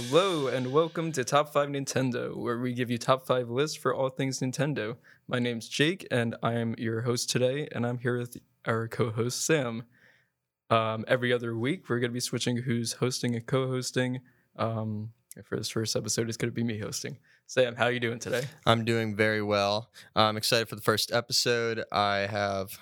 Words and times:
Hello 0.00 0.46
and 0.46 0.72
welcome 0.72 1.10
to 1.10 1.24
Top 1.24 1.52
5 1.52 1.70
Nintendo, 1.70 2.36
where 2.36 2.56
we 2.56 2.72
give 2.72 2.88
you 2.88 2.98
top 2.98 3.26
5 3.26 3.50
lists 3.50 3.76
for 3.76 3.92
all 3.92 4.10
things 4.10 4.38
Nintendo. 4.38 4.96
My 5.26 5.40
name's 5.40 5.68
Jake 5.68 6.06
and 6.08 6.36
I 6.40 6.52
am 6.52 6.76
your 6.78 7.00
host 7.00 7.28
today, 7.28 7.66
and 7.72 7.84
I'm 7.84 7.98
here 7.98 8.16
with 8.16 8.36
our 8.64 8.86
co 8.86 9.10
host 9.10 9.44
Sam. 9.44 9.82
Um, 10.70 11.04
every 11.08 11.32
other 11.32 11.56
week, 11.56 11.88
we're 11.88 11.98
going 11.98 12.12
to 12.12 12.14
be 12.14 12.20
switching 12.20 12.58
who's 12.58 12.92
hosting 12.92 13.34
and 13.34 13.44
co 13.44 13.66
hosting. 13.66 14.20
Um, 14.54 15.10
for 15.42 15.56
this 15.56 15.68
first 15.68 15.96
episode, 15.96 16.28
it's 16.28 16.36
going 16.36 16.50
to 16.50 16.54
be 16.54 16.62
me 16.62 16.78
hosting. 16.78 17.18
Sam, 17.48 17.74
how 17.74 17.86
are 17.86 17.92
you 17.92 17.98
doing 17.98 18.20
today? 18.20 18.44
I'm 18.66 18.84
doing 18.84 19.16
very 19.16 19.42
well. 19.42 19.90
I'm 20.14 20.36
excited 20.36 20.68
for 20.68 20.76
the 20.76 20.80
first 20.80 21.12
episode. 21.12 21.82
I 21.90 22.18
have 22.18 22.78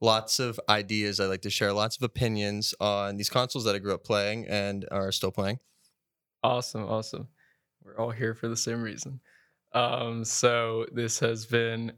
lots 0.00 0.38
of 0.38 0.58
ideas. 0.70 1.20
I 1.20 1.26
like 1.26 1.42
to 1.42 1.50
share 1.50 1.74
lots 1.74 1.98
of 1.98 2.02
opinions 2.02 2.74
on 2.80 3.18
these 3.18 3.28
consoles 3.28 3.64
that 3.64 3.74
I 3.74 3.78
grew 3.78 3.92
up 3.92 4.04
playing 4.04 4.46
and 4.48 4.86
are 4.90 5.12
still 5.12 5.30
playing. 5.30 5.58
Awesome, 6.46 6.84
awesome. 6.84 7.26
We're 7.82 7.98
all 7.98 8.12
here 8.12 8.32
for 8.32 8.46
the 8.46 8.56
same 8.56 8.80
reason. 8.80 9.18
Um, 9.72 10.24
so 10.24 10.86
this 10.92 11.18
has 11.18 11.44
been 11.44 11.90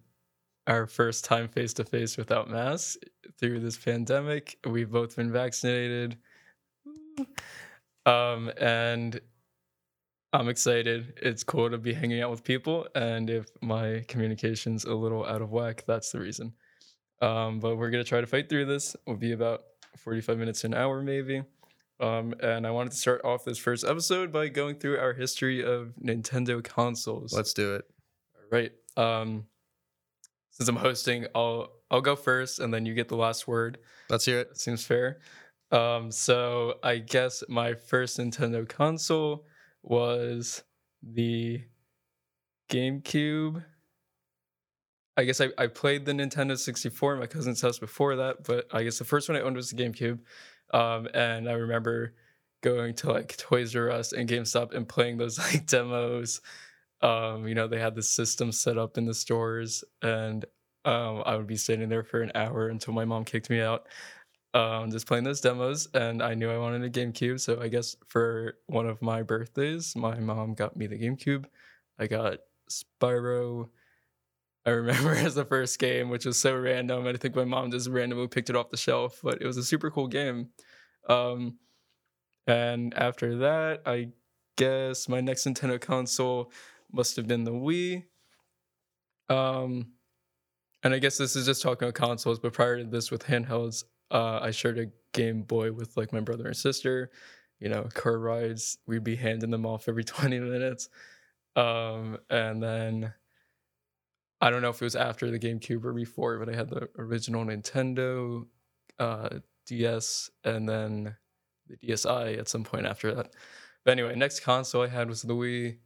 our 0.66 0.86
first 0.86 1.26
time 1.26 1.48
face 1.48 1.74
to 1.74 1.84
face 1.84 2.16
without 2.16 2.48
masks 2.48 2.96
through 3.38 3.60
this 3.60 3.76
pandemic. 3.76 4.56
We've 4.66 4.90
both 4.90 5.16
been 5.16 5.30
vaccinated. 5.30 6.16
Um, 8.06 8.50
and 8.58 9.20
I'm 10.32 10.48
excited. 10.48 11.12
It's 11.20 11.44
cool 11.44 11.68
to 11.68 11.76
be 11.76 11.92
hanging 11.92 12.22
out 12.22 12.30
with 12.30 12.42
people. 12.42 12.88
And 12.94 13.28
if 13.28 13.50
my 13.60 14.02
communication's 14.08 14.84
a 14.84 14.94
little 14.94 15.26
out 15.26 15.42
of 15.42 15.50
whack, 15.50 15.84
that's 15.86 16.10
the 16.10 16.20
reason. 16.20 16.54
Um, 17.20 17.60
but 17.60 17.76
we're 17.76 17.90
going 17.90 18.02
to 18.02 18.08
try 18.08 18.22
to 18.22 18.26
fight 18.26 18.48
through 18.48 18.64
this. 18.64 18.96
We'll 19.06 19.18
be 19.18 19.32
about 19.32 19.64
45 19.98 20.38
minutes 20.38 20.64
an 20.64 20.72
hour, 20.72 21.02
maybe. 21.02 21.42
Um, 22.00 22.34
and 22.40 22.66
I 22.66 22.70
wanted 22.70 22.92
to 22.92 22.96
start 22.96 23.22
off 23.24 23.44
this 23.44 23.58
first 23.58 23.84
episode 23.84 24.32
by 24.32 24.48
going 24.48 24.77
through 24.77 24.98
our 24.98 25.12
history 25.12 25.64
of 25.64 25.94
Nintendo 26.02 26.62
consoles. 26.62 27.32
Let's 27.32 27.52
do 27.52 27.74
it. 27.74 27.84
All 28.36 28.58
right. 28.58 28.72
Um, 28.96 29.46
since 30.50 30.68
I'm 30.68 30.77
hosting, 30.77 31.27
I'll 31.34 31.72
I'll 31.90 32.00
go 32.00 32.16
first, 32.16 32.58
and 32.60 32.72
then 32.72 32.84
you 32.84 32.94
get 32.94 33.08
the 33.08 33.16
last 33.16 33.48
word. 33.48 33.78
Let's 34.10 34.24
hear 34.24 34.40
it. 34.40 34.58
Seems 34.58 34.84
fair. 34.84 35.18
Um, 35.70 36.10
so 36.10 36.74
I 36.82 36.98
guess 36.98 37.42
my 37.48 37.74
first 37.74 38.18
Nintendo 38.18 38.68
console 38.68 39.46
was 39.83 40.62
the 41.02 41.62
GameCube. 42.70 43.64
I 45.16 45.24
guess 45.24 45.40
I, 45.40 45.48
I 45.58 45.66
played 45.66 46.05
the 46.05 46.12
Nintendo 46.12 46.56
64 46.56 47.14
at 47.14 47.20
my 47.20 47.27
cousin's 47.27 47.60
house 47.60 47.78
before 47.78 48.16
that, 48.16 48.44
but 48.44 48.66
I 48.72 48.84
guess 48.84 48.98
the 48.98 49.05
first 49.05 49.28
one 49.28 49.36
I 49.36 49.40
owned 49.40 49.56
was 49.56 49.70
the 49.70 49.83
GameCube. 49.83 50.20
Um, 50.72 51.08
and 51.14 51.48
I 51.48 51.52
remember 51.52 52.14
going 52.62 52.94
to 52.97 53.12
like 53.12 53.36
Toys 53.36 53.74
R 53.77 53.91
Us 53.91 54.12
and 54.12 54.28
GameStop 54.28 54.74
and 54.74 54.88
playing 54.88 55.19
those 55.19 55.38
like 55.52 55.66
demos. 55.66 56.41
Um, 57.00 57.47
you 57.47 57.55
know, 57.55 57.69
they 57.69 57.78
had 57.78 57.94
the 57.94 58.02
system 58.02 58.50
set 58.52 58.77
up 58.78 58.98
in 58.98 59.05
the 59.06 59.14
stores, 59.14 59.84
and 60.02 60.44
um, 60.84 61.22
I 61.27 61.36
would 61.36 61.46
be 61.46 61.56
sitting 61.56 61.89
there 61.89 62.02
for 62.02 62.22
an 62.22 62.33
hour 62.34 62.69
until 62.69 62.94
my 62.94 63.05
mom 63.05 63.24
kicked 63.24 63.50
me 63.50 63.61
out. 63.61 63.86
Um, 64.55 64.91
just 64.91 65.06
playing 65.06 65.24
those 65.24 65.41
demos, 65.41 65.89
and 65.94 66.22
I 66.22 66.34
knew 66.34 66.50
I 66.50 66.58
wanted 66.58 66.83
a 66.83 66.91
GameCube. 66.91 67.39
So 67.41 67.61
I 67.61 67.69
guess 67.69 67.96
for 68.08 68.55
one 68.66 68.86
of 68.86 69.00
my 69.02 69.22
birthdays, 69.22 69.94
my 69.94 70.19
mom 70.19 70.55
got 70.55 70.77
me 70.77 70.86
the 70.86 70.98
GameCube. 70.98 71.44
I 71.98 72.06
got 72.06 72.39
Spyro. 72.70 73.69
I 74.67 74.70
remember 74.70 75.11
as 75.14 75.34
the 75.34 75.45
first 75.45 75.78
game, 75.78 76.09
which 76.09 76.27
was 76.27 76.39
so 76.39 76.56
random. 76.56 77.06
And 77.06 77.17
I 77.17 77.19
think 77.19 77.34
my 77.34 77.45
mom 77.45 77.70
just 77.70 77.89
randomly 77.89 78.28
picked 78.28 78.51
it 78.51 78.56
off 78.56 78.70
the 78.70 78.77
shelf, 78.77 79.20
but 79.23 79.41
it 79.41 79.47
was 79.47 79.56
a 79.56 79.64
super 79.64 79.91
cool 79.91 80.09
game. 80.09 80.48
Um, 81.09 81.59
and 82.47 82.95
after 82.95 83.39
that, 83.39 83.83
I 83.86 84.09
guess 84.56 85.09
my 85.09 85.20
next 85.20 85.47
Nintendo 85.47 85.81
console 85.81 86.53
must 86.92 87.17
have 87.17 87.27
been 87.27 87.45
the 87.45 87.53
Wii. 87.53 88.05
Um, 89.29 89.92
and 90.83 90.95
I 90.95 90.98
guess 90.98 91.18
this 91.18 91.36
is 91.36 91.47
just 91.47 91.63
talking 91.63 91.86
about 91.86 91.95
consoles, 91.95 92.39
but 92.39 92.52
prior 92.52 92.79
to 92.79 92.85
this 92.85 93.11
with 93.11 93.24
handhelds, 93.24 93.85
uh, 94.11 94.39
I 94.41 94.51
shared 94.51 94.79
a 94.79 94.86
Game 95.13 95.42
Boy 95.42 95.73
with 95.73 95.97
like 95.97 96.13
my 96.13 96.20
brother 96.20 96.47
and 96.47 96.57
sister. 96.57 97.11
You 97.61 97.68
know, 97.68 97.89
car 97.95 98.18
rides, 98.18 98.79
we'd 98.86 99.05
be 99.05 99.17
handing 99.17 99.51
them 99.51 99.67
off 99.67 99.89
every 99.89 100.05
20 100.05 100.39
minutes. 100.39 100.89
Um, 101.57 102.18
and 102.30 102.63
then 102.63 103.13
I 104.40 104.50
don't 104.50 104.62
know 104.62 104.70
if 104.70 104.80
it 104.80 104.84
was 104.84 104.96
after 104.96 105.30
the 105.30 105.38
GameCube 105.38 105.84
or 105.84 105.92
before, 105.92 106.38
but 106.38 106.48
I 106.48 106.56
had 106.56 106.70
the 106.70 106.88
original 106.96 107.44
Nintendo 107.44 108.46
uh, 108.98 109.40
DS 109.66 110.30
and 110.44 110.68
then 110.68 111.16
the 111.66 111.76
DSi 111.76 112.38
at 112.38 112.48
some 112.48 112.64
point 112.64 112.86
after 112.86 113.14
that. 113.14 113.34
But 113.84 113.92
anyway, 113.92 114.14
next 114.14 114.40
console 114.40 114.82
I 114.82 114.88
had 114.88 115.08
was 115.08 115.22
the 115.22 115.34
Wii. 115.34 115.78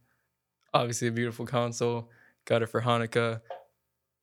Obviously, 0.73 1.07
a 1.07 1.11
beautiful 1.11 1.45
console. 1.45 2.09
Got 2.45 2.61
it 2.61 2.69
for 2.69 2.81
Hanukkah, 2.81 3.41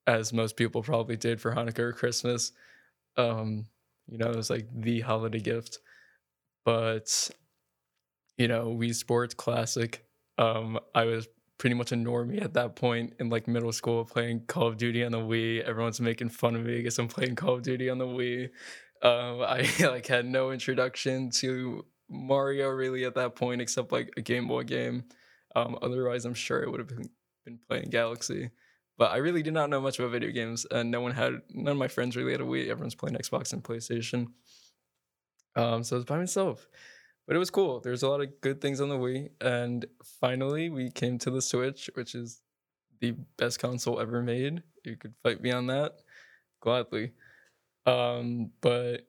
as 0.06 0.32
most 0.32 0.56
people 0.56 0.82
probably 0.82 1.16
did 1.16 1.40
for 1.40 1.54
Hanukkah 1.54 1.78
or 1.78 1.92
Christmas. 1.92 2.52
Um, 3.16 3.66
you 4.08 4.18
know, 4.18 4.30
it 4.30 4.36
was 4.36 4.50
like 4.50 4.68
the 4.74 5.00
holiday 5.00 5.40
gift. 5.40 5.78
But, 6.64 7.30
you 8.36 8.48
know, 8.48 8.66
Wii 8.66 8.94
Sports 8.94 9.34
Classic. 9.34 10.04
Um, 10.38 10.78
I 10.94 11.04
was 11.04 11.28
pretty 11.60 11.74
much 11.74 11.92
a 11.92 11.94
normie 11.94 12.42
at 12.42 12.54
that 12.54 12.74
point 12.74 13.12
in 13.20 13.28
like 13.28 13.46
middle 13.46 13.70
school 13.70 14.02
playing 14.06 14.40
Call 14.46 14.66
of 14.66 14.78
Duty 14.78 15.04
on 15.04 15.12
the 15.12 15.18
Wii. 15.18 15.60
Everyone's 15.60 16.00
making 16.00 16.30
fun 16.30 16.56
of 16.56 16.64
me 16.64 16.78
because 16.78 16.98
I'm 16.98 17.06
playing 17.06 17.36
Call 17.36 17.56
of 17.56 17.62
Duty 17.62 17.90
on 17.90 17.98
the 17.98 18.06
Wii. 18.06 18.44
Um, 19.02 19.42
I 19.46 19.68
like 19.86 20.06
had 20.06 20.24
no 20.24 20.52
introduction 20.52 21.30
to 21.32 21.84
Mario 22.08 22.70
really 22.70 23.04
at 23.04 23.14
that 23.16 23.36
point 23.36 23.60
except 23.60 23.92
like 23.92 24.10
a 24.16 24.22
Game 24.22 24.48
Boy 24.48 24.64
game. 24.64 25.04
Um, 25.54 25.78
otherwise, 25.82 26.24
I'm 26.24 26.32
sure 26.32 26.64
I 26.64 26.70
would 26.70 26.80
have 26.80 26.88
been, 26.88 27.10
been 27.44 27.58
playing 27.68 27.90
Galaxy. 27.90 28.50
But 28.96 29.12
I 29.12 29.18
really 29.18 29.42
did 29.42 29.52
not 29.52 29.68
know 29.68 29.82
much 29.82 29.98
about 29.98 30.12
video 30.12 30.30
games, 30.30 30.66
and 30.70 30.90
no 30.90 31.02
one 31.02 31.12
had 31.12 31.42
none 31.50 31.72
of 31.72 31.78
my 31.78 31.88
friends 31.88 32.16
really 32.16 32.32
had 32.32 32.40
a 32.40 32.44
Wii. 32.44 32.68
Everyone's 32.68 32.94
playing 32.94 33.16
Xbox 33.16 33.52
and 33.52 33.62
PlayStation. 33.62 34.28
Um, 35.56 35.84
so 35.84 35.96
I 35.96 35.98
was 35.98 36.04
by 36.06 36.16
myself, 36.16 36.68
but 37.30 37.36
it 37.36 37.38
was 37.38 37.50
cool. 37.52 37.78
There's 37.78 38.02
a 38.02 38.08
lot 38.08 38.22
of 38.22 38.40
good 38.40 38.60
things 38.60 38.80
on 38.80 38.88
the 38.88 38.96
Wii, 38.96 39.30
and 39.40 39.86
finally 40.20 40.68
we 40.68 40.90
came 40.90 41.16
to 41.18 41.30
the 41.30 41.40
Switch, 41.40 41.88
which 41.94 42.16
is 42.16 42.40
the 42.98 43.14
best 43.38 43.60
console 43.60 44.00
ever 44.00 44.20
made. 44.20 44.64
You 44.84 44.96
could 44.96 45.14
fight 45.22 45.40
me 45.40 45.52
on 45.52 45.68
that, 45.68 45.92
gladly. 46.60 47.12
Um, 47.86 48.50
but 48.60 49.06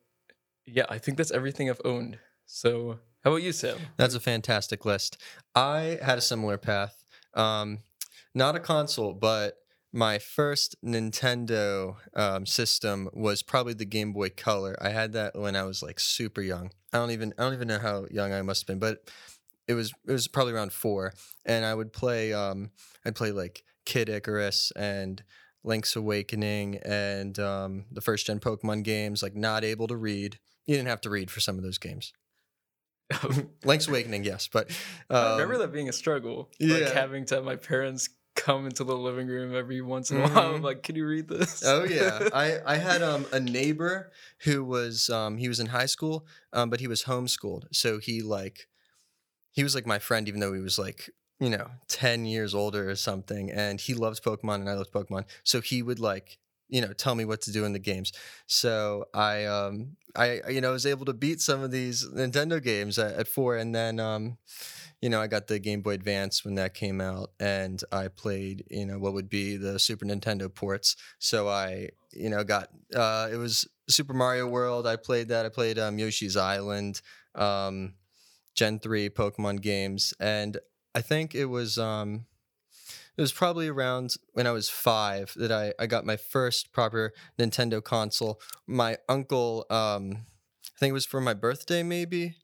yeah, 0.67 0.85
I 0.87 0.99
think 0.99 1.17
that's 1.17 1.31
everything 1.31 1.67
I've 1.67 1.81
owned. 1.83 2.19
So 2.45 2.99
how 3.23 3.31
about 3.31 3.41
you, 3.41 3.51
Sam? 3.51 3.79
That's 3.97 4.13
a 4.13 4.19
fantastic 4.19 4.85
list. 4.85 5.17
I 5.55 5.97
had 5.99 6.19
a 6.19 6.21
similar 6.21 6.59
path. 6.59 7.03
Um, 7.33 7.79
not 8.35 8.55
a 8.55 8.59
console, 8.59 9.15
but 9.15 9.57
my 9.93 10.19
first 10.19 10.75
Nintendo 10.83 11.95
um, 12.15 12.45
system 12.45 13.09
was 13.13 13.43
probably 13.43 13.73
the 13.73 13.85
Game 13.85 14.13
Boy 14.13 14.29
Color. 14.29 14.75
I 14.81 14.89
had 14.89 15.13
that 15.13 15.37
when 15.37 15.55
I 15.55 15.63
was 15.63 15.83
like 15.83 15.99
super 15.99 16.41
young. 16.41 16.71
I 16.93 16.97
don't 16.97 17.11
even 17.11 17.33
I 17.37 17.43
don't 17.43 17.53
even 17.53 17.67
know 17.67 17.79
how 17.79 18.05
young 18.09 18.33
I 18.33 18.41
must 18.41 18.61
have 18.61 18.67
been, 18.67 18.79
but 18.79 19.09
it 19.67 19.73
was 19.73 19.93
it 20.07 20.11
was 20.11 20.27
probably 20.27 20.53
around 20.53 20.71
four. 20.73 21.13
And 21.45 21.65
I 21.65 21.73
would 21.73 21.91
play 21.91 22.33
um, 22.33 22.71
I'd 23.05 23.15
play 23.15 23.31
like 23.31 23.63
Kid 23.85 24.09
Icarus 24.09 24.71
and 24.75 25.23
Link's 25.63 25.95
Awakening 25.95 26.79
and 26.85 27.37
um, 27.39 27.85
the 27.91 28.01
first 28.01 28.25
gen 28.25 28.39
Pokemon 28.39 28.83
games. 28.83 29.21
Like 29.21 29.35
not 29.35 29.63
able 29.63 29.87
to 29.87 29.97
read. 29.97 30.39
You 30.67 30.75
didn't 30.75 30.89
have 30.89 31.01
to 31.01 31.09
read 31.09 31.29
for 31.29 31.41
some 31.41 31.57
of 31.57 31.63
those 31.63 31.77
games. 31.77 32.13
Link's 33.65 33.89
Awakening, 33.89 34.23
yes, 34.23 34.47
but 34.47 34.69
um, 35.09 35.17
I 35.17 35.31
remember 35.33 35.57
that 35.57 35.73
being 35.73 35.89
a 35.89 35.93
struggle. 35.93 36.49
yeah. 36.59 36.75
Like 36.75 36.93
having 36.93 37.25
to 37.25 37.35
have 37.35 37.43
my 37.43 37.57
parents 37.57 38.07
come 38.35 38.65
into 38.65 38.83
the 38.83 38.95
living 38.95 39.27
room 39.27 39.55
every 39.55 39.81
once 39.81 40.09
in 40.11 40.17
a 40.17 40.21
while. 40.21 40.55
I'm 40.55 40.61
Mhm. 40.61 40.63
like, 40.63 40.83
can 40.83 40.95
you 40.95 41.05
read 41.05 41.27
this? 41.27 41.63
Oh 41.65 41.83
yeah, 41.83 42.29
I 42.33 42.59
I 42.65 42.75
had 42.77 43.01
um 43.03 43.25
a 43.31 43.39
neighbor 43.39 44.11
who 44.43 44.63
was 44.63 45.09
um 45.09 45.37
he 45.37 45.47
was 45.47 45.59
in 45.59 45.67
high 45.67 45.85
school 45.85 46.25
um 46.53 46.69
but 46.69 46.79
he 46.79 46.87
was 46.87 47.03
homeschooled 47.03 47.65
so 47.71 47.99
he 47.99 48.21
like 48.21 48.67
he 49.51 49.63
was 49.63 49.75
like 49.75 49.85
my 49.85 49.99
friend 49.99 50.27
even 50.27 50.39
though 50.39 50.53
he 50.53 50.61
was 50.61 50.79
like 50.79 51.09
you 51.39 51.49
know 51.49 51.67
ten 51.87 52.25
years 52.25 52.53
older 52.55 52.89
or 52.89 52.95
something 52.95 53.51
and 53.51 53.81
he 53.81 53.93
loved 53.93 54.23
Pokemon 54.23 54.55
and 54.55 54.69
I 54.69 54.73
loved 54.73 54.91
Pokemon 54.91 55.25
so 55.43 55.61
he 55.61 55.81
would 55.83 55.99
like 55.99 56.37
you 56.69 56.81
know 56.81 56.93
tell 56.93 57.15
me 57.15 57.25
what 57.25 57.41
to 57.41 57.51
do 57.51 57.65
in 57.65 57.73
the 57.73 57.79
games 57.79 58.11
so 58.47 59.05
I 59.13 59.45
um 59.45 59.97
I 60.15 60.41
I, 60.45 60.49
you 60.49 60.61
know 60.61 60.71
was 60.71 60.85
able 60.85 61.05
to 61.05 61.13
beat 61.13 61.41
some 61.41 61.61
of 61.63 61.71
these 61.71 62.07
Nintendo 62.07 62.61
games 62.63 62.97
at, 62.97 63.13
at 63.15 63.27
four 63.27 63.57
and 63.57 63.73
then 63.75 63.99
um 63.99 64.37
you 65.01 65.09
know, 65.09 65.19
I 65.19 65.27
got 65.27 65.47
the 65.47 65.59
Game 65.59 65.81
Boy 65.81 65.93
Advance 65.93 66.45
when 66.45 66.55
that 66.55 66.75
came 66.75 67.01
out, 67.01 67.31
and 67.39 67.81
I 67.91 68.07
played, 68.07 68.65
you 68.69 68.85
know, 68.85 68.99
what 68.99 69.13
would 69.13 69.29
be 69.29 69.57
the 69.57 69.79
Super 69.79 70.05
Nintendo 70.05 70.53
ports. 70.53 70.95
So 71.17 71.47
I, 71.47 71.89
you 72.13 72.29
know, 72.29 72.43
got 72.43 72.69
uh, 72.95 73.29
it 73.31 73.37
was 73.37 73.67
Super 73.89 74.13
Mario 74.13 74.47
World. 74.47 74.85
I 74.85 74.95
played 74.95 75.29
that. 75.29 75.45
I 75.45 75.49
played 75.49 75.79
um, 75.79 75.97
Yoshi's 75.97 76.37
Island, 76.37 77.01
um, 77.33 77.95
Gen 78.53 78.79
three 78.79 79.09
Pokemon 79.09 79.61
games, 79.61 80.13
and 80.19 80.57
I 80.93 81.01
think 81.01 81.33
it 81.33 81.45
was 81.45 81.79
um, 81.79 82.25
it 83.17 83.21
was 83.21 83.31
probably 83.31 83.67
around 83.67 84.15
when 84.33 84.45
I 84.45 84.51
was 84.51 84.69
five 84.69 85.33
that 85.35 85.51
I, 85.51 85.73
I 85.79 85.87
got 85.87 86.05
my 86.05 86.17
first 86.17 86.71
proper 86.71 87.13
Nintendo 87.39 87.83
console. 87.83 88.39
My 88.67 88.97
uncle, 89.09 89.65
um, 89.69 90.25
I 90.75 90.79
think 90.79 90.91
it 90.91 90.93
was 90.93 91.05
for 91.05 91.21
my 91.21 91.33
birthday, 91.33 91.81
maybe. 91.81 92.35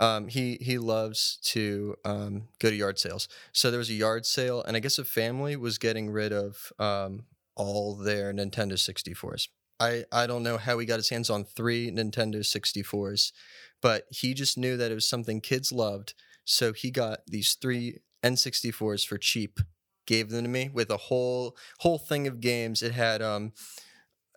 Um, 0.00 0.28
he 0.28 0.58
he 0.60 0.78
loves 0.78 1.38
to 1.44 1.96
um, 2.04 2.48
go 2.58 2.70
to 2.70 2.76
yard 2.76 2.98
sales. 2.98 3.28
So 3.52 3.70
there 3.70 3.78
was 3.78 3.90
a 3.90 3.94
yard 3.94 4.26
sale, 4.26 4.62
and 4.62 4.76
I 4.76 4.80
guess 4.80 4.98
a 4.98 5.04
family 5.04 5.56
was 5.56 5.78
getting 5.78 6.10
rid 6.10 6.32
of 6.32 6.72
um, 6.78 7.24
all 7.56 7.94
their 7.96 8.32
Nintendo 8.32 8.74
64s. 8.74 9.48
I, 9.80 10.04
I 10.10 10.26
don't 10.26 10.42
know 10.42 10.58
how 10.58 10.78
he 10.78 10.86
got 10.86 10.96
his 10.96 11.08
hands 11.08 11.30
on 11.30 11.44
three 11.44 11.90
Nintendo 11.90 12.36
64s, 12.36 13.32
but 13.80 14.04
he 14.10 14.34
just 14.34 14.58
knew 14.58 14.76
that 14.76 14.90
it 14.90 14.94
was 14.94 15.08
something 15.08 15.40
kids 15.40 15.70
loved. 15.70 16.14
So 16.44 16.72
he 16.72 16.90
got 16.90 17.20
these 17.26 17.54
three 17.54 17.98
N64s 18.24 19.06
for 19.06 19.18
cheap, 19.18 19.60
gave 20.06 20.30
them 20.30 20.42
to 20.44 20.48
me 20.48 20.70
with 20.72 20.90
a 20.90 20.96
whole 20.96 21.56
whole 21.80 21.98
thing 21.98 22.26
of 22.26 22.40
games. 22.40 22.82
It 22.82 22.92
had 22.92 23.22
um 23.22 23.52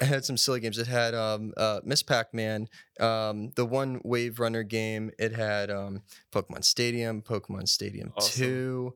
it 0.01 0.07
had 0.07 0.25
some 0.25 0.38
silly 0.38 0.59
games. 0.59 0.77
It 0.77 0.88
had 0.88 1.13
um 1.13 1.53
uh 1.56 1.80
Ms. 1.83 2.03
Pac-Man, 2.03 2.68
um 3.00 3.51
the 3.56 3.65
one 3.65 4.01
Wave 4.03 4.39
Runner 4.39 4.63
game. 4.63 5.12
It 5.19 5.33
had 5.33 5.69
um 5.69 6.01
Pokemon 6.31 6.63
Stadium, 6.63 7.21
Pokemon 7.21 7.68
Stadium 7.68 8.12
Awesome. 8.18 8.44
2, 8.44 8.94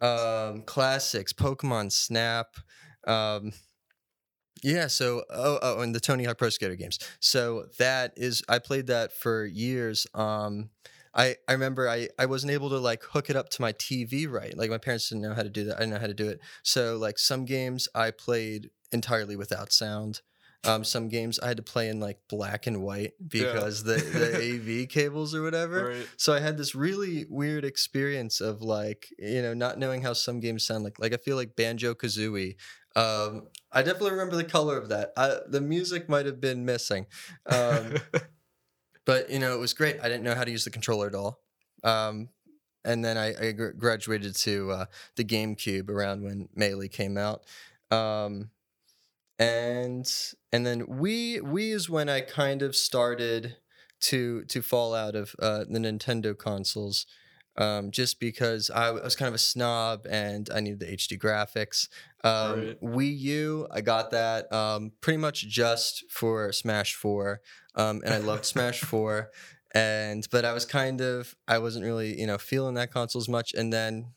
um 0.00 0.62
classics, 0.62 1.32
Pokemon 1.32 1.92
Snap. 1.92 2.56
Um 3.06 3.52
yeah, 4.62 4.88
so 4.88 5.22
oh 5.30 5.58
oh 5.62 5.80
and 5.80 5.94
the 5.94 6.00
Tony 6.00 6.24
Hawk 6.24 6.38
Pro 6.38 6.48
Skater 6.48 6.76
games. 6.76 6.98
So 7.20 7.66
that 7.78 8.14
is 8.16 8.42
I 8.48 8.58
played 8.58 8.86
that 8.88 9.12
for 9.12 9.44
years. 9.44 10.06
Um 10.14 10.70
I, 11.14 11.36
I 11.48 11.52
remember 11.52 11.88
I, 11.88 12.08
I 12.18 12.26
wasn't 12.26 12.52
able 12.52 12.68
to 12.70 12.78
like 12.78 13.02
hook 13.02 13.28
it 13.28 13.34
up 13.34 13.48
to 13.50 13.62
my 13.62 13.72
TV 13.72 14.30
right. 14.30 14.56
Like 14.56 14.70
my 14.70 14.78
parents 14.78 15.08
didn't 15.08 15.22
know 15.22 15.34
how 15.34 15.42
to 15.42 15.48
do 15.48 15.64
that. 15.64 15.76
I 15.76 15.80
didn't 15.80 15.94
know 15.94 16.00
how 16.00 16.06
to 16.06 16.14
do 16.14 16.28
it. 16.28 16.38
So 16.62 16.96
like 16.96 17.18
some 17.18 17.44
games 17.44 17.88
I 17.94 18.12
played 18.12 18.70
entirely 18.92 19.34
without 19.34 19.72
sound. 19.72 20.20
Um, 20.64 20.82
some 20.82 21.08
games 21.08 21.38
I 21.38 21.46
had 21.46 21.56
to 21.58 21.62
play 21.62 21.88
in 21.88 22.00
like 22.00 22.18
black 22.28 22.66
and 22.66 22.82
white 22.82 23.12
because 23.26 23.84
the, 23.84 23.94
the 23.94 24.82
AV 24.82 24.88
cables 24.88 25.32
or 25.34 25.42
whatever. 25.42 25.90
Right. 25.90 26.08
So 26.16 26.34
I 26.34 26.40
had 26.40 26.58
this 26.58 26.74
really 26.74 27.26
weird 27.28 27.64
experience 27.64 28.40
of 28.40 28.60
like, 28.60 29.08
you 29.18 29.40
know, 29.40 29.54
not 29.54 29.78
knowing 29.78 30.02
how 30.02 30.14
some 30.14 30.40
games 30.40 30.66
sound 30.66 30.82
like. 30.82 30.98
Like 30.98 31.12
I 31.12 31.16
feel 31.16 31.36
like 31.36 31.54
Banjo 31.54 31.94
Kazooie. 31.94 32.56
Um, 32.96 33.46
I 33.70 33.82
definitely 33.82 34.10
remember 34.10 34.34
the 34.34 34.44
color 34.44 34.76
of 34.76 34.88
that. 34.88 35.12
I, 35.16 35.36
the 35.48 35.60
music 35.60 36.08
might 36.08 36.26
have 36.26 36.40
been 36.40 36.64
missing. 36.64 37.06
Um, 37.46 37.94
but 39.04 39.30
you 39.30 39.38
know, 39.38 39.54
it 39.54 39.58
was 39.60 39.74
great. 39.74 40.00
I 40.02 40.08
didn't 40.08 40.24
know 40.24 40.34
how 40.34 40.44
to 40.44 40.50
use 40.50 40.64
the 40.64 40.70
controller 40.70 41.06
at 41.06 41.14
all. 41.14 41.40
Um, 41.84 42.30
and 42.84 43.04
then 43.04 43.16
I, 43.16 43.48
I 43.48 43.52
graduated 43.52 44.34
to 44.36 44.70
uh, 44.72 44.84
the 45.16 45.24
GameCube 45.24 45.88
around 45.88 46.22
when 46.22 46.48
Melee 46.54 46.88
came 46.88 47.16
out. 47.16 47.44
Um, 47.90 48.50
and 49.38 50.10
and 50.52 50.66
then 50.66 50.84
we 50.88 51.40
we 51.40 51.70
is 51.72 51.88
when 51.88 52.08
I 52.08 52.20
kind 52.20 52.62
of 52.62 52.74
started 52.74 53.56
to 54.00 54.44
to 54.44 54.62
fall 54.62 54.94
out 54.94 55.14
of 55.14 55.34
uh, 55.40 55.64
the 55.68 55.78
Nintendo 55.78 56.36
consoles. 56.36 57.06
Um, 57.56 57.90
just 57.90 58.20
because 58.20 58.70
I 58.70 58.92
was 58.92 59.16
kind 59.16 59.26
of 59.26 59.34
a 59.34 59.38
snob 59.38 60.06
and 60.08 60.48
I 60.54 60.60
needed 60.60 60.78
the 60.78 60.86
HD 60.86 61.18
graphics. 61.18 61.88
Um, 62.22 62.66
Right. 62.68 62.80
Wii 62.80 63.18
U, 63.18 63.66
I 63.72 63.80
got 63.80 64.12
that 64.12 64.52
um, 64.52 64.92
pretty 65.00 65.16
much 65.16 65.48
just 65.48 66.04
for 66.08 66.52
Smash 66.52 66.94
Four, 66.94 67.40
um, 67.74 68.00
and 68.04 68.14
I 68.14 68.18
loved 68.18 68.44
Smash 68.44 68.80
Four. 68.84 69.30
And 69.74 70.24
but 70.30 70.44
I 70.44 70.52
was 70.52 70.64
kind 70.64 71.00
of 71.00 71.34
I 71.48 71.58
wasn't 71.58 71.84
really 71.84 72.18
you 72.20 72.26
know 72.28 72.38
feeling 72.38 72.74
that 72.74 72.92
console 72.92 73.20
as 73.20 73.28
much, 73.28 73.52
and 73.54 73.72
then 73.72 74.12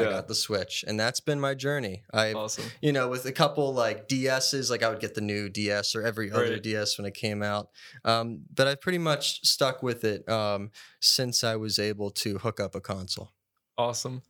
I 0.00 0.04
Yeah. 0.04 0.10
got 0.10 0.28
the 0.28 0.34
Switch, 0.34 0.84
and 0.86 0.98
that's 0.98 1.20
been 1.20 1.40
my 1.40 1.54
journey. 1.54 2.02
I 2.12 2.32
awesome. 2.32 2.64
you 2.80 2.92
know, 2.92 3.08
with 3.08 3.24
a 3.26 3.32
couple 3.32 3.72
like 3.72 4.08
DSs, 4.08 4.70
like 4.70 4.82
I 4.82 4.88
would 4.90 5.00
get 5.00 5.14
the 5.14 5.20
new 5.20 5.48
DS 5.48 5.94
or 5.94 6.02
every 6.02 6.30
other 6.30 6.50
Right. 6.52 6.62
DS 6.62 6.98
when 6.98 7.06
it 7.06 7.14
came 7.14 7.42
out. 7.42 7.68
Um, 8.04 8.42
but 8.54 8.66
I've 8.66 8.80
pretty 8.80 8.98
much 8.98 9.44
stuck 9.46 9.82
with 9.82 10.04
it 10.04 10.28
um, 10.28 10.70
since 11.00 11.44
I 11.44 11.56
was 11.56 11.78
able 11.78 12.10
to 12.12 12.38
hook 12.38 12.60
up 12.60 12.74
a 12.74 12.80
console. 12.80 13.30
Awesome. 13.78 14.22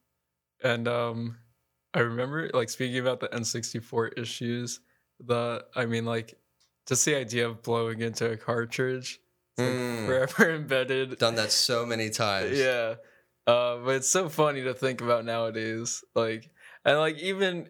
And 0.62 0.86
um 0.88 1.38
I 1.94 2.00
remember 2.00 2.50
like 2.54 2.70
speaking 2.70 2.98
about 2.98 3.20
the 3.20 3.28
N64 3.28 4.18
issues, 4.18 4.80
the 5.18 5.64
I 5.74 5.86
mean 5.86 6.04
like 6.04 6.38
just 6.86 7.04
the 7.04 7.16
idea 7.16 7.48
of 7.48 7.62
blowing 7.62 8.00
into 8.00 8.30
a 8.30 8.36
cartridge 8.36 9.20
like 9.58 9.66
Mm. 9.68 10.06
forever 10.06 10.50
embedded. 10.54 11.18
Done 11.18 11.34
that 11.36 11.50
so 11.52 11.84
many 11.84 12.10
times. 12.10 12.58
Yeah. 12.58 12.94
Uh, 13.46 13.78
but 13.78 13.96
it's 13.96 14.08
so 14.08 14.28
funny 14.28 14.62
to 14.62 14.74
think 14.74 15.00
about 15.00 15.24
nowadays. 15.24 16.04
Like 16.14 16.50
and 16.84 16.98
like 16.98 17.18
even 17.18 17.68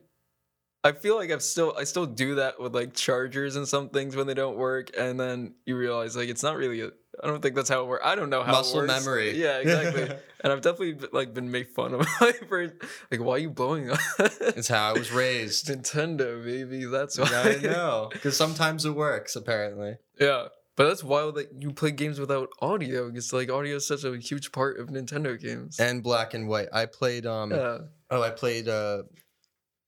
I 0.83 0.93
feel 0.93 1.17
like 1.17 1.31
I've 1.31 1.43
still 1.43 1.75
I 1.79 1.85
still 1.85 2.07
do 2.07 2.37
that 2.37 2.61
with 2.61 2.75
like 2.75 2.95
chargers 2.95 3.57
and 3.57 3.67
some 3.69 3.89
things 3.91 4.17
when 4.17 4.27
they 4.27 4.35
don't 4.35 4.57
work 4.57 4.91
and 4.97 5.19
then 5.21 5.55
you 5.67 5.77
realize 5.77 6.17
like 6.17 6.29
it's 6.29 6.43
not 6.43 6.57
really 6.57 6.81
a, 6.81 6.91
I 7.23 7.27
don't 7.27 7.43
think 7.43 7.55
that's 7.55 7.69
how 7.69 7.83
it 7.83 7.87
works. 7.89 8.03
I 8.07 8.15
don't 8.15 8.31
know 8.31 8.43
how 8.43 8.53
Muscle 8.53 8.81
it 8.81 8.89
works. 8.89 9.05
memory. 9.05 9.39
Yeah, 9.39 9.59
exactly. 9.59 10.03
and 10.43 10.53
I've 10.53 10.63
definitely 10.63 11.07
like 11.13 11.35
been 11.35 11.51
made 11.51 11.69
fun 11.69 11.93
of 11.93 12.01
like 12.21 12.49
for 12.49 12.73
like 13.11 13.21
why 13.21 13.35
are 13.35 13.39
you 13.39 13.51
blowing 13.51 13.91
up 13.91 13.99
it's 14.19 14.69
how 14.69 14.91
I 14.91 14.93
was 14.93 15.11
raised. 15.13 15.67
Nintendo 15.69 16.43
baby 16.43 16.87
that's 16.87 17.19
why 17.19 17.29
I 17.59 17.63
know. 17.63 18.09
Because 18.13 18.37
sometimes 18.37 18.85
it 18.87 18.93
works, 18.95 19.37
apparently. 19.37 19.97
yeah 20.19 20.47
but 20.81 20.89
that's 20.89 21.05
wild 21.05 21.35
that 21.35 21.53
you 21.61 21.73
play 21.75 21.91
games 21.91 22.19
without 22.19 22.49
audio 22.63 23.07
because 23.11 23.35
like 23.35 23.51
audio 23.51 23.77
is 23.77 23.87
such 23.87 24.03
a 24.03 24.17
huge 24.17 24.51
part 24.51 24.79
of 24.79 24.89
Nintendo 24.89 25.39
games 25.39 25.79
And 25.79 26.03
black 26.03 26.33
and 26.33 26.49
white. 26.49 26.69
I 26.73 26.87
played 26.87 27.27
um 27.27 27.51
yeah 27.51 27.79
oh 28.09 28.23
I 28.23 28.31
played 28.31 28.67
uh 28.67 29.03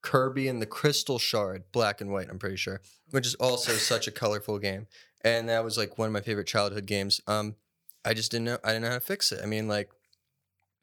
Kirby 0.02 0.48
and 0.48 0.60
the 0.60 0.66
Crystal 0.66 1.18
Shard, 1.18 1.62
black 1.72 2.02
and 2.02 2.10
white, 2.12 2.28
I'm 2.28 2.38
pretty 2.38 2.56
sure. 2.56 2.82
Which 3.10 3.24
is 3.26 3.36
also 3.36 3.72
such 3.72 4.06
a 4.06 4.10
colorful 4.10 4.58
game. 4.58 4.86
And 5.22 5.48
that 5.48 5.64
was 5.64 5.78
like 5.78 5.96
one 5.96 6.08
of 6.08 6.12
my 6.12 6.20
favorite 6.20 6.46
childhood 6.46 6.84
games. 6.84 7.22
Um 7.26 7.56
I 8.04 8.12
just 8.12 8.30
didn't 8.30 8.44
know 8.44 8.58
I 8.62 8.68
didn't 8.72 8.82
know 8.82 8.88
how 8.90 8.94
to 8.96 9.00
fix 9.00 9.32
it. 9.32 9.40
I 9.42 9.46
mean 9.46 9.68
like 9.68 9.88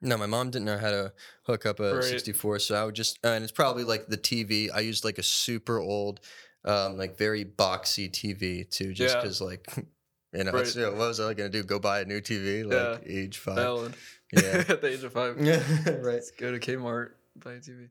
no, 0.01 0.17
my 0.17 0.25
mom 0.25 0.49
didn't 0.49 0.65
know 0.65 0.79
how 0.79 0.89
to 0.89 1.13
hook 1.43 1.67
up 1.67 1.79
a 1.79 1.93
Right. 1.97 2.03
64, 2.03 2.59
so 2.59 2.81
I 2.81 2.83
would 2.83 2.95
just 2.95 3.19
and 3.23 3.43
it's 3.43 3.51
probably 3.51 3.83
like 3.83 4.07
the 4.07 4.17
TV. 4.17 4.71
I 4.71 4.79
used 4.79 5.05
like 5.05 5.19
a 5.19 5.23
super 5.23 5.77
old 5.77 6.21
um 6.65 6.97
like 6.97 7.17
very 7.17 7.45
boxy 7.45 8.11
TV 8.11 8.63
too 8.69 8.91
just 8.93 9.15
Yeah. 9.17 9.21
cuz 9.21 9.39
like 9.39 9.67
you 10.33 10.43
know, 10.43 10.51
it's, 10.57 10.75
Right. 10.75 10.75
you 10.75 10.81
know, 10.91 10.97
what 10.97 11.07
was 11.09 11.19
I 11.19 11.33
going 11.33 11.51
to 11.51 11.61
do? 11.61 11.63
Go 11.63 11.79
buy 11.79 12.01
a 12.01 12.05
new 12.05 12.21
TV 12.21 12.63
like 12.63 13.03
age 13.05 13.37
5. 13.37 13.55
valid 13.55 13.95
Yeah. 14.31 14.63
at 14.69 14.81
the 14.81 14.87
age 14.87 15.03
of 15.03 15.13
five 15.13 15.37
Yeah, 15.39 15.61
right. 15.85 16.13
Let's 16.15 16.31
go 16.31 16.51
to 16.51 16.59
Kmart, 16.59 17.11
buy 17.43 17.53
a 17.53 17.59
TV. 17.59 17.89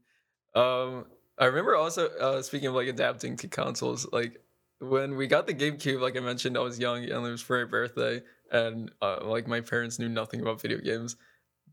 Um, 0.55 1.07
I 1.39 1.47
remember 1.47 1.75
also 1.77 2.09
uh, 2.09 2.43
speaking 2.43 2.69
of 2.69 2.75
like 2.75 2.89
adapting 2.89 3.37
to 3.39 3.49
consoles, 3.49 4.07
like 4.13 4.41
when 4.81 5.17
we 5.17 5.27
got 5.27 5.47
the 5.47 5.55
GameCube, 5.55 6.01
like 6.01 6.17
I 6.17 6.21
mentioned, 6.21 6.57
I 6.57 6.61
was 6.61 6.79
young 6.79 6.99
and 7.05 7.27
it 7.27 7.31
was 7.31 7.43
for 7.43 7.65
my 7.65 7.69
birthday, 7.71 8.23
and 8.53 8.91
uh, 9.03 9.19
like 9.25 9.47
my 9.49 9.61
parents 9.61 9.99
knew 9.99 10.09
nothing 10.09 10.41
about 10.41 10.61
video 10.61 10.79
games. 10.79 11.17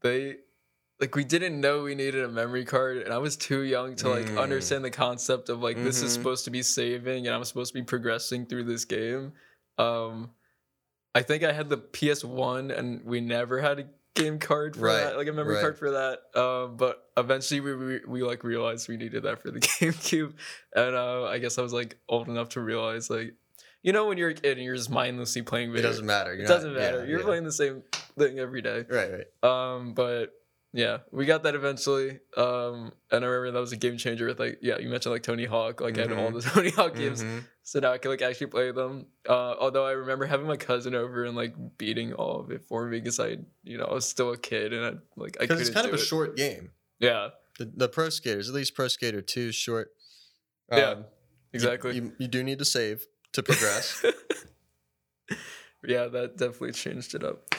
They 0.01 0.37
like 0.99 1.15
we 1.15 1.23
didn't 1.23 1.59
know 1.59 1.83
we 1.83 1.93
needed 1.95 2.23
a 2.23 2.27
memory 2.29 2.65
card, 2.65 2.97
and 2.97 3.13
I 3.13 3.17
was 3.19 3.37
too 3.37 3.61
young 3.61 3.95
to 3.97 4.09
like 4.09 4.27
Mm. 4.27 4.37
understand 4.41 4.83
the 4.85 4.89
concept 4.91 5.49
of 5.49 5.61
like 5.61 5.77
this 5.77 6.01
is 6.01 6.11
Mhm. 6.11 6.15
supposed 6.17 6.45
to 6.45 6.51
be 6.51 6.61
saving, 6.63 7.27
and 7.27 7.35
I'm 7.35 7.43
supposed 7.43 7.73
to 7.73 7.79
be 7.79 7.85
progressing 7.85 8.45
through 8.47 8.63
this 8.65 8.85
game. 8.85 9.33
Um, 9.77 10.31
I 11.15 11.21
think 11.23 11.43
I 11.43 11.53
had 11.53 11.69
the 11.69 11.77
PS 11.77 12.23
One, 12.23 12.69
and 12.71 13.01
we 13.05 13.21
never 13.21 13.61
had 13.61 13.79
a 13.79 13.85
game 14.15 14.37
card 14.37 14.75
for 14.75 14.81
Right, 14.83 14.97
that, 14.97 15.17
like 15.17 15.27
a 15.27 15.33
memory 15.33 15.55
right. 15.55 15.61
card 15.61 15.77
for 15.79 15.91
that. 15.91 16.19
Um, 16.39 16.75
but 16.77 17.09
eventually 17.17 17.61
we, 17.61 17.75
we 17.75 17.99
we 18.07 18.23
like 18.23 18.43
realized 18.43 18.87
we 18.89 18.97
needed 18.97 19.23
that 19.23 19.41
for 19.41 19.49
the 19.49 19.59
GameCube, 19.79 20.33
and 20.75 20.95
uh, 20.95 21.23
I 21.25 21.37
guess 21.39 21.57
I 21.57 21.61
was 21.61 21.73
like 21.73 21.97
old 22.09 22.27
enough 22.27 22.49
to 22.49 22.61
realize 22.61 23.09
like, 23.09 23.33
you 23.81 23.93
know, 23.93 24.07
when 24.07 24.17
you're 24.17 24.29
a 24.29 24.33
kid 24.33 24.57
and 24.57 24.65
you're 24.65 24.75
just 24.75 24.89
mindlessly 24.89 25.41
playing 25.41 25.69
It 25.69 25.73
video, 25.73 25.89
doesn't 25.89 26.05
matter. 26.05 26.33
it 26.33 26.39
You're 26.39 26.47
doesn't 26.47 26.73
not- 26.73 26.79
matter. 26.79 26.99
yeah, 27.03 27.09
you're 27.09 27.19
yeah. 27.19 27.25
playing 27.25 27.43
the 27.45 27.51
same 27.51 27.83
thing 28.17 28.39
every 28.39 28.61
day. 28.61 28.83
Right, 28.89 29.11
right. 29.43 29.49
Um, 29.75 29.93
but 29.93 30.33
yeah, 30.77 30.97
we 31.11 31.25
got 31.25 31.43
that 31.43 31.55
eventually. 31.55 32.19
Um, 32.35 32.91
and 33.09 33.23
I 33.23 33.27
remember 33.27 33.51
that 33.53 33.59
was 33.61 33.71
a 33.71 33.77
game 33.77 33.95
changer 33.97 34.25
with 34.27 34.39
like 34.41 34.59
yeah, 34.61 34.77
you 34.77 34.89
mentioned 34.89 35.13
like 35.13 35.23
Tony 35.23 35.45
Hawk, 35.45 35.79
like 35.79 35.97
I 35.97 36.01
had 36.01 36.11
all 36.11 36.31
the 36.31 36.41
Tony 36.53 36.69
Hawk 36.69 36.95
games, 36.95 37.23
Mhm. 37.23 37.45
so 37.63 37.79
now 37.79 37.93
I 37.93 37.97
can 37.97 38.11
like 38.11 38.21
actually 38.21 38.47
play 38.47 38.71
them. 38.71 39.05
Uh, 39.27 39.55
although 39.59 39.85
I 39.85 39.91
remember 39.91 40.25
having 40.25 40.47
my 40.47 40.57
cousin 40.57 40.93
over 40.93 41.23
and 41.23 41.35
like 41.35 41.55
beating 41.77 42.11
all 42.13 42.41
of 42.41 42.51
it 42.51 42.61
for 42.67 42.85
me 42.87 42.99
because 42.99 43.19
I, 43.21 43.37
you 43.63 43.77
know, 43.77 43.85
I 43.85 43.93
was 43.93 44.05
still 44.07 44.31
a 44.33 44.37
kid 44.37 44.73
and 44.73 44.85
I 44.85 44.91
like 45.15 45.37
I 45.39 45.45
Because 45.45 45.61
it's 45.61 45.69
kind 45.69 45.87
of 45.87 45.93
a 45.93 45.95
it. 45.95 45.99
short 46.01 46.35
game. 46.35 46.71
Yeah, 46.99 47.29
The, 47.57 47.71
the 47.73 47.87
Pro 47.89 48.09
Skaters, 48.09 48.49
at 48.49 48.55
least 48.55 48.75
Pro 48.75 48.87
Skater 48.89 49.21
2 49.21 49.39
is 49.49 49.55
short. 49.55 49.91
Yeah, 50.71 50.77
Um, 50.91 50.97
you- 50.99 51.05
exactly. 51.53 51.95
You, 51.95 52.11
you 52.19 52.27
do 52.27 52.43
need 52.43 52.59
to 52.59 52.65
save 52.65 53.05
to 53.33 53.41
progress. 53.49 54.03
yeah, 55.87 56.07
that 56.07 56.37
definitely 56.37 56.71
changed 56.71 57.15
it 57.15 57.23
up. 57.23 57.53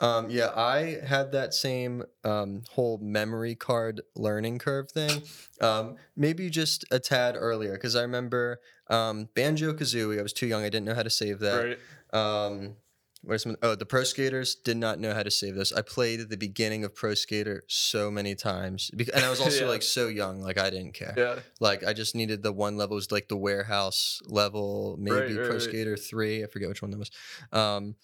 Um, 0.00 0.28
yeah, 0.30 0.50
I 0.54 0.98
had 1.06 1.32
that 1.32 1.54
same 1.54 2.04
um, 2.24 2.62
whole 2.72 2.98
memory 2.98 3.54
card 3.54 4.00
learning 4.14 4.58
curve 4.58 4.90
thing. 4.90 5.22
Um, 5.60 5.96
maybe 6.16 6.50
just 6.50 6.84
a 6.90 6.98
tad 6.98 7.36
earlier 7.38 7.72
because 7.72 7.96
I 7.96 8.02
remember 8.02 8.60
um, 8.88 9.28
Banjo 9.34 9.72
Kazooie. 9.72 10.18
I 10.18 10.22
was 10.22 10.32
too 10.32 10.46
young. 10.46 10.62
I 10.62 10.68
didn't 10.68 10.84
know 10.86 10.94
how 10.94 11.02
to 11.02 11.10
save 11.10 11.38
that. 11.40 11.78
Right. 12.12 12.14
Um, 12.46 12.76
where's 13.22 13.44
oh 13.62 13.74
the 13.74 13.86
Pro 13.86 14.04
Skaters 14.04 14.54
did 14.54 14.76
not 14.76 15.00
know 15.00 15.12
how 15.12 15.22
to 15.22 15.30
save 15.30 15.54
this. 15.56 15.72
I 15.72 15.82
played 15.82 16.20
at 16.20 16.28
the 16.28 16.36
beginning 16.36 16.84
of 16.84 16.94
Pro 16.94 17.14
Skater 17.14 17.64
so 17.66 18.10
many 18.10 18.34
times, 18.34 18.90
and 18.92 19.24
I 19.24 19.30
was 19.30 19.40
also 19.46 19.64
Yeah. 19.64 19.70
like 19.70 19.82
so 19.82 20.08
young, 20.08 20.40
like 20.40 20.58
I 20.58 20.70
didn't 20.70 20.92
care. 20.94 21.14
Yeah. 21.16 21.36
Like 21.58 21.84
I 21.84 21.92
just 21.92 22.14
needed 22.14 22.42
the 22.42 22.52
one 22.52 22.76
level, 22.76 22.94
it 22.94 22.98
was 22.98 23.10
like 23.12 23.28
the 23.28 23.36
warehouse 23.36 24.20
level, 24.26 24.96
maybe 24.98 25.16
Right, 25.16 25.36
right, 25.38 25.48
Pro. 25.48 25.58
Skater 25.58 25.96
three. 25.96 26.44
I 26.44 26.46
forget 26.46 26.68
which 26.68 26.82
one 26.82 26.90
that 26.92 26.98
was. 26.98 27.10
Um, 27.52 27.96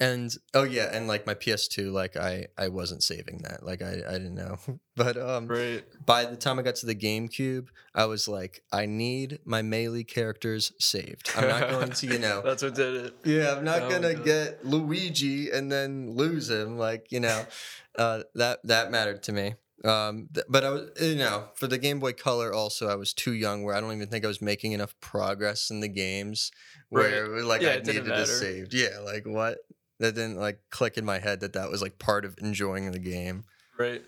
and 0.00 0.34
oh 0.54 0.62
yeah, 0.64 0.90
and 0.92 1.06
like 1.06 1.26
my 1.26 1.34
PS2, 1.34 1.92
like 1.92 2.16
I 2.16 2.46
I 2.58 2.68
wasn't 2.68 3.02
saving 3.02 3.42
that. 3.42 3.64
Like 3.64 3.82
I 3.82 4.00
I 4.08 4.12
didn't 4.12 4.34
know. 4.34 4.56
But 4.94 5.16
um 5.16 5.46
Right. 5.48 5.82
by 6.04 6.26
the 6.26 6.36
time 6.36 6.58
I 6.58 6.62
got 6.62 6.74
to 6.76 6.86
the 6.86 6.94
GameCube, 6.94 7.68
I 7.94 8.04
was 8.04 8.28
like, 8.28 8.62
I 8.70 8.84
need 8.84 9.38
my 9.46 9.62
melee 9.62 10.04
characters 10.04 10.70
saved. 10.78 11.30
I'm 11.34 11.48
not 11.48 11.70
going 11.70 11.90
to, 11.92 12.06
you 12.06 12.18
know, 12.26 12.42
That's 12.42 12.62
what 12.62 12.74
did 12.74 12.96
it. 13.06 13.14
yeah, 13.24 13.54
I'm 13.56 13.64
not 13.64 13.82
Oh, 13.84 13.88
gonna 13.90 14.12
God. 14.14 14.24
get 14.24 14.66
Luigi 14.66 15.50
and 15.50 15.72
then 15.72 16.10
lose 16.14 16.50
him. 16.50 16.76
Like, 16.76 17.06
you 17.10 17.20
know, 17.20 17.46
uh, 17.98 18.24
that 18.34 18.58
that 18.64 18.90
mattered 18.90 19.22
to 19.24 19.32
me. 19.32 19.54
Um, 19.84 20.28
th- 20.32 20.46
but 20.48 20.62
I 20.62 20.70
was, 20.70 20.90
you 21.00 21.16
know, 21.16 21.48
for 21.54 21.66
the 21.66 21.78
Game 21.78 21.98
Boy 21.98 22.12
Color, 22.12 22.52
also 22.52 22.88
I 22.88 22.94
was 22.94 23.12
too 23.14 23.32
young 23.32 23.64
where 23.64 23.74
I 23.74 23.80
don't 23.80 23.92
even 23.96 24.08
think 24.08 24.24
I 24.24 24.28
was 24.28 24.40
making 24.42 24.72
enough 24.72 24.94
progress 25.00 25.70
in 25.70 25.80
the 25.80 25.88
games 25.88 26.52
where 26.90 27.24
it 27.24 27.28
was 27.30 27.44
like 27.44 27.62
Yeah, 27.62 27.70
I 27.70 27.76
needed 27.80 28.04
to 28.04 28.26
save. 28.26 28.72
Yeah, 28.74 28.98
like 29.04 29.24
what? 29.26 29.58
That 30.02 30.16
didn't 30.16 30.36
like 30.36 30.58
click 30.70 30.98
in 30.98 31.04
my 31.04 31.20
head 31.20 31.38
that 31.40 31.52
that 31.52 31.70
was 31.70 31.80
like 31.80 31.96
part 32.00 32.24
of 32.24 32.34
enjoying 32.38 32.90
the 32.90 32.98
game. 32.98 33.44
Right. 33.78 34.02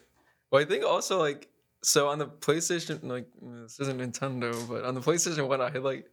Well, 0.51 0.61
I 0.61 0.65
think 0.65 0.85
also 0.85 1.21
like 1.21 1.47
so 1.83 2.09
on 2.09 2.19
the 2.19 2.27
PlayStation, 2.27 2.99
like 3.05 3.29
this 3.41 3.79
isn't 3.79 4.01
Nintendo, 4.01 4.69
but 4.69 4.85
on 4.85 4.97
the 4.97 5.01
PlayStation 5.01 5.47
One, 5.47 5.61
I 5.61 5.71
had 5.71 5.85
like, 5.85 6.07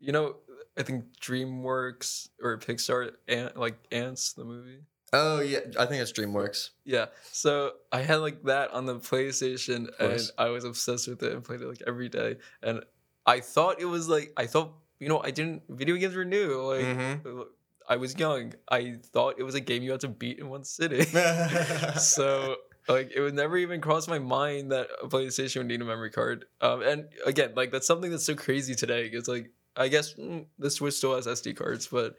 you 0.00 0.10
know, 0.10 0.36
I 0.76 0.82
think 0.82 1.04
DreamWorks 1.20 2.30
or 2.42 2.58
Pixar, 2.58 3.12
Ant, 3.28 3.56
like 3.56 3.76
Ants, 3.92 4.32
the 4.32 4.44
movie. 4.44 4.80
Oh 5.12 5.40
yeah, 5.40 5.60
I 5.78 5.86
think 5.86 6.02
it's 6.02 6.12
DreamWorks. 6.12 6.70
Yeah. 6.84 7.06
So 7.30 7.74
I 7.92 8.00
had 8.00 8.16
like 8.16 8.42
that 8.44 8.72
on 8.72 8.86
the 8.86 8.96
PlayStation, 8.96 9.88
and. 10.00 10.20
I 10.36 10.48
was 10.48 10.64
obsessed 10.64 11.06
with 11.06 11.22
it 11.22 11.32
and 11.32 11.44
played 11.44 11.60
it 11.60 11.68
like 11.68 11.82
every 11.86 12.08
day. 12.08 12.38
And 12.60 12.82
I 13.24 13.38
thought 13.38 13.80
it 13.80 13.84
was 13.84 14.08
like 14.08 14.32
I 14.36 14.46
thought 14.46 14.72
you 14.98 15.08
know 15.08 15.22
I 15.22 15.30
didn't 15.30 15.62
video 15.68 15.94
games 15.96 16.16
were 16.16 16.24
new. 16.24 16.60
Like 16.62 16.86
Mhm. 16.86 17.46
I 17.88 17.96
was 17.96 18.18
young. 18.18 18.54
I 18.70 18.96
thought 19.12 19.36
it 19.38 19.42
was 19.42 19.54
a 19.54 19.60
game 19.60 19.82
you 19.82 19.90
had 19.92 20.00
to 20.00 20.08
beat 20.08 20.38
in 20.38 20.48
one 20.48 20.64
sitting. 20.64 21.04
so 21.98 22.56
like 22.88 23.12
it 23.14 23.20
would 23.20 23.34
never 23.34 23.56
even 23.56 23.80
cross 23.80 24.08
my 24.08 24.18
mind 24.18 24.72
that 24.72 24.88
a 25.02 25.06
PlayStation 25.08 25.58
would 25.58 25.66
need 25.68 25.80
a 25.80 25.84
memory 25.84 26.10
card. 26.10 26.46
Um, 26.60 26.82
and 26.82 27.08
again, 27.26 27.52
like 27.54 27.70
that's 27.72 27.86
something 27.86 28.10
that's 28.10 28.24
so 28.24 28.34
crazy 28.34 28.74
today. 28.74 29.06
It's 29.12 29.28
like 29.28 29.50
I 29.76 29.88
guess 29.88 30.14
mm, 30.14 30.46
the 30.58 30.70
Switch 30.70 30.94
still 30.94 31.14
has 31.14 31.26
SD 31.26 31.56
cards, 31.56 31.86
but 31.86 32.16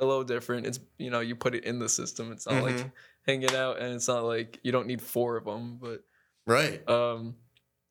a 0.00 0.04
little 0.04 0.24
different. 0.24 0.66
It's 0.66 0.80
you 0.98 1.10
know 1.10 1.20
you 1.20 1.36
put 1.36 1.54
it 1.54 1.64
in 1.64 1.78
the 1.78 1.88
system. 1.88 2.32
It's 2.32 2.46
not 2.46 2.62
like 2.62 2.76
Mhm. 2.76 2.92
hanging 3.26 3.54
out, 3.54 3.78
and 3.78 3.94
it's 3.94 4.08
not 4.08 4.24
like 4.24 4.58
you 4.62 4.72
don't 4.72 4.86
need 4.86 5.00
four 5.02 5.36
of 5.36 5.44
them. 5.44 5.78
But 5.80 6.02
right. 6.46 6.86
um, 6.88 7.36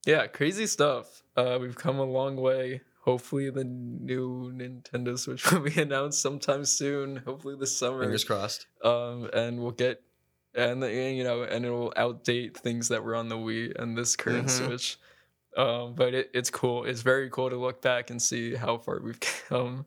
yeah, 0.05 0.27
crazy 0.27 0.67
stuff. 0.67 1.23
Uh, 1.37 1.57
we've 1.61 1.75
come 1.75 1.99
a 1.99 2.03
long 2.03 2.35
way. 2.35 2.81
Hopefully, 3.03 3.49
the 3.49 3.63
new 3.65 4.51
Nintendo 4.53 5.17
Switch 5.19 5.43
will 5.51 5.59
be 5.59 5.81
announced 5.81 6.21
sometime 6.21 6.63
soon. 6.65 7.17
Hopefully 7.17 7.55
this 7.59 7.75
summer 7.77 8.01
Fingers 8.01 8.23
crossed. 8.23 8.67
um, 8.83 9.29
and 9.33 9.59
we'll 9.61 9.71
get 9.71 10.01
and 10.55 10.81
the- 10.83 10.93
you 10.93 11.23
know 11.23 11.43
and 11.43 11.65
it'll 11.65 11.91
outdate 11.97 12.55
things 12.55 12.87
that 12.89 13.03
were 13.03 13.15
on 13.15 13.27
the 13.27 13.35
Wii 13.35 13.73
and 13.77 13.97
this 13.97 14.15
current 14.15 14.47
Mhm. 14.47 14.65
Switch. 14.67 14.97
Um, 15.57 15.93
but 15.95 16.13
it, 16.13 16.31
it's 16.33 16.49
cool. 16.49 16.85
It's 16.85 17.01
very 17.01 17.29
cool 17.29 17.49
to 17.49 17.57
look 17.57 17.81
back 17.81 18.09
and 18.09 18.21
see 18.21 18.55
how 18.55 18.77
far 18.77 18.99
we've 19.01 19.19
come. 19.49 19.85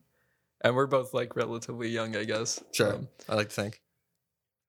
And 0.63 0.75
we're 0.77 0.87
both 0.87 1.13
like 1.15 1.37
relatively 1.37 1.89
young, 1.89 2.17
I 2.17 2.25
guess. 2.25 2.63
Sure. 2.73 2.95
Um, 2.95 3.09
I 3.29 3.35
like 3.35 3.49
to 3.49 3.55
think. 3.55 3.81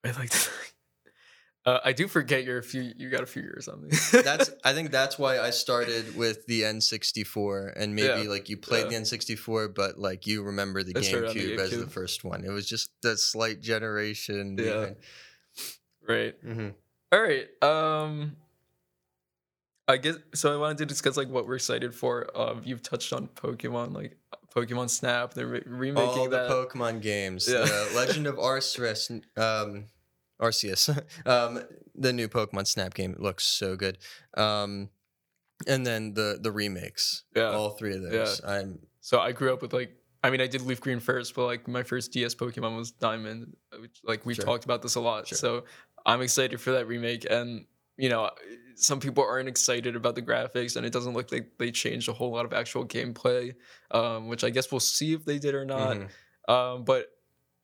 I 0.05 0.11
like 0.11 0.29
to. 0.29 0.49
Uh, 1.67 1.81
I 1.83 1.91
do 1.91 2.07
forget 2.07 2.45
you're 2.45 2.59
a 2.59 2.63
few. 2.63 2.93
You 2.95 3.09
got 3.09 3.23
a 3.23 3.25
few 3.25 3.41
years 3.41 3.67
on 3.67 3.81
me. 3.81 3.89
that's 4.23 4.49
I 4.63 4.71
think 4.71 4.89
that's 4.89 5.19
why 5.19 5.37
I 5.37 5.49
started 5.49 6.15
with 6.15 6.45
the 6.47 6.61
N64 6.61 7.73
and 7.75 7.93
maybe 7.93 8.23
Yeah, 8.23 8.29
like 8.29 8.47
you 8.47 8.55
played 8.55 8.89
yeah. 8.89 8.97
the 8.99 9.03
N64 9.05 9.75
but 9.75 9.99
like 9.99 10.25
you 10.25 10.43
remember 10.43 10.81
the 10.81 10.93
GameCube 10.93 11.57
as 11.59 11.71
the 11.71 11.85
first 11.87 12.23
one. 12.23 12.45
It 12.45 12.51
was 12.51 12.69
just 12.69 12.91
that 13.03 13.19
slight 13.19 13.59
generation. 13.59 14.55
Yeah. 14.57 14.91
right. 16.07 16.35
hmm 16.41 16.69
All 17.11 17.21
right. 17.21 17.49
Um 17.61 18.37
I 19.89 19.97
guess 19.97 20.15
so 20.33 20.53
I 20.53 20.57
wanted 20.57 20.77
to 20.77 20.85
discuss 20.85 21.17
like 21.17 21.27
what 21.27 21.47
we're 21.47 21.55
excited 21.55 21.93
for. 21.93 22.29
Um 22.33 22.61
you've 22.63 22.81
touched 22.81 23.11
on 23.11 23.27
Pokemon 23.27 23.93
like 23.93 24.15
Pokemon 24.55 24.89
Snap. 24.89 25.33
They're 25.33 25.47
re- 25.47 25.63
remaking 25.65 26.07
All 26.19 26.29
the 26.29 26.37
that. 26.37 26.49
Pokemon 26.49 27.01
games. 27.01 27.45
Yeah. 27.45 27.65
The 27.65 27.91
Legend 27.93 28.25
of 28.25 28.35
Arceus 28.37 29.11
um 29.35 29.83
Arceus. 30.41 30.89
um 31.25 31.61
the 31.95 32.13
new 32.13 32.27
Pokemon 32.27 32.67
Snap 32.67 32.93
game 32.93 33.15
looks 33.17 33.43
so 33.45 33.75
good. 33.75 33.97
Um 34.35 34.89
and 35.67 35.85
then 35.85 36.13
the 36.13 36.37
the 36.41 36.51
remakes. 36.51 37.23
yeah. 37.35 37.49
All 37.51 37.71
three 37.71 37.95
of 37.95 38.01
those. 38.03 38.41
I'm 38.43 38.79
So 39.01 39.19
I 39.19 39.31
grew 39.31 39.53
up 39.53 39.61
with 39.61 39.73
like 39.73 39.95
I 40.23 40.29
mean 40.29 40.41
I 40.41 40.47
did 40.47 40.61
Leaf 40.61 40.81
Green 40.81 40.99
first, 40.99 41.35
but 41.35 41.45
like 41.45 41.67
my 41.67 41.83
first 41.83 42.11
DS 42.11 42.35
Pokemon 42.35 42.75
was 42.77 42.91
Diamond, 42.91 43.55
which 43.79 43.99
like 44.03 44.25
we've 44.25 44.35
Sure. 44.35 44.45
talked 44.45 44.65
about 44.65 44.81
this 44.81 44.95
a 44.95 45.01
lot. 45.01 45.27
Sure. 45.27 45.37
So 45.37 45.63
I'm 46.05 46.21
excited 46.21 46.61
for 46.61 46.71
that 46.71 46.87
remake 46.87 47.25
and 47.29 47.65
you 47.97 48.09
know 48.09 48.29
some 48.75 48.99
people 48.99 49.23
aren't 49.23 49.49
excited 49.49 49.95
about 49.95 50.13
the 50.13 50.21
graphics 50.21 50.75
and 50.75 50.85
it 50.85 50.93
doesn't 50.93 51.13
look 51.13 51.31
like 51.31 51.49
they 51.57 51.71
changed 51.71 52.07
a 52.07 52.13
whole 52.13 52.31
lot 52.31 52.45
of 52.45 52.53
actual 52.53 52.85
gameplay 52.85 53.55
um, 53.89 54.27
which 54.27 54.43
i 54.43 54.51
guess 54.51 54.71
we'll 54.71 54.79
see 54.79 55.13
if 55.13 55.25
they 55.25 55.39
did 55.39 55.55
or 55.55 55.65
not 55.65 55.97
mhm. 55.97 56.07
Um, 56.47 56.85
but 56.85 57.07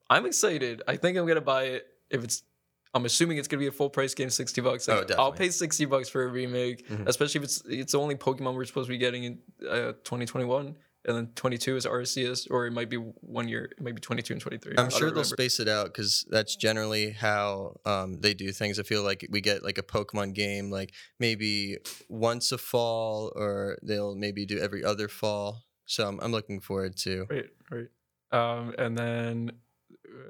I'm 0.09 0.25
excited. 0.25 0.81
I 0.87 0.97
think 0.97 1.17
I'm 1.17 1.25
gonna 1.25 1.39
buy 1.39 1.63
it 1.65 1.85
if 2.09 2.21
it's. 2.23 2.43
I'm 2.93 3.05
assuming 3.05 3.37
it's 3.37 3.47
gonna 3.47 3.59
be 3.59 3.67
a 3.67 3.71
full 3.71 3.89
price 3.89 4.13
game, 4.13 4.29
sixty 4.29 4.61
bucks. 4.61 4.87
Oh, 4.87 4.93
definitely. 5.01 5.15
I'll 5.15 5.31
pay 5.31 5.49
sixty 5.49 5.85
bucks 5.85 6.09
for 6.09 6.23
a 6.23 6.27
remake, 6.27 6.87
Mhm. 6.89 7.07
especially 7.07 7.39
if 7.39 7.45
it's 7.45 7.63
it's 7.67 7.91
the 7.93 7.99
only 7.99 8.15
Pokemon 8.15 8.53
we're 8.55 8.65
supposed 8.65 8.87
to 8.87 8.91
be 8.93 8.97
getting 8.99 9.23
in 9.23 9.39
uh, 9.67 9.93
2021, 10.03 10.75
and 11.05 11.17
then 11.17 11.27
22 11.35 11.75
is 11.75 11.85
Arceus, 11.87 12.47
or 12.51 12.67
it 12.67 12.71
might 12.71 12.89
be 12.89 12.97
one 12.97 13.47
year, 13.47 13.65
it 13.77 13.81
might 13.81 13.95
be 13.95 13.99
22 14.01 14.33
and 14.35 14.41
23. 14.41 14.75
I 14.77 14.83
I'm 14.83 14.89
sure 14.91 14.99
they'll 15.09 15.23
remember. 15.23 15.23
space 15.25 15.59
it 15.59 15.67
out 15.67 15.87
because 15.87 16.25
that's 16.29 16.55
generally 16.55 17.11
how 17.11 17.77
um, 17.85 18.19
they 18.21 18.33
do 18.35 18.51
things. 18.51 18.79
I 18.79 18.83
feel 18.83 19.01
like 19.03 19.25
we 19.29 19.41
get 19.41 19.63
like 19.63 19.77
a 19.79 19.83
Pokemon 19.83 20.33
game, 20.35 20.69
like 20.69 20.93
maybe 21.19 21.77
once 22.09 22.51
a 22.51 22.57
fall, 22.59 23.33
or 23.35 23.79
they'll 23.81 24.15
maybe 24.15 24.45
do 24.45 24.59
every 24.59 24.83
other 24.83 25.07
fall. 25.07 25.63
So 25.85 26.07
I'm, 26.07 26.19
I'm 26.21 26.31
looking 26.31 26.61
forward 26.61 26.95
to. 26.97 27.25
Right, 27.29 27.49
right. 27.71 27.87
Um, 28.31 28.73
and 28.77 28.97
then 28.97 29.51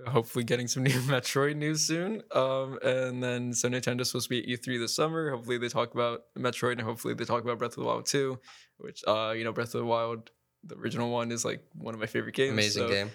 hopefully 0.08 0.44
getting 0.44 0.68
some 0.68 0.84
new 0.84 1.00
Metroid 1.02 1.56
news 1.56 1.82
soon. 1.82 2.22
Um, 2.34 2.80
and 2.84 3.22
then 3.24 3.54
so 3.54 3.70
Nintendo's 3.70 4.10
supposed 4.10 4.30
to 4.30 4.30
be 4.30 4.54
at 4.54 4.62
E3 4.62 4.80
this 4.80 4.96
summer. 4.96 5.32
Hopefully 5.32 5.58
they 5.58 5.70
talk 5.70 5.94
about 5.94 6.24
Metroid 6.38 6.74
and 6.74 6.82
hopefully 6.82 7.14
they 7.14 7.26
talk 7.26 7.44
about 7.44 7.60
Breath 7.60 7.72
of 7.72 7.84
the 7.84 7.86
Wild 7.86 8.06
2, 8.06 8.40
which 8.78 9.04
uh, 9.08 9.34
you 9.36 9.44
know, 9.44 9.52
Breath 9.52 9.74
of 9.76 9.82
the 9.82 9.86
Wild, 9.86 10.32
the 10.64 10.76
original 10.76 11.10
one 11.10 11.32
is 11.32 11.44
like 11.46 11.62
one 11.76 11.94
of 11.94 12.00
my 12.00 12.08
favorite 12.08 12.36
games. 12.36 12.54
Amazing 12.54 12.88
so, 12.88 12.90
game. 12.90 13.12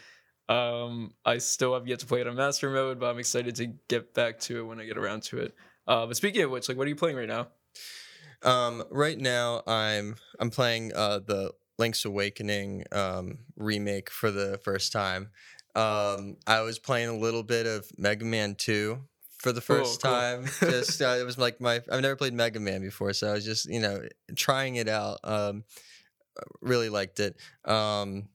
Um, 0.48 1.12
I 1.24 1.38
still 1.38 1.74
have 1.74 1.86
yet 1.86 1.98
to 2.00 2.06
play 2.06 2.20
it 2.20 2.26
on 2.26 2.34
master 2.34 2.70
mode, 2.70 2.98
but 2.98 3.10
I'm 3.10 3.18
excited 3.18 3.56
to 3.56 3.66
get 3.88 4.14
back 4.14 4.40
to 4.40 4.60
it 4.60 4.62
when 4.62 4.80
I 4.80 4.86
get 4.86 4.96
around 4.96 5.22
to 5.24 5.38
it. 5.38 5.54
Uh, 5.86 6.06
but 6.06 6.16
speaking 6.16 6.42
of 6.42 6.50
which, 6.50 6.68
like, 6.68 6.78
what 6.78 6.86
are 6.86 6.90
you 6.90 6.96
playing 6.96 7.16
right 7.16 7.28
now? 7.28 7.48
Um, 8.42 8.84
right 8.90 9.18
now, 9.18 9.62
I'm 9.66 10.16
I'm 10.38 10.50
playing 10.50 10.92
uh, 10.94 11.20
the 11.20 11.52
Link's 11.78 12.04
Awakening 12.04 12.84
um, 12.92 13.38
remake 13.56 14.10
for 14.10 14.30
the 14.30 14.58
first 14.58 14.92
time. 14.92 15.30
Um, 15.74 16.36
I 16.46 16.62
was 16.62 16.78
playing 16.78 17.08
a 17.08 17.16
little 17.16 17.42
bit 17.42 17.66
of 17.66 17.86
Mega 17.96 18.24
Man 18.24 18.54
Two 18.56 19.00
for 19.38 19.52
the 19.52 19.60
Cool, 19.60 19.76
first 19.78 20.02
cool. 20.02 20.10
time. 20.12 20.44
Just 20.60 21.00
uh, 21.00 21.16
it 21.20 21.24
was 21.24 21.38
like 21.38 21.60
my 21.60 21.76
I've 21.90 22.02
never 22.02 22.16
played 22.16 22.32
Mega 22.34 22.58
Man 22.60 22.80
before, 22.80 23.12
so 23.12 23.28
I 23.28 23.32
was 23.34 23.44
just 23.44 23.66
you 23.70 23.80
know 23.80 24.02
trying 24.34 24.76
it 24.76 24.88
out. 24.88 25.18
Um, 25.24 25.64
really 26.60 26.88
liked 26.88 27.20
it. 27.20 27.36
Um, 27.64 28.28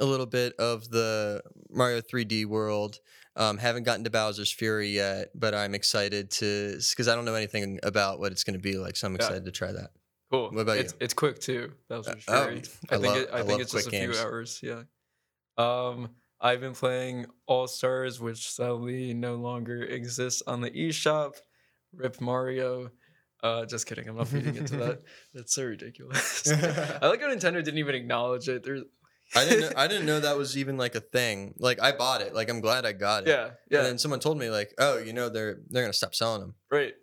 a 0.00 0.04
little 0.04 0.26
bit 0.26 0.54
of 0.58 0.88
the 0.90 1.42
Mario 1.70 2.00
3D 2.00 2.46
World. 2.46 2.98
Um, 3.36 3.56
haven't 3.56 3.84
gotten 3.84 4.02
to 4.04 4.10
Bowser's 4.10 4.50
Fury 4.52 4.88
yet, 4.88 5.28
but 5.34 5.54
I'm 5.54 5.74
excited 5.74 6.30
to 6.32 6.78
because 6.90 7.06
I 7.08 7.14
don't 7.14 7.24
know 7.24 7.34
anything 7.34 7.78
about 7.82 8.18
what 8.18 8.32
it's 8.32 8.42
going 8.44 8.56
to 8.56 8.62
be 8.62 8.78
like, 8.78 8.96
so 8.96 9.06
I'm 9.06 9.12
Yeah. 9.12 9.18
excited 9.18 9.44
to 9.44 9.52
try 9.52 9.70
that. 9.72 9.90
Cool. 10.30 10.50
What 10.50 10.60
about 10.62 10.76
it's, 10.78 10.94
It's 11.00 11.14
quick 11.14 11.38
too. 11.38 11.72
That 11.88 11.98
was 11.98 12.08
Uh, 12.08 12.12
oh. 12.28 12.34
I 12.34 12.46
I, 12.46 12.50
think 12.98 13.06
love- 13.06 13.16
it, 13.16 13.28
I, 13.32 13.38
I 13.38 13.42
think 13.44 13.60
it's 13.62 13.72
just 13.72 13.86
a 13.86 13.90
quick 13.90 14.12
few 14.12 14.20
hours. 14.20 14.60
Yeah. 14.62 14.82
Um, 15.56 16.10
I've 16.40 16.60
been 16.60 16.74
playing 16.74 17.26
All 17.46 17.66
Stars, 17.66 18.20
which 18.20 18.50
sadly 18.50 19.12
no 19.14 19.36
longer 19.36 19.82
exists 19.82 20.42
on 20.46 20.60
the 20.60 20.70
eShop. 20.70 21.34
Rip 21.92 22.20
Mario. 22.20 22.90
Uh, 23.42 23.64
just 23.66 23.86
kidding. 23.86 24.08
I'm 24.08 24.16
not 24.16 24.28
feeding 24.28 24.56
into 24.56 24.76
that. 24.76 25.02
That's 25.34 25.54
so 25.54 25.64
ridiculous. 25.64 26.50
I 26.52 27.06
like 27.06 27.20
how 27.20 27.28
Nintendo 27.28 27.62
didn't 27.64 27.78
even 27.78 27.94
acknowledge 27.94 28.48
it. 28.48 28.64
There's. 28.64 28.82
I 29.34 29.44
didn't 29.44 29.60
know, 29.60 29.72
I 29.76 29.86
didn't 29.88 30.06
know 30.06 30.20
that 30.20 30.36
was 30.36 30.56
even 30.56 30.76
like 30.76 30.94
a 30.94 31.00
thing. 31.00 31.54
Like 31.58 31.80
I 31.80 31.92
bought 31.92 32.20
it. 32.20 32.34
Like 32.34 32.50
I'm 32.50 32.60
glad 32.60 32.84
I 32.86 32.92
got 32.92 33.24
it. 33.24 33.30
yeah. 33.30 33.50
Yeah. 33.70 33.78
And 33.78 33.86
then 33.86 33.98
someone 33.98 34.20
told 34.20 34.38
me 34.38 34.50
like, 34.50 34.74
oh, 34.78 34.98
you 34.98 35.12
know 35.12 35.28
they're 35.28 35.58
they're 35.68 35.82
gonna 35.82 35.92
stop 35.92 36.14
selling 36.14 36.40
them. 36.40 36.54
Right. 36.70 36.94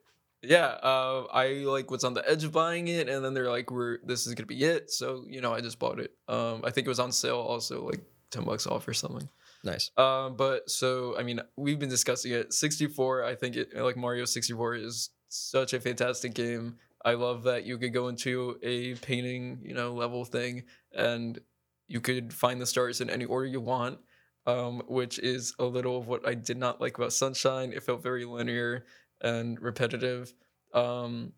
Yeah. 0.42 0.65
Uh, 0.65 1.25
I 1.32 1.48
like 1.65 1.89
was 1.92 2.04
on 2.04 2.13
the 2.13 2.30
edge 2.30 2.44
of 2.44 2.51
buying 2.51 2.88
it, 2.88 3.08
and 3.10 3.24
then 3.24 3.34
they're 3.34 3.50
like, 3.50 3.72
"We're 3.72 4.00
this 4.06 4.27
is 4.27 4.34
gonna 4.34 4.48
be 4.48 4.63
it." 4.63 4.92
So 4.92 5.25
you 5.27 5.42
know, 5.42 5.54
I 5.54 5.62
just 5.62 5.80
bought 5.80 6.00
it. 6.00 6.12
Um, 6.27 6.62
I 6.63 6.72
think 6.72 6.86
it 6.86 6.89
was 6.89 7.00
on 7.00 7.12
sale, 7.12 7.38
also 7.38 7.86
like 7.86 8.01
ten 8.36 8.44
bucks 8.46 8.68
off 8.68 8.88
or 8.88 8.94
something. 8.94 9.27
Nice. 9.63 9.89
Um, 9.98 10.36
but 10.36 10.70
so 10.70 11.18
I 11.18 11.24
mean, 11.24 11.39
we've 11.56 11.80
been 11.80 11.89
discussing 11.89 12.32
it. 12.34 12.54
Sixty 12.54 12.88
four. 12.88 13.24
I 13.24 13.36
think 13.36 13.56
it 13.56 13.75
like 13.75 13.98
Mario 13.98 14.25
sixty 14.25 14.54
four 14.54 14.75
is 14.75 15.10
such 15.30 15.74
a 15.74 15.80
fantastic 15.80 16.34
game. 16.36 16.77
I 17.04 17.13
love 17.13 17.44
that 17.44 17.65
you 17.65 17.77
could 17.77 17.94
go 17.94 18.08
into 18.08 18.58
a 18.63 18.96
painting, 18.96 19.60
you 19.63 19.74
know, 19.74 19.94
level 19.94 20.25
thing, 20.25 20.63
and 20.92 21.39
you 21.88 22.01
could 22.01 22.34
find 22.34 22.60
the 22.60 22.65
stars 22.65 23.01
in 23.01 23.10
any 23.10 23.25
order 23.25 23.46
you 23.48 23.62
want. 23.62 24.00
um, 24.48 24.84
which 24.88 25.20
is 25.20 25.54
a 25.60 25.65
little 25.65 25.98
of 25.98 26.08
what 26.08 26.27
I 26.27 26.34
did 26.34 26.58
not 26.58 26.80
like 26.80 26.98
about 26.98 27.13
Sunshine. 27.13 27.74
It 27.74 27.84
felt 27.84 28.04
very 28.04 28.25
linear 28.25 28.86
and 29.22 29.60
repetitive. 29.60 30.34
Um, 30.74 31.34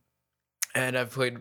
and 0.75 0.97
I've 0.97 1.11
played, 1.11 1.37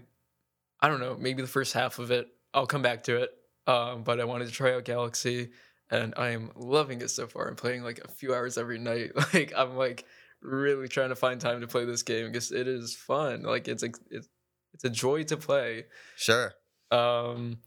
I 0.80 0.88
don't 0.88 1.00
know, 1.00 1.16
maybe 1.18 1.42
the 1.42 1.48
first 1.48 1.72
half 1.72 1.98
of 1.98 2.10
it. 2.10 2.28
I'll 2.54 2.66
come 2.66 2.82
back 2.82 3.04
to 3.04 3.16
it. 3.22 3.30
Um, 3.66 4.04
but 4.04 4.20
I 4.20 4.24
wanted 4.24 4.46
to 4.46 4.52
try 4.52 4.74
out 4.74 4.84
Galaxy, 4.84 5.50
and 5.90 6.14
I 6.16 6.30
am 6.30 6.52
loving 6.54 7.00
it 7.02 7.08
so 7.10 7.26
far. 7.26 7.48
I'm 7.48 7.56
playing 7.56 7.82
like 7.82 7.98
a 7.98 8.08
few 8.08 8.34
hours 8.34 8.58
every 8.58 8.78
night. 8.78 9.12
Like 9.34 9.52
I'm 9.56 9.76
like 9.76 10.04
really 10.42 10.88
trying 10.88 11.08
to 11.10 11.16
find 11.16 11.40
time 11.40 11.60
to 11.60 11.66
play 11.66 11.84
this 11.84 12.02
game 12.02 12.26
because 12.26 12.52
it 12.52 12.68
is 12.68 12.94
fun. 12.96 13.42
Like 13.42 13.68
it's 13.68 13.82
a 13.82 13.90
it's, 14.10 14.28
it's 14.74 14.84
a 14.84 14.90
joy 14.90 15.24
to 15.24 15.36
play. 15.36 15.86
Sure. 16.16 16.52
Um, 16.90 17.58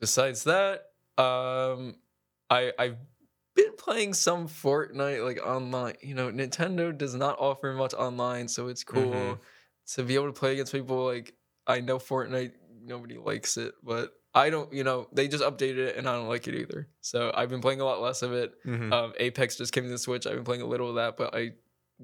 besides 0.00 0.44
that, 0.44 0.86
um, 1.18 1.96
I 2.48 2.72
I've 2.78 2.98
been 3.54 3.76
playing 3.76 4.14
some 4.14 4.48
Fortnite 4.48 5.24
like 5.24 5.44
online. 5.44 5.96
You 6.02 6.14
know, 6.14 6.30
Nintendo 6.30 6.96
does 6.96 7.14
not 7.14 7.38
offer 7.38 7.72
much 7.72 7.94
online, 7.94 8.48
so 8.48 8.68
it's 8.68 8.84
cool 8.84 9.36
Mhm. 9.36 9.40
to 9.94 10.02
be 10.02 10.14
able 10.14 10.26
to 10.32 10.32
play 10.38 10.52
against 10.54 10.72
people. 10.72 11.04
Like 11.04 11.34
I 11.66 11.80
know 11.80 11.98
Fortnite, 11.98 12.54
nobody 12.82 13.16
likes 13.18 13.56
it, 13.56 13.74
but 13.82 14.12
I 14.34 14.48
don't. 14.50 14.72
You 14.72 14.84
know, 14.84 15.08
they 15.12 15.26
just 15.28 15.42
updated 15.42 15.78
it, 15.78 15.96
and 15.96 16.08
I 16.08 16.12
don't 16.12 16.28
like 16.28 16.46
it 16.46 16.54
either. 16.54 16.88
So 17.00 17.32
I've 17.34 17.48
been 17.48 17.60
playing 17.60 17.80
a 17.80 17.84
lot 17.84 18.00
less 18.00 18.22
of 18.22 18.32
it. 18.32 18.54
Mhm. 18.64 18.92
Um, 18.92 19.12
Apex 19.18 19.56
just 19.56 19.72
came 19.72 19.84
to 19.84 19.90
the 19.90 19.98
Switch. 19.98 20.26
I've 20.26 20.34
been 20.36 20.44
playing 20.44 20.62
a 20.62 20.66
little 20.66 20.88
of 20.90 20.94
that, 20.96 21.16
but 21.16 21.34
I 21.34 21.52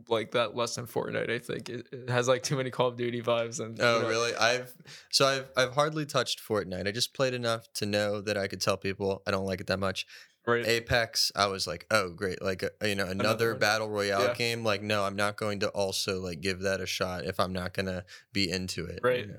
like 0.09 0.33
that 0.33 0.55
less 0.57 0.75
than 0.75 0.87
Fortnite. 0.87 1.31
I 1.31 1.39
think 1.39 1.71
it, 1.71 1.87
it 1.93 2.11
has 2.11 2.29
like 2.29 2.43
too 2.43 2.57
many 2.57 2.71
Call 2.71 2.89
of 2.89 2.97
Duty 2.97 3.23
vibes. 3.23 3.61
And 3.61 3.79
you 3.79 3.85
Oh 3.85 4.03
know, 4.03 4.09
really? 4.09 4.35
I've 4.35 4.75
so 5.11 5.27
I've 5.27 5.47
I've 5.57 5.73
hardly 5.75 6.05
touched 6.05 6.41
Fortnite. 6.47 6.87
I 6.87 6.91
just 6.93 7.15
played 7.15 7.33
enough 7.33 7.73
to 7.75 7.87
know 7.87 8.21
that 8.21 8.37
I 8.37 8.47
could 8.49 8.61
tell 8.61 8.77
people 8.77 9.23
I 9.27 9.31
don't 9.31 9.47
like 9.47 9.61
it 9.61 9.69
that 9.69 9.79
much. 9.79 10.07
Right. 10.47 10.67
Apex, 10.67 11.33
I 11.35 11.47
was 11.47 11.67
like, 11.67 11.87
oh 11.91 12.11
great, 12.11 12.41
like 12.43 12.63
uh, 12.63 12.69
you 12.85 12.95
know 12.95 13.07
another, 13.07 13.51
one. 13.53 13.59
battle 13.61 13.89
royale 13.89 14.23
Yeah. 14.27 14.35
game. 14.35 14.65
Like 14.65 14.83
no, 14.83 15.03
I'm 15.05 15.17
not 15.17 15.37
going 15.37 15.61
to 15.61 15.69
also 15.71 16.21
like 16.21 16.41
give 16.41 16.61
that 16.61 16.81
a 16.81 16.87
shot 16.87 17.25
if 17.25 17.41
I'm 17.41 17.53
not 17.53 17.73
gonna 17.73 18.05
be 18.33 18.51
into 18.51 18.85
it. 18.85 19.01
you 19.03 19.09
Right. 19.09 19.29
know? 19.29 19.37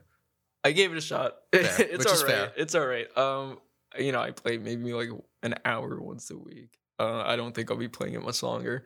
I 0.63 0.71
gave 0.71 0.91
it 0.91 0.97
a 0.97 1.01
shot. 1.01 1.35
It's 1.53 2.05
all 2.05 2.13
right. 2.13 2.25
fair. 2.25 2.53
It's 2.57 2.75
all 2.75 2.85
right. 2.85 3.17
Um, 3.17 3.59
you 3.97 4.11
know, 4.11 4.19
I 4.19 4.31
play 4.31 4.57
maybe 4.57 4.93
like 4.93 5.09
an 5.43 5.55
hour 5.65 5.99
once 6.01 6.29
a 6.29 6.37
week. 6.37 6.77
Uh, 6.99 7.23
I 7.25 7.35
don't 7.35 7.53
think 7.53 7.71
I'll 7.71 7.77
be 7.77 7.87
playing 7.87 8.15
it 8.15 8.23
much 8.23 8.43
longer. 8.43 8.85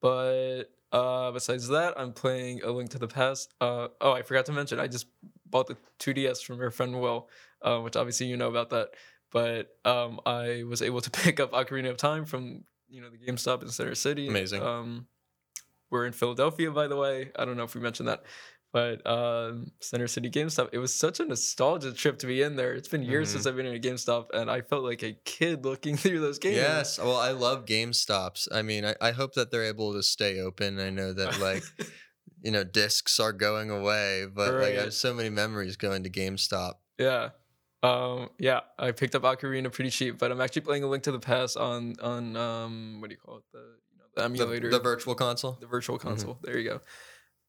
But 0.00 0.64
uh, 0.92 1.30
besides 1.32 1.68
that, 1.68 1.94
I'm 1.98 2.12
playing 2.12 2.62
A 2.62 2.70
Link 2.70 2.90
to 2.90 2.98
the 2.98 3.08
Past. 3.08 3.54
Uh, 3.60 3.88
oh, 4.00 4.12
I 4.12 4.22
forgot 4.22 4.46
to 4.46 4.52
mention, 4.52 4.80
I 4.80 4.86
just 4.86 5.06
bought 5.48 5.66
the 5.66 5.76
2DS 5.98 6.42
from 6.44 6.58
your 6.58 6.70
friend 6.70 7.00
Will, 7.00 7.28
uh, 7.62 7.78
which 7.80 7.96
obviously 7.96 8.26
you 8.26 8.36
know 8.36 8.48
about 8.48 8.70
that. 8.70 8.90
But 9.30 9.76
um, 9.84 10.20
I 10.26 10.64
was 10.64 10.82
able 10.82 11.00
to 11.00 11.10
pick 11.22 11.38
up 11.38 11.52
Ocarina 11.52 11.90
of 11.90 11.96
Time 11.96 12.24
from 12.24 12.64
you 12.88 13.00
know 13.00 13.08
the 13.10 13.18
GameStop 13.18 13.62
in 13.62 13.68
Center 13.68 13.94
City. 13.94 14.28
Amazing. 14.28 14.62
Um, 14.62 15.06
we're 15.90 16.06
in 16.06 16.12
Philadelphia, 16.12 16.70
by 16.70 16.86
the 16.86 16.96
way. 16.96 17.30
I 17.36 17.44
don't 17.44 17.56
know 17.56 17.64
if 17.64 17.74
we 17.74 17.80
mentioned 17.80 18.08
that, 18.08 18.22
but 18.72 19.04
um, 19.06 19.72
Center 19.80 20.06
City 20.06 20.30
GameStop. 20.30 20.68
It 20.72 20.78
was 20.78 20.94
such 20.94 21.20
a 21.20 21.24
nostalgia 21.24 21.92
trip 21.92 22.18
to 22.20 22.26
be 22.26 22.42
in 22.42 22.56
there. 22.56 22.74
It's 22.74 22.88
been 22.88 23.02
years 23.02 23.28
Mhm. 23.28 23.32
since 23.32 23.46
I've 23.46 23.56
been 23.56 23.66
in 23.66 23.74
a 23.74 23.80
GameStop, 23.80 24.28
and 24.32 24.50
I 24.50 24.60
felt 24.60 24.84
like 24.84 25.02
a 25.02 25.12
kid 25.24 25.64
looking 25.70 25.96
through 25.96 26.20
those 26.20 26.38
games. 26.38 26.56
Yes. 26.56 26.98
Well, 26.98 27.16
I 27.16 27.30
love 27.32 27.64
GameStops. 27.66 28.48
I 28.52 28.62
mean, 28.62 28.84
I, 28.84 28.94
I 29.00 29.10
hope 29.12 29.34
that 29.34 29.50
they're 29.50 29.64
able 29.64 29.92
to 29.94 30.02
stay 30.02 30.40
open. 30.40 30.78
I 30.78 30.90
know 30.90 31.12
that 31.12 31.40
like 31.40 31.62
you 32.42 32.50
know 32.50 32.64
discs 32.64 33.18
are 33.20 33.32
going 33.32 33.70
away, 33.70 34.26
but 34.32 34.54
like 34.54 34.74
I 34.78 34.82
have 34.84 34.94
so 34.94 35.12
many 35.12 35.30
memories 35.30 35.76
going 35.76 36.04
to 36.04 36.10
GameStop. 36.10 36.74
yeah. 36.98 37.30
Um, 37.82 38.28
yeah, 38.38 38.60
I 38.78 38.92
picked 38.92 39.14
up 39.14 39.22
Ocarina 39.22 39.72
pretty 39.72 39.88
cheap, 39.88 40.18
but 40.18 40.30
I'm 40.30 40.38
actually 40.42 40.60
playing 40.60 40.84
A 40.84 40.86
Link 40.86 41.02
to 41.04 41.12
the 41.12 41.18
Past 41.18 41.56
on 41.56 41.94
on 42.02 42.36
um, 42.36 43.00
what 43.00 43.08
do 43.08 43.14
you 43.14 43.20
call 43.24 43.38
it? 43.38 43.44
The 43.54 43.58
you 43.58 43.96
know 43.98 44.04
the 44.14 44.20
The, 44.20 44.24
emulator, 44.26 44.70
the 44.70 44.80
virtual 44.80 45.14
console. 45.14 45.56
the 45.58 45.66
virtual 45.66 45.96
console. 45.98 46.38
There 46.42 46.58
you 46.58 46.68
go. 46.68 46.80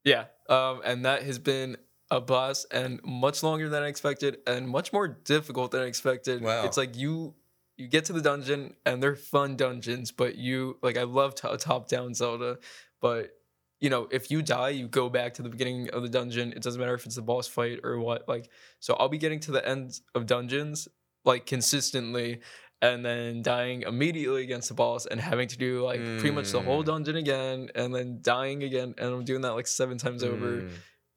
Yeah, 0.03 0.25
um, 0.49 0.81
and 0.83 1.05
that 1.05 1.23
has 1.23 1.39
been 1.39 1.77
a 2.09 2.19
blast 2.19 2.65
and 2.71 2.99
much 3.03 3.41
longer 3.43 3.69
than 3.69 3.83
I 3.83 3.87
expected, 3.87 4.37
and 4.47 4.67
much 4.67 4.91
more 4.91 5.07
difficult 5.07 5.71
than 5.71 5.81
I 5.81 5.85
expected. 5.85 6.41
Wow. 6.41 6.65
It's 6.65 6.77
like 6.77 6.95
you 6.97 7.35
you 7.77 7.87
get 7.87 8.05
to 8.05 8.13
the 8.13 8.21
dungeon 8.21 8.75
and 8.85 9.01
they're 9.01 9.15
fun 9.15 9.55
dungeons, 9.55 10.11
but 10.11 10.35
you 10.35 10.77
like 10.81 10.97
I 10.97 11.03
love 11.03 11.35
to- 11.35 11.57
top 11.57 11.87
down 11.87 12.13
Zelda, 12.13 12.57
but 12.99 13.31
you 13.79 13.89
know 13.89 14.07
if 14.11 14.29
you 14.29 14.41
die, 14.41 14.69
you 14.69 14.87
go 14.87 15.09
back 15.09 15.35
to 15.35 15.41
the 15.41 15.49
beginning 15.49 15.89
of 15.91 16.03
the 16.03 16.09
dungeon. 16.09 16.51
It 16.53 16.61
doesn't 16.61 16.79
matter 16.79 16.93
if 16.93 17.05
it's 17.05 17.17
a 17.17 17.21
boss 17.21 17.47
fight 17.47 17.79
or 17.83 17.99
what. 17.99 18.27
Like 18.27 18.49
so, 18.79 18.95
I'll 18.95 19.09
be 19.09 19.17
getting 19.17 19.39
to 19.41 19.51
the 19.51 19.67
end 19.67 19.99
of 20.15 20.25
dungeons 20.25 20.87
like 21.25 21.45
consistently. 21.45 22.41
And 22.83 23.05
then 23.05 23.43
dying 23.43 23.83
immediately 23.83 24.41
against 24.43 24.69
the 24.69 24.73
boss 24.73 25.05
and 25.05 25.21
having 25.21 25.47
to 25.49 25.57
do 25.57 25.83
like 25.85 26.01
pretty 26.17 26.31
much 26.31 26.51
the 26.51 26.61
whole 26.61 26.81
Mm. 26.81 26.87
dungeon 26.87 27.15
again 27.15 27.69
and 27.75 27.93
then 27.93 28.19
dying 28.21 28.63
again 28.63 28.95
and 28.97 29.13
I'm 29.13 29.23
doing 29.23 29.41
that 29.41 29.51
like 29.53 29.67
seven 29.67 29.97
times 29.99 30.23
over 30.23 30.61
Mm. 30.63 30.69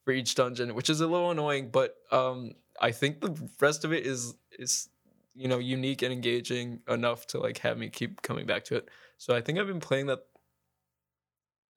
for 0.05 0.13
each 0.13 0.35
dungeon, 0.35 0.75
which 0.75 0.91
is 0.91 1.01
a 1.01 1.07
little 1.07 1.31
annoying, 1.31 1.71
but 1.71 1.97
um 2.13 2.53
I 2.81 2.91
think 2.93 3.21
the 3.21 3.33
rest 3.61 3.85
of 3.85 3.93
it 3.93 4.05
is 4.07 4.35
is 4.59 4.89
you 5.35 5.49
know 5.49 5.59
unique 5.59 6.03
and 6.03 6.13
engaging 6.13 6.81
enough 6.87 7.27
to 7.29 7.39
like 7.39 7.59
have 7.59 7.79
me 7.79 7.89
keep 7.89 8.21
coming 8.21 8.45
back 8.47 8.65
to 8.65 8.77
it. 8.77 8.89
So 9.17 9.35
I 9.35 9.41
think 9.41 9.59
I've 9.59 9.67
been 9.67 9.81
playing 9.81 10.07
that 10.09 10.21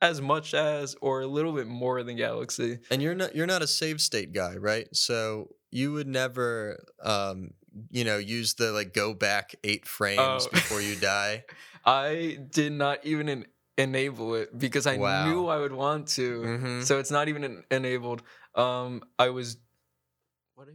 as 0.02 0.22
much 0.22 0.54
as 0.54 0.96
or 1.02 1.22
a 1.22 1.28
little 1.28 1.54
bit 1.54 1.68
more 1.68 2.04
than 2.04 2.16
Galaxy. 2.18 2.80
And 2.92 3.02
you're 3.02 3.16
not 3.16 3.36
you're 3.36 3.48
not 3.48 3.62
a 3.62 3.68
save 3.68 4.02
state 4.02 4.34
guy, 4.34 4.56
right? 4.58 4.88
So 4.96 5.56
you 5.72 5.92
would 5.94 6.08
never 6.08 6.84
um 7.04 7.52
you 7.92 8.04
know 8.04 8.18
use 8.18 8.56
the 8.56 8.72
like 8.72 8.94
go 8.94 9.14
back 9.14 9.56
8 9.64 9.86
frames 9.86 10.20
Oh. 10.20 10.50
before 10.52 10.82
you 10.82 10.96
die. 10.96 11.46
I 11.86 12.40
did 12.52 12.72
not 12.74 13.06
even 13.06 13.30
en- 13.30 13.46
enable 13.78 14.36
it 14.36 14.58
because 14.58 14.86
I 14.88 14.98
Wow. 14.98 15.26
knew 15.28 15.48
I 15.48 15.58
would 15.60 15.72
want 15.74 16.08
to. 16.10 16.42
Mhm. 16.42 16.84
So 16.84 17.00
it's 17.00 17.12
not 17.12 17.28
even 17.30 17.44
en- 17.44 17.64
enabled. 17.72 18.24
Um, 18.56 19.04
I 19.20 19.30
was, 19.30 19.58
what? 20.56 20.68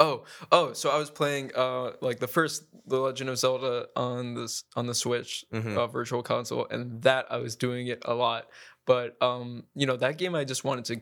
Oh, 0.00 0.24
oh. 0.52 0.72
So 0.74 0.90
I 0.90 0.98
was 0.98 1.10
playing 1.10 1.52
uh 1.56 1.92
like 2.00 2.18
the 2.20 2.28
first 2.28 2.64
The 2.86 2.98
Legend 2.98 3.30
of 3.30 3.38
Zelda 3.38 3.86
on 3.96 4.34
this 4.34 4.64
on 4.76 4.86
the 4.86 4.94
Switch 4.94 5.44
Mhm. 5.52 5.76
uh, 5.76 5.86
Virtual 5.86 6.22
Console, 6.22 6.66
and 6.70 7.02
that 7.02 7.26
I 7.30 7.36
was 7.38 7.56
doing 7.56 7.86
it 7.88 8.02
a 8.04 8.14
lot. 8.14 8.48
But 8.86 9.20
um, 9.22 9.64
you 9.74 9.86
know 9.86 9.96
that 9.96 10.16
game 10.18 10.34
I 10.34 10.44
just 10.44 10.64
wanted 10.64 10.84
to, 10.86 11.00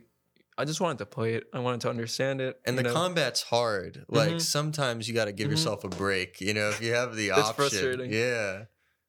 I 0.59 0.65
just 0.65 0.81
wanted 0.81 0.99
to 0.99 1.07
play 1.07 1.35
it. 1.35 1.45
I 1.53 1.59
wanted 1.59 1.83
to 1.83 1.91
understand 1.91 2.41
it. 2.41 2.59
And 2.65 2.79
the 2.79 2.83
know? 2.85 2.93
combat's 2.93 3.43
hard. 3.43 4.05
Like 4.09 4.31
Mhm. 4.37 4.41
sometimes 4.41 5.07
you 5.07 5.15
got 5.15 5.27
to 5.27 5.33
give 5.33 5.49
Mhm. 5.49 5.51
yourself 5.53 5.85
a 5.85 5.89
break, 5.89 6.41
you 6.41 6.55
know, 6.55 6.71
if 6.71 6.81
you 6.81 6.93
have 6.95 7.15
the 7.15 7.29
It's 7.29 7.39
option. 7.39 7.55
frustrating. 7.55 8.13
Yeah. 8.13 8.65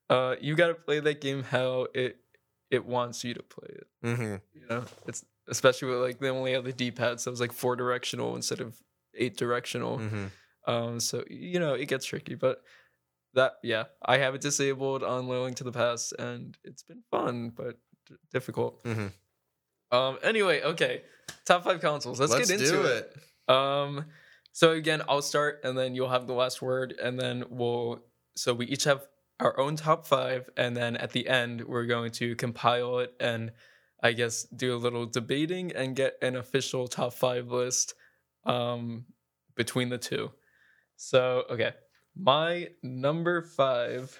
uh, 0.10 0.36
you 0.40 0.56
got 0.56 0.68
to 0.68 0.74
play 0.76 1.00
that 1.02 1.20
game 1.22 1.44
how 1.44 1.88
it 1.94 2.18
it 2.70 2.86
wants 2.86 3.24
you 3.24 3.34
to 3.34 3.44
play 3.44 3.70
it. 3.70 3.88
Mm-hmm. 4.04 4.36
You 4.60 4.68
know, 4.70 4.86
it's 5.06 5.24
especially 5.48 5.90
with 5.90 6.00
like 6.00 6.20
they 6.20 6.30
only 6.30 6.52
have 6.54 6.64
the 6.66 6.74
D 6.74 6.92
pad, 6.92 7.20
so 7.22 7.32
it's 7.32 7.40
like 7.42 7.52
four 7.54 7.76
directional 7.78 8.36
instead 8.36 8.60
of 8.62 8.82
eight 9.14 9.36
directional. 9.38 10.00
Mhm. 10.00 10.32
Um, 10.66 11.00
so 11.00 11.24
you 11.30 11.60
know 11.60 11.74
it 11.76 11.86
gets 11.88 12.06
tricky, 12.06 12.36
but 12.36 12.62
that 13.34 13.54
yeah, 13.64 13.86
I 14.02 14.18
have 14.18 14.34
it 14.36 14.42
disabled 14.42 15.04
on 15.04 15.28
Link 15.28 15.56
to 15.58 15.64
the 15.64 15.72
Past, 15.74 16.14
and 16.20 16.58
it's 16.64 16.84
been 16.84 17.04
fun 17.12 17.50
but 17.52 17.78
d- 18.06 18.16
difficult. 18.32 18.84
Um, 19.92 20.18
anyway, 20.24 20.62
okay, 20.62 21.04
top 21.46 21.64
five 21.64 21.82
consoles. 21.82 22.20
Let's, 22.20 22.32
Let's 22.32 22.50
get 22.50 22.60
into 22.60 22.72
do 22.72 22.82
it. 22.84 23.16
it. 23.48 23.52
Um, 23.54 24.06
so 24.52 24.72
again, 24.72 25.02
I'll 25.08 25.22
start, 25.22 25.62
and 25.64 25.78
then 25.78 25.96
you'll 25.96 26.10
have 26.10 26.28
the 26.28 26.34
last 26.34 26.62
word, 26.62 26.94
and 27.02 27.20
then 27.20 27.46
we'll. 27.50 28.04
So 28.36 28.54
we 28.54 28.66
each 28.68 28.84
have 28.84 29.06
our 29.40 29.60
own 29.60 29.76
top 29.76 30.06
five, 30.06 30.50
and 30.58 30.76
then 30.76 30.98
at 30.98 31.12
the 31.12 31.28
end 31.28 31.64
we're 31.64 31.86
going 31.86 32.12
to 32.12 32.36
compile 32.36 33.00
it 33.00 33.14
and 33.20 33.52
I 34.02 34.14
guess 34.14 34.44
do 34.44 34.76
a 34.76 34.78
little 34.78 35.06
debating 35.06 35.72
and 35.72 35.96
get 35.96 36.18
an 36.22 36.36
official 36.36 36.88
top 36.88 37.14
five 37.14 37.52
list 37.52 37.96
um, 38.46 39.06
between 39.56 39.90
the 39.90 39.98
two. 39.98 40.32
So 40.96 41.44
okay, 41.50 41.74
my 42.16 42.70
number 42.84 43.42
five. 43.42 44.20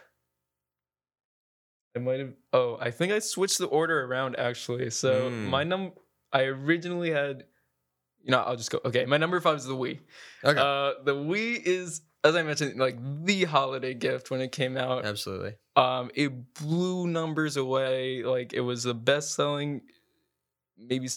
I 1.98 2.00
might 2.00 2.20
have. 2.20 2.34
Oh, 2.54 2.78
I 2.80 2.92
think 2.92 3.12
I 3.12 3.20
switched 3.20 3.58
the 3.58 3.66
order 3.68 4.04
around 4.06 4.36
actually. 4.38 4.90
So 4.92 5.30
Mm. 5.30 5.50
my 5.50 5.64
num. 5.64 5.92
I 6.32 6.44
originally 6.44 7.12
had. 7.12 7.46
You 8.24 8.32
know, 8.32 8.40
I'll 8.42 8.58
just 8.58 8.72
go. 8.72 8.80
Okay, 8.84 9.06
my 9.06 9.18
number 9.18 9.40
five 9.40 9.58
is 9.58 9.66
the 9.66 9.76
Wii. 9.76 10.00
Okay. 10.44 10.60
Uh, 10.60 11.02
the 11.04 11.16
Wii 11.16 11.62
is, 11.64 12.02
as 12.24 12.36
I 12.36 12.44
mentioned, 12.44 12.78
like 12.78 12.98
the 13.26 13.46
holiday 13.46 13.94
gift 13.94 14.30
when 14.32 14.42
it 14.42 14.52
came 14.52 14.76
out. 14.76 15.06
Absolutely. 15.06 15.54
Um, 15.78 16.12
it 16.14 16.54
blew 16.56 17.08
numbers 17.08 17.56
away. 17.56 18.24
Like 18.24 18.52
it 18.54 18.60
was 18.62 18.84
the 18.84 18.94
best 18.94 19.34
selling. 19.34 19.82
Maybe 20.78 21.08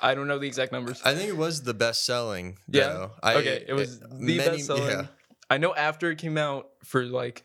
I 0.00 0.14
don't 0.14 0.28
know 0.28 0.38
the 0.38 0.46
exact 0.46 0.72
numbers. 0.72 1.00
I 1.04 1.14
think 1.14 1.28
it 1.28 1.36
was 1.36 1.62
the 1.64 1.74
best 1.74 2.06
selling. 2.06 2.56
Yeah? 2.68 3.08
I, 3.22 3.34
okay, 3.36 3.64
it 3.66 3.74
was 3.74 4.00
the 4.00 4.38
best 4.38 4.66
selling. 4.66 4.84
Yeah. 4.88 5.06
I 5.50 5.58
know 5.58 5.74
after 5.74 6.10
it 6.12 6.18
came 6.18 6.38
out 6.38 6.68
for 6.84 7.04
like, 7.04 7.42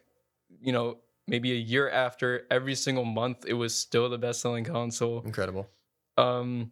you 0.62 0.72
know, 0.72 1.00
maybe 1.28 1.52
a 1.52 1.56
year 1.56 1.90
after, 1.90 2.46
every 2.52 2.76
single 2.76 3.06
month 3.06 3.46
it 3.48 3.54
was 3.54 3.74
still 3.76 4.10
the 4.10 4.18
best 4.18 4.42
selling 4.42 4.64
console. 4.64 5.22
Incredible. 5.26 5.68
Um, 6.18 6.72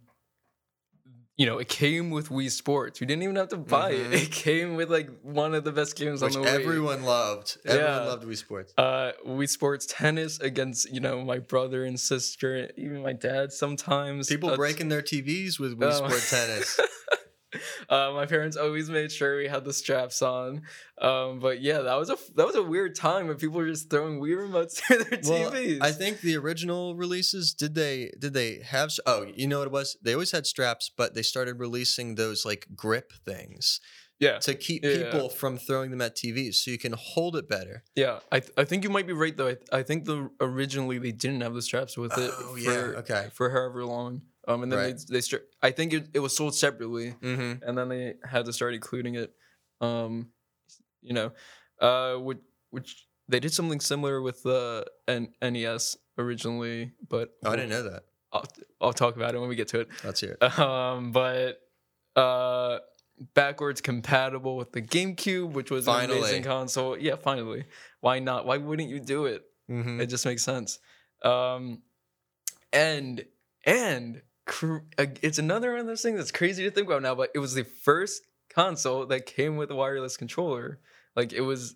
you 1.35 1.47
know, 1.47 1.57
it 1.57 1.67
came 1.67 2.11
with 2.11 2.29
Wii 2.29 2.51
Sports. 2.51 2.99
We 2.99 3.07
didn't 3.07 3.23
even 3.23 3.35
have 3.37 3.47
to 3.49 3.57
buy 3.57 3.91
Mhm. 3.93 4.13
it. 4.13 4.23
It 4.23 4.31
came 4.31 4.75
with 4.75 4.91
like 4.91 5.09
one 5.23 5.55
of 5.55 5.63
the 5.63 5.71
best 5.71 5.95
games 5.95 6.21
Which 6.21 6.35
on 6.35 6.43
the 6.43 6.47
Wii. 6.47 6.53
everyone 6.53 7.03
loved. 7.03 7.57
Everyone 7.65 7.91
Yeah. 7.91 7.99
loved 8.05 8.23
Wii 8.25 8.37
Sports. 8.37 8.73
uh 8.77 9.13
Wii 9.25 9.49
Sports 9.49 9.87
tennis 9.89 10.39
against 10.39 10.91
you 10.93 10.99
know 10.99 11.23
my 11.23 11.39
brother 11.39 11.83
and 11.85 11.99
sister, 11.99 12.69
even 12.77 13.01
my 13.01 13.13
dad 13.13 13.51
sometimes. 13.51 14.27
People 14.29 14.51
Uh, 14.51 14.55
breaking 14.55 14.89
their 14.89 15.01
TVs 15.01 15.59
with 15.59 15.75
Wii 15.79 15.91
Oh. 15.91 16.07
Sport 16.07 16.21
tennis. 16.29 16.79
uh, 17.89 18.11
my 18.13 18.25
parents 18.25 18.57
always 18.57 18.89
made 18.89 19.11
sure 19.11 19.37
we 19.37 19.47
had 19.47 19.65
the 19.65 19.73
straps 19.73 20.21
on. 20.21 20.63
Um, 21.01 21.39
but 21.39 21.61
yeah, 21.61 21.79
that 21.79 21.95
was 21.95 22.09
a 22.09 22.17
that 22.35 22.45
was 22.45 22.55
a 22.55 22.63
weird 22.63 22.95
time 22.95 23.27
when 23.27 23.37
people 23.37 23.57
were 23.57 23.67
just 23.67 23.89
throwing 23.89 24.19
Wii 24.19 24.35
remotes 24.49 24.73
through 24.77 25.03
their 25.03 25.19
Well, 25.23 25.51
TVs. 25.51 25.81
I 25.81 25.91
think 25.91 26.21
the 26.21 26.37
original 26.37 26.95
releases 26.95 27.53
did 27.53 27.75
they 27.75 28.11
did 28.19 28.33
they 28.33 28.59
have 28.65 28.91
oh 29.05 29.25
you 29.35 29.47
know 29.47 29.59
what 29.59 29.67
it 29.67 29.71
was 29.73 29.97
they 30.01 30.13
always 30.13 30.31
had 30.31 30.45
straps 30.45 30.91
but 30.95 31.13
they 31.15 31.21
started 31.23 31.59
releasing 31.59 32.15
those 32.15 32.45
like 32.45 32.67
grip 32.75 33.11
things 33.25 33.79
yeah, 34.19 34.37
to 34.39 34.53
keep 34.53 34.85
Yeah. 34.85 35.11
people 35.11 35.27
from 35.27 35.57
throwing 35.57 35.91
them 35.91 35.99
at 35.99 36.15
TVs 36.15 36.55
so 36.55 36.71
you 36.71 36.77
can 36.77 36.93
hold 36.93 37.35
it 37.35 37.49
better. 37.49 37.83
yeah. 37.95 38.19
I 38.31 38.39
th- 38.39 38.53
I 38.55 38.63
think 38.63 38.83
you 38.85 38.89
might 38.89 39.07
be 39.07 39.11
right 39.13 39.35
though. 39.35 39.47
I, 39.47 39.55
th- 39.55 39.67
I 39.73 39.83
think 39.83 40.05
the 40.05 40.29
originally 40.39 40.97
they 40.99 41.11
didn't 41.11 41.41
have 41.41 41.53
the 41.55 41.61
straps 41.61 41.97
with 41.97 42.17
it 42.17 42.31
Oh, 42.33 42.53
for 42.53 42.59
yeah, 42.59 42.99
okay. 42.99 43.29
for 43.33 43.49
however 43.49 43.83
long. 43.83 44.21
Um, 44.47 44.63
and 44.63 44.71
then 44.71 44.79
Right. 44.79 44.97
they 44.97 45.13
they 45.15 45.19
stri- 45.19 45.45
I 45.61 45.71
think 45.71 45.93
it, 45.93 46.07
it 46.13 46.19
was 46.19 46.35
sold 46.35 46.55
separately. 46.55 47.15
Mm-hmm. 47.21 47.63
and 47.67 47.77
then 47.77 47.89
they 47.89 48.15
had 48.23 48.45
to 48.45 48.53
start 48.53 48.73
including 48.73 49.15
it. 49.15 49.33
Um, 49.81 50.29
you 51.01 51.13
know, 51.13 51.31
uh, 51.79 52.15
which 52.15 52.39
which 52.71 53.07
they 53.29 53.39
did 53.39 53.53
something 53.53 53.79
similar 53.79 54.21
with 54.21 54.43
the 54.43 54.85
N- 55.07 55.33
NES 55.41 55.95
originally, 56.17 56.91
but 57.07 57.33
Oh, 57.45 57.51
I 57.51 57.55
didn't 57.55 57.69
know 57.71 57.83
that. 57.83 58.03
I'll, 58.33 58.45
I'll 58.81 58.93
talk 58.93 59.15
about 59.15 59.35
it 59.35 59.39
when 59.39 59.47
we 59.49 59.55
get 59.55 59.67
to 59.69 59.79
it. 59.81 59.87
Let's 60.03 60.19
hear 60.19 60.37
it. 60.41 60.59
Um, 60.59 61.11
but 61.11 61.61
uh, 62.15 62.79
backwards 63.33 63.79
compatible 63.81 64.57
with 64.57 64.71
the 64.71 64.81
GameCube, 64.81 65.51
which 65.51 65.69
was 65.71 65.87
an 65.87 66.09
amazing 66.11 66.43
console. 66.43 66.97
Yeah, 66.97 67.15
finally. 67.15 67.65
Why 68.01 68.19
not? 68.19 68.45
Why 68.45 68.57
wouldn't 68.57 68.89
you 68.89 68.99
do 68.99 69.25
it? 69.25 69.43
Mm-hmm. 69.69 70.01
It 70.01 70.07
just 70.07 70.25
makes 70.25 70.43
sense. 70.43 70.79
Um, 71.23 71.81
and 72.73 73.23
and 73.65 74.17
uh, 74.17 74.19
it's 74.97 75.37
another 75.37 75.71
one 75.71 75.79
of 75.81 75.85
those 75.87 76.01
things 76.01 76.17
that's 76.17 76.31
crazy 76.31 76.63
to 76.63 76.71
think 76.71 76.87
about 76.87 77.01
now. 77.01 77.15
But 77.15 77.31
it 77.33 77.39
was 77.39 77.53
the 77.53 77.63
first 77.63 78.23
console 78.49 79.05
that 79.07 79.25
came 79.25 79.57
with 79.57 79.71
a 79.71 79.75
wireless 79.75 80.17
controller. 80.17 80.79
Like 81.15 81.33
it 81.33 81.41
was, 81.41 81.75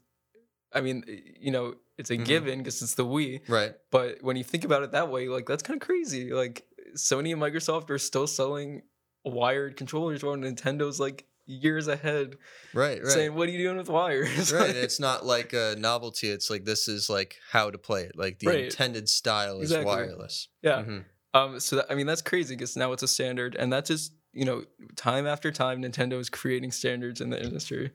I 0.74 0.82
mean, 0.82 1.04
you 1.40 1.52
know, 1.52 1.76
it's 1.98 2.10
a 2.12 2.18
Mhm. 2.18 2.26
given 2.26 2.60
because 2.60 2.82
it's 2.82 2.96
the 2.96 3.06
Wii. 3.06 3.42
Right. 3.48 3.74
But 3.92 4.22
when 4.22 4.36
you 4.38 4.44
think 4.44 4.64
about 4.64 4.84
it 4.84 4.92
that 4.92 5.10
way, 5.10 5.28
like 5.28 5.46
that's 5.48 5.64
kind 5.64 5.82
of 5.82 5.86
crazy. 5.86 6.32
Like 6.34 6.66
Sony 6.96 7.32
and 7.34 7.42
Microsoft 7.42 7.90
are 7.90 7.98
still 7.98 8.28
selling 8.28 8.84
wired 9.26 9.76
controllers 9.78 10.24
while 10.24 10.36
Nintendo's 10.36 11.00
like 11.00 11.26
years 11.46 11.88
ahead, 11.88 12.38
Right. 12.74 13.02
Right. 13.02 13.12
saying, 13.12 13.34
"What 13.34 13.48
are 13.48 13.52
you 13.54 13.58
doing 13.60 13.78
with 13.78 13.90
wires?" 13.90 14.52
right. 14.54 14.76
It's 14.76 15.00
not 15.00 15.26
like 15.26 15.54
a 15.54 15.76
novelty. 15.78 16.30
It's 16.30 16.50
like 16.50 16.66
this 16.66 16.88
is 16.90 17.10
like 17.10 17.38
how 17.52 17.72
to 17.72 17.78
play 17.78 18.04
it. 18.04 18.18
Like 18.18 18.40
the 18.40 18.48
Right. 18.48 18.64
intended 18.66 19.08
style 19.10 19.62
is 19.62 19.74
wireless. 19.76 20.50
yeah. 20.62 20.84
Mhm. 20.84 21.06
Um, 21.34 21.60
so 21.60 21.78
that, 21.78 21.86
I 21.90 21.96
mean 21.96 22.08
that's 22.08 22.22
crazy 22.22 22.56
because 22.56 22.76
now 22.76 22.92
it's 22.92 23.04
a 23.04 23.08
standard, 23.08 23.56
and 23.56 23.72
that 23.74 23.86
just 23.86 24.14
you 24.34 24.46
know 24.46 24.64
time 24.96 25.28
after 25.28 25.52
time 25.52 25.82
Nintendo 25.82 26.20
is 26.20 26.30
creating 26.30 26.72
standards 26.72 27.22
in 27.22 27.30
the 27.30 27.42
industry, 27.42 27.92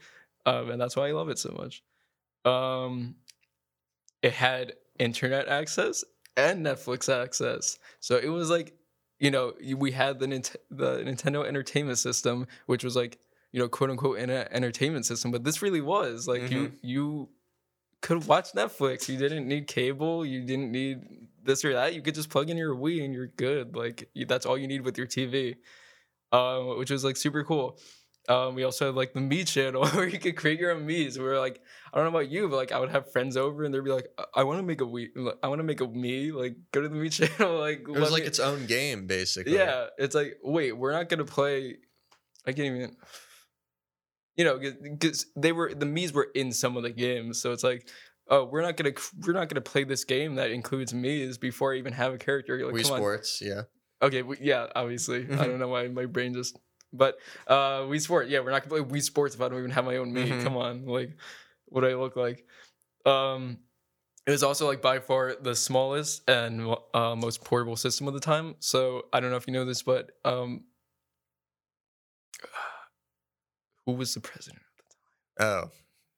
um, 0.46 0.70
and 0.70 0.80
that's 0.80 0.96
why 0.96 1.08
I 1.08 1.12
love 1.12 1.28
it 1.28 1.38
so 1.38 1.50
much. 1.56 1.82
Um, 2.44 3.16
it 4.22 4.32
had 4.32 4.74
internet 4.98 5.48
access 5.48 6.04
and 6.36 6.64
Netflix 6.64 7.12
access, 7.12 7.78
so 8.00 8.16
it 8.16 8.28
was 8.28 8.50
like 8.50 8.74
you 9.18 9.30
know 9.30 9.54
we 9.76 9.92
had 9.92 10.18
the 10.18 10.26
Nint- 10.26 10.56
the 10.70 10.98
Nintendo 10.98 11.46
Entertainment 11.46 11.98
System, 11.98 12.46
which 12.66 12.84
was 12.84 12.96
like 12.96 13.18
you 13.52 13.60
know 13.60 13.68
quote 13.68 13.90
unquote 13.90 14.18
an 14.18 14.30
entertainment 14.30 15.06
system, 15.06 15.30
but 15.30 15.44
this 15.44 15.62
really 15.62 15.80
was 15.80 16.28
like 16.28 16.50
you 16.50 16.72
you 16.82 17.28
could 18.02 18.26
watch 18.26 18.52
Netflix. 18.52 19.08
You 19.08 19.16
didn't 19.16 19.46
need 19.46 19.68
cable. 19.68 20.26
You 20.26 20.42
didn't 20.42 20.70
need 20.70 21.00
this 21.44 21.64
or 21.64 21.72
that. 21.74 21.94
You 21.94 22.02
could 22.02 22.14
just 22.14 22.30
plug 22.30 22.50
in 22.50 22.56
your 22.56 22.74
Wii 22.74 23.04
and 23.04 23.12
you're 23.14 23.26
good. 23.28 23.74
Like 23.76 24.08
that's 24.26 24.46
all 24.46 24.56
you 24.58 24.66
need 24.66 24.82
with 24.84 24.96
your 24.98 25.06
TV, 25.06 25.56
um, 26.32 26.78
which 26.78 26.90
was 26.90 27.04
like 27.04 27.16
super 27.16 27.44
cool. 27.44 27.78
Um, 28.28 28.54
we 28.54 28.62
also 28.62 28.86
had 28.86 28.94
like 28.94 29.14
the 29.14 29.20
Mii 29.20 29.44
channel 29.46 29.84
where 29.88 30.06
you 30.06 30.18
could 30.18 30.36
create 30.36 30.60
your 30.60 30.70
own 30.70 30.86
Mii's. 30.86 31.18
Where 31.18 31.38
like 31.40 31.60
I 31.92 31.96
don't 31.98 32.04
know 32.12 32.16
about 32.18 32.30
you, 32.30 32.48
but 32.48 32.56
like 32.56 32.70
I 32.72 32.78
would 32.78 32.90
have 32.90 33.10
friends 33.10 33.36
over 33.36 33.64
and 33.64 33.74
they'd 33.74 33.82
be 33.82 33.90
like, 33.90 34.06
"I- 34.16 34.24
I 34.36 34.44
want 34.44 34.60
to 34.60 34.62
make 34.62 34.80
a 34.80 34.84
Wii. 34.84 35.08
I 35.42 35.48
want 35.48 35.58
to 35.58 35.64
make 35.64 35.80
a 35.80 35.86
Mii. 35.88 36.32
Like 36.32 36.54
go 36.72 36.80
to 36.82 36.88
the 36.88 36.94
Mii 36.96 37.10
channel. 37.38 37.58
Like 37.58 37.80
It 37.80 37.88
was 37.98 38.12
like 38.12 38.22
its 38.24 38.38
own 38.38 38.66
game, 38.66 39.06
basically. 39.08 39.54
yeah, 39.54 39.86
it's 39.98 40.14
like, 40.14 40.38
wait, 40.44 40.72
we're 40.72 40.92
not 40.92 41.08
gonna 41.08 41.24
play. 41.24 41.78
I 42.46 42.52
can't 42.52 42.76
even. 42.76 42.96
You 44.36 44.44
know, 44.46 44.58
because 44.58 45.26
they 45.36 45.52
were 45.52 45.74
the 45.74 45.84
Mii's 45.84 46.12
were 46.12 46.28
in 46.34 46.52
some 46.52 46.76
of 46.78 46.84
the 46.84 46.90
games, 46.90 47.40
so 47.40 47.52
it's 47.52 47.62
like, 47.64 47.86
oh, 48.32 48.44
we're 48.44 48.62
not 48.62 48.76
gonna 48.76 48.94
we're 49.24 49.34
not 49.34 49.48
gonna 49.48 49.60
play 49.60 49.84
this 49.84 50.04
game 50.04 50.34
that 50.36 50.50
includes 50.50 50.92
Mii's 50.92 51.38
before 51.38 51.74
I 51.74 51.76
even 51.76 51.92
have 51.92 52.12
a 52.12 52.18
character. 52.18 52.56
You're 52.56 52.72
like, 52.72 52.74
Wii 52.74 52.82
come 52.84 52.92
on. 52.94 52.98
Sports. 52.98 53.40
Yeah. 53.40 53.62
Okay, 54.00 54.22
we, 54.22 54.38
yeah, 54.40 54.66
obviously, 54.74 55.30
I 55.30 55.46
don't 55.46 55.60
know 55.60 55.68
why 55.68 55.86
my 55.86 56.06
brain 56.06 56.34
just. 56.34 56.58
But 56.92 57.18
uh 57.46 57.82
Wii 57.82 58.00
Sport, 58.00 58.28
yeah, 58.28 58.40
we're 58.40 58.50
not 58.50 58.68
gonna 58.68 58.82
play 58.82 58.98
Wii 58.98 59.02
Sports 59.02 59.34
if 59.36 59.40
I 59.40 59.48
don't 59.48 59.58
even 59.58 59.70
have 59.70 59.84
my 59.84 59.96
own 59.98 60.12
Mii. 60.12 60.28
Mhm. 60.28 60.42
Come 60.42 60.56
on, 60.56 60.86
like, 60.86 61.16
what 61.66 61.82
do 61.82 61.86
I 61.88 61.94
look 61.94 62.16
like? 62.16 62.44
Um, 63.06 63.58
it 64.26 64.30
was 64.30 64.42
also 64.42 64.66
like 64.66 64.80
by 64.82 64.98
far 64.98 65.34
the 65.40 65.54
smallest 65.54 66.28
and 66.28 66.74
uh, 66.94 67.16
most 67.16 67.44
portable 67.44 67.76
system 67.76 68.06
of 68.08 68.14
the 68.14 68.20
time. 68.20 68.54
So 68.60 69.06
I 69.12 69.20
don't 69.20 69.30
know 69.30 69.36
if 69.36 69.46
you 69.46 69.52
know 69.52 69.64
this, 69.64 69.82
but 69.82 70.10
um, 70.24 70.64
who 73.86 73.92
was 73.92 74.14
the 74.14 74.20
president? 74.20 74.62
At 74.78 74.84
the 75.38 75.44
time? 75.44 75.64
Oh, 75.64 75.70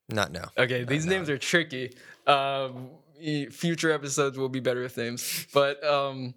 not 0.08 0.32
now. 0.32 0.50
Okay, 0.58 0.82
Uh, 0.82 0.86
these 0.86 1.06
no. 1.06 1.12
names 1.12 1.28
are 1.30 1.38
tricky. 1.38 1.96
Um, 2.26 2.90
future 3.50 3.90
episodes 3.92 4.36
will 4.38 4.48
be 4.48 4.60
better 4.60 4.82
with 4.82 4.96
names, 4.96 5.46
but 5.54 5.82
um, 5.84 6.34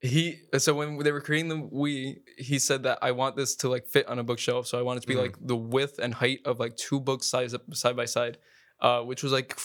he. 0.00 0.36
So 0.58 0.74
when 0.74 0.98
they 0.98 1.12
were 1.12 1.20
creating 1.20 1.48
the 1.48 1.56
Wii, 1.56 2.18
he 2.38 2.58
said 2.58 2.84
that 2.84 2.98
I 3.02 3.10
want 3.12 3.36
this 3.36 3.56
to 3.56 3.68
like 3.68 3.86
fit 3.86 4.06
on 4.08 4.18
a 4.18 4.22
bookshelf. 4.24 4.66
So 4.66 4.78
I 4.78 4.82
want 4.82 4.98
it 4.98 5.00
to 5.02 5.06
be 5.08 5.14
Mhm. 5.14 5.22
like 5.22 5.36
the 5.40 5.56
width 5.56 5.98
and 5.98 6.14
height 6.14 6.40
of 6.44 6.58
like 6.60 6.76
two 6.76 7.00
books 7.00 7.26
size 7.26 7.54
side 7.72 7.96
by 7.96 8.04
side, 8.04 8.38
uh, 8.80 9.02
which 9.02 9.22
was 9.22 9.32
like 9.32 9.56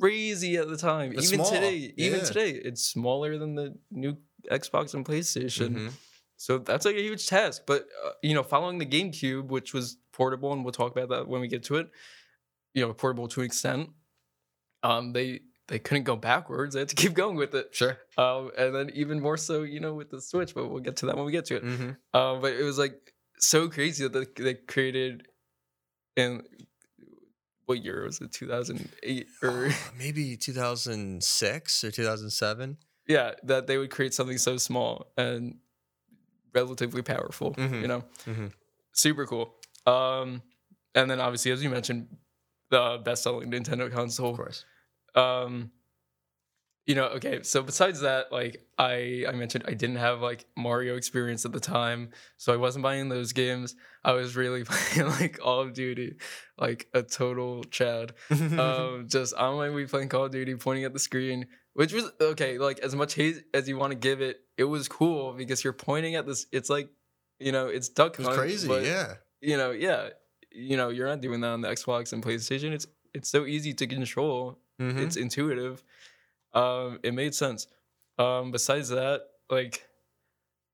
crazy 0.00 0.56
at 0.56 0.68
the 0.68 0.76
time. 0.76 1.12
It's 1.12 1.26
even 1.32 1.44
small, 1.44 1.50
today, 1.50 1.92
even 1.96 2.24
today, 2.24 2.50
it's 2.52 2.82
smaller 2.84 3.36
than 3.38 3.54
the 3.56 3.74
new 3.90 4.16
Xbox 4.50 4.94
and 4.94 5.04
PlayStation. 5.04 5.74
Mhm. 5.74 5.92
So 6.36 6.56
that's 6.58 6.86
like 6.86 6.96
a 6.96 7.02
huge 7.02 7.26
task. 7.26 7.62
But 7.66 7.86
uh, 8.06 8.12
you 8.22 8.32
know, 8.34 8.42
following 8.42 8.78
the 8.78 8.86
GameCube, 8.86 9.48
which 9.48 9.74
was 9.74 9.96
portable, 10.12 10.52
and 10.52 10.64
we'll 10.64 10.72
talk 10.72 10.92
about 10.96 11.08
that 11.10 11.28
when 11.28 11.40
we 11.42 11.48
get 11.48 11.64
to 11.64 11.76
it. 11.76 11.90
You 12.74 12.86
know, 12.86 12.92
portable 12.92 13.28
to 13.28 13.40
an 13.40 13.46
extent. 13.46 13.90
Um, 14.82 15.12
they 15.12 15.40
they 15.68 15.78
couldn't 15.78 16.04
go 16.04 16.16
backwards; 16.16 16.74
they 16.74 16.80
had 16.80 16.88
to 16.90 16.94
keep 17.02 17.14
going 17.14 17.36
with 17.36 17.54
it. 17.54 17.68
Sure. 17.74 17.98
Um, 18.16 18.50
and 18.56 18.74
then 18.74 18.90
even 18.94 19.20
more 19.20 19.36
so, 19.36 19.62
you 19.62 19.80
know, 19.80 19.94
with 19.94 20.10
the 20.10 20.20
Switch. 20.20 20.54
But 20.54 20.68
we'll 20.68 20.80
get 20.82 20.96
to 20.98 21.06
that 21.06 21.16
when 21.16 21.26
we 21.26 21.32
get 21.32 21.46
to 21.46 21.56
it. 21.56 21.64
Mm-hmm. 21.64 22.18
Um, 22.18 22.40
but 22.40 22.52
it 22.54 22.62
was 22.62 22.78
like 22.78 23.12
so 23.38 23.68
crazy 23.68 24.06
that 24.06 24.34
they, 24.36 24.42
they 24.44 24.54
created 24.54 25.26
in 26.16 26.42
what 27.66 27.82
year 27.84 28.04
was 28.04 28.20
it? 28.20 28.32
Two 28.32 28.46
thousand 28.48 28.88
eight 29.02 29.26
or 29.42 29.70
Maybe 29.98 30.36
2006 30.36 31.84
or 31.84 31.90
2007. 31.90 32.76
yeah, 33.06 33.32
that 33.44 33.66
they 33.66 33.78
would 33.78 33.90
create 33.90 34.12
something 34.14 34.38
so 34.38 34.56
small 34.56 35.12
and 35.16 35.58
relatively 36.54 37.02
powerful. 37.02 37.52
Mhm. 37.54 37.80
You 37.82 37.88
know. 37.88 38.04
Mhm. 38.26 38.52
super 38.92 39.24
cool. 39.26 39.54
Um, 39.86 40.42
and 40.94 41.08
then 41.10 41.20
obviously, 41.20 41.52
as 41.52 41.62
you 41.62 41.70
mentioned, 41.70 42.08
the 42.70 43.00
best-selling 43.04 43.50
Nintendo 43.50 43.90
console. 43.90 44.30
Of 44.30 44.36
course. 44.36 44.64
Um, 45.14 45.70
you 46.86 46.96
know, 46.96 47.06
okay. 47.06 47.42
So 47.42 47.62
besides 47.62 48.00
that, 48.00 48.32
like 48.32 48.66
I 48.78 49.24
I 49.28 49.32
mentioned, 49.32 49.64
I 49.68 49.74
didn't 49.74 49.96
have 49.96 50.22
like 50.22 50.46
Mario 50.56 50.96
experience 50.96 51.44
at 51.44 51.52
the 51.52 51.60
time, 51.60 52.10
so 52.36 52.52
I 52.52 52.56
wasn't 52.56 52.82
buying 52.82 53.08
those 53.08 53.32
games. 53.32 53.76
I 54.02 54.12
was 54.12 54.34
really 54.34 54.64
playing 54.68 55.08
like 55.08 55.38
Call 55.38 55.60
of 55.60 55.72
Duty, 55.72 56.16
like 56.58 56.88
a 56.94 57.02
total 57.02 57.62
Chad. 57.64 58.14
um, 58.30 59.06
just 59.08 59.34
on 59.34 59.56
my 59.56 59.68
Wii 59.68 59.88
playing 59.88 60.08
Call 60.08 60.24
of 60.24 60.32
Duty, 60.32 60.56
pointing 60.56 60.84
at 60.84 60.92
the 60.92 60.98
screen, 60.98 61.46
which 61.74 61.92
was 61.92 62.10
okay. 62.20 62.58
Like 62.58 62.80
as 62.80 62.96
much 62.96 63.14
hate 63.14 63.44
as 63.54 63.68
you 63.68 63.76
want 63.76 63.92
to 63.92 63.98
give 63.98 64.20
it, 64.20 64.40
it 64.56 64.64
was 64.64 64.88
cool 64.88 65.34
because 65.34 65.62
you're 65.62 65.72
pointing 65.72 66.16
at 66.16 66.26
this. 66.26 66.46
It's 66.50 66.70
like, 66.70 66.88
you 67.38 67.52
know, 67.52 67.68
it's 67.68 67.88
Duck 67.88 68.18
it 68.18 68.26
was 68.26 68.36
crazy. 68.36 68.66
but, 68.66 68.84
yeah. 68.84 69.14
You 69.40 69.56
know, 69.56 69.70
yeah, 69.70 70.10
you 70.52 70.76
know, 70.76 70.88
you're 70.90 71.06
not 71.06 71.20
doing 71.20 71.40
that 71.40 71.48
on 71.48 71.60
the 71.60 71.68
Xbox 71.68 72.12
and 72.12 72.22
PlayStation. 72.22 72.72
It's 72.72 72.86
it's 73.14 73.28
so 73.28 73.44
easy 73.46 73.74
to 73.74 73.86
control. 73.86 74.58
Mhm. 74.80 74.98
It's 75.00 75.16
intuitive. 75.16 75.82
Um, 76.52 76.98
it 77.02 77.12
made 77.14 77.34
sense. 77.34 77.66
Um, 78.18 78.50
besides 78.50 78.88
that, 78.90 79.22
like, 79.50 79.86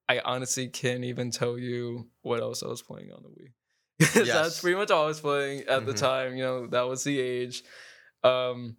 I 0.08 0.20
honestly 0.20 0.68
can't 0.68 1.04
even 1.04 1.30
tell 1.30 1.58
you 1.58 2.08
what 2.22 2.40
else 2.40 2.62
I 2.62 2.68
was 2.68 2.82
playing 2.82 3.12
on 3.12 3.22
the 3.22 3.28
Wii. 3.28 3.52
Yes. 4.26 4.28
That's 4.28 4.60
pretty 4.60 4.76
much 4.76 4.90
all 4.90 5.04
I 5.04 5.08
was 5.08 5.20
playing 5.20 5.62
at 5.68 5.86
the 5.86 5.92
Mhm. 5.94 5.98
time. 5.98 6.36
You 6.36 6.44
know, 6.44 6.66
that 6.68 6.82
was 6.82 7.04
the 7.04 7.18
age. 7.20 7.62
Um, 8.22 8.76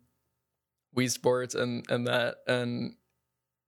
Wii 0.95 1.09
Sports 1.09 1.55
and 1.55 1.85
and 1.89 2.07
that 2.07 2.37
and 2.47 2.95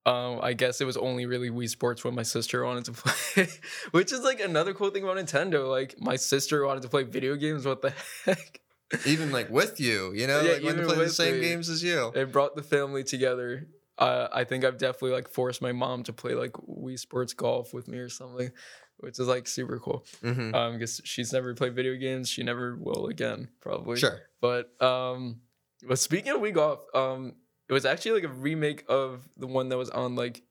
Um, 0.09 0.39
I 0.41 0.53
guess 0.53 0.81
it 0.81 0.85
was 0.85 0.97
only 0.97 1.25
really 1.25 1.49
Wii 1.49 1.69
Sports 1.69 2.03
when 2.03 2.15
my 2.15 2.23
sister 2.23 2.63
wanted 2.65 2.85
to 2.85 2.91
play, 3.03 3.47
which 3.91 4.11
is 4.11 4.21
like 4.21 4.39
another 4.39 4.73
cool 4.73 4.89
thing 4.89 5.03
about 5.03 5.17
Nintendo. 5.17 5.69
Like 5.69 5.95
my 5.99 6.15
sister 6.15 6.65
wanted 6.65 6.83
to 6.83 6.89
play 6.89 7.03
video 7.03 7.35
games. 7.35 7.65
What 7.65 7.81
the 7.81 7.93
heck? 8.25 8.61
Even 9.05 9.31
like 9.31 9.49
with 9.49 9.79
you, 9.79 10.13
you 10.13 10.25
know, 10.25 10.41
Yeah, 10.41 10.53
like 10.53 10.63
wanted 10.63 10.81
to 10.81 10.87
play 10.87 10.95
the 11.05 11.09
same 11.09 11.35
me. 11.35 11.41
games 11.41 11.69
as 11.69 11.83
you. 11.83 12.11
It 12.15 12.31
brought 12.31 12.55
the 12.55 12.63
family 12.63 13.03
together. 13.03 13.67
Uh, 13.99 14.27
I 14.31 14.45
think 14.45 14.63
I've 14.65 14.77
definitely 14.77 15.11
like 15.11 15.27
forced 15.29 15.61
my 15.61 15.73
mom 15.73 16.03
to 16.03 16.13
play 16.13 16.33
like 16.33 16.53
Wii 16.53 16.97
Sports 16.97 17.33
Golf 17.33 17.73
with 17.73 17.87
me 17.87 17.97
or 17.99 18.09
something, 18.09 18.49
which 18.97 19.19
is 19.19 19.27
like 19.27 19.45
super 19.47 19.77
cool. 19.77 20.05
hmm 20.23 20.55
Um, 20.55 20.73
because 20.73 21.01
she's 21.03 21.31
never 21.33 21.53
played 21.53 21.75
video 21.75 21.95
games, 21.97 22.29
she 22.29 22.41
never 22.41 22.75
will 22.77 23.07
again, 23.07 23.49
probably. 23.61 23.99
Sure. 23.99 24.19
But 24.41 24.71
um, 24.81 25.41
but 25.87 25.99
speaking 25.99 26.31
of 26.31 26.39
Wii 26.41 26.53
Golf, 26.53 26.79
um, 26.95 27.35
it 27.69 27.73
was 27.73 27.85
actually 27.85 28.13
like 28.13 28.23
a 28.23 28.33
remake 28.33 28.83
of 28.89 29.29
the 29.37 29.47
one 29.47 29.69
that 29.69 29.77
was 29.77 29.91
on 29.91 30.15
like, 30.15 30.41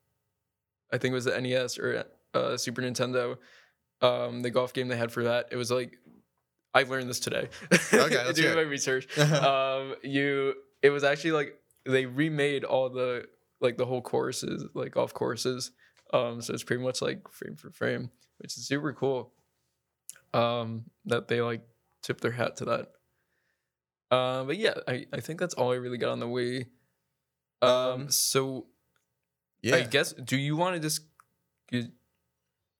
I 0.92 0.98
think 0.98 1.12
it 1.12 1.14
was 1.16 1.24
the 1.24 1.38
NES 1.38 1.78
or 1.78 2.04
uh, 2.32 2.56
Super 2.56 2.80
Nintendo. 2.80 3.36
Um, 4.00 4.42
the 4.42 4.50
golf 4.50 4.72
game 4.72 4.86
they 4.86 4.96
had 4.96 5.10
for 5.10 5.24
that. 5.24 5.48
It 5.50 5.56
was 5.56 5.72
like, 5.72 5.98
I 6.72 6.84
learned 6.84 7.10
this 7.10 7.18
today. 7.18 7.48
Okay, 7.72 7.90
let's 8.24 8.38
doing 8.38 8.54
my 8.54 8.60
research. 8.60 9.18
um, 9.18 9.96
you, 10.04 10.54
it 10.80 10.90
was 10.90 11.02
actually 11.02 11.32
like 11.32 11.54
they 11.84 12.06
remade 12.06 12.62
all 12.62 12.88
the 12.88 13.26
like 13.60 13.76
the 13.76 13.86
whole 13.86 14.02
courses, 14.02 14.64
like 14.74 14.92
golf 14.92 15.12
courses. 15.12 15.72
Um, 16.12 16.40
so 16.40 16.54
it's 16.54 16.62
pretty 16.62 16.82
much 16.82 17.02
like 17.02 17.28
frame 17.28 17.56
for 17.56 17.70
frame, 17.70 18.10
which 18.38 18.56
is 18.56 18.68
super 18.68 18.92
cool. 18.92 19.32
Um, 20.32 20.84
that 21.06 21.26
they 21.26 21.40
like 21.40 21.62
tip 22.02 22.20
their 22.20 22.30
hat 22.30 22.58
to 22.58 22.66
that. 22.66 22.86
Uh, 24.10 24.44
but 24.44 24.56
yeah, 24.56 24.74
I, 24.86 25.06
I 25.12 25.20
think 25.20 25.40
that's 25.40 25.54
all 25.54 25.72
I 25.72 25.76
really 25.76 25.98
got 25.98 26.10
on 26.10 26.20
the 26.20 26.26
Wii. 26.26 26.66
Um, 27.62 27.70
Um, 27.70 28.10
so 28.10 28.66
yeah. 29.62 29.76
I 29.76 29.82
guess 29.82 30.12
do 30.12 30.36
you 30.36 30.56
want 30.56 30.76
to 30.76 30.80
just 30.80 31.02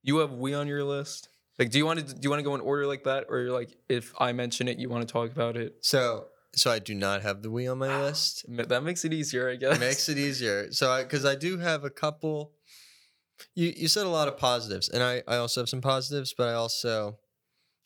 you, 0.03 0.19
have 0.19 0.33
we 0.33 0.55
on 0.55 0.67
your 0.67 0.85
list? 0.85 1.29
Like, 1.59 1.71
do 1.71 1.79
you 1.79 1.85
want 1.85 1.99
to 1.99 2.15
do 2.15 2.21
you 2.23 2.31
want 2.31 2.41
to 2.41 2.45
go 2.45 2.55
in 2.55 2.61
order 2.61 2.87
like 2.87 3.05
that, 3.05 3.27
or 3.29 3.41
you're 3.41 3.53
like 3.53 3.77
if 3.89 4.13
I 4.19 4.33
mention 4.33 4.69
it, 4.69 4.79
you 4.79 4.89
want 4.89 5.07
to 5.07 5.13
talk 5.13 5.31
about 5.31 5.57
it? 5.57 5.77
so 5.83 6.29
so 6.55 6.71
I 6.71 6.79
do 6.79 6.95
not 6.95 7.23
have 7.23 7.43
the 7.43 7.51
we 7.51 7.67
on 7.67 7.79
my 7.79 8.03
list. 8.03 8.45
That 8.49 8.83
makes 8.83 9.05
it 9.05 9.13
easier, 9.13 9.51
I 9.51 9.57
guess. 9.57 9.79
makes 9.79 10.09
it 10.09 10.19
easier. 10.19 10.73
So 10.73 10.91
I 10.91 11.03
because 11.03 11.25
I 11.25 11.35
do 11.35 11.59
have 11.59 11.85
a 11.85 11.91
couple. 11.91 12.53
You 13.55 13.73
you 13.77 13.89
said 13.89 14.07
a 14.07 14.09
lot 14.09 14.29
of 14.29 14.37
positives, 14.37 14.89
and 14.89 15.03
I 15.03 15.23
I 15.27 15.37
also 15.37 15.61
have 15.61 15.69
some 15.69 15.81
positives, 15.81 16.35
but 16.37 16.49
I 16.49 16.55
also 16.55 17.19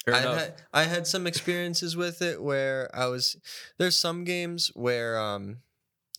I 0.07 0.19
had 0.19 0.63
I 0.73 0.85
had 0.85 1.07
some 1.07 1.27
experiences 1.27 1.97
with 1.97 2.23
it 2.23 2.43
where 2.43 2.91
I 2.95 3.07
was 3.07 3.37
there's 3.79 3.97
some 3.97 4.25
games 4.25 4.71
where 4.75 5.19
um 5.19 5.59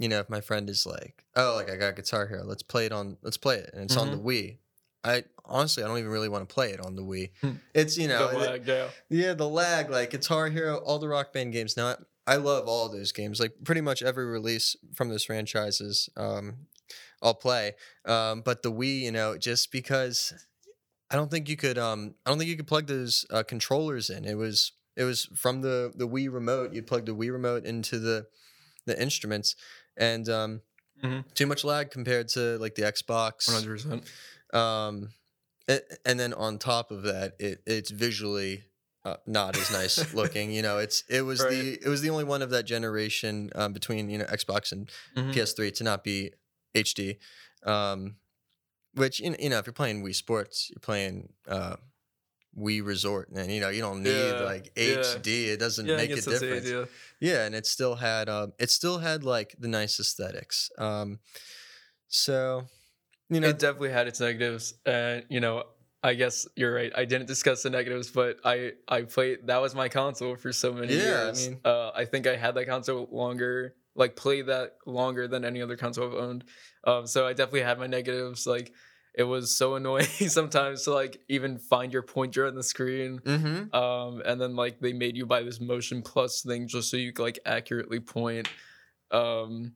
you 0.04 0.10
know 0.10 0.20
if 0.20 0.30
my 0.30 0.42
friend 0.42 0.70
is 0.70 0.86
like 0.86 1.24
oh 1.36 1.54
like 1.56 1.70
I 1.72 1.78
got 1.78 1.96
Guitar 1.96 2.28
Hero 2.28 2.44
let's 2.52 2.63
play 2.63 2.86
it 2.86 2.92
on 2.92 3.18
let's 3.22 3.38
play 3.46 3.58
it 3.63 3.70
and 3.74 3.84
it's 3.84 3.98
on 3.98 4.12
the 4.12 4.18
Wii 4.28 4.58
I 5.04 5.24
honestly 5.46 5.84
I 5.84 5.88
don't 5.88 5.98
even 6.00 6.12
really 6.12 6.30
want 6.30 6.48
to 6.48 6.54
play 6.54 6.70
it 6.72 6.80
on 6.80 6.96
the 6.96 7.04
Wii 7.04 7.32
Hmm. 7.42 7.52
it's 7.74 7.98
you 7.98 8.08
know 8.08 8.32
The 8.32 8.38
lag, 8.38 8.68
yeah. 8.68 8.88
yeah 9.10 9.34
the 9.34 9.48
lag 9.62 9.89
like 9.89 10.10
Guitar 10.12 10.50
Hero 10.50 10.78
all 10.78 11.00
the 11.00 11.08
Rock 11.08 11.34
Band 11.34 11.54
games 11.54 11.76
now 11.78 11.96
I 12.26 12.36
love 12.38 12.68
all 12.68 12.88
those 12.89 13.12
games 13.12 13.39
like 13.39 13.54
pretty 13.63 13.82
much 13.82 14.02
every 14.02 14.26
release 14.26 14.76
from 14.96 15.10
those 15.10 15.24
franchises 15.26 16.10
um 16.18 16.46
I'll 17.22 17.34
play 17.48 17.74
um 18.06 18.42
but 18.42 18.63
the 18.63 18.72
Wii 18.72 19.00
you 19.02 19.12
know 19.12 19.38
just 19.38 19.72
because 19.72 20.34
I 21.12 21.16
don't 21.16 21.30
think 21.32 21.48
you 21.50 21.58
could 21.58 21.78
um 21.78 22.16
I 22.26 22.30
don't 22.30 22.39
think 22.39 22.50
you 22.50 22.58
could 22.58 22.68
plug 22.68 22.88
those 22.88 23.26
uh, 23.30 23.44
controllers 23.44 24.10
in. 24.10 24.26
It 24.26 24.36
was 24.36 24.72
it 24.96 25.04
was 25.04 25.30
from 25.36 25.62
the 25.62 25.92
the 25.96 26.08
Wii 26.08 26.32
remote. 26.32 26.74
You 26.74 26.82
plug 26.82 27.06
the 27.06 27.16
Wii 27.16 27.32
remote 27.32 27.66
into 27.66 28.00
the 28.00 28.26
the 28.86 29.00
instruments 29.02 29.56
and 29.98 30.28
um 30.30 30.62
Mhm. 31.04 31.26
too 31.34 31.46
much 31.48 31.64
lag 31.66 31.92
compared 31.92 32.30
to 32.30 32.58
like 32.60 32.76
the 32.76 32.84
Xbox. 32.84 33.48
One 33.48 33.56
hundred 33.64 33.84
percent. 33.84 34.12
Um 34.54 35.10
and 36.06 36.20
then 36.20 36.34
on 36.34 36.58
top 36.60 36.92
of 36.92 37.04
that 37.04 37.34
it 37.40 37.62
it's 37.66 37.92
visually 37.92 38.66
uh, 39.06 39.18
not 39.26 39.58
as 39.58 39.70
nice 39.72 40.14
looking. 40.20 40.52
You 40.52 40.62
know, 40.62 40.78
it's 40.78 41.04
it 41.10 41.24
was 41.24 41.40
the 41.40 41.78
it 41.82 41.88
was 41.90 42.02
the 42.02 42.10
only 42.10 42.24
one 42.24 42.42
of 42.42 42.50
that 42.52 42.64
generation 42.64 43.50
um, 43.56 43.74
between 43.74 44.10
you 44.10 44.18
know 44.18 44.26
Xbox 44.26 44.72
and 44.72 44.90
Mm-hmm. 45.16 45.32
PS3 45.32 45.74
to 45.76 45.84
not 45.84 46.04
be 46.04 46.32
HD. 46.74 47.18
Um, 47.66 48.16
which 48.94 49.20
you 49.20 49.36
you 49.40 49.50
know, 49.50 49.58
if 49.58 49.66
you're 49.66 49.74
playing 49.74 50.04
Wii 50.04 50.16
Sports, 50.16 50.70
you're 50.70 50.80
playing 50.80 51.34
uh, 51.48 51.76
Wii 52.58 52.86
Resort, 52.86 53.30
and 53.30 53.52
you 53.52 53.60
know 53.62 53.70
you 53.70 53.82
don't 53.82 54.04
need 54.04 54.38
Yeah, 54.39 54.46
like 54.46 54.72
yeah. 54.76 54.84
HD. 54.98 55.48
It 55.54 55.60
doesn't 55.60 55.86
Yeah, 55.88 55.96
make 55.98 56.12
a 56.12 56.16
guess 56.16 56.26
that's 56.26 56.39
the 56.39 56.48
difference. 56.48 56.89
Yeah, 57.20 57.46
and 57.46 57.56
it 57.56 57.66
still 57.66 57.96
had 57.96 58.30
um, 58.30 58.54
it 58.60 58.70
still 58.70 59.00
had 59.00 59.24
like 59.24 59.56
the 59.60 59.68
nice 59.68 60.00
aesthetics. 60.00 60.70
Um, 60.78 61.20
so 62.08 62.66
you 63.30 63.39
know, 63.39 63.50
it 63.50 63.60
definitely 63.60 63.92
had 63.92 64.08
its 64.08 64.20
negatives, 64.20 64.76
and 64.86 65.26
you 65.30 65.39
know, 65.39 65.63
I 66.04 66.13
guess 66.13 66.48
you're 66.56 66.74
right. 66.74 66.92
I 66.96 67.06
didn't 67.06 67.28
discuss 67.28 67.63
the 67.63 67.70
negatives, 67.70 68.12
but 68.12 68.38
I 68.46 68.74
I 68.88 69.04
played. 69.04 69.48
That 69.48 69.58
was 69.62 69.74
my 69.74 69.89
console 69.89 70.36
for 70.36 70.52
so 70.54 70.74
many 70.74 70.94
Yeah, 70.94 71.00
I 71.00 71.04
years. 71.26 71.50
mean- 71.50 71.60
uh, 71.66 71.92
I 71.96 72.06
think 72.06 72.28
I 72.28 72.36
had 72.36 72.56
that 72.56 72.68
console 72.68 73.08
longer, 73.12 73.76
like 73.96 74.16
played 74.16 74.48
that 74.48 74.78
longer 74.86 75.28
than 75.28 75.46
any 75.46 75.62
other 75.62 75.78
console 75.78 76.08
I've 76.08 76.16
owned. 76.24 76.44
Um, 76.86 77.08
so 77.08 77.26
I 77.26 77.34
definitely 77.34 77.62
had 77.62 77.80
my 77.80 77.88
negatives. 77.88 78.46
Like 78.46 78.74
it 79.15 79.23
was 79.23 79.56
so 79.56 79.76
annoying 79.76 80.06
sometimes 80.28 80.84
to 80.84 80.91
like 80.93 81.19
even 81.30 81.58
find 81.58 81.93
your 81.93 82.02
pointer 82.02 82.47
on 82.47 82.56
the 82.56 82.63
screen. 82.63 83.19
mm-hmm. 83.19 83.76
um 83.76 84.21
and 84.26 84.39
then 84.41 84.56
like 84.56 84.80
they 84.80 84.93
made 84.93 85.15
you 85.15 85.26
buy 85.26 85.43
this 85.43 85.60
motion 85.62 86.02
plus 86.02 86.41
thing 86.41 86.67
just 86.67 86.89
so 86.89 86.97
you 86.97 87.13
could 87.13 87.23
like 87.23 87.39
accurately 87.45 87.99
point 87.99 88.47
um 89.12 89.73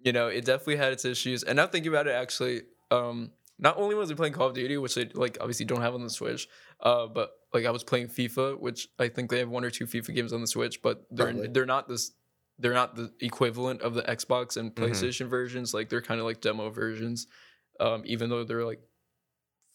you 0.00 0.12
know 0.12 0.28
it 0.28 0.44
definitely 0.44 0.76
had 0.76 0.92
its 0.92 1.04
issues 1.04 1.42
and 1.42 1.56
now 1.56 1.66
thinking 1.66 1.90
about 1.90 2.06
it 2.06 2.12
actually 2.12 2.62
um 2.90 3.30
not 3.58 3.78
only 3.78 3.94
was 3.94 4.10
I 4.10 4.14
playing 4.14 4.34
Call 4.34 4.48
of 4.48 4.54
Duty, 4.54 4.76
which 4.76 4.96
they 4.96 5.06
like 5.14 5.38
obviously 5.40 5.64
don't 5.64 5.80
have 5.80 5.94
on 5.94 6.02
the 6.02 6.10
Switch, 6.10 6.46
uh, 6.80 7.06
but 7.06 7.30
like 7.54 7.64
I 7.64 7.70
was 7.70 7.82
playing 7.82 8.08
FIFA, 8.08 8.60
which 8.60 8.86
I 8.98 9.08
think 9.08 9.30
they 9.30 9.38
have 9.38 9.48
one 9.48 9.64
or 9.64 9.70
two 9.70 9.86
FIFA 9.86 10.14
games 10.14 10.34
on 10.34 10.42
the 10.42 10.46
Switch, 10.46 10.82
but 10.82 11.06
they're 11.10 11.28
Probably. 11.28 11.48
they're 11.48 11.64
not 11.64 11.88
this 11.88 12.12
they're 12.58 12.74
not 12.74 12.96
the 12.96 13.10
equivalent 13.20 13.80
of 13.80 13.94
the 13.94 14.02
Xbox 14.02 14.58
and 14.58 14.74
Mhm. 14.74 14.84
PlayStation 14.90 15.28
versions. 15.28 15.72
Like 15.72 15.88
they're 15.88 16.02
kind 16.02 16.20
of 16.20 16.26
like 16.26 16.42
demo 16.42 16.68
versions, 16.68 17.28
um, 17.80 18.02
even 18.06 18.30
though 18.30 18.44
they're 18.44 18.64
like 18.64 18.80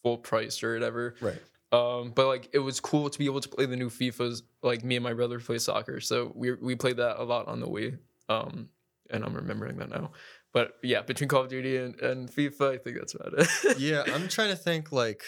full 0.04 0.18
price 0.18 0.64
or 0.64 0.74
whatever. 0.74 1.16
right. 1.22 1.42
Um, 1.74 2.12
but 2.12 2.28
like 2.28 2.50
it 2.52 2.60
was 2.60 2.80
cool 2.82 3.10
to 3.10 3.18
be 3.18 3.26
able 3.26 3.40
to 3.40 3.48
play 3.48 3.66
the 3.66 3.78
new 3.78 3.90
FIFAs. 3.90 4.42
Like 4.62 4.84
me 4.84 4.98
and 4.98 5.04
my 5.04 5.14
brother 5.14 5.40
play 5.40 5.58
soccer, 5.58 6.02
so 6.02 6.32
we 6.36 6.52
we 6.54 6.76
played 6.76 6.98
that 6.98 7.18
a 7.22 7.24
lot 7.24 7.48
on 7.48 7.60
the 7.62 7.68
Wii. 7.68 7.98
Um, 8.28 8.70
and 9.10 9.24
I'm 9.24 9.34
remembering 9.34 9.78
that 9.78 9.90
now. 9.90 10.12
But 10.54 10.74
yeah, 10.84 11.02
between 11.02 11.30
Call 11.30 11.44
of 11.44 11.50
Duty 11.50 11.78
and, 11.78 11.98
and 12.02 12.30
FIFA, 12.30 12.74
I 12.74 12.78
think 12.78 12.98
that's 12.98 13.14
about 13.16 13.34
it. 13.38 13.48
yeah, 13.80 14.04
I'm 14.06 14.28
trying 14.28 14.50
to 14.50 14.56
think 14.58 14.92
like 14.92 15.24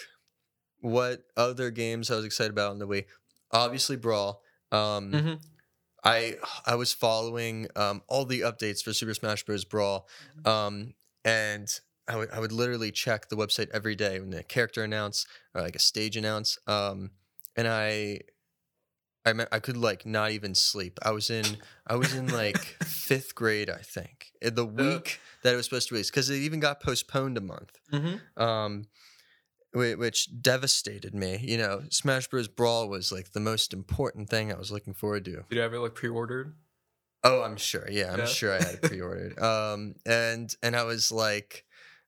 what 0.80 1.22
other 1.34 1.70
games 1.70 2.10
I 2.10 2.16
was 2.16 2.26
excited 2.26 2.50
about 2.50 2.72
on 2.72 2.78
the 2.78 2.86
Wii. 2.86 3.06
Obviously, 3.50 3.96
Brawl. 3.96 4.42
Um, 4.70 5.12
Mhm. 5.12 5.40
I 6.04 6.36
I 6.66 6.74
was 6.74 6.92
following 6.92 7.68
um, 7.74 8.02
all 8.06 8.26
the 8.26 8.40
updates 8.40 8.82
for 8.82 8.92
Super 8.92 9.14
Smash 9.14 9.44
Bros. 9.44 9.64
Brawl, 9.64 10.06
um, 10.44 10.92
and 11.24 11.68
I 12.08 12.16
would 12.16 12.30
I 12.30 12.38
would 12.40 12.52
literally 12.52 12.90
check 12.92 13.28
the 13.28 13.36
website 13.36 13.68
every 13.72 13.94
day 13.96 14.20
when 14.20 14.32
a 14.34 14.42
character 14.42 14.82
announce 14.84 15.26
or 15.54 15.62
like 15.62 15.76
a 15.76 15.78
stage 15.80 16.16
announce, 16.16 16.58
um, 16.66 17.10
and 17.56 17.66
I. 17.68 18.20
I, 19.26 19.32
me- 19.32 19.46
I 19.50 19.58
could 19.58 19.78
like 19.78 20.04
not 20.04 20.32
even 20.32 20.54
sleep. 20.54 20.98
I 21.02 21.10
was 21.12 21.30
in 21.30 21.56
I 21.86 21.96
was 21.96 22.14
in 22.14 22.28
like 22.28 22.58
fifth 22.84 23.34
grade, 23.34 23.70
I 23.70 23.78
think. 23.78 24.32
uh, 24.44 24.50
The 24.50 24.66
week 24.66 25.18
that 25.42 25.54
it 25.54 25.56
was 25.56 25.64
supposed 25.64 25.88
to 25.88 25.94
release, 25.94 26.10
because 26.10 26.28
it 26.28 26.36
even 26.36 26.60
got 26.60 26.80
postponed 26.82 27.38
a 27.38 27.40
month 27.40 27.78
Mm-hmm. 27.90 28.42
um, 28.42 28.84
which 29.72 30.28
devastated 30.42 31.14
me. 31.14 31.38
You 31.40 31.56
know, 31.58 31.84
Smash 31.90 32.28
Bros. 32.28 32.48
Brawl 32.48 32.88
was 32.88 33.10
like 33.10 33.32
the 33.32 33.40
most 33.40 33.72
important 33.72 34.28
thing 34.28 34.52
I 34.52 34.56
was 34.58 34.70
looking 34.70 34.92
forward 34.94 35.24
to. 35.24 35.30
Did 35.48 35.56
you 35.56 35.60
have 35.60 35.72
it 35.74 35.78
like 35.78 35.94
pre-ordered? 35.94 36.54
Oh, 37.24 37.42
I'm 37.42 37.56
sure. 37.56 37.88
Yeah, 37.90 38.12
I'm 38.12 38.18
Yeah. 38.20 38.24
sure 38.26 38.52
I 38.52 38.56
had 38.56 38.74
it 38.74 38.82
pre-ordered. 38.90 39.38
um, 39.40 39.94
and 40.04 40.54
and 40.62 40.76
I 40.76 40.84
was 40.84 41.10
like, 41.10 41.64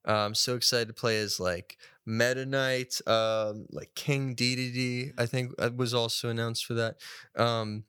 um, 0.07 0.35
so 0.35 0.55
excited 0.55 0.89
to 0.89 0.95
play 0.95 1.19
as 1.19 1.41
like 1.41 1.77
Meta 2.05 2.47
Knight, 2.47 3.01
um, 3.07 3.67
like 3.71 3.95
King 3.95 4.35
Dedede. 4.35 5.13
I 5.19 5.27
think 5.27 5.53
uh, 5.59 5.71
was 5.75 5.93
also 5.95 6.29
announced 6.29 6.65
for 6.65 6.75
that. 6.75 6.97
Um, 7.37 7.85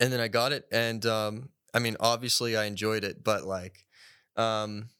and 0.00 0.12
then 0.12 0.20
I 0.20 0.28
got 0.28 0.52
it, 0.52 0.66
and 0.70 1.04
um, 1.06 1.48
I 1.74 1.80
mean, 1.80 1.96
obviously 2.00 2.56
I 2.56 2.64
enjoyed 2.66 3.02
it, 3.04 3.24
but 3.24 3.44
like, 3.44 3.84
um, 4.36 4.90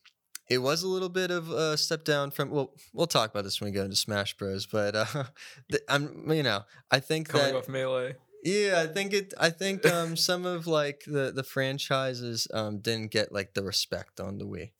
it 0.50 0.58
was 0.58 0.82
a 0.82 0.88
little 0.88 1.08
bit 1.08 1.30
of 1.30 1.50
a 1.50 1.76
step 1.76 2.04
down 2.04 2.30
from. 2.30 2.50
Well, 2.50 2.72
we'll 2.92 3.06
talk 3.06 3.30
about 3.30 3.44
this 3.44 3.60
when 3.60 3.70
we 3.70 3.76
go 3.76 3.84
into 3.84 3.96
Smash 3.96 4.36
Bros. 4.36 4.66
But 4.66 4.96
uh, 4.96 5.24
I'm, 5.88 6.30
you 6.32 6.42
know, 6.42 6.62
I 6.90 7.00
think 7.00 7.28
Coming 7.28 7.46
that 7.46 7.54
off 7.54 7.68
Melee. 7.68 8.16
yeah, 8.42 8.82
I 8.82 8.86
think 8.92 9.12
it. 9.12 9.34
I 9.38 9.50
think 9.50 9.86
um 9.86 10.16
some 10.16 10.46
of 10.46 10.66
like 10.66 11.02
the 11.06 11.30
the 11.32 11.44
franchises 11.44 12.48
um 12.52 12.78
didn't 12.80 13.10
get 13.12 13.30
like 13.30 13.54
the 13.54 13.62
respect 13.62 14.20
on 14.20 14.38
the 14.38 14.46
Wii. 14.46 14.70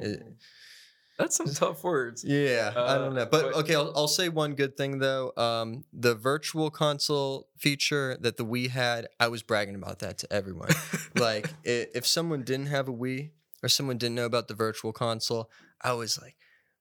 It-. 0.00 0.22
That's 1.18 1.36
some 1.36 1.52
tough 1.52 1.82
words. 1.82 2.22
Yeah, 2.24 2.72
I 2.76 2.78
Uh, 2.80 2.98
don't 2.98 3.14
know, 3.14 3.26
but, 3.26 3.42
but- 3.52 3.54
okay, 3.56 3.74
I'll, 3.74 3.92
I'll 3.96 4.08
say 4.08 4.28
one 4.28 4.54
good 4.54 4.76
thing 4.76 4.98
though. 5.00 5.32
Um, 5.36 5.84
the 5.92 6.14
virtual 6.14 6.70
console 6.70 7.48
feature 7.58 8.16
that 8.20 8.36
the 8.36 8.44
Wii 8.44 8.68
had, 8.70 9.08
I 9.18 9.26
was 9.28 9.42
bragging 9.42 9.74
about 9.74 9.98
that 9.98 10.18
to 10.18 10.32
everyone. 10.32 10.68
like, 11.16 11.46
i- 11.66 11.88
if 11.94 12.06
someone 12.06 12.42
didn't 12.44 12.66
have 12.66 12.88
a 12.88 12.92
Wii 12.92 13.30
or 13.62 13.68
someone 13.68 13.98
didn't 13.98 14.14
know 14.14 14.26
about 14.26 14.46
the 14.48 14.54
virtual 14.54 14.92
console, 14.92 15.50
I 15.82 15.92
was 15.94 16.20
like, 16.20 16.36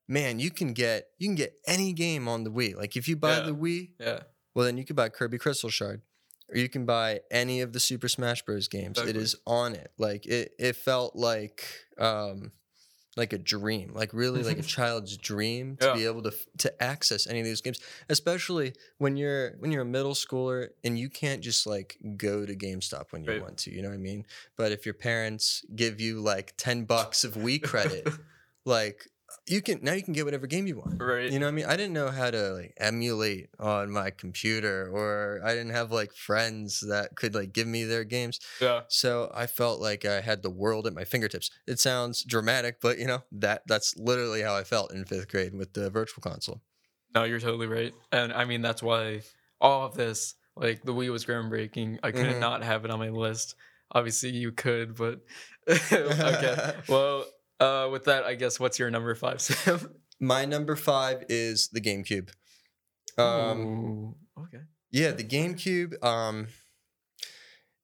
man, 0.07 0.39
you 0.39 0.51
can 0.51 0.73
get 0.73 1.07
you 1.17 1.27
can 1.27 1.35
get 1.35 1.55
any 1.65 1.91
game 1.93 2.27
on 2.27 2.43
the 2.43 2.51
Wii. 2.51 2.75
Like 2.75 2.95
if 2.95 3.07
you 3.07 3.15
buy 3.17 3.37
Yeah. 3.37 3.45
the 3.47 3.55
Wii, 3.55 3.89
Yeah. 3.99 4.19
well 4.53 4.65
then 4.65 4.77
you 4.77 4.85
can 4.85 4.95
buy 4.95 5.09
Kirby 5.09 5.37
Crystal 5.39 5.69
Shard. 5.69 6.01
Or 6.49 6.57
you 6.57 6.69
can 6.69 6.85
buy 6.85 7.19
any 7.29 7.59
of 7.59 7.73
the 7.73 7.79
Super 7.79 8.07
Smash 8.07 8.41
Bros. 8.45 8.69
games. 8.69 8.97
It 8.97 9.01
Exactly. 9.01 9.21
is 9.23 9.35
on 9.45 9.75
it. 9.75 9.91
Like 9.97 10.25
it 10.25 10.53
it 10.57 10.75
felt 10.77 11.15
like 11.15 11.65
um 11.99 12.51
like 13.17 13.33
a 13.33 13.37
dream, 13.37 13.91
like 13.93 14.13
really 14.13 14.43
like 14.43 14.59
a 14.59 14.61
child's 14.77 15.17
dream 15.17 15.75
to 15.77 15.87
Yeah. 15.87 15.93
be 15.93 16.05
able 16.05 16.21
to 16.23 16.31
to 16.59 16.83
access 16.83 17.27
any 17.27 17.39
of 17.39 17.45
these 17.45 17.61
games, 17.61 17.79
especially 18.07 18.73
when 18.99 19.17
you're 19.17 19.57
when 19.57 19.71
you're 19.71 19.81
a 19.81 19.85
middle 19.85 20.13
schooler 20.13 20.69
and 20.83 20.97
you 20.97 21.09
can't 21.09 21.41
just 21.41 21.67
like 21.67 21.97
go 22.15 22.45
to 22.45 22.55
GameStop 22.55 23.11
when 23.11 23.23
you 23.23 23.31
Right. 23.31 23.41
want 23.41 23.57
to, 23.59 23.71
you 23.73 23.81
know 23.81 23.89
what 23.89 23.95
I 23.95 23.97
mean? 23.97 24.25
But 24.55 24.71
if 24.71 24.85
your 24.85 24.93
parents 24.93 25.65
give 25.75 25.99
you 25.99 26.21
like 26.21 26.53
10 26.57 26.85
bucks 26.85 27.23
of 27.23 27.33
Wii 27.33 27.61
credit, 27.71 28.07
like 28.65 29.07
you 29.47 29.61
can 29.61 29.79
now 29.81 29.93
you 29.93 30.03
can 30.03 30.13
get 30.13 30.25
whatever 30.25 30.45
game 30.47 30.67
you 30.67 30.77
want. 30.77 31.01
right. 31.01 31.31
You 31.31 31.39
know 31.39 31.45
what 31.45 31.51
I 31.51 31.55
mean? 31.55 31.65
I 31.65 31.75
didn't 31.77 31.93
know 31.93 32.09
how 32.11 32.29
to 32.31 32.53
like 32.53 32.73
emulate 32.77 33.49
on 33.59 33.91
my 33.91 34.09
computer 34.11 34.89
or 34.91 35.41
I 35.43 35.53
didn't 35.53 35.71
have 35.71 35.91
like 35.91 36.13
friends 36.13 36.81
that 36.87 37.15
could 37.15 37.33
like 37.33 37.53
give 37.53 37.67
me 37.67 37.83
their 37.85 38.03
games. 38.03 38.39
yeah. 38.61 38.81
So 38.89 39.31
I 39.33 39.47
felt 39.47 39.79
like 39.81 40.05
I 40.05 40.21
had 40.21 40.43
the 40.43 40.49
world 40.49 40.85
at 40.87 40.93
my 40.93 41.03
fingertips. 41.05 41.49
It 41.65 41.79
sounds 41.79 42.23
dramatic, 42.23 42.79
but 42.81 42.97
you 42.99 43.07
know, 43.07 43.23
that 43.31 43.63
that's 43.67 43.95
literally 43.97 44.41
how 44.41 44.55
I 44.55 44.63
felt 44.63 44.93
in 44.93 45.05
5th 45.05 45.27
grade 45.29 45.53
with 45.55 45.73
the 45.73 45.89
virtual 45.89 46.21
console. 46.21 46.61
No, 47.15 47.23
you're 47.23 47.39
totally 47.39 47.67
right. 47.67 47.93
And 48.11 48.31
I 48.33 48.45
mean, 48.45 48.61
that's 48.61 48.83
why 48.83 49.21
all 49.59 49.85
of 49.85 49.95
this, 49.95 50.35
like 50.55 50.83
the 50.83 50.93
Wii 50.93 51.09
was 51.11 51.25
groundbreaking. 51.25 51.99
I 52.03 52.11
couldn't 52.11 52.35
Mhm. 52.37 52.39
not 52.39 52.63
have 52.63 52.85
it 52.85 52.91
on 52.91 52.99
my 52.99 53.09
list. 53.09 53.55
Obviously, 53.91 54.31
you 54.31 54.51
could, 54.51 54.95
but 54.95 55.21
okay. 55.91 56.73
Well, 56.87 57.25
uh, 57.59 57.89
with 57.91 58.05
that, 58.05 58.23
I 58.23 58.35
guess 58.35 58.59
what's 58.59 58.79
your 58.79 58.89
number 58.89 59.13
five, 59.15 59.41
Sam? 59.41 59.91
My 60.19 60.45
number 60.45 60.75
5 60.75 61.25
is 61.29 61.67
the 61.69 61.81
GameCube. 61.81 62.29
Um 63.17 63.61
Ooh, 63.65 64.15
okay. 64.43 64.63
Yeah, 64.91 65.11
the 65.11 65.23
GameCube. 65.23 66.03
Um, 66.03 66.47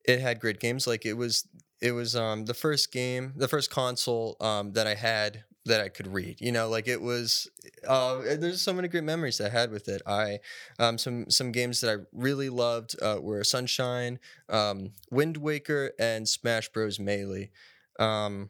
it 0.06 0.20
had 0.20 0.40
great 0.40 0.60
games. 0.60 0.86
Like 0.86 1.06
it 1.06 1.14
was, 1.14 1.48
it 1.82 1.92
was 1.92 2.16
um 2.16 2.46
the 2.46 2.54
first 2.54 2.92
game, 2.92 3.34
the 3.36 3.48
first 3.48 3.70
console 3.70 4.38
um 4.42 4.74
that 4.74 4.88
I 4.88 4.96
had 4.96 5.44
that 5.66 5.80
I 5.82 5.90
could 5.90 6.08
read. 6.08 6.42
You 6.42 6.52
know, 6.52 6.70
like 6.70 6.88
it 6.88 7.02
was. 7.02 7.50
Uh, 7.88 8.22
there's 8.38 8.62
so 8.62 8.74
many 8.74 8.88
great 8.88 9.04
memories 9.04 9.40
I 9.40 9.50
had 9.50 9.72
with 9.72 9.88
it. 9.88 10.02
I 10.06 10.40
um 10.80 10.98
some 10.98 11.30
some 11.30 11.52
games 11.52 11.82
that 11.82 11.90
I 11.90 12.04
really 12.12 12.50
loved 12.50 12.96
uh, 13.02 13.18
were 13.22 13.44
Sunshine, 13.44 14.20
um, 14.50 14.92
Wind 15.10 15.38
Waker, 15.38 15.92
and 16.00 16.28
Smash 16.28 16.70
Bros. 16.70 17.00
Melee. 17.00 17.52
Um, 18.00 18.50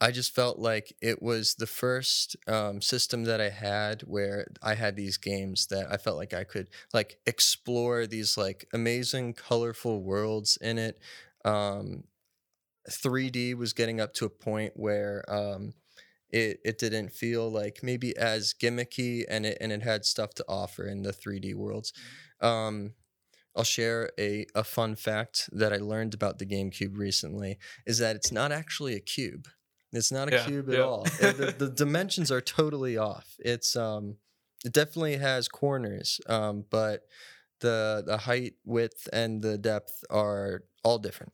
I 0.00 0.10
just 0.10 0.34
felt 0.34 0.58
like 0.58 0.94
it 1.00 1.22
was 1.22 1.54
the 1.54 1.66
first 1.66 2.36
um, 2.46 2.80
system 2.80 3.24
that 3.24 3.40
I 3.40 3.48
had 3.50 4.02
where 4.02 4.46
I 4.62 4.74
had 4.74 4.96
these 4.96 5.16
games 5.16 5.66
that 5.68 5.90
I 5.90 5.96
felt 5.96 6.16
like 6.16 6.34
I 6.34 6.44
could 6.44 6.68
like 6.92 7.18
explore 7.26 8.06
these 8.06 8.36
like 8.36 8.68
amazing, 8.72 9.34
colorful 9.34 10.02
worlds 10.02 10.58
in 10.60 10.78
it. 10.78 10.98
Um, 11.44 12.04
3D 12.90 13.54
was 13.54 13.72
getting 13.72 14.00
up 14.00 14.14
to 14.14 14.24
a 14.24 14.30
point 14.30 14.72
where 14.76 15.24
um, 15.28 15.72
it 16.30 16.60
it 16.64 16.78
didn't 16.78 17.12
feel 17.12 17.50
like 17.50 17.80
maybe 17.82 18.16
as 18.16 18.54
gimmicky, 18.54 19.24
and 19.28 19.46
it 19.46 19.58
and 19.60 19.72
it 19.72 19.82
had 19.82 20.04
stuff 20.04 20.34
to 20.34 20.44
offer 20.48 20.86
in 20.86 21.02
the 21.02 21.12
3D 21.12 21.54
worlds. 21.54 21.92
Um, 22.40 22.94
I'll 23.56 23.64
share 23.64 24.10
a, 24.18 24.46
a 24.54 24.62
fun 24.62 24.94
fact 24.94 25.48
that 25.52 25.72
I 25.72 25.78
learned 25.78 26.14
about 26.14 26.38
the 26.38 26.46
GameCube 26.46 26.96
recently 26.96 27.58
is 27.86 27.98
that 27.98 28.14
it's 28.14 28.30
not 28.30 28.52
actually 28.52 28.94
a 28.94 29.00
cube. 29.00 29.48
It's 29.92 30.12
not 30.12 30.28
a 30.28 30.32
Yeah, 30.32 30.44
cube 30.44 30.68
at 30.68 30.76
yeah. 30.76 30.82
all. 30.82 31.04
The, 31.04 31.54
the 31.58 31.68
dimensions 31.74 32.30
are 32.30 32.40
totally 32.40 32.96
off. 32.98 33.36
It's 33.38 33.76
um 33.76 34.16
it 34.64 34.72
definitely 34.72 35.16
has 35.16 35.48
corners, 35.48 36.20
um, 36.26 36.64
but 36.68 37.06
the 37.60 38.02
the 38.06 38.18
height, 38.18 38.54
width, 38.64 39.08
and 39.12 39.40
the 39.42 39.56
depth 39.58 40.04
are 40.10 40.64
all 40.84 40.98
different. 40.98 41.32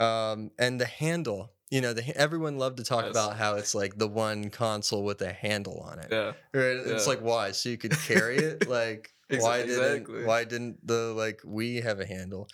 Um, 0.00 0.50
and 0.58 0.80
the 0.80 0.86
handle, 0.86 1.52
you 1.70 1.80
know, 1.80 1.92
the 1.92 2.16
everyone 2.16 2.56
loved 2.58 2.76
to 2.76 2.84
talk 2.84 3.04
Yes. 3.06 3.10
about 3.10 3.36
how 3.36 3.56
it's 3.56 3.74
like 3.74 3.98
the 3.98 4.06
one 4.08 4.50
console 4.50 5.02
with 5.02 5.20
a 5.22 5.32
handle 5.32 5.80
on 5.80 5.98
it. 5.98 6.08
Yeah. 6.10 6.32
Right? 6.54 6.76
It's 6.76 7.06
Yeah. 7.06 7.12
like 7.14 7.20
why? 7.20 7.50
So 7.52 7.68
you 7.70 7.78
could 7.78 7.92
carry 8.06 8.36
it? 8.36 8.68
like 8.68 9.12
why 9.28 9.58
exactly. 9.58 9.74
didn't 9.74 10.26
why 10.26 10.44
didn't 10.44 10.86
the 10.86 11.12
like 11.16 11.40
we 11.44 11.76
have 11.76 12.00
a 12.00 12.06
handle? 12.06 12.48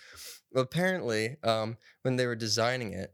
Apparently, 0.55 1.37
um, 1.43 1.77
when 2.03 2.15
they 2.15 2.25
were 2.25 2.35
designing 2.35 2.93
it, 2.93 3.13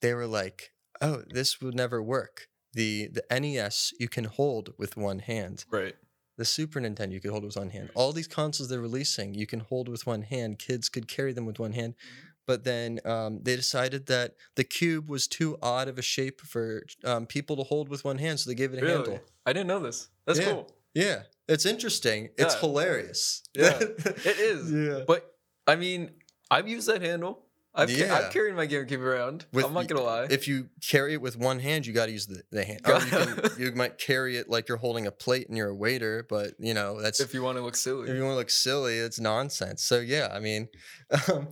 they 0.00 0.14
were 0.14 0.26
like, 0.26 0.72
"Oh, 1.00 1.22
this 1.28 1.60
would 1.60 1.74
never 1.74 2.02
work." 2.02 2.48
The 2.74 3.08
the 3.08 3.24
NES 3.40 3.92
you 3.98 4.08
can 4.08 4.24
hold 4.24 4.74
with 4.78 4.96
one 4.96 5.20
hand. 5.20 5.64
Right. 5.70 5.96
The 6.36 6.44
Super 6.44 6.80
Nintendo 6.80 7.12
you 7.12 7.20
could 7.20 7.30
hold 7.32 7.44
with 7.44 7.56
one 7.56 7.70
hand. 7.70 7.90
All 7.94 8.12
these 8.12 8.28
consoles 8.28 8.68
they're 8.68 8.80
releasing 8.80 9.34
you 9.34 9.46
can 9.46 9.60
hold 9.60 9.88
with 9.88 10.06
one 10.06 10.22
hand. 10.22 10.58
Kids 10.58 10.88
could 10.88 11.08
carry 11.08 11.32
them 11.32 11.46
with 11.46 11.58
one 11.58 11.72
hand. 11.72 11.94
But 12.46 12.64
then 12.64 13.00
um, 13.04 13.40
they 13.42 13.56
decided 13.56 14.06
that 14.06 14.34
the 14.54 14.64
cube 14.64 15.10
was 15.10 15.26
too 15.26 15.58
odd 15.60 15.88
of 15.88 15.98
a 15.98 16.02
shape 16.02 16.40
for 16.40 16.84
um, 17.04 17.26
people 17.26 17.56
to 17.56 17.62
hold 17.64 17.88
with 17.88 18.04
one 18.04 18.18
hand, 18.18 18.40
so 18.40 18.48
they 18.48 18.54
gave 18.54 18.72
it 18.72 18.78
a 18.78 18.82
Really? 18.82 18.94
handle. 18.96 19.20
I 19.44 19.52
didn't 19.52 19.66
know 19.66 19.80
this. 19.80 20.08
That's 20.26 20.38
Yeah. 20.38 20.52
cool. 20.52 20.74
Yeah, 20.94 21.22
it's 21.48 21.66
interesting. 21.66 22.30
It's 22.38 22.54
Yeah. 22.54 22.60
hilarious. 22.60 23.42
Yeah, 23.54 23.78
It 24.30 24.38
is. 24.38 24.72
yeah. 24.72 25.04
But 25.06 25.34
I 25.66 25.76
mean, 25.76 26.12
I've 26.50 26.68
used 26.68 26.86
that 26.88 27.02
handle. 27.02 27.44
I've, 27.74 27.88
ca- 27.88 28.12
I've 28.12 28.32
carried 28.32 28.54
my 28.54 28.66
GameCube 28.66 29.00
around. 29.00 29.46
With 29.52 29.64
I'm 29.64 29.72
not 29.72 29.86
gonna 29.86 30.02
lie. 30.02 30.26
If 30.30 30.48
you 30.48 30.68
carry 30.80 31.12
it 31.12 31.20
with 31.20 31.36
one 31.38 31.60
hand, 31.60 31.86
you 31.86 31.92
got 31.92 32.06
to 32.06 32.12
use 32.12 32.26
the, 32.26 32.42
the 32.50 32.64
hand. 32.64 32.80
Or 32.84 32.94
you, 32.94 33.06
can, 33.06 33.50
you 33.58 33.72
might 33.72 33.98
carry 33.98 34.36
it 34.36 34.48
like 34.48 34.68
you're 34.68 34.78
holding 34.78 35.06
a 35.06 35.12
plate 35.12 35.48
and 35.48 35.56
you're 35.56 35.68
a 35.68 35.74
waiter, 35.74 36.26
but 36.28 36.54
you 36.58 36.74
know 36.74 37.00
that's 37.00 37.20
if 37.20 37.34
you 37.34 37.42
want 37.42 37.58
to 37.58 37.62
look 37.62 37.76
silly. 37.76 38.10
if 38.10 38.16
you 38.16 38.22
want 38.22 38.32
to 38.32 38.36
look 38.36 38.50
silly, 38.50 38.98
it's 38.98 39.20
nonsense. 39.20 39.82
So 39.82 40.00
yeah, 40.00 40.28
I 40.32 40.40
mean, 40.40 40.68
um, 41.28 41.48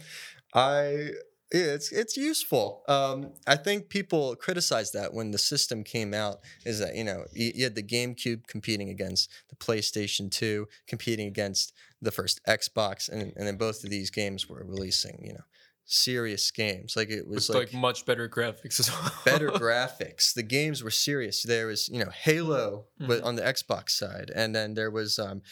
I 0.54 1.10
yeah, 1.52 1.74
it's 1.74 1.92
it's 1.92 2.16
useful. 2.16 2.82
Um, 2.88 3.32
I 3.46 3.54
think 3.54 3.88
people 3.88 4.34
criticized 4.34 4.94
that 4.94 5.14
when 5.14 5.30
the 5.30 5.38
system 5.38 5.84
came 5.84 6.12
out. 6.12 6.40
Is 6.64 6.80
that 6.80 6.96
you 6.96 7.04
know 7.04 7.24
you, 7.32 7.52
you 7.54 7.64
had 7.64 7.76
the 7.76 7.84
GameCube 7.84 8.48
competing 8.48 8.88
against 8.88 9.30
the 9.48 9.56
PlayStation 9.56 10.28
Two, 10.28 10.66
competing 10.88 11.28
against 11.28 11.72
the 12.02 12.10
first 12.10 12.40
Xbox, 12.48 13.08
and 13.08 13.32
and 13.36 13.46
then 13.46 13.56
both 13.56 13.84
of 13.84 13.90
these 13.90 14.10
games 14.10 14.48
were 14.48 14.64
releasing 14.66 15.22
you 15.24 15.34
know 15.34 15.44
serious 15.86 16.50
games. 16.50 16.96
Like 16.96 17.10
it 17.10 17.26
was 17.26 17.48
like, 17.48 17.72
like, 17.72 17.72
much 17.72 18.04
better 18.04 18.28
graphics 18.28 18.80
as 18.80 18.90
well. 18.90 19.12
better 19.24 19.50
graphics. 19.64 20.34
The 20.34 20.42
games 20.42 20.82
were 20.82 20.90
serious. 20.90 21.42
There 21.42 21.68
was, 21.68 21.88
you 21.88 21.98
know, 22.04 22.10
Halo 22.10 22.86
but 22.98 23.20
Mhm. 23.20 23.24
on 23.24 23.36
the 23.36 23.42
Xbox 23.42 23.90
side, 23.90 24.30
and 24.34 24.54
then 24.54 24.74
there 24.74 24.90
was 24.90 25.18
um, 25.18 25.42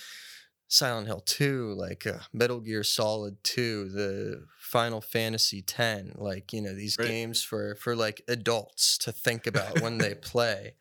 Silent 0.69 1.07
Hill 1.07 1.21
2, 1.21 1.75
like 1.75 2.07
uh, 2.07 2.21
Metal 2.33 2.61
Gear 2.61 2.83
Solid 2.83 3.43
2, 3.45 3.89
the 3.91 4.47
Final 4.59 5.01
Fantasy 5.01 5.63
10, 5.63 6.15
like, 6.17 6.53
you 6.53 6.61
know, 6.63 6.75
these 6.75 6.97
Right. 6.99 7.07
games 7.09 7.43
for 7.43 7.75
for 7.77 7.95
like 7.95 8.23
adults 8.29 8.99
to 8.99 9.13
think 9.13 9.47
about 9.47 9.79
when 9.81 9.99
they 9.99 10.15
play. 10.15 10.75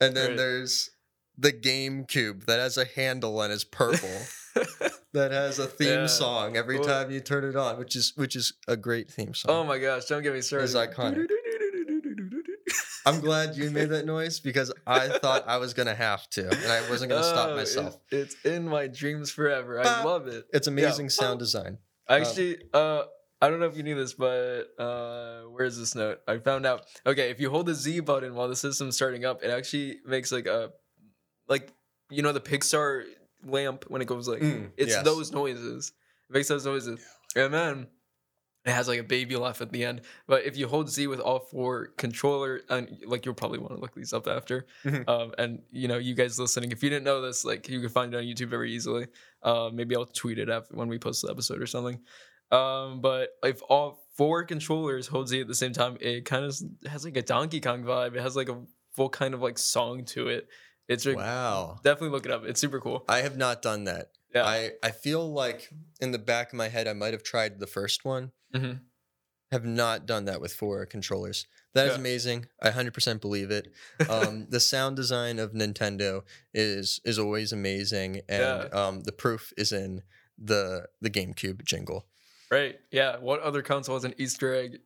And 0.00 0.16
then 0.16 0.30
Right. 0.30 0.38
there's 0.38 0.90
the 1.38 1.52
GameCube 1.52 2.46
that 2.46 2.58
has 2.60 2.76
a 2.76 2.84
handle 2.84 3.40
and 3.42 3.52
is 3.52 3.64
purple 3.64 4.34
that 5.12 5.30
has 5.32 5.58
a 5.58 5.66
theme 5.66 5.88
Yeah. 5.88 6.06
song 6.06 6.56
every 6.56 6.78
Well- 6.78 6.88
time 6.88 7.10
you 7.10 7.20
turn 7.20 7.44
it 7.44 7.56
on, 7.56 7.78
which 7.78 7.96
is 7.96 8.12
which 8.16 8.36
is 8.36 8.52
a 8.68 8.76
great 8.76 9.10
theme 9.10 9.34
song. 9.34 9.50
oh 9.54 9.64
my 9.64 9.78
gosh! 9.78 10.04
Don't 10.06 10.22
get 10.22 10.32
me 10.32 10.40
started. 10.40 10.64
It's 10.64 10.74
iconic. 10.74 11.26
I'm 13.06 13.20
glad 13.20 13.56
you 13.56 13.70
made 13.70 13.88
that 13.90 14.04
noise 14.04 14.40
because 14.40 14.70
I 14.86 15.08
thought 15.08 15.44
I 15.48 15.56
was 15.56 15.72
gonna 15.72 15.94
have 15.94 16.28
to, 16.30 16.48
and 16.50 16.66
I 16.72 16.88
wasn't 16.90 17.10
gonna 17.10 17.24
stop 17.24 17.48
Oh, 17.48 17.52
it- 17.52 17.56
myself. 17.56 17.96
it's 18.10 18.36
in 18.44 18.68
my 18.68 18.88
dreams 18.88 19.30
forever. 19.30 19.80
I 19.80 19.84
Bah. 19.84 20.02
love 20.04 20.26
it. 20.28 20.44
It's 20.52 20.66
amazing 20.66 21.08
sound 21.10 21.38
design. 21.38 21.78
Actually, 22.08 22.58
uh, 22.74 23.04
I 23.40 23.48
don't 23.48 23.58
know 23.58 23.66
if 23.66 23.76
you 23.76 23.82
knew 23.82 23.94
this, 23.94 24.12
but 24.12 24.64
uh, 24.78 25.42
where's 25.44 25.78
this 25.78 25.94
note? 25.94 26.18
I 26.28 26.38
found 26.38 26.66
out. 26.66 26.84
Okay, 27.06 27.30
if 27.30 27.40
you 27.40 27.48
hold 27.48 27.66
the 27.66 27.74
Z 27.74 28.00
button 28.00 28.34
while 28.34 28.48
the 28.48 28.56
system's 28.56 28.96
starting 28.96 29.24
up, 29.24 29.42
it 29.42 29.48
actually 29.50 30.00
makes 30.04 30.30
like 30.30 30.46
a, 30.46 30.70
like 31.48 31.72
you 32.10 32.20
know 32.22 32.32
the 32.32 32.40
Pixar 32.40 33.04
lamp 33.44 33.84
when 33.88 34.02
it 34.02 34.06
goes 34.08 34.28
like 34.28 34.40
Mm, 34.42 34.70
it's 34.76 34.92
yes. 34.92 35.04
those 35.04 35.32
noises. 35.32 35.92
It 36.28 36.34
makes 36.34 36.48
those 36.48 36.64
noises, 36.66 37.00
and 37.34 37.52
then 37.52 37.86
it 38.66 38.72
has 38.72 38.88
like 38.88 39.00
a 39.00 39.04
baby 39.04 39.36
laugh 39.36 39.60
at 39.62 39.72
the 39.72 39.84
end. 39.84 40.02
But 40.26 40.44
if 40.44 40.56
you 40.56 40.68
hold 40.68 40.90
Z 40.90 41.06
with 41.06 41.18
all 41.20 41.38
four 41.40 41.88
controller, 41.96 42.60
and 42.68 42.98
like 43.06 43.24
you'll 43.24 43.34
probably 43.34 43.58
want 43.58 43.74
to 43.74 43.80
look 43.80 43.94
these 43.94 44.12
up 44.12 44.26
after. 44.28 44.66
Mhm. 44.84 45.08
Um, 45.08 45.34
and 45.38 45.62
you 45.70 45.88
know, 45.88 45.96
you 45.98 46.14
guys 46.14 46.38
listening, 46.38 46.70
if 46.70 46.82
you 46.82 46.90
didn't 46.90 47.04
know 47.04 47.20
this, 47.22 47.44
like 47.44 47.68
you 47.68 47.80
can 47.80 47.88
find 47.88 48.12
it 48.14 48.18
on 48.18 48.24
YouTube 48.24 48.48
very 48.50 48.72
easily. 48.72 49.06
Uh, 49.42 49.70
maybe 49.72 49.96
I'll 49.96 50.04
tweet 50.06 50.38
it 50.38 50.48
after 50.50 50.76
when 50.76 50.88
we 50.88 50.98
post 50.98 51.22
the 51.22 51.30
episode 51.30 51.60
or 51.62 51.66
something. 51.66 52.00
Um, 52.52 53.00
but 53.00 53.30
if 53.44 53.60
all 53.68 54.04
four 54.16 54.44
controllers 54.44 55.06
hold 55.06 55.28
Z 55.28 55.40
at 55.40 55.48
the 55.48 55.54
same 55.54 55.72
time, 55.72 55.96
it 56.00 56.24
kind 56.24 56.44
of 56.44 56.54
has 56.90 57.04
like 57.04 57.16
a 57.16 57.22
Donkey 57.22 57.60
Kong 57.60 57.82
vibe. 57.84 58.14
It 58.16 58.20
has 58.22 58.36
like 58.36 58.48
a 58.48 58.60
full 58.94 59.08
kind 59.08 59.34
of 59.34 59.40
like 59.40 59.56
song 59.56 60.04
to 60.06 60.28
it. 60.28 60.48
It's 60.90 61.06
like, 61.06 61.16
Wow. 61.16 61.78
definitely 61.84 62.10
look 62.10 62.26
it 62.26 62.32
up. 62.32 62.44
It's 62.44 62.60
super 62.60 62.80
cool. 62.80 63.04
I 63.08 63.18
have 63.22 63.36
not 63.36 63.62
done 63.62 63.84
that. 63.84 64.10
Yeah. 64.34 64.44
I, 64.44 64.72
I 64.82 64.90
feel 64.90 65.32
like 65.32 65.70
in 66.00 66.10
the 66.12 66.18
back 66.18 66.48
of 66.48 66.54
my 66.54 66.68
head 66.68 66.86
I 66.88 66.92
might 66.92 67.12
have 67.12 67.22
tried 67.22 67.58
the 67.60 67.66
first 67.66 68.04
one, 68.04 68.32
Mhm. 68.54 68.80
have 69.52 69.64
not 69.64 70.06
done 70.06 70.24
that 70.26 70.40
with 70.40 70.52
four 70.52 70.84
controllers. 70.86 71.46
That 71.74 71.86
is 71.86 71.92
Yeah. 71.92 71.98
amazing. 72.00 72.46
I 72.60 72.70
100% 72.70 73.20
believe 73.20 73.50
it. 73.52 73.72
Um, 74.08 74.46
the 74.50 74.60
sound 74.60 74.96
design 74.96 75.38
of 75.38 75.52
Nintendo 75.52 76.22
is 76.52 77.00
is 77.04 77.18
always 77.18 77.52
amazing, 77.52 78.22
and 78.28 78.42
Yeah. 78.42 78.68
um, 78.72 79.02
the 79.02 79.12
proof 79.12 79.52
is 79.56 79.70
in 79.72 80.02
the 80.36 80.86
the 81.00 81.10
GameCube 81.10 81.64
jingle. 81.64 82.06
Right. 82.50 82.80
Yeah. 82.90 83.18
What 83.18 83.40
other 83.42 83.62
console 83.62 83.94
has 83.96 84.04
an 84.04 84.14
Easter 84.18 84.52
egg 84.54 84.80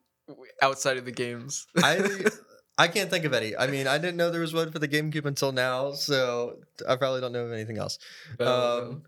outside 0.61 0.97
of 0.99 1.05
the 1.07 1.13
games? 1.13 1.67
I 1.83 1.97
I 2.77 2.89
can't 2.89 3.09
think 3.11 3.25
of 3.25 3.33
any. 3.33 3.57
I 3.57 3.67
mean, 3.69 3.87
I 3.87 3.99
didn't 3.99 4.17
know 4.17 4.31
there 4.31 4.41
was 4.41 4.53
one 4.55 4.73
for 4.73 4.79
the 4.81 4.89
GameCube 4.89 5.27
until 5.27 5.53
now, 5.53 5.93
so 5.93 6.59
I 6.89 6.97
probably 6.97 7.21
don't 7.21 7.33
know 7.33 7.45
of 7.47 7.53
anything 7.53 7.79
else. 7.79 7.99
Um, 8.41 9.05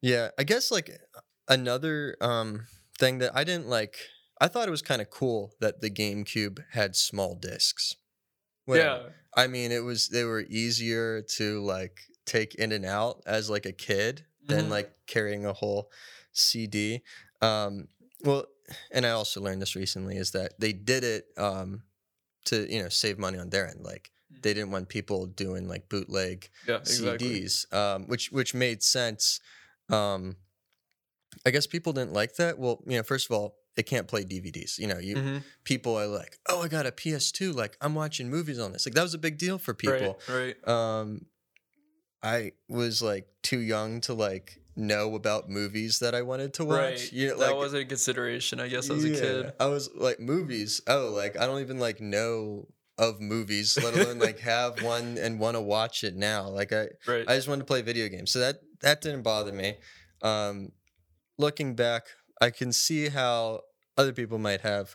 Yeah, 0.00 0.28
I 0.38 0.44
guess 0.44 0.70
like 0.70 0.90
another 1.48 2.16
um 2.20 2.66
thing 2.98 3.18
that 3.18 3.32
I 3.34 3.44
didn't 3.44 3.68
like. 3.68 3.96
I 4.40 4.48
thought 4.48 4.66
it 4.66 4.72
was 4.72 4.82
kind 4.82 5.00
of 5.00 5.10
cool 5.10 5.52
that 5.60 5.80
the 5.80 5.90
GameCube 5.90 6.64
had 6.72 6.96
small 6.96 7.34
discs. 7.36 7.94
Whatever. 8.64 9.02
yeah. 9.04 9.08
I 9.36 9.46
mean, 9.46 9.72
it 9.72 9.82
was 9.84 10.08
they 10.08 10.24
were 10.24 10.44
easier 10.48 11.22
to 11.36 11.60
like 11.64 11.98
take 12.26 12.54
in 12.56 12.70
and 12.72 12.84
out 12.84 13.22
as 13.26 13.48
like 13.50 13.66
a 13.66 13.72
kid 13.72 14.24
than 14.46 14.66
Mhm. 14.66 14.70
like 14.70 14.92
carrying 15.06 15.44
a 15.46 15.52
whole 15.52 15.90
CD. 16.32 17.02
Um, 17.40 17.88
well, 18.24 18.46
and 18.92 19.04
I 19.06 19.10
also 19.10 19.40
learned 19.40 19.60
this 19.62 19.74
recently 19.76 20.16
is 20.16 20.30
that 20.32 20.58
they 20.60 20.72
did 20.72 21.02
it 21.04 21.26
um, 21.36 21.82
to 22.46 22.72
you 22.72 22.82
know 22.82 22.88
save 22.88 23.18
money 23.18 23.38
on 23.38 23.50
their 23.50 23.68
end. 23.68 23.80
Like 23.84 24.10
they 24.42 24.54
didn't 24.54 24.70
want 24.70 24.88
people 24.88 25.26
doing 25.26 25.68
like 25.68 25.88
bootleg 25.88 26.48
Yeah. 26.66 26.76
Exactly. 26.78 27.40
CDs, 27.42 27.72
um, 27.72 28.06
which 28.06 28.32
which 28.32 28.54
made 28.54 28.82
sense. 28.82 29.40
Um, 29.88 30.36
I 31.46 31.50
guess 31.50 31.66
people 31.66 31.92
didn't 31.92 32.12
like 32.12 32.36
that. 32.36 32.58
Well, 32.58 32.82
you 32.86 32.96
know, 32.96 33.02
first 33.02 33.26
of 33.30 33.36
all, 33.36 33.56
it 33.76 33.84
can't 33.84 34.06
play 34.06 34.22
DVDs. 34.24 34.78
You 34.78 34.86
know, 34.86 34.98
you 34.98 35.16
Mhm. 35.16 35.42
people 35.64 35.96
are 35.96 36.06
like, 36.06 36.38
"Oh, 36.48 36.60
I 36.62 36.68
got 36.68 36.86
a 36.86 36.92
PS2. 36.92 37.52
Like, 37.52 37.76
I'm 37.80 37.94
watching 37.94 38.28
movies 38.30 38.58
on 38.58 38.72
this." 38.72 38.84
Like, 38.86 38.94
that 38.94 39.02
was 39.02 39.14
a 39.14 39.18
big 39.18 39.38
deal 39.38 39.58
for 39.58 39.72
people. 39.74 40.20
Right. 40.28 40.56
Right. 40.66 40.68
Um, 40.68 41.26
I 42.22 42.52
was 42.68 43.02
like 43.02 43.26
too 43.42 43.58
young 43.60 44.00
to 44.02 44.14
like 44.14 44.60
know 44.76 45.14
about 45.14 45.48
movies 45.48 45.98
that 45.98 46.14
I 46.14 46.22
wanted 46.22 46.54
to 46.54 46.64
watch. 46.64 46.78
Right. 46.78 47.12
You 47.12 47.28
know, 47.28 47.38
that 47.38 47.46
like, 47.48 47.56
wasn't 47.56 47.82
a 47.82 47.86
consideration, 47.86 48.60
I 48.60 48.68
guess, 48.68 48.90
as 48.90 49.04
a 49.04 49.10
kid. 49.10 49.52
I 49.60 49.66
was 49.66 49.90
like 49.94 50.20
movies. 50.20 50.80
Oh, 50.86 51.12
like 51.14 51.38
I 51.38 51.46
don't 51.46 51.60
even 51.60 51.78
like 51.78 52.00
know 52.00 52.68
of 52.98 53.20
movies, 53.20 53.78
let 53.82 53.96
alone 53.96 54.18
like 54.18 54.38
have 54.52 54.82
one 54.82 55.18
and 55.18 55.40
want 55.40 55.56
to 55.56 55.60
watch 55.60 56.04
it 56.04 56.14
now. 56.16 56.48
Like 56.48 56.72
I, 56.72 56.88
Right. 57.06 57.24
I 57.28 57.36
just 57.36 57.48
wanted 57.48 57.60
to 57.60 57.66
play 57.66 57.82
video 57.82 58.08
games. 58.08 58.30
So 58.30 58.38
that 58.40 58.56
that 58.80 59.00
didn't 59.00 59.22
bother 59.22 59.52
me. 59.52 59.76
Um, 60.22 60.72
looking 61.38 61.74
back, 61.74 62.04
I 62.40 62.50
can 62.50 62.72
see 62.72 63.08
how 63.08 63.60
other 63.96 64.12
people 64.12 64.38
might 64.38 64.60
have 64.62 64.94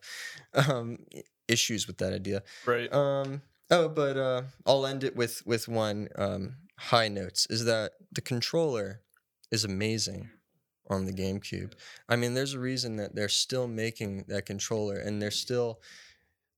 um, 0.53 0.99
issues 1.47 1.87
with 1.87 1.97
that 1.99 2.13
idea. 2.13 2.43
right. 2.65 2.91
Um, 2.91 3.41
oh, 3.69 3.89
but 3.89 4.17
uh, 4.17 4.41
I'll 4.65 4.85
end 4.85 5.03
it 5.03 5.15
with 5.15 5.43
with 5.45 5.67
one 5.67 6.09
um, 6.15 6.55
high 6.77 7.07
notes. 7.07 7.47
Is 7.49 7.65
that 7.65 7.91
the 8.11 8.21
controller 8.21 9.01
is 9.51 9.63
amazing 9.63 10.29
on 10.89 11.05
the 11.05 11.11
GameCube. 11.13 11.73
I 12.07 12.15
mean, 12.15 12.33
there's 12.33 12.53
a 12.53 12.59
reason 12.59 12.95
that 12.97 13.13
they're 13.15 13.29
still 13.29 13.67
making 13.67 14.25
that 14.27 14.45
controller, 14.45 14.97
and 14.97 15.21
they're 15.21 15.31
still, 15.31 15.81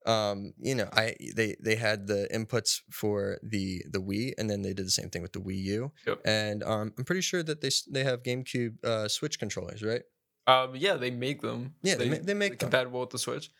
um, 0.05 0.53
you 0.59 0.75
know, 0.75 0.87
I 0.93 1.15
they 1.35 1.55
they 1.59 1.75
had 1.75 2.07
the 2.07 2.27
inputs 2.33 2.81
for 2.91 3.39
the 3.43 3.83
the 3.89 3.99
Wii, 3.99 4.33
and 4.37 4.49
then 4.49 4.61
they 4.61 4.73
did 4.73 4.85
the 4.85 4.91
same 4.91 5.09
thing 5.09 5.21
with 5.21 5.33
the 5.33 5.39
Wii 5.41 5.57
U. 5.63 5.91
Yep. 6.07 6.21
And 6.25 6.63
um, 6.63 6.93
I'm 6.97 7.03
pretty 7.05 7.21
sure 7.21 7.43
that 7.43 7.61
they 7.61 7.69
they 7.89 8.03
have 8.03 8.23
GameCube 8.23 8.83
uh, 8.83 9.07
Switch 9.07 9.39
controllers, 9.39 9.83
right? 9.83 10.03
Um, 10.47 10.75
yeah, 10.75 10.95
they 10.95 11.11
make 11.11 11.41
them. 11.41 11.73
Yeah, 11.83 11.95
they 11.95 12.09
ma- 12.09 12.17
they 12.21 12.33
make 12.33 12.51
them. 12.53 12.69
compatible 12.69 13.01
with 13.01 13.09
the 13.11 13.19
Switch. 13.19 13.51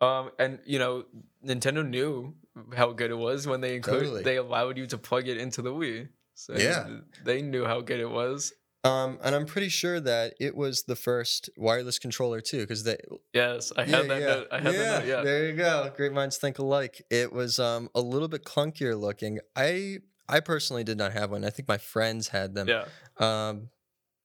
Um, 0.00 0.30
and 0.38 0.58
you 0.66 0.78
know, 0.78 1.04
Nintendo 1.46 1.86
knew 1.88 2.34
how 2.74 2.92
good 2.92 3.10
it 3.10 3.16
was 3.18 3.46
when 3.46 3.60
they 3.60 3.76
include 3.76 4.00
Totally. 4.04 4.22
they 4.24 4.36
allowed 4.36 4.76
you 4.76 4.86
to 4.88 4.98
plug 4.98 5.28
it 5.28 5.36
into 5.38 5.62
the 5.62 5.72
Wii. 5.72 6.08
So 6.34 6.54
Yeah. 6.56 6.88
they 7.24 7.40
knew 7.42 7.64
how 7.64 7.80
good 7.82 8.00
it 8.00 8.10
was. 8.10 8.52
Um, 8.84 9.18
and 9.22 9.34
I'm 9.34 9.46
pretty 9.46 9.68
sure 9.68 10.00
that 10.00 10.34
it 10.40 10.56
was 10.56 10.82
the 10.84 10.96
first 10.96 11.48
wireless 11.56 11.98
controller 12.00 12.40
too, 12.40 12.60
because 12.62 12.82
they 12.82 12.96
Yes, 13.32 13.72
I 13.76 13.84
had 13.84 14.08
that 14.08 14.20
note. 14.20 14.48
I 14.50 14.56
had 14.60 14.74
that 14.74 15.00
note. 15.04 15.08
Yeah. 15.08 15.22
There 15.22 15.46
you 15.48 15.52
go. 15.56 15.92
Great 15.96 16.12
minds 16.12 16.36
think 16.36 16.58
alike. 16.58 17.00
It 17.10 17.32
was 17.32 17.58
um 17.58 17.88
a 17.94 18.00
little 18.00 18.28
bit 18.28 18.44
clunkier 18.44 18.98
looking. 19.00 19.38
I 19.54 19.98
I 20.28 20.40
personally 20.40 20.82
did 20.84 20.98
not 20.98 21.12
have 21.12 21.30
one. 21.30 21.44
I 21.44 21.50
think 21.50 21.68
my 21.68 21.78
friends 21.78 22.28
had 22.28 22.54
them. 22.54 22.68
Yeah. 22.68 22.84
Um, 23.18 23.68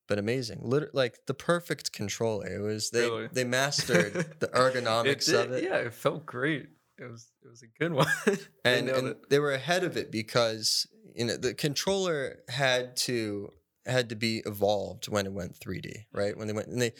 but 0.07 0.17
amazing. 0.17 0.61
Liter- 0.63 0.89
like 0.93 1.19
the 1.27 1.33
perfect 1.33 1.91
controller. 1.91 2.47
It 2.47 2.61
was 2.61 2.89
they 2.89 3.01
Really? 3.01 3.27
they 3.31 3.43
mastered 3.43 4.13
the 4.39 4.47
It 4.47 4.53
ergonomics 4.53 5.25
did, 5.25 5.35
of 5.35 5.51
it. 5.51 5.63
Yeah, 5.65 5.75
it 5.77 5.93
felt 5.93 6.25
great. 6.25 6.67
It 6.97 7.03
was 7.11 7.31
it 7.43 7.47
was 7.47 7.61
a 7.61 7.67
good 7.79 7.93
one. 7.93 8.07
And, 8.65 8.87
nailed 8.87 9.03
and 9.05 9.15
they 9.29 9.37
were 9.37 9.51
ahead 9.53 9.83
of 9.83 9.97
it 9.97 10.11
because 10.11 10.87
you 11.13 11.25
know 11.25 11.37
the 11.37 11.53
controller 11.53 12.39
had 12.49 12.95
to 13.07 13.51
had 13.87 14.09
to 14.09 14.15
be 14.15 14.41
evolved 14.45 15.07
when 15.07 15.25
it 15.25 15.33
went 15.33 15.59
3D, 15.59 16.05
right? 16.11 16.37
When 16.37 16.47
they 16.47 16.53
went 16.53 16.67
and 16.67 16.81
they 16.81 16.93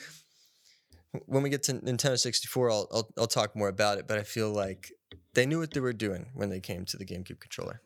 when 1.26 1.42
we 1.42 1.50
get 1.50 1.64
to 1.64 1.74
Nintendo 1.74 2.18
64, 2.18 2.70
I'll, 2.72 2.88
I'll 2.92 3.10
I'll 3.18 3.28
talk 3.28 3.56
more 3.56 3.70
about 3.70 3.98
it, 3.98 4.08
but 4.08 4.18
I 4.18 4.24
feel 4.24 4.52
like 4.52 4.92
they 5.34 5.46
knew 5.46 5.60
what 5.60 5.72
they 5.72 5.80
were 5.80 5.94
doing 5.94 6.28
when 6.34 6.50
they 6.50 6.60
came 6.60 6.86
to 6.86 6.98
the 6.98 7.06
GameCube 7.06 7.40
controller. 7.40 7.82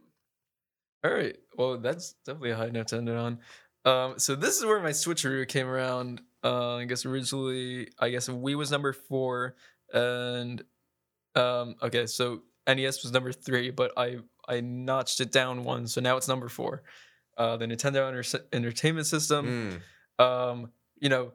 All 1.04 1.12
right. 1.12 1.36
Well, 1.58 1.78
that's 1.78 2.14
definitely 2.26 2.52
a 2.52 2.56
high 2.56 2.70
note 2.70 2.88
to 2.90 2.98
end 2.98 3.10
it 3.10 3.16
on. 3.16 3.40
Um, 3.86 4.20
so 4.20 4.36
this 4.36 4.58
is 4.58 4.66
where 4.66 4.80
my 4.82 4.92
switcheroo 4.92 5.48
came 5.48 5.68
around. 5.68 6.22
Uh, 6.44 6.76
I 6.76 6.86
guess 6.86 7.06
originally, 7.06 7.90
I 8.00 8.10
guess 8.10 8.28
Wii 8.28 8.56
was 8.56 8.72
number 8.72 8.94
four, 8.94 9.56
and 9.94 10.62
um, 11.36 11.76
okay, 11.82 12.06
so 12.06 12.42
NES 12.68 13.04
was 13.04 13.12
number 13.12 13.32
three, 13.32 13.72
but 13.72 13.92
I 13.98 14.18
I 14.48 14.62
notched 14.62 15.22
it 15.22 15.32
down 15.32 15.64
one, 15.64 15.88
so 15.88 16.02
now 16.02 16.18
it's 16.18 16.28
number 16.28 16.50
four. 16.50 16.84
Uh, 17.42 17.58
the 17.58 17.66
Nintendo 17.66 18.08
Enter- 18.08 18.46
Entertainment 18.54 19.08
System. 19.08 19.44
Mm. 20.20 20.24
Um, 20.24 20.72
you 21.00 21.10
know, 21.10 21.32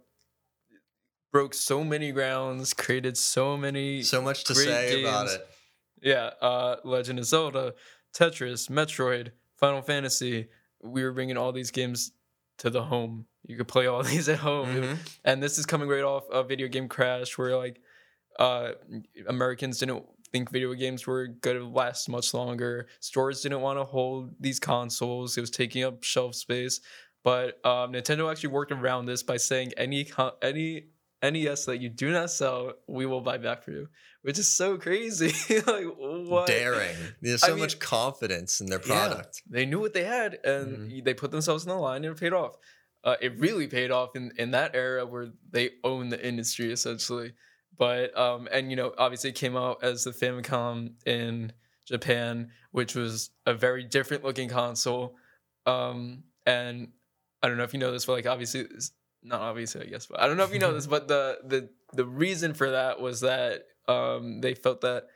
broke 1.32 1.54
so 1.54 1.82
many 1.84 2.12
grounds, 2.12 2.72
created 2.74 3.16
so 3.16 3.56
many 3.56 4.02
So 4.02 4.22
much 4.22 4.44
to 4.44 4.54
say 4.54 5.02
about 5.02 5.28
it. 5.28 5.46
yeah, 6.00 6.30
uh, 6.40 6.76
Legend 6.84 7.18
of 7.18 7.24
Zelda, 7.24 7.74
Tetris, 8.16 8.70
Metroid, 8.70 9.32
Final 9.56 9.82
Fantasy. 9.82 10.48
We 10.82 11.02
were 11.02 11.12
bringing 11.12 11.36
all 11.36 11.52
these 11.52 11.70
games 11.70 12.12
to 12.58 12.70
the 12.70 12.84
home. 12.84 13.26
You 13.44 13.56
could 13.56 13.68
play 13.68 13.86
all 13.86 14.02
these 14.12 14.28
at 14.28 14.38
home, 14.38 14.68
Mhm. 14.68 14.96
and 15.24 15.42
this 15.42 15.58
is 15.58 15.66
coming 15.66 15.88
right 15.88 16.04
off 16.04 16.24
a 16.30 16.42
video 16.44 16.68
game 16.68 16.88
crash 16.88 17.36
where 17.36 17.56
like 17.56 17.80
uh, 18.38 18.72
Americans 19.28 19.78
didn't 19.78 20.04
think 20.36 20.50
video 20.50 20.74
games 20.74 21.06
were 21.06 21.28
going 21.28 21.58
to 21.58 21.64
last 21.66 22.08
much 22.08 22.34
longer. 22.34 22.88
Stores 23.00 23.40
didn't 23.40 23.62
want 23.62 23.78
to 23.78 23.84
hold 23.84 24.34
these 24.38 24.60
consoles; 24.60 25.36
it 25.36 25.40
was 25.40 25.50
taking 25.50 25.82
up 25.82 26.02
shelf 26.04 26.34
space. 26.34 26.80
But 27.24 27.64
um, 27.64 27.92
Nintendo 27.92 28.30
actually 28.30 28.50
worked 28.50 28.70
around 28.72 29.06
this 29.06 29.22
by 29.22 29.38
saying 29.38 29.72
any 29.76 30.06
any 30.42 30.88
NES 31.22 31.64
that 31.64 31.78
you 31.80 31.88
do 31.88 32.12
not 32.12 32.30
sell, 32.30 32.74
we 32.86 33.06
will 33.06 33.22
buy 33.22 33.38
back 33.38 33.62
for 33.64 33.70
you, 33.72 33.88
which 34.22 34.38
is 34.38 34.46
so 34.48 34.76
crazy. 34.76 35.32
like 35.66 35.86
what? 35.96 36.46
Daring. 36.46 36.94
There's 37.22 37.42
I 37.42 37.48
so 37.48 37.54
mean- 37.54 37.62
much 37.62 37.78
confidence 37.78 38.60
in 38.60 38.66
their 38.66 38.80
Yeah. 38.86 39.08
product. 39.08 39.42
They 39.48 39.64
knew 39.66 39.80
what 39.80 39.94
they 39.94 40.04
had, 40.04 40.38
and 40.44 40.90
Mhm. 40.92 41.04
they 41.04 41.14
put 41.14 41.30
themselves 41.30 41.64
in 41.64 41.70
the 41.70 41.76
line, 41.76 42.04
and 42.04 42.14
it 42.14 42.20
paid 42.20 42.34
off. 42.34 42.56
Uh, 43.02 43.16
it 43.20 43.38
really 43.38 43.66
paid 43.68 43.90
off 43.90 44.14
in 44.14 44.32
in 44.36 44.50
that 44.50 44.74
era 44.74 45.06
where 45.06 45.28
they 45.50 45.70
own 45.82 46.10
the 46.10 46.20
industry 46.24 46.70
essentially. 46.72 47.32
But 47.78 48.16
um, 48.16 48.48
and 48.50 48.70
you 48.70 48.76
know, 48.76 48.92
obviously, 48.96 49.30
it 49.30 49.36
came 49.36 49.56
out 49.56 49.82
as 49.82 50.04
the 50.04 50.10
Famicom 50.10 50.92
in 51.04 51.52
Japan, 51.86 52.50
which 52.72 52.94
was 52.94 53.30
a 53.44 53.54
very 53.54 53.84
different 53.84 54.24
looking 54.24 54.48
console. 54.48 55.16
Um, 55.66 56.24
and 56.46 56.88
I 57.42 57.48
don't 57.48 57.56
know 57.58 57.64
if 57.64 57.72
you 57.74 57.80
know 57.80 57.92
this, 57.92 58.06
but 58.06 58.12
like 58.12 58.26
obviously, 58.26 58.60
it's- 58.60 58.92
not 59.22 59.40
obviously, 59.40 59.82
I 59.82 59.86
guess, 59.86 60.06
but 60.06 60.20
I 60.20 60.28
don't 60.28 60.36
know 60.36 60.44
if 60.44 60.52
you 60.52 60.60
know 60.60 60.72
this, 60.72 60.86
but 60.96 61.08
the 61.08 61.38
the 61.44 61.68
the 61.92 62.04
reason 62.04 62.54
for 62.54 62.70
that 62.70 63.00
was 63.00 63.22
that 63.22 63.64
um, 63.88 64.40
they 64.40 64.54
felt 64.54 64.82
that 64.82 65.06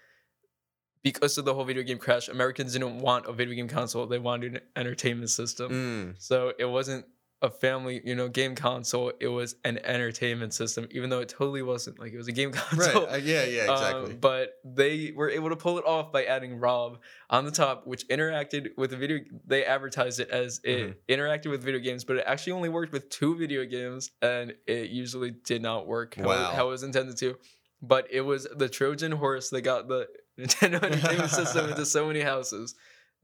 because 1.03 1.39
of 1.39 1.45
the 1.45 1.55
whole 1.55 1.65
video 1.65 1.83
game 1.83 1.99
crash, 1.99 2.29
Americans 2.29 2.73
didn't 2.73 2.99
want 2.99 3.27
a 3.27 3.33
video 3.33 3.55
game 3.55 3.69
console; 3.69 4.07
they 4.07 4.19
wanted 4.19 4.57
an 4.57 4.61
entertainment 4.77 5.31
system. 5.31 5.71
Mm. 5.71 6.23
So 6.23 6.53
it 6.59 6.67
wasn't 6.67 7.07
a 7.43 7.51
family, 7.51 8.03
you 8.05 8.15
know, 8.15 8.29
game 8.29 8.55
console. 8.55 9.13
It 9.19 9.29
was 9.29 9.57
an 9.65 9.79
entertainment 9.85 10.53
system, 10.53 10.87
even 10.91 11.09
though 11.09 11.21
it 11.21 11.29
totally 11.31 11.63
wasn't. 11.63 11.99
Like 11.99 12.13
it 12.13 12.19
was 12.19 12.29
a 12.29 12.33
game 12.33 12.51
Right. 12.75 12.93
console. 12.93 13.09
uh, 13.09 13.17
yeah, 13.17 13.45
yeah, 13.45 13.63
Um, 13.63 13.73
exactly. 13.73 14.15
but 14.15 14.55
they 14.65 15.13
were 15.17 15.31
able 15.31 15.49
to 15.49 15.57
pull 15.57 15.79
it 15.79 15.87
off 15.87 16.13
by 16.13 16.25
adding 16.25 16.57
Rob 16.61 16.99
on 17.31 17.45
the 17.47 17.51
top, 17.51 17.87
which 17.87 18.07
interacted 18.09 18.77
with 18.77 18.91
the 18.91 18.97
video. 18.99 19.21
They 19.47 19.65
advertised 19.65 20.21
it 20.21 20.29
as 20.31 20.61
it 20.65 20.71
Mm-hmm. 21.09 21.13
interacted 21.21 21.51
with 21.51 21.63
video 21.65 21.81
games, 21.81 22.05
but 22.05 22.17
it 22.17 22.25
actually 22.27 22.53
only 22.53 22.69
worked 22.69 22.93
with 22.93 23.09
two 23.09 23.35
video 23.37 23.65
games, 23.65 24.11
and 24.21 24.53
it 24.67 24.91
usually 24.91 25.31
did 25.31 25.63
not 25.63 25.87
work 25.87 26.17
how, 26.17 26.29
Wow. 26.29 26.51
it, 26.51 26.55
how 26.57 26.67
it 26.69 26.71
was 26.71 26.83
intended 26.83 27.17
to. 27.19 27.37
But 27.81 28.07
it 28.11 28.21
was 28.21 28.47
the 28.55 28.69
Trojan 28.69 29.13
horse 29.13 29.49
that 29.49 29.63
got 29.63 29.89
the 29.89 30.09
Nintendo 30.39 30.83
Entertainment 30.83 31.31
System 31.31 31.71
into 31.71 31.87
so 31.97 32.07
many 32.07 32.21
houses, 32.21 32.75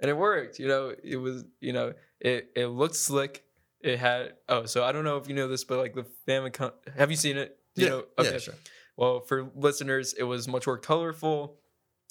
and 0.00 0.10
it 0.10 0.16
worked. 0.16 0.58
You 0.58 0.68
know, 0.68 0.94
it 1.04 1.16
was 1.16 1.44
you 1.60 1.74
know 1.74 1.92
it 2.20 2.48
it 2.56 2.68
looked 2.68 2.96
slick. 2.96 3.42
It 3.86 4.00
had 4.00 4.32
oh, 4.48 4.66
so 4.66 4.82
I 4.82 4.90
don't 4.90 5.04
know 5.04 5.16
if 5.16 5.28
you 5.28 5.34
know 5.34 5.46
this, 5.46 5.62
but 5.62 5.78
like 5.78 5.94
the 5.94 6.04
Famicom, 6.26 6.72
have 6.96 7.10
you 7.10 7.16
seen 7.16 7.36
it? 7.36 7.56
Do 7.76 7.82
you 7.82 7.86
yeah, 7.88 7.94
know? 8.18 8.24
yeah, 8.24 8.38
sure. 8.38 8.54
Well, 8.96 9.20
for 9.20 9.48
listeners, 9.54 10.12
it 10.12 10.24
was 10.24 10.48
much 10.48 10.66
more 10.66 10.76
colorful. 10.78 11.60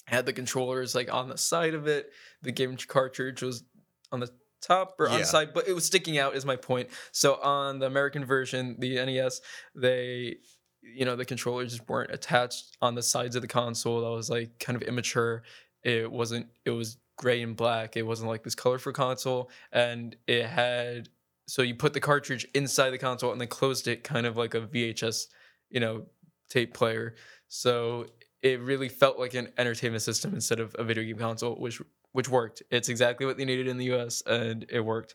Had 0.06 0.24
the 0.24 0.32
controllers 0.32 0.94
like 0.94 1.12
on 1.12 1.28
the 1.28 1.36
side 1.36 1.74
of 1.74 1.86
it. 1.86 2.10
The 2.40 2.52
game 2.52 2.76
cartridge 2.88 3.42
was 3.42 3.64
on 4.10 4.20
the 4.20 4.30
top 4.62 4.94
or 4.98 5.08
on 5.08 5.14
Yeah. 5.14 5.18
the 5.18 5.24
side, 5.26 5.52
but 5.52 5.68
it 5.68 5.74
was 5.74 5.84
sticking 5.84 6.16
out. 6.16 6.34
Is 6.34 6.46
my 6.46 6.56
point. 6.56 6.88
So 7.12 7.34
on 7.42 7.80
the 7.80 7.86
American 7.86 8.24
version, 8.24 8.76
the 8.78 8.94
NES, 9.04 9.42
they, 9.74 10.36
you 10.82 11.04
know, 11.04 11.14
the 11.16 11.24
controllers 11.26 11.72
just 11.76 11.88
weren't 11.90 12.10
attached 12.12 12.76
on 12.80 12.94
the 12.94 13.02
sides 13.02 13.36
of 13.36 13.42
the 13.42 13.48
console. 13.48 14.00
That 14.00 14.10
was 14.10 14.30
like 14.30 14.58
kind 14.60 14.76
of 14.80 14.82
immature. 14.88 15.42
It 15.82 16.10
wasn't. 16.10 16.46
It 16.64 16.70
was 16.70 16.96
gray 17.18 17.42
and 17.42 17.54
black. 17.56 17.96
It 17.96 18.02
wasn't 18.06 18.30
like 18.30 18.44
this 18.44 18.54
colorful 18.54 18.92
console, 18.92 19.50
and 19.72 20.16
it 20.26 20.46
had. 20.46 21.10
So 21.46 21.62
you 21.62 21.74
put 21.74 21.92
the 21.92 22.00
cartridge 22.00 22.46
inside 22.54 22.90
the 22.90 22.98
console 22.98 23.32
and 23.32 23.40
then 23.40 23.48
closed 23.48 23.86
it, 23.88 24.02
kind 24.02 24.26
of 24.26 24.36
like 24.36 24.54
a 24.54 24.60
VHS, 24.60 25.26
you 25.70 25.80
know, 25.80 26.06
tape 26.48 26.74
player. 26.74 27.14
So 27.48 28.06
it 28.42 28.60
really 28.60 28.88
felt 28.88 29.18
like 29.18 29.34
an 29.34 29.48
entertainment 29.58 30.02
system 30.02 30.34
instead 30.34 30.60
of 30.60 30.74
a 30.78 30.84
video 30.84 31.04
game 31.04 31.18
console, 31.18 31.54
which 31.56 31.80
which 32.12 32.28
worked. 32.28 32.62
It's 32.70 32.88
exactly 32.88 33.26
what 33.26 33.36
they 33.36 33.44
needed 33.44 33.68
in 33.68 33.76
the 33.76 33.92
US 33.94 34.22
and 34.26 34.66
it 34.70 34.80
worked. 34.80 35.14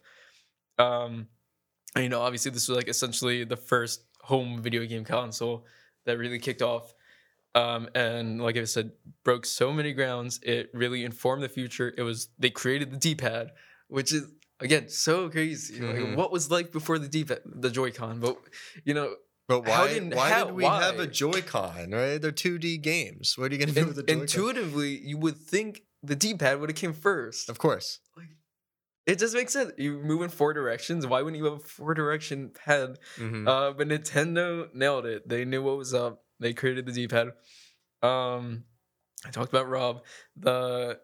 Um 0.77 1.27
and, 1.95 2.03
you 2.03 2.09
know, 2.09 2.21
obviously 2.21 2.51
this 2.51 2.69
was 2.69 2.77
like 2.77 2.87
essentially 2.87 3.43
the 3.43 3.57
first 3.57 4.03
home 4.21 4.61
video 4.61 4.85
game 4.85 5.03
console 5.03 5.65
that 6.05 6.17
really 6.17 6.39
kicked 6.39 6.61
off. 6.61 6.93
Um 7.55 7.89
and 7.95 8.41
like 8.41 8.55
I 8.55 8.63
said, 8.63 8.91
broke 9.23 9.45
so 9.45 9.73
many 9.73 9.93
grounds. 9.93 10.39
It 10.43 10.69
really 10.73 11.03
informed 11.03 11.43
the 11.43 11.49
future. 11.49 11.93
It 11.97 12.03
was 12.03 12.29
they 12.39 12.49
created 12.49 12.91
the 12.91 12.97
D-pad, 12.97 13.51
which 13.87 14.13
is 14.13 14.27
again 14.61 14.89
so 14.89 15.29
crazy. 15.29 15.79
Mhm. 15.79 16.09
Like 16.09 16.17
what 16.17 16.31
was 16.31 16.49
like 16.51 16.71
before 16.71 16.97
the 16.99 17.07
D-pad, 17.07 17.41
the 17.45 17.69
Joy-Con? 17.69 18.19
But 18.19 18.37
you 18.85 18.93
know, 18.93 19.15
But 19.47 19.65
why? 19.65 19.87
didn't- 19.93 20.15
why 20.15 20.29
how- 20.29 20.45
did 20.45 20.55
we 20.55 20.63
have 20.63 20.99
a 20.99 21.07
Joy-Con? 21.07 21.91
Right? 21.91 22.17
They're 22.21 22.31
2D 22.31 22.77
games. 22.81 23.37
What 23.37 23.51
are 23.51 23.55
you 23.55 23.59
gonna 23.59 23.73
do 23.73 23.81
in- 23.81 23.87
with 23.87 23.99
a 23.99 24.03
Joy-Con? 24.03 24.21
intuitively 24.21 24.97
you 25.05 25.17
would 25.17 25.37
think 25.37 25.83
the 26.03 26.15
D-pad 26.15 26.59
would 26.59 26.69
have 26.69 26.77
came 26.77 26.93
first. 26.93 27.49
Of 27.49 27.57
course. 27.57 27.99
It 29.07 29.17
just 29.17 29.33
makes 29.33 29.51
sense. 29.53 29.71
You 29.79 29.97
move 29.99 30.21
in 30.21 30.29
four 30.29 30.53
directions. 30.53 31.07
Why 31.07 31.21
wouldn't 31.23 31.37
you 31.37 31.45
have 31.45 31.55
a 31.55 31.59
four 31.59 31.93
direction 31.95 32.51
pad? 32.51 32.99
Mhm. 33.17 33.47
Uh, 33.47 33.73
but 33.73 33.87
Nintendo 33.87 34.71
nailed 34.75 35.05
it. 35.07 35.27
They 35.27 35.43
knew 35.43 35.63
what 35.63 35.75
was 35.77 35.93
up. 35.93 36.23
They 36.39 36.53
created 36.53 36.85
the 36.85 36.91
D-pad. 36.91 37.29
Um, 38.03 38.63
I 39.25 39.31
talked 39.31 39.49
about 39.49 39.67
Rob. 39.69 40.03
The 40.35 40.99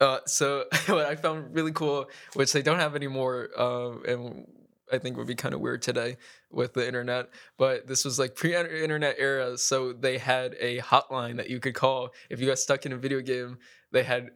uh, 0.00 0.18
so 0.26 0.64
what 0.86 1.06
I 1.06 1.14
found 1.16 1.54
really 1.54 1.72
cool, 1.72 2.08
which 2.34 2.52
they 2.52 2.62
don't 2.62 2.78
have 2.78 2.94
anymore, 2.96 3.48
um, 3.56 4.02
and 4.06 4.46
I 4.92 4.98
think 4.98 5.16
would 5.16 5.26
be 5.28 5.34
kind 5.36 5.54
of 5.54 5.60
weird 5.60 5.82
today 5.82 6.16
with 6.50 6.74
the 6.74 6.86
internet. 6.86 7.28
But 7.58 7.86
this 7.86 8.04
was 8.04 8.18
like 8.18 8.34
pre-internet 8.34 9.16
era, 9.18 9.56
so 9.58 9.92
they 9.92 10.18
had 10.18 10.56
a 10.58 10.78
hotline 10.78 11.36
that 11.36 11.48
you 11.50 11.60
could 11.60 11.74
call 11.74 12.10
if 12.28 12.40
you 12.40 12.46
got 12.46 12.58
stuck 12.58 12.86
in 12.86 12.92
a 12.92 12.96
video 12.96 13.20
game. 13.20 13.58
They 13.92 14.02
had 14.02 14.30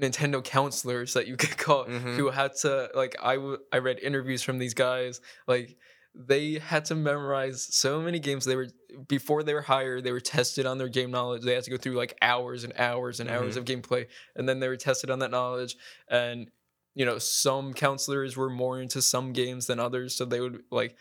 Nintendo 0.00 0.42
counselors 0.42 1.14
that 1.14 1.28
you 1.28 1.36
could 1.36 1.56
call 1.66 1.84
Mhm. 1.86 2.16
who 2.16 2.30
had 2.30 2.56
to 2.62 2.90
like 2.94 3.14
I 3.22 3.36
w- 3.36 3.58
I 3.72 3.78
read 3.78 4.00
interviews 4.00 4.42
from 4.42 4.58
these 4.58 4.74
guys 4.74 5.20
like 5.46 5.76
they 6.14 6.58
had 6.60 6.84
to 6.86 6.94
memorize 6.94 7.62
so 7.74 8.00
many 8.00 8.18
games 8.20 8.44
they 8.44 8.54
were 8.56 8.68
before 9.08 9.42
they 9.42 9.52
were 9.54 9.62
hired 9.62 10.04
they 10.04 10.12
were 10.12 10.20
tested 10.20 10.64
on 10.64 10.78
their 10.78 10.88
game 10.88 11.10
knowledge. 11.10 11.42
They 11.42 11.54
had 11.54 11.64
to 11.64 11.70
go 11.70 11.76
through 11.76 11.94
like 11.96 12.16
hours 12.22 12.62
and 12.62 12.72
hours 12.78 13.18
and 13.18 13.28
hours 13.28 13.54
Mhm. 13.54 13.58
of 13.58 13.64
gameplay 13.64 14.06
and 14.36 14.48
then 14.48 14.60
they 14.60 14.68
were 14.68 14.76
tested 14.76 15.10
on 15.10 15.18
that 15.18 15.32
knowledge. 15.32 15.76
And 16.08 16.50
you 16.94 17.04
know 17.04 17.18
some 17.18 17.74
counselors 17.74 18.36
were 18.36 18.48
more 18.50 18.80
into 18.80 19.02
some 19.02 19.32
games 19.32 19.66
than 19.66 19.80
others 19.80 20.14
so 20.14 20.24
they 20.24 20.38
would 20.40 20.62
like 20.70 20.96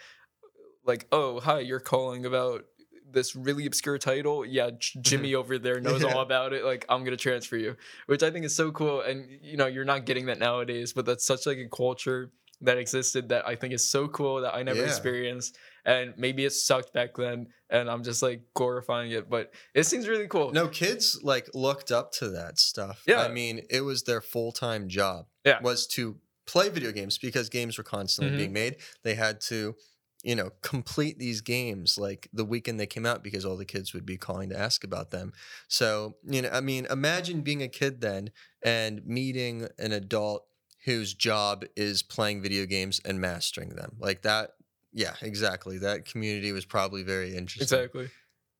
like 0.85 1.05
oh 1.11 1.39
hi 1.39 1.59
you're 1.59 1.79
calling 1.79 2.25
about 2.25 2.65
this 3.11 3.35
really 3.35 3.67
obscure 3.67 3.99
title? 3.99 4.43
Yeah 4.43 4.71
J- 4.79 4.99
jimmy 5.01 5.35
over 5.35 5.59
there 5.59 5.79
knows 5.79 6.01
Yeah. 6.03 6.15
all 6.15 6.21
about 6.21 6.51
it 6.53 6.65
like 6.65 6.83
i'm 6.89 7.03
gonna 7.03 7.15
transfer 7.17 7.57
you. 7.57 7.75
Which 8.07 8.23
i 8.23 8.31
think 8.31 8.43
is 8.45 8.55
so 8.55 8.71
cool 8.71 9.01
and 9.01 9.27
you 9.43 9.55
know 9.57 9.67
you're 9.67 9.85
not 9.85 10.05
getting 10.07 10.25
that 10.25 10.39
nowadays 10.39 10.93
but 10.93 11.05
that's 11.05 11.23
such 11.25 11.45
like 11.45 11.59
a 11.59 11.69
culture 11.69 12.31
that 12.63 12.77
existed 12.77 13.29
that 13.29 13.47
i 13.47 13.55
think 13.55 13.73
is 13.73 13.87
so 13.89 14.07
cool 14.07 14.41
that 14.41 14.53
i 14.55 14.63
never 14.63 14.79
Yeah. 14.79 14.85
experienced 14.87 15.57
and 15.85 16.13
maybe 16.17 16.45
it 16.45 16.51
sucked 16.51 16.93
back 16.93 17.15
then 17.15 17.47
and 17.69 17.89
i'm 17.89 18.03
just 18.03 18.21
like 18.23 18.41
glorifying 18.55 19.11
it 19.11 19.29
but 19.29 19.53
it 19.75 19.83
seems 19.83 20.07
really 20.07 20.27
cool 20.27 20.51
No, 20.51 20.67
kids 20.67 21.19
like 21.23 21.49
looked 21.53 21.91
up 21.91 22.11
to 22.13 22.29
that 22.29 22.59
stuff. 22.59 23.03
Yeah. 23.07 23.21
I 23.21 23.27
mean, 23.29 23.61
it 23.69 23.81
was 23.81 24.03
their 24.03 24.21
full 24.21 24.51
time 24.51 24.87
job. 24.87 25.25
Yeah. 25.45 25.59
Was 25.61 25.87
to 25.87 26.17
play 26.45 26.69
video 26.69 26.91
games 26.91 27.17
because 27.17 27.49
games 27.49 27.77
were 27.77 27.83
constantly 27.83 28.33
Mhm. 28.33 28.37
being 28.37 28.53
made. 28.53 28.77
They 29.03 29.15
had 29.15 29.41
to, 29.51 29.75
you 30.23 30.35
know, 30.35 30.51
complete 30.61 31.17
these 31.19 31.41
games 31.41 31.97
like 31.97 32.29
the 32.33 32.45
weekend 32.45 32.79
they 32.79 32.85
came 32.87 33.05
out 33.05 33.23
because 33.23 33.43
all 33.45 33.57
the 33.57 33.65
kids 33.65 33.93
would 33.93 34.05
be 34.05 34.17
calling 34.17 34.49
to 34.49 34.57
ask 34.57 34.83
about 34.83 35.11
them. 35.11 35.33
So, 35.67 36.17
you 36.25 36.41
know, 36.43 36.49
I 36.49 36.61
mean, 36.61 36.85
imagine 36.89 37.41
being 37.41 37.61
a 37.63 37.67
kid 37.67 38.01
then 38.01 38.31
and 38.61 39.05
meeting 39.05 39.67
an 39.77 39.91
adult 39.91 40.45
whose 40.85 41.13
job 41.13 41.65
is 41.75 42.03
playing 42.03 42.41
video 42.41 42.65
games 42.65 42.99
and 43.05 43.19
mastering 43.21 43.69
them. 43.69 43.95
Like 43.99 44.23
that. 44.23 44.51
Yeah, 44.91 45.13
exactly. 45.21 45.79
That 45.79 46.05
community 46.05 46.51
was 46.51 46.65
probably 46.65 47.03
very 47.03 47.35
interesting. 47.35 47.63
Exactly. 47.63 48.09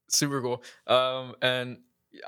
Super 0.09 0.41
cool. 0.41 0.63
Um, 0.87 1.35
and 1.41 1.77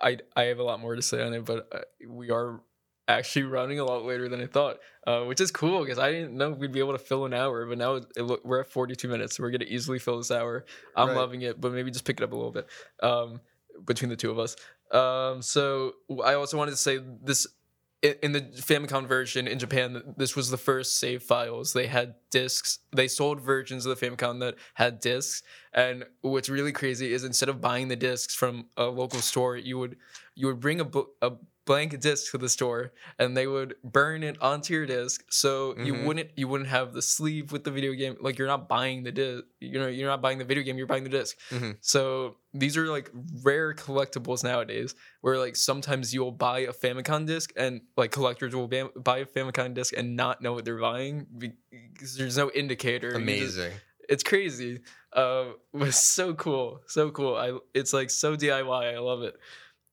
I 0.02 0.20
I 0.36 0.44
have 0.44 0.60
a 0.60 0.64
lot 0.64 0.80
more 0.80 0.96
to 0.96 1.02
say 1.02 1.22
on 1.22 1.34
it, 1.34 1.46
but 1.46 1.68
uh, 1.72 1.80
we 2.08 2.30
are 2.32 2.62
actually 3.08 3.44
running 3.44 3.80
a 3.80 3.86
lot 3.86 4.04
later 4.04 4.28
than 4.28 4.42
I 4.42 4.48
thought, 4.48 4.80
uh, 5.06 5.22
which 5.26 5.40
is 5.40 5.52
cool 5.52 5.82
because 5.82 6.00
I 6.00 6.12
didn't 6.12 6.36
know 6.36 6.50
we'd 6.52 6.72
be 6.72 6.80
able 6.80 6.94
to 6.94 6.98
fill 7.00 7.26
an 7.26 7.34
hour, 7.34 7.66
but 7.68 7.78
now 7.78 7.96
it, 7.96 8.06
it 8.16 8.46
we're 8.46 8.62
at 8.62 8.68
42 8.68 9.08
minutes, 9.08 9.38
so 9.38 9.44
we're 9.44 9.52
gonna 9.52 9.66
easily 9.68 10.00
fill 10.00 10.18
this 10.18 10.32
hour. 10.32 10.66
I'm 10.96 11.10
Right. 11.10 11.18
loving 11.18 11.42
it, 11.44 11.62
but 11.62 11.72
maybe 11.72 11.92
just 11.92 12.06
pick 12.06 12.20
it 12.20 12.24
up 12.24 12.32
a 12.32 12.36
little 12.36 12.52
bit 12.52 12.68
um, 13.04 13.42
between 13.86 14.10
the 14.10 14.16
two 14.16 14.32
of 14.32 14.40
us. 14.40 14.56
Um, 14.92 15.42
so 15.42 15.94
I 16.24 16.34
also 16.34 16.58
wanted 16.58 16.72
to 16.72 16.78
say 16.78 17.00
this 17.24 17.46
in 18.22 18.32
the 18.32 18.42
Famicom 18.42 19.08
version 19.08 19.48
in 19.48 19.60
Japan, 19.60 20.16
this 20.18 20.36
was 20.36 20.50
the 20.50 20.58
first 20.58 20.98
save 20.98 21.24
files. 21.24 21.74
They 21.74 21.88
had 21.88 22.16
discs. 22.32 22.80
They 22.94 23.08
sold 23.08 23.42
versions 23.42 23.86
of 23.86 23.98
the 23.98 24.06
Famicom 24.06 24.40
that 24.40 24.56
had 24.74 25.00
discs. 25.00 25.44
And 25.74 26.06
what's 26.22 26.50
really 26.50 26.72
crazy 26.72 27.14
is 27.14 27.24
instead 27.24 27.50
of 27.50 27.62
buying 27.62 27.88
the 27.88 27.96
discs 27.96 28.36
from 28.36 28.68
a 28.78 28.86
local 28.86 29.20
store, 29.20 29.58
you 29.58 29.78
would 29.80 29.98
you 30.36 30.48
would 30.48 30.60
bring 30.60 30.80
a 30.80 30.86
book 30.86 31.12
a 31.22 31.32
blank 31.66 32.00
disc 32.00 32.32
to 32.32 32.38
the 32.38 32.48
store, 32.50 32.94
and 33.18 33.36
they 33.36 33.48
would 33.48 33.76
burn 33.84 34.22
it 34.24 34.40
onto 34.42 34.74
your 34.74 34.86
disc. 34.86 35.24
So 35.30 35.76
you 35.78 35.94
Mhm. 35.94 36.06
wouldn't 36.06 36.30
you 36.38 36.48
wouldn't 36.48 36.70
have 36.70 36.94
the 36.94 37.02
sleeve 37.02 37.52
with 37.52 37.64
the 37.64 37.72
video 37.72 37.94
game. 37.94 38.16
Like 38.22 38.38
you're 38.38 38.48
not 38.48 38.70
buying 38.70 39.04
the 39.04 39.12
disc. 39.12 39.44
You 39.60 39.80
know 39.80 39.88
you're 39.88 40.08
not 40.08 40.22
buying 40.22 40.38
the 40.38 40.46
video 40.46 40.64
game. 40.64 40.78
You're 40.78 40.88
buying 40.88 41.04
the 41.04 41.10
disc. 41.10 41.38
Mhm. 41.50 41.78
So 41.82 42.38
these 42.54 42.78
are 42.78 42.88
like 42.88 43.10
rare 43.44 43.74
collectibles 43.74 44.44
nowadays, 44.44 44.96
where 45.22 45.38
like 45.40 45.56
sometimes 45.56 46.14
you'll 46.14 46.32
buy 46.32 46.60
a 46.60 46.74
Famicom 46.74 47.26
disc 47.26 47.52
and 47.56 47.82
like 47.98 48.12
collectors 48.12 48.56
will 48.56 48.68
ba- 48.68 48.92
buy 48.96 49.18
a 49.20 49.26
Famicom 49.26 49.74
disc 49.74 49.94
and 49.98 50.16
not 50.16 50.42
know 50.42 50.54
what 50.54 50.66
they're 50.66 50.80
buying 50.80 51.26
because 51.38 52.16
there's 52.16 52.38
no 52.38 52.52
indicator. 52.52 53.10
You 53.12 53.16
Amazing. 53.18 53.74
it's 54.08 54.24
crazy. 54.24 54.82
Uh, 55.14 55.54
but 55.74 55.88
it's 55.88 56.14
so 56.14 56.34
cool, 56.36 56.82
so 56.88 57.10
cool. 57.12 57.36
I 57.36 57.58
it's 57.74 57.92
like 57.94 58.10
so 58.12 58.36
DIY. 58.36 58.94
I 58.94 59.00
love 59.00 59.24
it. 59.24 59.36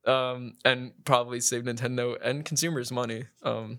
Um, 0.05 0.55
and 0.65 0.93
probably 1.05 1.41
save 1.41 1.63
Nintendo 1.63 2.19
and 2.21 2.45
consumers 2.45 2.91
money. 2.91 3.25
Um, 3.43 3.79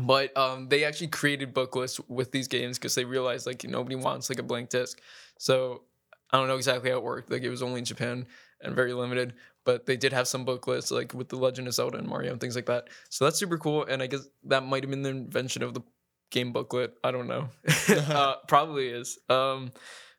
but 0.00 0.36
um, 0.36 0.68
they 0.68 0.84
actually 0.84 1.08
created 1.08 1.54
booklets 1.54 2.00
with 2.08 2.30
these 2.30 2.48
games 2.48 2.78
because 2.78 2.94
they 2.94 3.04
realized 3.04 3.46
like 3.46 3.64
nobody 3.64 3.96
wants 3.96 4.28
like 4.28 4.38
a 4.38 4.42
blank 4.42 4.70
disc. 4.70 5.00
So 5.38 5.82
I 6.30 6.38
don't 6.38 6.48
know 6.48 6.56
exactly 6.56 6.90
how 6.90 6.96
it 6.96 7.02
worked. 7.02 7.30
Like 7.30 7.42
it 7.42 7.50
was 7.50 7.62
only 7.62 7.78
in 7.78 7.84
Japan 7.84 8.26
and 8.60 8.74
very 8.74 8.92
limited, 8.92 9.34
but 9.64 9.86
they 9.86 9.96
did 9.96 10.12
have 10.12 10.28
some 10.28 10.44
booklets 10.44 10.90
like 10.90 11.14
with 11.14 11.28
the 11.28 11.36
Legend 11.36 11.68
of 11.68 11.74
Zelda 11.74 11.98
and 11.98 12.08
Mario 12.08 12.32
and 12.32 12.40
things 12.40 12.56
like 12.56 12.66
that. 12.66 12.88
So 13.08 13.24
that's 13.24 13.38
super 13.38 13.58
cool. 13.58 13.84
And 13.84 14.02
I 14.02 14.06
guess 14.06 14.26
that 14.44 14.64
might 14.64 14.82
have 14.82 14.90
been 14.90 15.02
the 15.02 15.10
invention 15.10 15.62
of 15.62 15.74
the 15.74 15.82
game 16.30 16.52
booklet. 16.52 16.94
I 17.02 17.10
don't 17.10 17.28
know. 17.28 17.48
uh, 17.88 18.36
probably 18.48 18.88
is. 18.88 19.18
Um, 19.28 19.72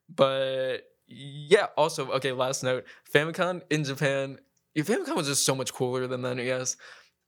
but 0.09 0.77
yeah. 1.07 1.67
Also, 1.77 2.11
okay. 2.11 2.31
Last 2.31 2.63
note: 2.63 2.85
Famicom 3.13 3.61
in 3.69 3.83
Japan. 3.83 4.39
Yeah, 4.77 4.83
Famicom 4.83 5.15
was 5.15 5.25
just 5.25 5.43
so 5.43 5.55
much 5.55 5.73
cooler 5.73 6.05
than 6.05 6.21
the 6.21 6.35
NES. 6.35 6.77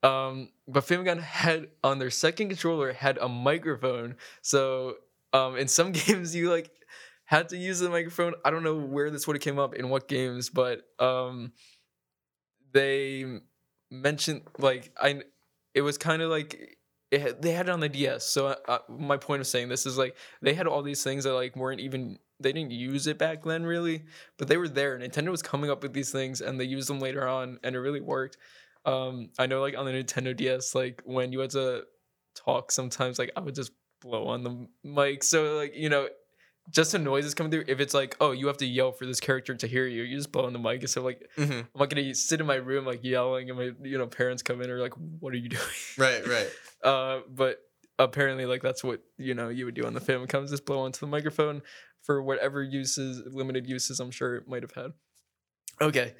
Um, 0.03 0.49
but 0.67 0.85
Famicom 0.85 1.19
had 1.19 1.69
on 1.83 1.97
their 1.97 2.11
second 2.11 2.49
controller 2.49 2.93
had 2.93 3.17
a 3.17 3.27
microphone. 3.27 4.17
So 4.43 4.97
um, 5.33 5.57
in 5.57 5.67
some 5.67 5.91
games 5.91 6.35
you 6.35 6.51
like 6.51 6.69
had 7.25 7.49
to 7.49 7.57
use 7.57 7.79
the 7.79 7.89
microphone. 7.89 8.35
I 8.45 8.51
don't 8.51 8.61
know 8.63 8.75
where 8.77 9.09
this 9.09 9.25
would 9.25 9.35
have 9.35 9.41
came 9.41 9.57
up 9.57 9.73
in 9.73 9.89
what 9.89 10.07
games, 10.07 10.51
but 10.51 10.83
um, 10.99 11.53
they 12.71 13.39
mentioned 13.89 14.43
like 14.59 14.91
I. 14.95 15.23
It 15.73 15.81
was 15.81 15.97
kind 15.97 16.21
of 16.21 16.29
like 16.29 16.77
they 17.09 17.51
had 17.51 17.67
it 17.67 17.69
on 17.69 17.79
the 17.79 17.89
DS. 17.89 18.25
So 18.25 18.47
uh, 18.47 18.55
uh, 18.67 18.77
my 18.87 19.17
point 19.17 19.41
of 19.41 19.47
saying 19.47 19.69
this 19.69 19.87
is 19.87 19.97
like 19.97 20.15
they 20.43 20.53
had 20.53 20.67
all 20.67 20.83
these 20.83 21.03
things 21.03 21.23
that 21.23 21.33
like 21.33 21.55
weren't 21.55 21.79
even 21.79 22.19
they 22.39 22.51
didn't 22.53 22.71
use 22.71 23.07
it 23.07 23.17
back 23.17 23.43
then 23.43 23.65
really, 23.65 24.03
but 24.37 24.47
they 24.47 24.57
were 24.57 24.69
there. 24.69 24.97
Nintendo 24.97 25.29
was 25.29 25.41
coming 25.41 25.69
up 25.69 25.83
with 25.83 25.93
these 25.93 26.11
things 26.11 26.41
and 26.41 26.59
they 26.59 26.63
used 26.65 26.89
them 26.89 26.99
later 26.99 27.27
on, 27.27 27.59
and 27.63 27.75
it 27.75 27.79
really 27.79 28.01
worked. 28.01 28.37
Um, 28.85 29.29
I 29.37 29.45
know 29.45 29.61
like 29.61 29.77
on 29.77 29.85
the 29.85 29.91
Nintendo 29.91 30.35
DS, 30.35 30.73
like 30.75 31.01
when 31.05 31.31
you 31.31 31.39
had 31.39 31.49
to 31.51 31.83
talk, 32.35 32.71
sometimes 32.71 33.19
like 33.19 33.31
I 33.35 33.41
would 33.41 33.55
just 33.55 33.71
blow 34.01 34.27
on 34.27 34.43
the 34.43 34.67
mic. 34.83 35.23
So 35.23 35.57
like 35.57 35.75
you 35.75 35.89
know, 35.89 36.07
just 36.71 36.91
the 36.93 36.99
noises 36.99 37.33
coming 37.33 37.51
through. 37.51 37.65
If 37.67 37.79
it's 37.81 37.93
like, 37.93 38.15
oh, 38.21 38.31
you 38.31 38.47
have 38.47 38.57
to 38.57 38.65
yell 38.65 38.91
for 38.93 39.05
this 39.05 39.19
character 39.19 39.53
to 39.55 39.67
hear 39.67 39.85
you, 39.87 40.03
you 40.03 40.15
just 40.15 40.31
blow 40.31 40.45
on 40.45 40.53
the 40.53 40.59
mic. 40.59 40.87
So 40.87 41.01
like, 41.01 41.27
Mhm. 41.37 41.59
I'm 41.61 41.79
not 41.79 41.89
gonna 41.89 42.13
sit 42.15 42.39
in 42.39 42.45
my 42.45 42.55
room 42.55 42.85
like 42.85 43.03
yelling, 43.03 43.49
and 43.49 43.59
my 43.59 43.71
you 43.83 43.97
know 43.97 44.07
parents 44.07 44.43
come 44.43 44.61
in 44.61 44.69
or 44.69 44.79
like, 44.79 44.93
what 45.19 45.33
are 45.33 45.37
you 45.37 45.49
doing? 45.57 45.61
Right, 45.97 46.25
right. 46.25 46.49
Uh, 46.81 47.19
but 47.27 47.59
apparently, 47.97 48.45
like 48.45 48.61
that's 48.61 48.83
what 48.83 49.01
you 49.17 49.33
know 49.33 49.49
you 49.49 49.65
would 49.65 49.75
do 49.75 49.85
on 49.85 49.93
the 49.93 49.99
Famicom 49.99 50.49
just 50.49 50.65
blow 50.65 50.79
onto 50.79 51.01
the 51.01 51.07
microphone 51.07 51.61
for 52.03 52.21
whatever 52.23 52.61
uses, 52.63 53.21
limited 53.33 53.67
uses. 53.67 53.99
I'm 53.99 54.11
sure 54.11 54.35
it 54.35 54.47
might 54.47 54.63
have 54.63 54.71
had. 54.73 54.91
Okay, 55.81 56.13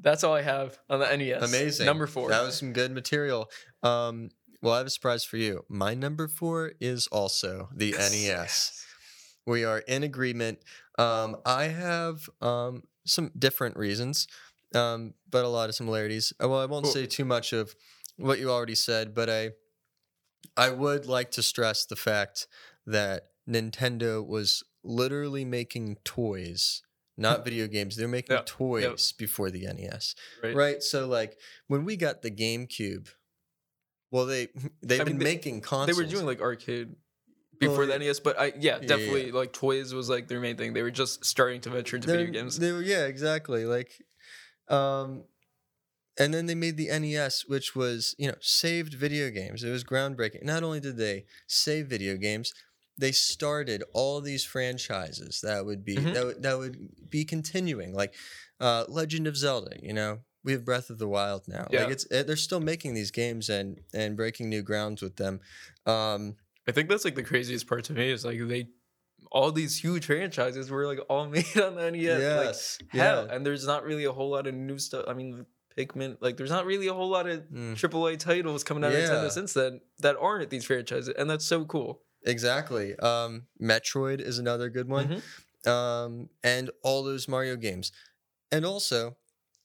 that's 0.00 0.24
all 0.24 0.34
I 0.34 0.42
have 0.42 0.78
on 0.90 1.00
the 1.00 1.16
NES. 1.16 1.42
Amazing. 1.48 1.86
Number 1.86 2.06
four. 2.06 2.30
That 2.30 2.42
was 2.42 2.56
some 2.56 2.72
good 2.72 2.92
material. 2.92 3.50
Um, 3.82 4.30
well, 4.62 4.74
I 4.74 4.78
have 4.78 4.86
a 4.86 4.90
surprise 4.90 5.24
for 5.24 5.36
you. 5.36 5.64
My 5.68 5.94
number 5.94 6.28
four 6.28 6.72
is 6.80 7.06
also 7.08 7.68
the 7.74 7.88
Yes, 7.88 8.10
NES. 8.12 8.24
yes. 8.24 8.86
We 9.46 9.64
are 9.64 9.78
in 9.80 10.02
agreement. 10.02 10.58
Um, 10.98 11.36
I 11.46 11.64
have 11.64 12.28
um, 12.40 12.82
some 13.04 13.30
different 13.38 13.76
reasons, 13.76 14.26
um, 14.74 15.14
but 15.30 15.44
a 15.44 15.48
lot 15.48 15.68
of 15.68 15.74
similarities. 15.76 16.32
Uh, 16.42 16.48
Well, 16.48 16.60
I 16.60 16.66
won't 16.66 16.84
Cool. 16.84 16.94
say 16.94 17.06
too 17.06 17.24
much 17.24 17.52
of 17.52 17.76
what 18.16 18.40
you 18.40 18.50
already 18.50 18.74
said, 18.74 19.14
but 19.14 19.30
I, 19.30 19.50
I 20.56 20.70
would 20.70 21.06
like 21.06 21.30
to 21.32 21.42
stress 21.42 21.84
the 21.86 21.96
fact 21.96 22.48
that 22.86 23.24
Nintendo 23.48 24.26
was 24.26 24.64
literally 24.86 25.44
making 25.44 25.96
toys, 26.04 26.82
not 27.16 27.44
video 27.48 27.66
games. 27.66 27.96
They're 27.96 28.08
making 28.08 28.36
Yeah, 28.36 28.42
toys 28.46 29.12
before 29.12 29.50
the 29.50 29.66
NES 29.66 30.14
Right. 30.42 30.54
right 30.54 30.82
so 30.82 31.06
like 31.06 31.38
when 31.66 31.84
we 31.84 31.96
got 31.96 32.22
the 32.22 32.30
gamecube 32.30 33.08
well 34.10 34.26
they 34.26 34.48
they've 34.82 35.00
I 35.00 35.04
been 35.04 35.18
mean, 35.18 35.24
making 35.24 35.60
consoles 35.60 35.96
They 35.96 36.02
were 36.04 36.08
doing 36.10 36.26
like 36.26 36.40
arcade 36.40 36.94
before 37.58 37.86
Well, 37.86 37.98
the 37.98 37.98
NES, 37.98 38.20
but 38.20 38.38
I 38.38 38.46
yeah, 38.46 38.52
yeah, 38.58 38.76
yeah. 38.82 38.86
definitely 38.86 39.32
like 39.32 39.52
toys 39.52 39.94
was 39.94 40.08
like 40.10 40.28
their 40.28 40.40
main 40.40 40.56
thing. 40.56 40.74
They 40.74 40.82
were 40.82 40.90
just 40.90 41.24
starting 41.24 41.60
to 41.62 41.70
venture 41.70 41.96
into 41.96 42.08
video 42.08 42.24
They're- 42.24 42.32
games. 42.32 42.58
they 42.58 42.72
were 42.72 42.82
yeah 42.82 43.06
exactly 43.06 43.64
like 43.64 43.92
um 44.68 45.24
and 46.18 46.32
then 46.34 46.46
they 46.46 46.54
made 46.54 46.76
the 46.76 46.88
NES 46.88 47.44
which 47.46 47.74
was 47.76 48.14
you 48.18 48.28
know 48.28 48.34
saved 48.40 48.94
video 48.94 49.30
games 49.30 49.62
it 49.64 49.70
was 49.70 49.84
groundbreaking 49.84 50.42
not 50.44 50.62
only 50.62 50.80
did 50.80 50.96
they 50.96 51.24
save 51.46 51.86
video 51.86 52.16
games 52.16 52.52
they 52.98 53.12
started 53.12 53.82
all 53.92 54.20
these 54.20 54.44
franchises 54.44 55.40
that 55.42 55.64
would 55.66 55.84
be 55.84 55.96
Mhm. 55.96 56.14
that, 56.14 56.24
would, 56.24 56.42
that 56.42 56.58
would 56.58 57.10
be 57.10 57.24
continuing 57.24 57.92
like 57.94 58.14
uh 58.60 58.84
Legend 58.88 59.26
of 59.26 59.36
Zelda 59.36 59.76
you 59.82 59.92
know 59.92 60.20
we 60.44 60.52
have 60.52 60.64
Breath 60.64 60.90
of 60.90 60.98
the 60.98 61.08
Wild 61.08 61.42
now 61.48 61.66
Yeah. 61.70 61.82
like 61.82 61.92
it's 61.92 62.06
eh, 62.10 62.22
they're 62.22 62.36
still 62.36 62.60
making 62.60 62.94
these 62.94 63.10
games 63.10 63.48
and 63.48 63.80
and 63.92 64.16
breaking 64.16 64.48
new 64.48 64.62
grounds 64.62 65.02
with 65.02 65.16
them 65.16 65.40
um 65.86 66.36
I 66.68 66.72
think 66.72 66.88
that's 66.88 67.04
like 67.04 67.14
the 67.14 67.22
craziest 67.22 67.66
part 67.66 67.84
to 67.84 67.92
me 67.92 68.10
is 68.10 68.24
like 68.24 68.38
they 68.48 68.68
all 69.32 69.50
these 69.52 69.76
huge 69.78 70.06
franchises 70.06 70.70
were 70.70 70.86
like 70.86 71.00
all 71.08 71.26
made 71.36 71.56
on 71.58 71.74
the 71.76 71.90
NES. 71.90 72.02
yes 72.20 72.78
Like 72.82 72.90
hell, 72.92 73.26
yeah 73.26 73.34
and 73.34 73.44
there's 73.44 73.66
not 73.66 73.84
really 73.84 74.04
a 74.04 74.12
whole 74.12 74.30
lot 74.30 74.46
of 74.46 74.54
new 74.54 74.78
stuff. 74.78 75.04
I 75.08 75.14
mean, 75.14 75.46
Pikmin, 75.76 76.16
like 76.20 76.36
there's 76.38 76.50
not 76.50 76.64
really 76.64 76.86
a 76.86 76.94
whole 76.94 77.08
lot 77.10 77.26
of 77.28 77.40
Mm. 77.52 77.74
AAA 77.76 78.18
titles 78.18 78.64
coming 78.64 78.82
out 78.84 78.92
of 78.92 78.98
Yeah. 78.98 79.08
Nintendo 79.10 79.30
since 79.30 79.52
then 79.52 79.80
that 79.98 80.16
aren't 80.18 80.48
these 80.50 80.64
franchises, 80.64 81.08
and 81.18 81.28
that's 81.28 81.44
so 81.44 81.64
cool. 81.66 82.02
Exactly. 82.26 82.94
Um, 82.96 83.46
Metroid 83.62 84.20
is 84.20 84.38
another 84.38 84.68
good 84.68 84.88
one. 84.88 85.22
Mhm. 85.64 85.70
Um, 85.70 86.28
and 86.44 86.70
all 86.82 87.02
those 87.02 87.26
Mario 87.28 87.56
games. 87.56 87.90
And 88.52 88.64
also, 88.64 89.16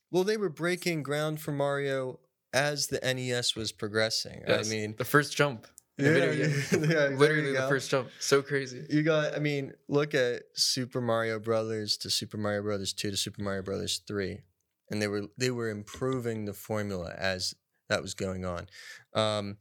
well, 0.10 0.24
they 0.24 0.38
were 0.38 0.50
breaking 0.50 1.04
ground 1.04 1.42
for 1.42 1.52
Mario 1.52 2.20
as 2.54 2.88
the 2.88 3.00
NES 3.04 3.56
was 3.56 3.72
progressing. 3.72 4.44
Yes, 4.48 4.68
I 4.68 4.70
mean, 4.70 4.96
the 4.98 5.06
first 5.06 5.36
jump, 5.36 5.68
video 5.98 6.34
game. 6.36 6.64
yeah, 6.90 7.08
literally 7.18 7.52
the 7.52 7.60
go. 7.60 7.70
first 7.70 7.90
jump, 7.92 8.10
so 8.20 8.42
crazy. 8.42 8.86
You 8.90 9.04
got, 9.04 9.36
I 9.36 9.40
mean, 9.40 9.74
look 9.88 10.14
at 10.16 10.44
Super 10.56 11.02
Mario 11.02 11.40
Brothers 11.40 11.98
to 11.98 12.10
Super 12.10 12.38
Mario 12.38 12.62
Brothers 12.64 12.94
2 12.94 13.12
to 13.12 13.18
Super 13.18 13.42
Mario 13.44 13.62
Brothers 13.62 14.02
3. 14.08 14.40
And 14.90 15.02
they 15.02 15.08
were 15.08 15.28
they 15.38 15.52
were 15.52 15.70
improving 15.70 16.46
the 16.46 16.54
formula 16.54 17.14
as 17.18 17.54
that 17.88 18.02
was 18.02 18.14
going 18.14 18.44
on. 18.44 18.68
Um, 19.14 19.58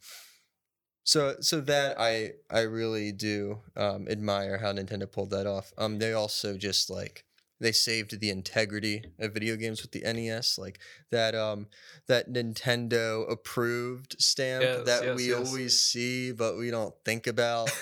so 1.04 1.36
so 1.40 1.60
that 1.62 1.98
I 1.98 2.32
I 2.50 2.60
really 2.60 3.12
do 3.12 3.60
um, 3.76 4.06
admire 4.08 4.58
how 4.58 4.72
Nintendo 4.72 5.10
pulled 5.10 5.30
that 5.30 5.46
off. 5.46 5.72
Um, 5.78 5.98
they 5.98 6.12
also 6.12 6.56
just 6.56 6.90
like 6.90 7.24
they 7.60 7.72
saved 7.72 8.20
the 8.20 8.30
integrity 8.30 9.04
of 9.18 9.34
video 9.34 9.54
games 9.56 9.82
with 9.82 9.92
the 9.92 10.02
NES, 10.02 10.56
like 10.58 10.78
that 11.10 11.34
um 11.34 11.66
that 12.06 12.32
Nintendo 12.32 13.30
approved 13.30 14.16
stamp 14.18 14.62
Yes, 14.62 14.86
that 14.86 15.04
yes, 15.04 15.16
we 15.16 15.28
yes. 15.28 15.46
always 15.48 15.80
see 15.80 16.32
but 16.32 16.56
we 16.56 16.70
don't 16.70 16.94
think 17.04 17.26
about. 17.26 17.70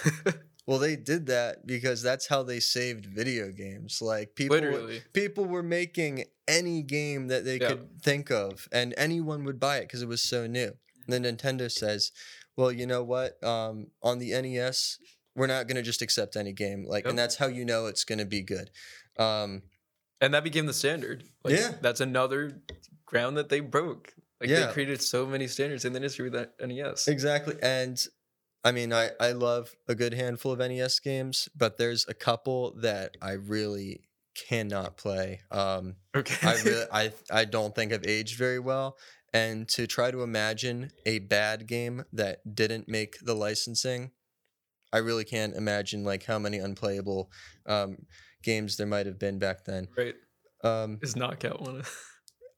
Well, 0.68 0.78
they 0.78 0.96
did 0.96 1.28
that 1.28 1.66
because 1.66 2.02
that's 2.02 2.26
how 2.28 2.42
they 2.42 2.60
saved 2.60 3.06
video 3.06 3.50
games. 3.52 4.02
Like 4.02 4.34
people, 4.34 4.56
literally. 4.56 5.00
people 5.14 5.46
were 5.46 5.62
making 5.62 6.24
any 6.46 6.82
game 6.82 7.28
that 7.28 7.46
they 7.46 7.56
Yeah. 7.58 7.68
could 7.68 8.02
think 8.02 8.30
of, 8.30 8.68
and 8.70 8.92
anyone 8.98 9.44
would 9.44 9.58
buy 9.58 9.78
it 9.78 9.84
because 9.84 10.02
it 10.02 10.08
was 10.08 10.20
so 10.20 10.46
new. 10.46 10.76
And 11.06 11.24
then 11.24 11.24
Nintendo 11.24 11.72
says, 11.72 12.12
"Well, 12.58 12.70
you 12.72 12.86
know 12.86 13.02
what? 13.02 13.42
Um, 13.42 13.86
on 14.02 14.18
the 14.18 14.32
NES, 14.32 14.98
we're 15.34 15.46
not 15.46 15.66
going 15.68 15.76
to 15.76 15.82
just 15.82 16.02
accept 16.02 16.36
any 16.36 16.52
game. 16.52 16.84
Like, 16.84 17.04
Yep. 17.04 17.10
and 17.10 17.18
that's 17.18 17.36
how 17.36 17.46
you 17.46 17.64
know 17.64 17.86
it's 17.86 18.04
going 18.04 18.18
to 18.18 18.26
be 18.26 18.42
good." 18.42 18.70
Um, 19.18 19.62
and 20.20 20.34
that 20.34 20.44
became 20.44 20.66
the 20.66 20.72
standard. 20.74 21.24
Like, 21.44 21.54
Yeah. 21.54 21.72
that's 21.80 22.00
another 22.00 22.60
ground 23.06 23.36
that 23.38 23.48
they 23.48 23.60
broke. 23.60 24.12
Like 24.40 24.50
Yeah. 24.50 24.66
they 24.66 24.72
created 24.72 25.00
so 25.00 25.26
many 25.26 25.46
standards 25.48 25.84
in 25.84 25.92
the 25.92 25.98
industry 25.98 26.24
with 26.28 26.34
that 26.34 26.54
NES. 26.60 27.08
Exactly. 27.08 27.56
And 27.62 27.98
I 28.64 28.72
mean, 28.72 28.92
I, 28.92 29.10
I 29.20 29.32
love 29.32 29.74
a 29.86 29.94
good 29.94 30.12
handful 30.14 30.52
of 30.52 30.58
NES 30.58 30.98
games, 31.00 31.48
but 31.56 31.76
there's 31.78 32.04
a 32.08 32.14
couple 32.14 32.74
that 32.80 33.16
I 33.22 33.32
really 33.32 34.08
cannot 34.48 34.96
play. 34.96 35.40
Um, 35.50 35.96
Okay. 36.14 36.46
I 36.46 36.54
really, 36.62 36.86
I, 36.92 37.12
I 37.30 37.44
don't 37.44 37.74
think 37.74 37.92
have 37.92 38.06
aged 38.06 38.36
very 38.36 38.58
well. 38.58 38.96
And 39.34 39.68
to 39.70 39.86
try 39.86 40.10
to 40.10 40.22
imagine 40.22 40.90
a 41.04 41.18
bad 41.18 41.66
game 41.66 42.04
that 42.12 42.54
didn't 42.54 42.88
make 42.88 43.16
the 43.22 43.34
licensing, 43.34 44.10
I 44.92 44.98
really 44.98 45.24
can't 45.24 45.54
imagine 45.54 46.02
like 46.02 46.24
how 46.24 46.38
many 46.38 46.58
unplayable 46.58 47.30
um, 47.66 48.06
games 48.42 48.76
there 48.78 48.86
might 48.86 49.04
have 49.06 49.18
been 49.18 49.38
back 49.38 49.64
then. 49.64 49.88
right. 49.96 50.14
Um, 50.64 50.98
Is 51.02 51.14
knockout 51.14 51.60
one? 51.60 51.76
Of 51.80 51.94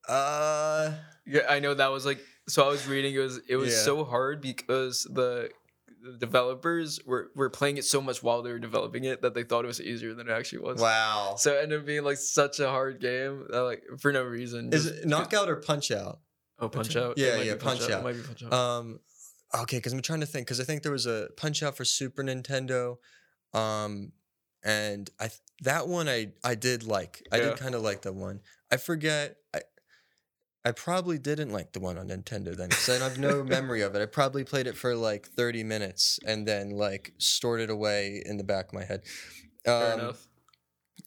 uh, 0.09 0.93
yeah, 1.27 1.43
I 1.49 1.61
know 1.61 1.75
that 1.75 1.91
was 1.91 2.07
like. 2.07 2.21
So 2.49 2.65
I 2.65 2.69
was 2.69 2.87
reading. 2.87 3.15
It 3.15 3.19
was 3.19 3.41
it 3.49 3.57
was 3.57 3.73
Yeah. 3.73 3.81
so 3.83 4.05
hard 4.05 4.41
because 4.41 5.03
the, 5.13 5.51
the 6.03 6.17
developers 6.19 6.99
were 7.05 7.31
were 7.37 7.51
playing 7.51 7.77
it 7.77 7.85
so 7.85 8.01
much 8.01 8.23
while 8.23 8.43
they 8.43 8.51
were 8.51 8.59
developing 8.59 9.05
it 9.05 9.23
that 9.23 9.35
they 9.35 9.43
thought 9.45 9.65
it 9.65 9.69
was 9.69 9.81
easier 9.81 10.15
than 10.15 10.29
it 10.29 10.33
actually 10.33 10.63
was. 10.63 10.81
wow. 10.81 11.35
So 11.37 11.53
it 11.55 11.63
ended 11.65 11.81
up 11.81 11.87
being 11.87 12.03
like 12.05 12.17
such 12.17 12.59
a 12.59 12.69
hard 12.69 13.01
game, 13.01 13.47
that, 13.51 13.61
like 13.63 13.83
for 14.01 14.11
no 14.13 14.23
reason. 14.23 14.73
Is 14.73 14.87
it 14.87 15.07
knockout 15.07 15.49
or 15.49 15.57
punch 15.57 15.91
out? 15.91 16.21
Oh, 16.61 16.69
punch 16.69 16.95
Out? 16.97 17.11
out. 17.13 17.19
Yeah, 17.19 17.41
yeah, 17.41 17.55
Punch 17.57 17.81
It 17.83 17.91
Out. 17.93 18.03
might 18.05 18.15
be 18.17 18.23
punch 18.23 18.43
out. 18.43 18.53
Um, 18.53 19.01
okay, 19.63 19.79
because 19.79 19.93
I'm 19.93 20.03
trying 20.03 20.21
to 20.21 20.27
think 20.27 20.47
because 20.47 20.61
I 20.61 20.65
think 20.65 20.83
there 20.83 20.93
was 20.93 21.07
a 21.07 21.29
Punch 21.37 21.63
Out 21.63 21.77
for 21.77 21.85
Super 21.85 22.23
Nintendo, 22.23 22.97
um, 23.55 24.13
and 24.63 25.09
I 25.19 25.29
th- 25.29 25.41
that 25.63 25.89
one 25.89 26.09
I 26.09 26.33
I 26.45 26.55
did 26.55 26.83
like. 26.85 27.23
I 27.33 27.39
Yeah. 27.39 27.45
did 27.51 27.57
kind 27.59 27.75
of 27.75 27.83
like 27.83 28.03
that 28.03 28.15
one. 28.15 28.41
I 28.71 28.77
forget. 28.77 29.37
I 29.55 29.63
I 30.63 30.73
probably 30.73 31.19
didn't 31.19 31.51
like 31.51 31.73
the 31.73 31.81
one 31.81 31.97
on 31.97 32.09
Nintendo 32.09 32.55
then 32.55 32.69
because 32.69 32.89
I 32.91 33.03
have 33.03 33.19
no 33.19 33.43
memory 33.57 33.81
of 33.81 33.95
it. 33.95 34.03
I 34.03 34.07
probably 34.07 34.45
played 34.45 34.67
it 34.67 34.77
for 34.77 34.95
like 34.95 35.27
30 35.29 35.65
minutes 35.65 36.19
and 36.27 36.47
then 36.47 36.71
like 36.71 37.15
stored 37.17 37.61
it 37.63 37.71
away 37.71 38.23
in 38.27 38.37
the 38.37 38.45
back 38.45 38.67
of 38.69 38.75
my 38.75 38.85
head. 38.85 39.03
Fair 39.65 39.95
Um, 39.95 40.01
enough. 40.01 40.27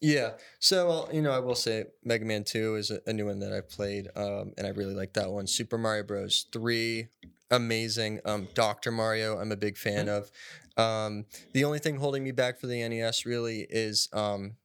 Yeah. 0.03 0.31
So, 0.59 0.89
uh, 0.89 1.07
you 1.13 1.21
know, 1.21 1.31
I 1.31 1.39
will 1.39 1.55
say 1.55 1.85
Mega 2.03 2.25
Man 2.25 2.43
2 2.43 2.75
is 2.75 2.91
a, 2.91 2.99
a 3.07 3.13
new 3.13 3.27
one 3.27 3.39
that 3.39 3.53
I've 3.53 3.69
played, 3.69 4.09
um, 4.17 4.51
and 4.57 4.67
I 4.67 4.71
really 4.71 4.93
like 4.93 5.13
that 5.13 5.31
one. 5.31 5.47
Super 5.47 5.77
Mario 5.77 6.03
Bros. 6.03 6.45
3, 6.51 7.07
amazing. 7.49 8.19
Um, 8.25 8.49
Dr. 8.53 8.91
Mario, 8.91 9.39
I'm 9.39 9.53
a 9.53 9.57
big 9.57 9.77
fan 9.77 10.09
of. 10.09 10.29
Um, 10.75 11.25
the 11.53 11.63
only 11.63 11.79
thing 11.79 11.97
holding 11.97 12.23
me 12.23 12.31
back 12.31 12.59
for 12.59 12.67
the 12.67 12.85
NES 12.87 13.25
really 13.25 13.65
is 13.69 14.09
um, 14.11 14.57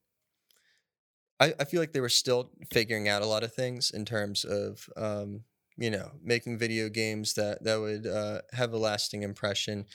I, 1.38 1.54
I 1.60 1.64
feel 1.64 1.80
like 1.80 1.92
they 1.92 2.00
were 2.00 2.08
still 2.08 2.50
figuring 2.72 3.08
out 3.08 3.22
a 3.22 3.26
lot 3.26 3.44
of 3.44 3.54
things 3.54 3.92
in 3.92 4.04
terms 4.04 4.44
of, 4.44 4.88
um, 4.96 5.44
you 5.76 5.90
know, 5.90 6.10
making 6.20 6.58
video 6.58 6.88
games 6.88 7.34
that, 7.34 7.62
that 7.62 7.78
would 7.78 8.08
uh, 8.08 8.40
have 8.54 8.72
a 8.72 8.78
lasting 8.78 9.22
impression. 9.22 9.86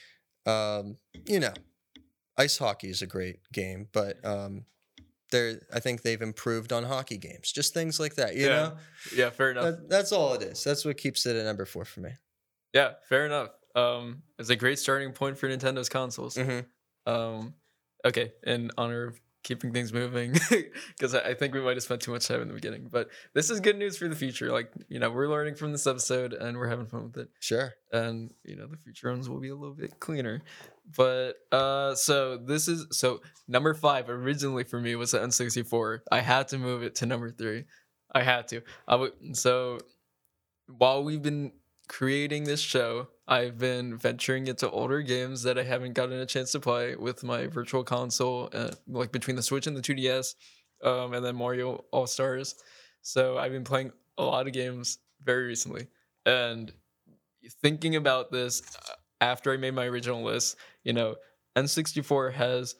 Um, 0.46 0.96
you 1.28 1.42
know, 1.42 1.54
ice 2.38 2.58
hockey 2.58 2.90
is 2.90 3.02
a 3.02 3.08
great 3.08 3.40
game, 3.52 3.90
but 3.92 4.24
um, 4.26 4.66
they're 5.34 5.60
I 5.74 5.82
think 5.82 6.02
they've 6.04 6.22
improved 6.22 6.72
on 6.72 6.86
hockey 6.86 7.18
games. 7.18 7.52
Just 7.52 7.74
things 7.74 8.00
like 8.00 8.16
that, 8.16 8.36
you 8.38 8.46
Yeah, 8.46 8.50
know. 8.56 8.78
Yeah, 9.14 9.30
fair 9.32 9.52
enough. 9.52 9.66
That, 9.66 9.90
that's 9.90 10.14
all 10.14 10.34
it 10.36 10.42
is. 10.44 10.64
That's 10.64 10.86
what 10.86 10.96
keeps 10.98 11.26
it 11.26 11.36
at 11.36 11.44
number 11.44 11.66
four 11.66 11.84
for 11.84 12.00
me. 12.00 12.12
yeah, 12.74 12.94
fair 13.10 13.26
enough. 13.26 13.50
Um, 13.76 14.24
it's 14.40 14.50
a 14.50 14.56
great 14.56 14.80
starting 14.80 15.12
point 15.12 15.38
for 15.38 15.50
Nintendo's 15.50 15.90
consoles. 15.90 16.36
Mm-hmm. 16.36 17.12
Um, 17.12 17.56
okay, 18.06 18.32
in 18.44 18.72
honor 18.78 19.08
of 19.08 19.20
keeping 19.44 19.74
things 19.74 19.92
moving 19.94 20.34
because 20.90 21.14
I, 21.14 21.20
I 21.20 21.34
think 21.34 21.54
we 21.54 21.62
might 21.62 21.76
have 21.76 21.84
spent 21.84 22.02
too 22.02 22.12
much 22.12 22.28
time 22.28 22.42
in 22.42 22.48
the 22.48 22.54
beginning. 22.54 22.88
But 22.92 23.10
this 23.34 23.50
is 23.50 23.60
good 23.60 23.78
news 23.78 23.98
for 23.98 24.08
the 24.08 24.16
future. 24.16 24.52
Like 24.52 24.72
you 24.90 25.00
know, 25.00 25.10
we're 25.12 25.28
learning 25.30 25.56
from 25.56 25.72
this 25.72 25.86
episode 25.86 26.34
and 26.34 26.58
we're 26.58 26.70
having 26.70 26.86
fun 26.88 27.04
with 27.04 27.18
it. 27.18 27.30
Sure. 27.40 27.74
and 27.92 28.32
you 28.44 28.56
know 28.56 28.68
the 28.68 28.78
future 28.78 29.10
ones 29.10 29.30
will 29.30 29.40
be 29.40 29.50
a 29.50 29.56
little 29.56 29.76
bit 29.76 30.00
cleaner 30.00 30.42
but 30.98 31.34
uh 31.52 31.94
so 31.96 32.38
this 32.38 32.68
is 32.68 32.88
so 32.92 33.22
number 33.48 33.74
five 33.74 34.10
originally 34.10 34.64
for 34.64 34.80
me 34.80 34.96
was 34.96 35.12
the 35.12 35.20
n64 35.20 36.00
i 36.12 36.20
had 36.20 36.48
to 36.50 36.58
move 36.58 36.84
it 36.84 36.96
to 36.96 37.06
number 37.06 37.30
three 37.32 37.64
i 38.14 38.22
had 38.22 38.48
to 38.50 38.62
i 38.88 38.96
would 38.96 39.14
so 39.34 39.80
while 40.68 41.04
we've 41.04 41.22
been 41.22 41.52
creating 41.88 42.44
this 42.46 42.60
show 42.60 43.08
i've 43.28 43.58
been 43.58 43.98
venturing 43.98 44.48
into 44.48 44.70
older 44.70 45.02
games 45.02 45.44
that 45.44 45.58
i 45.58 45.64
haven't 45.64 45.94
gotten 45.94 46.20
a 46.20 46.26
chance 46.26 46.52
to 46.52 46.60
play 46.60 46.96
with 46.96 47.24
my 47.24 47.48
virtual 47.48 47.84
console 47.84 48.50
uh, 48.54 48.72
like 48.88 49.12
between 49.12 49.36
the 49.36 49.44
switch 49.44 49.68
and 49.68 49.76
the 49.78 49.82
2ds 49.82 50.36
um 50.84 51.14
and 51.14 51.26
then 51.26 51.36
mario 51.36 51.84
all 51.92 52.08
stars 52.08 52.56
so 53.02 53.38
i've 53.38 53.52
been 53.52 53.64
playing 53.64 53.92
a 54.18 54.24
lot 54.24 54.48
of 54.48 54.54
games 54.54 54.98
very 55.24 55.46
recently 55.46 55.88
and 56.26 56.74
thinking 57.62 57.96
about 57.96 58.32
this 58.32 58.62
uh, 58.90 58.94
after 59.22 59.52
I 59.54 59.58
made 59.58 59.74
my 59.74 59.86
original 59.86 60.24
list, 60.24 60.58
you 60.84 60.94
know, 60.94 61.16
N64 61.56 62.34
has 62.34 62.76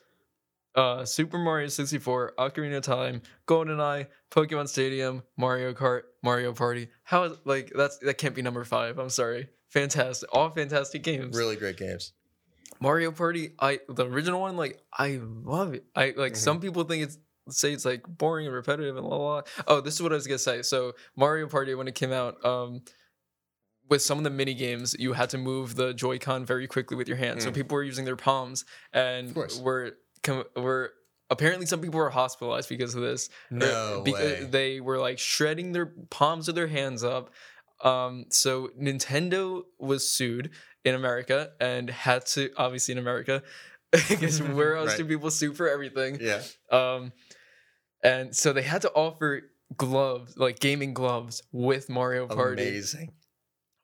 uh 0.74 1.04
Super 1.04 1.38
Mario 1.38 1.68
64, 1.68 2.34
Ocarina 2.36 2.78
of 2.78 2.82
Time, 2.82 3.22
GoldenEye, 3.46 4.08
Pokemon 4.30 4.68
Stadium, 4.68 5.22
Mario 5.36 5.72
Kart, 5.72 6.02
Mario 6.22 6.52
Party. 6.52 6.88
How 7.04 7.24
is 7.24 7.38
like 7.44 7.72
that's 7.74 7.98
that 7.98 8.18
can't 8.18 8.34
be 8.34 8.42
number 8.42 8.64
5. 8.64 8.98
I'm 8.98 9.08
sorry. 9.08 9.48
Fantastic. 9.74 10.28
All 10.32 10.50
fantastic 10.50 11.02
games. 11.02 11.36
Really 11.36 11.56
great 11.56 11.76
games. 11.76 12.12
Mario 12.80 13.10
Party, 13.12 13.50
I 13.58 13.80
the 13.88 14.06
original 14.06 14.40
one 14.40 14.56
like 14.56 14.80
I 14.96 15.20
love 15.20 15.74
it. 15.74 15.84
I 15.94 16.14
like 16.16 16.32
Mhm. 16.34 16.36
some 16.36 16.60
people 16.60 16.84
think 16.84 17.02
it's 17.02 17.18
say 17.50 17.72
it's 17.72 17.84
like 17.84 18.04
boring 18.06 18.46
and 18.46 18.54
repetitive 18.54 18.96
and 18.96 19.04
la 19.06 19.16
la. 19.16 19.42
Oh, 19.66 19.80
this 19.80 19.94
is 19.94 20.02
what 20.02 20.12
I 20.12 20.14
was 20.14 20.26
gonna 20.26 20.38
say. 20.38 20.62
So 20.62 20.94
Mario 21.16 21.46
Party 21.48 21.74
when 21.74 21.88
it 21.88 21.94
came 21.94 22.12
out, 22.12 22.42
um, 22.44 22.82
with 23.90 24.00
some 24.00 24.16
of 24.16 24.24
the 24.24 24.30
mini 24.30 24.54
games, 24.54 24.94
you 24.98 25.12
had 25.12 25.28
to 25.30 25.36
move 25.38 25.74
the 25.76 25.92
Joy-Con 25.92 26.46
very 26.46 26.66
quickly 26.66 26.96
with 26.96 27.06
your 27.06 27.18
hands. 27.18 27.42
So 27.44 27.50
Mm. 27.50 27.54
people 27.54 27.74
were 27.74 27.82
using 27.82 28.06
their 28.06 28.16
palms, 28.16 28.64
and 28.94 29.34
were 29.60 29.98
com- 30.22 30.44
were 30.56 30.94
apparently 31.30 31.66
some 31.66 31.80
people 31.82 31.98
were 31.98 32.08
hospitalized 32.10 32.68
because 32.70 32.94
of 32.94 33.02
this. 33.02 33.28
No 33.50 34.00
because 34.04 34.40
way. 34.40 34.44
they 34.50 34.80
were 34.80 34.98
like 34.98 35.18
shredding 35.18 35.72
their 35.72 35.86
palms 36.10 36.48
of 36.48 36.54
their 36.54 36.68
hands 36.68 37.02
up. 37.04 37.30
Um, 37.84 38.26
so 38.30 38.70
Nintendo 38.80 39.62
was 39.78 40.08
sued 40.08 40.50
in 40.84 40.94
America 40.94 41.52
and 41.60 41.88
had 41.90 42.26
to 42.26 42.50
obviously 42.56 42.92
in 42.92 42.98
America 42.98 43.42
because 43.92 44.42
where 44.58 44.76
else 44.76 44.96
do 44.96 45.04
people 45.04 45.30
sue 45.30 45.52
for 45.54 45.68
everything? 45.68 46.18
Yeah. 46.20 46.42
Um, 46.70 47.12
and 48.02 48.34
so 48.34 48.52
they 48.52 48.62
had 48.62 48.82
to 48.82 48.90
offer 48.92 49.42
gloves, 49.76 50.36
like 50.36 50.58
gaming 50.60 50.94
gloves, 50.94 51.42
with 51.52 51.88
Mario 51.88 52.26
Party. 52.26 52.68
Amazing. 52.68 53.12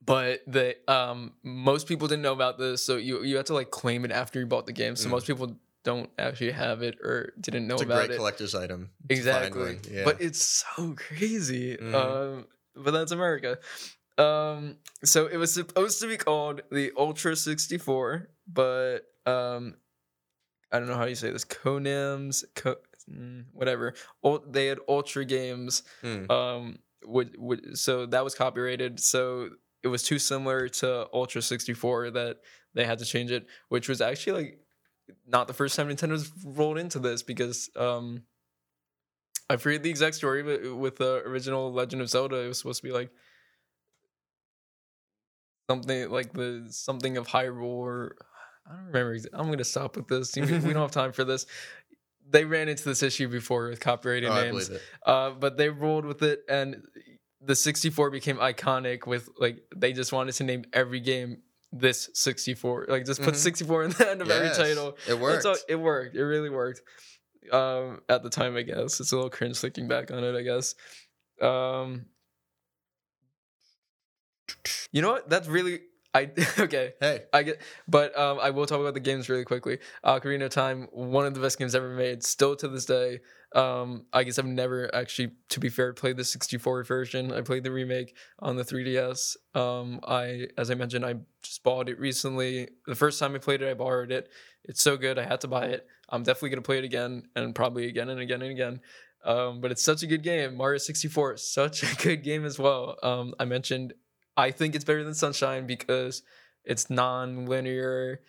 But 0.05 0.41
the 0.47 0.77
um 0.91 1.35
most 1.43 1.87
people 1.87 2.09
didn't 2.09 2.23
know 2.23 2.33
about 2.33 2.59
this, 2.59 2.83
so 2.85 2.97
you 2.97 3.23
you 3.23 3.37
had 3.37 3.47
to 3.47 3.55
like 3.55 3.71
claim 3.71 4.05
it 4.05 4.11
after 4.11 4.41
you 4.41 4.47
bought 4.47 4.67
the 4.67 4.73
game. 4.73 4.97
So 4.97 5.09
Mm. 5.09 5.13
most 5.13 5.27
people 5.27 5.57
don't 5.85 6.11
actually 6.19 6.51
have 6.53 6.83
it 6.83 6.99
or 7.01 7.33
didn't 7.41 7.67
know 7.67 7.75
It's 7.75 7.83
about 7.83 7.97
it. 7.97 8.01
It's 8.01 8.05
a 8.05 8.09
great 8.09 8.17
collector's 8.19 8.55
item. 8.55 8.91
Exactly. 9.09 9.79
Yeah. 9.91 10.05
But 10.05 10.21
it's 10.21 10.43
so 10.43 10.95
crazy. 10.97 11.77
Mhm. 11.77 11.95
Um, 11.95 12.47
but 12.83 12.93
that's 12.93 13.13
America. 13.13 13.59
Um, 14.19 14.77
so 15.05 15.27
it 15.27 15.37
was 15.37 15.55
supposed 15.55 16.01
to 16.01 16.09
be 16.09 16.17
called 16.17 16.63
the 16.71 16.93
Ultra 16.97 17.37
64, 17.37 18.29
but 18.47 18.99
um, 19.27 19.77
I 20.71 20.79
don't 20.79 20.89
know 20.89 20.97
how 20.97 21.07
you 21.07 21.15
say 21.15 21.31
this. 21.31 21.45
Konams, 21.45 22.45
Co- 22.55 22.77
mm, 23.11 23.45
whatever. 23.53 23.95
They 24.49 24.67
had 24.67 24.79
Ultra 24.89 25.25
games. 25.25 25.83
Mm. 26.03 26.31
Um, 26.31 26.79
would 27.05 27.35
would 27.39 27.79
so 27.79 28.07
that 28.07 28.25
was 28.25 28.35
copyrighted. 28.35 29.01
So 29.01 29.51
it 29.83 29.89
was 29.89 30.03
too 30.03 30.19
similar 30.19 30.69
to 30.69 31.07
Ultra 31.13 31.41
64 31.41 32.11
that 32.11 32.39
they 32.75 32.85
had 32.85 32.99
to 32.99 33.05
change 33.05 33.31
it, 33.31 33.47
which 33.69 33.89
was 33.89 34.01
actually 34.01 34.43
like 34.43 34.59
not 35.27 35.49
the 35.49 35.55
first 35.55 35.77
time 35.77 35.89
Nintendo's 35.89 36.31
rolled 36.45 36.79
into 36.79 36.99
this 36.99 37.23
because 37.23 37.71
um 37.77 38.23
I 39.51 39.57
forget 39.57 39.83
the 39.83 39.91
exact 39.91 40.15
story, 40.15 40.43
but 40.45 40.77
with 40.77 40.97
the 40.97 41.23
original 41.27 41.73
Legend 41.73 42.01
of 42.01 42.09
Zelda, 42.09 42.37
it 42.37 42.47
was 42.47 42.59
supposed 42.59 42.81
to 42.83 42.87
be 42.87 42.93
like 42.93 43.11
something 45.69 46.09
like 46.09 46.33
the 46.33 46.67
something 46.71 47.17
of 47.17 47.27
Hyrule 47.27 47.65
or 47.65 48.17
I 48.67 48.75
don't 48.77 48.87
remember. 48.87 49.19
I'm 49.33 49.51
gonna 49.51 49.65
stop 49.65 49.97
with 49.97 50.07
this. 50.07 50.37
We 50.37 50.43
don't 50.47 50.75
have 50.77 50.93
time 50.93 51.13
for 51.13 51.25
this. 51.25 51.47
They 52.29 52.45
ran 52.45 52.69
into 52.69 52.85
this 52.85 53.03
issue 53.03 53.27
before 53.29 53.71
with 53.71 53.81
copyrighted 53.81 54.31
Oh, 54.31 54.41
names. 54.41 54.71
Uh, 55.05 55.31
but 55.31 55.57
they 55.57 55.69
rolled 55.69 56.05
with 56.05 56.23
it, 56.23 56.43
and 56.49 56.83
the 57.41 57.57
64 57.57 58.11
became 58.11 58.37
iconic. 58.37 59.05
With 59.09 59.29
like, 59.37 59.65
they 59.75 59.93
just 59.93 60.13
wanted 60.13 60.33
to 60.37 60.45
name 60.45 60.65
every 60.73 61.01
game 61.01 61.39
this 61.73 62.09
64. 62.15 62.87
Like, 62.89 63.05
just 63.05 63.21
put 63.21 63.35
Mhm. 63.35 63.39
64 63.39 63.83
in 63.85 63.91
the 63.91 64.11
end 64.11 64.23
of 64.23 64.29
Yes, 64.29 64.37
every 64.59 64.65
title. 64.65 64.97
It 65.09 65.19
worked. 65.19 65.45
All, 65.45 65.57
it 65.69 65.75
worked. 65.75 66.15
It 66.15 66.25
really 66.25 66.51
worked. 66.51 66.83
Um, 67.53 68.01
at 68.09 68.23
the 68.23 68.31
time, 68.31 68.57
I 68.57 68.63
guess 68.63 69.01
it's 69.01 69.13
a 69.13 69.17
little 69.17 69.31
cringe 69.31 69.59
thinking 69.59 69.89
back 69.89 70.11
on 70.11 70.25
it. 70.25 70.37
I 70.37 70.43
guess. 70.43 70.75
Um, 71.41 72.07
you 74.93 75.03
know 75.03 75.13
what? 75.13 75.29
That's 75.31 75.49
really 75.49 75.81
I 76.13 76.31
okay. 76.59 76.95
hey. 77.01 77.23
I 77.33 77.43
get, 77.43 77.61
but 77.87 78.17
um, 78.19 78.39
I 78.41 78.51
will 78.51 78.67
talk 78.67 78.81
about 78.81 78.95
the 78.95 79.01
games 79.01 79.29
really 79.29 79.45
quickly. 79.45 79.79
Ocarina 80.05 80.47
of 80.47 80.51
Time, 80.51 80.89
one 80.93 81.25
of 81.25 81.35
the 81.35 81.41
best 81.41 81.59
games 81.59 81.75
ever 81.75 81.89
made, 81.89 82.25
still 82.25 82.57
to 82.57 82.69
this 82.69 82.85
day. 82.85 83.21
Um, 83.55 84.07
I 84.13 84.25
guess 84.25 84.39
I've 84.39 84.47
never 84.47 84.93
actually, 84.95 85.33
to 85.51 85.61
be 85.61 85.69
fair, 85.69 85.93
played 85.93 86.17
the 86.17 86.25
64 86.25 86.85
version. 86.85 87.33
I 87.33 87.43
played 87.43 87.65
the 87.65 87.71
remake 87.71 88.17
on 88.41 88.57
the 88.57 88.65
3DS. 88.65 89.37
Um, 89.55 90.01
I, 90.07 90.49
as 90.57 90.71
I 90.71 90.75
mentioned, 90.75 91.05
I 91.05 91.15
just 91.43 91.63
bought 91.63 91.89
it 91.89 91.99
recently. 91.99 92.69
The 92.87 92.95
first 92.95 93.19
time 93.19 93.35
I 93.35 93.39
played 93.39 93.63
it, 93.63 93.71
I 93.71 93.75
borrowed 93.75 94.13
it. 94.13 94.29
It's 94.65 94.83
so 94.83 94.97
good, 94.97 95.19
I 95.19 95.25
had 95.25 95.41
to 95.43 95.49
buy 95.49 95.67
it. 95.67 95.87
I'm 96.11 96.23
definitely 96.23 96.51
gonna 96.51 96.63
play 96.63 96.79
it 96.79 96.85
again 96.85 97.25
and 97.37 97.55
probably 97.55 97.87
again 97.87 98.09
and 98.09 98.21
again 98.21 98.43
and 98.43 98.51
again. 98.51 98.81
Um, 99.25 99.61
but 99.61 99.71
it's 99.71 99.83
such 99.83 100.03
a 100.03 100.07
good 100.07 100.23
game. 100.23 100.57
Mario 100.57 100.79
64, 100.79 101.35
is 101.35 101.53
such 101.53 101.83
a 101.83 101.97
good 102.03 102.23
game 102.23 102.45
as 102.45 102.59
well. 102.59 102.97
Um, 103.03 103.35
I 103.39 103.45
mentioned 103.45 103.95
I 104.37 104.51
think 104.51 104.75
it's 104.75 104.85
better 104.85 105.05
than 105.05 105.15
Sunshine 105.15 105.67
because 105.67 106.23
it's 106.65 106.89
non-linear 106.89 108.21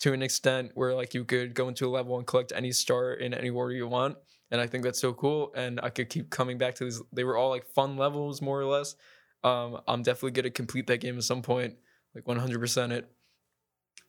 to 0.00 0.12
an 0.12 0.22
extent 0.22 0.72
where 0.74 0.94
like 0.94 1.14
you 1.14 1.24
could 1.24 1.54
go 1.54 1.68
into 1.68 1.86
a 1.86 1.90
level 1.90 2.16
and 2.18 2.26
collect 2.26 2.52
any 2.54 2.72
star 2.72 3.12
in 3.12 3.34
any 3.34 3.50
order 3.50 3.74
you 3.74 3.86
want 3.86 4.16
and 4.50 4.60
i 4.60 4.66
think 4.66 4.82
that's 4.82 5.00
so 5.00 5.12
cool 5.12 5.52
and 5.54 5.80
i 5.82 5.90
could 5.90 6.08
keep 6.08 6.30
coming 6.30 6.58
back 6.58 6.74
to 6.74 6.84
these 6.84 7.00
they 7.12 7.24
were 7.24 7.36
all 7.36 7.50
like 7.50 7.66
fun 7.66 7.96
levels 7.96 8.40
more 8.40 8.60
or 8.60 8.64
less 8.64 8.96
um 9.44 9.80
i'm 9.86 10.02
definitely 10.02 10.30
gonna 10.30 10.50
complete 10.50 10.86
that 10.86 11.00
game 11.00 11.16
at 11.16 11.24
some 11.24 11.42
point 11.42 11.74
like 12.14 12.24
100% 12.24 12.90
it 12.90 13.08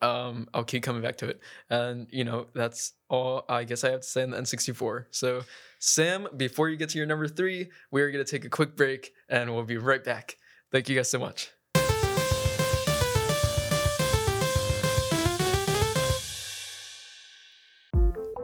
um 0.01 0.47
i'll 0.53 0.63
keep 0.63 0.83
coming 0.83 1.01
back 1.01 1.17
to 1.17 1.27
it. 1.27 1.39
And 1.69 2.07
you 2.11 2.23
know 2.23 2.47
that's 2.53 2.93
all 3.09 3.45
i 3.49 3.63
guess 3.63 3.83
i 3.83 3.91
have 3.91 4.01
to 4.01 4.07
say 4.07 4.23
on 4.23 4.31
the 4.31 4.37
n64 4.37 5.05
so 5.11 5.41
sam 5.79 6.27
before 6.37 6.69
you 6.69 6.77
get 6.77 6.89
to 6.89 6.97
your 6.97 7.07
number 7.07 7.27
three 7.27 7.69
we 7.91 8.01
are 8.01 8.11
gonna 8.11 8.23
take 8.23 8.45
a 8.45 8.49
quick 8.49 8.75
break 8.75 9.13
and 9.29 9.53
we'll 9.53 9.63
be 9.63 9.77
right 9.77 10.03
back. 10.03 10.37
Thank 10.71 10.87
you 10.89 10.95
guys 10.95 11.11
so 11.11 11.19
much 11.19 11.51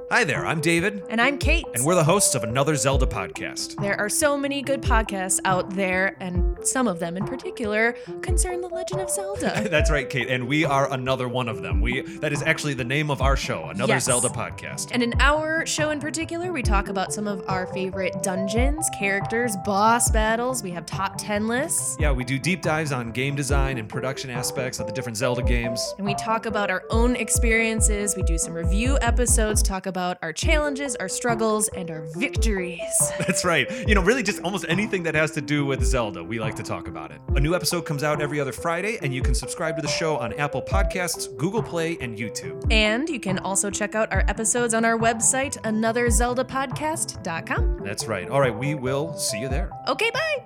Hi 0.09 0.23
there, 0.23 0.45
I'm 0.45 0.61
David, 0.61 1.03
And 1.09 1.19
I'm 1.19 1.37
Kate. 1.37 1.65
and 1.73 1.83
we're 1.83 1.93
the 1.95 2.03
hosts 2.03 2.33
of 2.33 2.45
another 2.45 2.77
Zelda 2.77 3.05
podcast. 3.05 3.75
there 3.81 3.99
are 3.99 4.07
so 4.07 4.37
many 4.37 4.61
good 4.61 4.81
podcasts 4.81 5.41
out 5.43 5.69
there, 5.71 6.15
and 6.21 6.57
some 6.65 6.87
of 6.87 6.99
them 6.99 7.17
in 7.17 7.25
particular 7.25 7.91
concern 8.21 8.61
The 8.61 8.69
Legend 8.69 9.01
of 9.01 9.09
Zelda. 9.09 9.67
That's 9.69 9.91
right, 9.91 10.09
Kate, 10.09 10.29
and 10.29 10.47
we 10.47 10.63
are 10.63 10.89
another 10.93 11.27
one 11.27 11.49
of 11.49 11.61
them. 11.61 11.81
We 11.81 12.03
that 12.19 12.31
is 12.31 12.41
actually 12.41 12.73
the 12.75 12.85
name 12.85 13.11
of 13.11 13.21
our 13.21 13.35
show, 13.35 13.65
another 13.65 13.93
Yes. 13.95 14.05
Zelda 14.05 14.29
podcast. 14.29 14.91
and 14.93 15.03
in 15.03 15.13
our 15.19 15.65
show 15.65 15.89
in 15.89 15.99
particular, 15.99 16.53
we 16.53 16.61
talk 16.63 16.87
about 16.87 17.11
some 17.11 17.27
of 17.27 17.43
our 17.49 17.67
favorite 17.67 18.23
dungeons, 18.23 18.89
characters, 18.97 19.57
boss 19.65 20.09
battles. 20.09 20.63
We 20.63 20.71
have 20.71 20.85
top 20.85 21.15
10 21.17 21.49
lists. 21.49 21.97
Yeah, 21.99 22.13
we 22.13 22.23
do 22.23 22.39
deep 22.39 22.61
dives 22.61 22.93
on 22.93 23.11
game 23.11 23.35
design 23.35 23.77
and 23.77 23.89
production 23.89 24.29
aspects 24.29 24.79
of 24.79 24.87
the 24.87 24.93
different 24.93 25.17
Zelda 25.17 25.43
games. 25.43 25.93
And 25.97 26.07
we 26.07 26.15
talk 26.15 26.45
about 26.45 26.71
our 26.71 26.83
own 26.91 27.17
experiences. 27.17 28.15
We 28.15 28.23
do 28.23 28.37
some 28.37 28.53
review 28.53 28.97
episodes, 29.01 29.61
talk 29.61 29.85
about 29.85 29.96
our 29.97 30.33
challenges, 30.33 30.95
our 30.97 31.09
struggles, 31.09 31.67
and 31.69 31.89
our 31.89 32.05
victories. 32.15 32.81
That's 33.19 33.43
right. 33.43 33.67
You 33.87 33.95
know, 33.95 34.01
really 34.01 34.21
just 34.23 34.41
almost 34.41 34.65
anything 34.69 35.03
that 35.03 35.15
has 35.15 35.31
to 35.31 35.41
do 35.41 35.65
with 35.65 35.83
Zelda, 35.83 36.23
we 36.23 36.39
like 36.39 36.55
to 36.55 36.63
talk 36.63 36.87
about 36.87 37.11
it. 37.11 37.19
A 37.35 37.39
new 37.39 37.55
episode 37.55 37.81
comes 37.81 38.03
out 38.03 38.21
every 38.21 38.39
other 38.39 38.51
Friday, 38.51 38.99
and 39.01 39.11
you 39.13 39.21
can 39.21 39.35
subscribe 39.35 39.75
to 39.75 39.81
the 39.81 39.87
show 39.87 40.17
on 40.17 40.33
Apple 40.33 40.61
Podcasts, 40.61 41.35
Google 41.37 41.63
Play, 41.63 41.97
and 41.99 42.17
YouTube. 42.17 42.65
And 42.71 43.09
you 43.09 43.19
can 43.19 43.39
also 43.39 43.69
check 43.69 43.95
out 43.95 44.11
our 44.13 44.23
episodes 44.27 44.73
on 44.73 44.85
our 44.85 44.97
website, 44.97 45.61
anotherzeldapodcast.com. 45.63 47.81
That's 47.83 48.07
right. 48.07 48.29
All 48.29 48.39
right, 48.39 48.57
we 48.57 48.75
will 48.75 49.17
see 49.17 49.39
you 49.39 49.49
there. 49.49 49.71
Okay, 49.87 50.09
bye. 50.11 50.43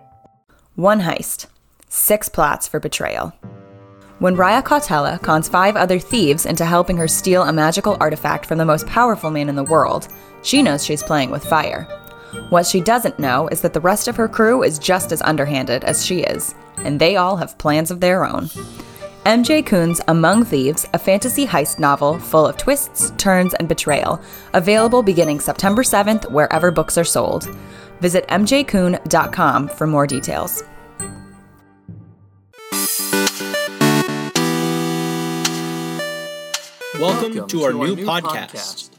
One 0.75 1.01
heist, 1.01 1.47
six 1.89 2.29
plots 2.29 2.67
for 2.67 2.79
betrayal. 2.79 3.33
When 4.21 4.35
Ryia 4.35 4.61
Cautella 4.61 5.19
cons 5.19 5.49
five 5.49 5.75
other 5.75 5.97
thieves 5.97 6.45
into 6.45 6.63
helping 6.63 6.95
her 6.97 7.07
steal 7.07 7.41
a 7.41 7.51
magical 7.51 7.97
artifact 7.99 8.45
from 8.45 8.59
the 8.59 8.65
most 8.65 8.85
powerful 8.85 9.31
man 9.31 9.49
in 9.49 9.55
the 9.55 9.63
world, 9.63 10.09
she 10.43 10.61
knows 10.61 10.85
she's 10.85 11.01
playing 11.01 11.31
with 11.31 11.43
fire. 11.43 11.85
What 12.49 12.67
she 12.67 12.81
doesn't 12.81 13.17
know 13.17 13.47
is 13.47 13.61
that 13.61 13.73
the 13.73 13.81
rest 13.81 14.07
of 14.07 14.15
her 14.17 14.27
crew 14.27 14.61
is 14.61 14.77
just 14.77 15.11
as 15.11 15.23
underhanded 15.23 15.83
as 15.85 16.05
she 16.05 16.19
is, 16.19 16.53
and 16.77 16.99
they 16.99 17.15
all 17.15 17.35
have 17.35 17.57
plans 17.57 17.89
of 17.89 17.99
their 17.99 18.23
own. 18.23 18.43
MJ 19.25 19.65
Kuhn's 19.65 20.01
Among 20.07 20.45
Thieves, 20.45 20.85
a 20.93 20.99
fantasy 20.99 21.47
heist 21.47 21.79
novel 21.79 22.19
full 22.19 22.45
of 22.45 22.57
twists, 22.57 23.13
turns, 23.17 23.55
and 23.55 23.67
betrayal, 23.67 24.21
available 24.53 25.01
beginning 25.01 25.39
September 25.39 25.81
7th 25.81 26.29
wherever 26.29 26.69
books 26.69 26.95
are 26.95 27.03
sold. 27.03 27.49
Visit 28.01 28.27
mjkuhn.com 28.27 29.67
for 29.69 29.87
more 29.87 30.05
details. 30.05 30.63
Welcome, 37.01 37.47
to, 37.47 37.63
our, 37.63 37.73
new, 37.73 37.95
podcast. 37.95 38.91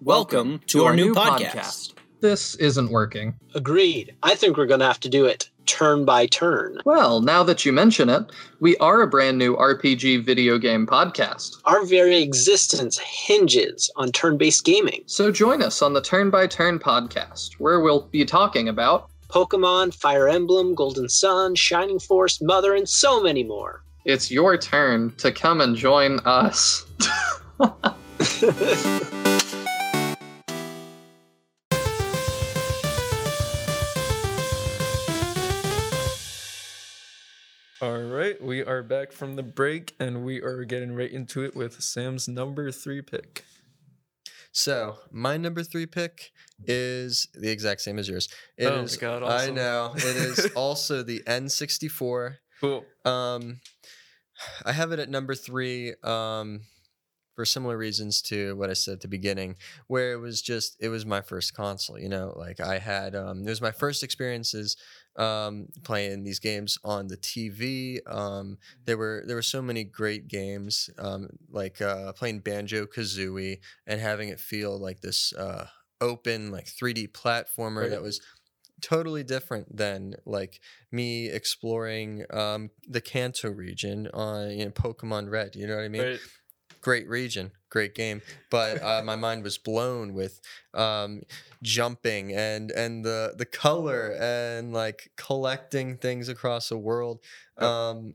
Welcome 0.00 0.62
to 0.68 0.84
our 0.84 0.96
new 0.96 1.12
podcast. 1.12 1.92
This 2.20 2.54
isn't 2.54 2.90
working. 2.90 3.34
Agreed. 3.54 4.16
I 4.22 4.34
think 4.34 4.56
we're 4.56 4.64
going 4.64 4.80
to 4.80 4.86
have 4.86 5.00
to 5.00 5.10
do 5.10 5.26
it 5.26 5.50
turn 5.66 6.06
by 6.06 6.24
turn. 6.24 6.78
Well, 6.86 7.20
now 7.20 7.42
that 7.42 7.66
you 7.66 7.72
mention 7.72 8.08
it, 8.08 8.32
we 8.60 8.78
are 8.78 9.02
a 9.02 9.06
brand 9.06 9.36
new 9.36 9.54
RPG 9.56 10.24
video 10.24 10.56
game 10.56 10.86
podcast. 10.86 11.56
Our 11.66 11.84
very 11.84 12.22
existence 12.22 12.98
hinges 12.98 13.92
on 13.96 14.10
turn 14.10 14.38
based 14.38 14.64
gaming. 14.64 15.02
So 15.04 15.30
join 15.30 15.62
us 15.62 15.82
on 15.82 15.92
the 15.92 16.00
Turn 16.00 16.30
by 16.30 16.46
Turn 16.46 16.78
podcast, 16.78 17.56
where 17.58 17.80
we'll 17.80 18.08
be 18.08 18.24
talking 18.24 18.70
about 18.70 19.10
Pokemon, 19.28 19.92
Fire 19.92 20.30
Emblem, 20.30 20.74
Golden 20.74 21.10
Sun, 21.10 21.56
Shining 21.56 21.98
Force, 21.98 22.40
Mother, 22.40 22.74
and 22.74 22.88
so 22.88 23.22
many 23.22 23.44
more. 23.44 23.84
It's 24.04 24.30
your 24.30 24.56
turn 24.56 25.12
to 25.18 25.32
come 25.32 25.60
and 25.60 25.76
join 25.76 26.18
us. 26.20 26.84
All 37.80 38.02
right, 38.02 38.40
we 38.42 38.64
are 38.64 38.82
back 38.82 39.12
from 39.12 39.36
the 39.36 39.42
break 39.44 39.94
and 40.00 40.24
we 40.24 40.40
are 40.42 40.64
getting 40.64 40.92
right 40.96 41.10
into 41.10 41.44
it 41.44 41.54
with 41.54 41.80
Sam's 41.80 42.26
number 42.26 42.72
three 42.72 43.02
pick. 43.02 43.44
So 44.50 44.96
my 45.12 45.36
number 45.36 45.62
three 45.62 45.86
pick 45.86 46.32
is 46.64 47.28
the 47.34 47.50
exact 47.50 47.80
same 47.82 47.98
as 48.00 48.08
yours. 48.08 48.28
It 48.56 48.66
Oh 48.66 48.78
my 48.78 48.82
is- 48.82 48.96
God, 48.96 49.22
I 49.22 49.50
know. 49.50 49.92
It 49.94 50.04
is 50.04 50.50
also 50.56 51.04
the 51.04 51.20
N64. 51.20 52.36
Cool. 52.60 52.84
Um, 53.04 53.60
I 54.64 54.72
have 54.72 54.92
it 54.92 54.98
at 54.98 55.08
number 55.08 55.34
three. 55.34 55.94
Um, 56.02 56.62
for 57.34 57.44
similar 57.44 57.78
reasons 57.78 58.20
to 58.20 58.56
what 58.56 58.68
I 58.68 58.72
said 58.72 58.94
at 58.94 59.00
the 59.00 59.06
beginning, 59.06 59.54
where 59.86 60.12
it 60.12 60.16
was 60.16 60.42
just 60.42 60.76
it 60.80 60.88
was 60.88 61.06
my 61.06 61.20
first 61.20 61.54
console. 61.54 61.96
You 61.96 62.08
know, 62.08 62.32
like 62.36 62.58
I 62.58 62.80
had 62.80 63.14
um, 63.14 63.46
it 63.46 63.48
was 63.48 63.60
my 63.60 63.70
first 63.70 64.02
experiences 64.02 64.76
um, 65.14 65.68
playing 65.84 66.24
these 66.24 66.40
games 66.40 66.78
on 66.82 67.06
the 67.06 67.16
TV. 67.16 68.00
Um, 68.08 68.58
there 68.86 68.98
were 68.98 69.22
there 69.24 69.36
were 69.36 69.42
so 69.42 69.62
many 69.62 69.84
great 69.84 70.26
games, 70.26 70.90
um, 70.98 71.28
like 71.48 71.80
uh, 71.80 72.12
playing 72.14 72.40
Banjo 72.40 72.86
Kazooie 72.86 73.60
and 73.86 74.00
having 74.00 74.30
it 74.30 74.40
feel 74.40 74.76
like 74.76 75.00
this 75.00 75.32
uh, 75.34 75.68
open, 76.00 76.50
like 76.50 76.66
3D 76.66 77.06
platformer 77.06 77.82
Right. 77.82 77.90
that 77.90 78.02
was 78.02 78.20
totally 78.80 79.22
different 79.22 79.76
than 79.76 80.14
like 80.24 80.60
me 80.90 81.28
exploring 81.28 82.24
um, 82.30 82.70
the 82.86 83.00
Kanto 83.00 83.50
region 83.50 84.08
on 84.12 84.50
you 84.50 84.64
know, 84.64 84.70
Pokemon 84.70 85.30
Red. 85.30 85.56
You 85.56 85.66
know 85.66 85.76
what 85.76 85.84
I 85.84 85.88
mean? 85.88 86.02
Right. 86.02 86.20
Great 86.80 87.08
region, 87.08 87.50
great 87.70 87.96
game, 87.96 88.22
but 88.50 88.80
uh, 88.80 89.02
my 89.04 89.16
mind 89.16 89.42
was 89.42 89.58
blown 89.58 90.14
with 90.14 90.40
um, 90.74 91.22
jumping 91.60 92.32
and 92.32 92.70
and 92.70 93.04
the 93.04 93.34
the 93.36 93.44
color 93.44 94.16
and 94.20 94.72
like 94.72 95.10
collecting 95.16 95.96
things 95.96 96.28
across 96.28 96.68
the 96.68 96.78
world. 96.78 97.18
Um, 97.56 98.14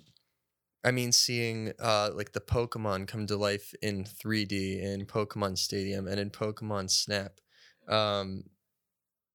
I 0.86 0.92
mean, 0.92 1.12
seeing 1.12 1.74
uh, 1.80 2.12
like 2.14 2.34
the 2.34 2.42
Pokemon 2.42 3.08
come 3.08 3.28
to 3.28 3.38
life 3.38 3.74
in 3.82 4.04
3D 4.06 4.82
in 4.82 5.06
Pokemon 5.06 5.58
Stadium 5.58 6.08
and 6.08 6.20
in 6.20 6.30
Pokemon 6.30 6.90
Snap. 6.90 7.40
Um, 7.88 8.44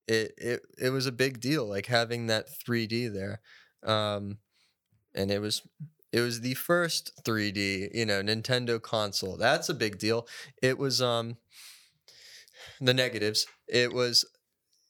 it 0.08 0.32
it 0.38 0.62
it 0.78 0.90
was 0.90 1.06
a 1.06 1.12
big 1.12 1.40
deal, 1.40 1.66
like 1.68 1.86
having 1.86 2.26
that 2.26 2.46
3D 2.48 3.12
there, 3.12 3.40
um, 3.84 4.38
and 5.14 5.30
it 5.30 5.40
was 5.40 5.62
it 6.12 6.20
was 6.20 6.40
the 6.40 6.54
first 6.54 7.22
3D, 7.24 7.94
you 7.94 8.06
know, 8.06 8.22
Nintendo 8.22 8.80
console. 8.80 9.36
That's 9.36 9.68
a 9.68 9.74
big 9.74 9.98
deal. 9.98 10.26
It 10.62 10.78
was 10.78 11.02
um 11.02 11.36
the 12.80 12.94
negatives. 12.94 13.46
It 13.68 13.92
was 13.92 14.24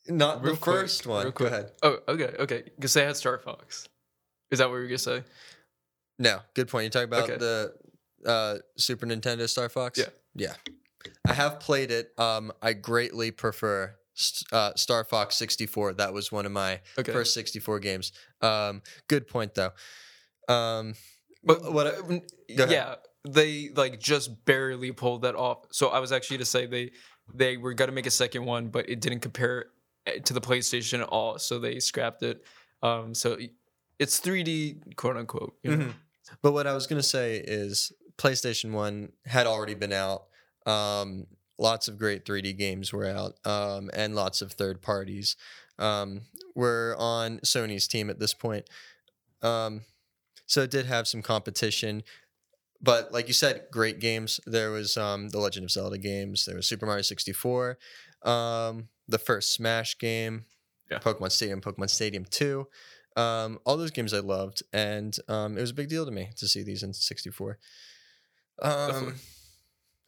not 0.09 0.43
Real 0.43 0.55
the 0.55 0.61
quick, 0.61 0.77
first 0.77 1.07
one. 1.07 1.31
Go 1.31 1.47
ahead. 1.47 1.73
Oh, 1.83 1.99
okay, 2.09 2.35
okay. 2.39 2.62
Because 2.77 2.95
they 2.95 3.05
had 3.05 3.16
Star 3.16 3.39
Fox. 3.39 3.89
Is 4.51 4.59
that 4.61 4.69
what 4.71 4.77
you 4.77 4.83
were 4.83 4.87
gonna 4.87 4.99
say? 4.99 5.25
No, 6.19 6.41
good 6.55 6.69
point. 6.69 6.85
You 6.85 6.91
talk 6.91 7.05
about 7.05 7.25
Okay. 7.29 7.37
the 7.37 7.75
uh, 8.27 8.57
Super 8.77 9.07
Nintendo 9.07 9.49
Star 9.49 9.69
Fox. 9.69 9.99
Yeah. 9.99 10.07
yeah. 10.35 10.55
I 11.27 11.33
have 11.33 11.61
played 11.61 11.91
it. 11.91 12.12
Um, 12.19 12.53
I 12.62 12.73
greatly 12.73 13.31
prefer 13.31 13.95
uh, 14.53 14.73
Star 14.77 15.05
Fox 15.05 15.37
64. 15.37 15.95
That 15.95 16.12
was 16.12 16.31
one 16.33 16.47
of 16.47 16.53
my 16.53 16.81
Okay. 16.99 17.12
first 17.12 17.35
64 17.35 17.81
games. 17.81 18.12
Um, 18.41 18.83
good 19.09 19.27
point 19.27 19.55
though. 19.55 19.73
Um, 20.53 20.95
But 21.45 21.73
what? 21.73 21.87
I, 21.87 22.23
yeah, 22.49 22.97
they 23.29 23.71
like 23.75 24.01
just 24.01 24.45
barely 24.45 24.93
pulled 24.93 25.23
that 25.23 25.35
off. 25.35 25.66
So 25.73 25.89
I 25.89 25.99
was 26.01 26.12
actually 26.12 26.39
to 26.39 26.45
say 26.45 26.66
they 26.66 26.91
they 27.35 27.57
were 27.59 27.75
gonna 27.75 27.93
make 27.93 28.07
a 28.07 28.11
second 28.11 28.45
one, 28.45 28.69
but 28.69 28.89
it 28.89 29.01
didn't 29.01 29.21
compare 29.21 29.66
eh, 30.07 30.19
to 30.21 30.33
the 30.33 30.41
PlayStation 30.41 31.01
at 31.03 31.09
all, 31.09 31.39
so 31.39 31.59
they 31.59 31.79
scrapped 31.81 32.23
it. 32.23 32.43
Um, 32.83 33.14
so 33.14 33.37
it's 33.99 34.19
3D, 34.21 34.97
quote 34.97 35.16
unquote. 35.16 35.55
You 35.62 35.77
know? 35.77 35.85
Mhm. 35.87 35.95
But 36.43 36.53
what 36.53 36.66
I 36.66 36.73
was 36.75 36.87
gonna 36.87 37.03
say 37.03 37.39
is 37.39 37.93
PlayStation 38.16 38.73
One 38.73 39.12
had 39.27 39.47
already 39.47 39.75
been 39.75 39.93
out. 39.93 40.25
Um, 40.66 41.27
lots 41.59 41.89
of 41.89 41.99
great 41.99 42.25
3D 42.25 42.57
games 42.57 42.93
were 42.93 43.07
out, 43.07 43.35
um, 43.45 43.91
and 43.93 44.15
lots 44.15 44.41
of 44.43 44.53
third 44.53 44.81
parties 44.83 45.37
um, 45.79 46.23
were 46.55 46.95
on 46.99 47.39
Sony's 47.41 47.89
team 47.89 48.11
at 48.11 48.19
this 48.19 48.35
point. 48.35 48.69
Um, 49.43 49.83
so 50.47 50.63
it 50.63 50.71
did 50.71 50.87
have 50.87 51.07
some 51.07 51.23
competition. 51.23 52.03
But 52.81 53.13
like 53.13 53.27
you 53.27 53.35
said, 53.35 53.67
great 53.73 53.99
games. 53.99 54.41
There 54.47 54.71
was 54.71 54.97
um, 54.97 55.31
the 55.31 55.39
Legend 55.41 55.65
of 55.65 55.71
Zelda 55.71 55.99
games. 55.99 56.45
There 56.45 56.55
was 56.57 56.67
Super 56.67 56.87
Mario 56.87 57.03
64, 57.03 57.77
um, 58.23 58.89
the 59.09 59.19
first 59.19 59.53
Smash 59.53 59.99
game, 59.99 60.45
Yeah. 60.91 60.99
Pokemon 61.01 61.33
Stadium, 61.33 61.61
Pokemon 61.61 61.91
Stadium 61.91 62.25
2. 62.25 62.67
Um, 63.17 63.59
all 63.65 63.77
those 63.77 63.91
games 63.91 64.15
I 64.15 64.21
loved, 64.21 64.63
and 64.73 65.17
um, 65.27 65.59
it 65.59 65.61
was 65.61 65.71
a 65.71 65.75
big 65.75 65.89
deal 65.89 66.05
to 66.05 66.13
me 66.13 66.31
to 66.37 66.47
see 66.47 66.63
these 66.63 66.85
in 66.85 66.93
64. 66.93 67.59
Um, 68.63 68.71
Definitely. 68.71 69.13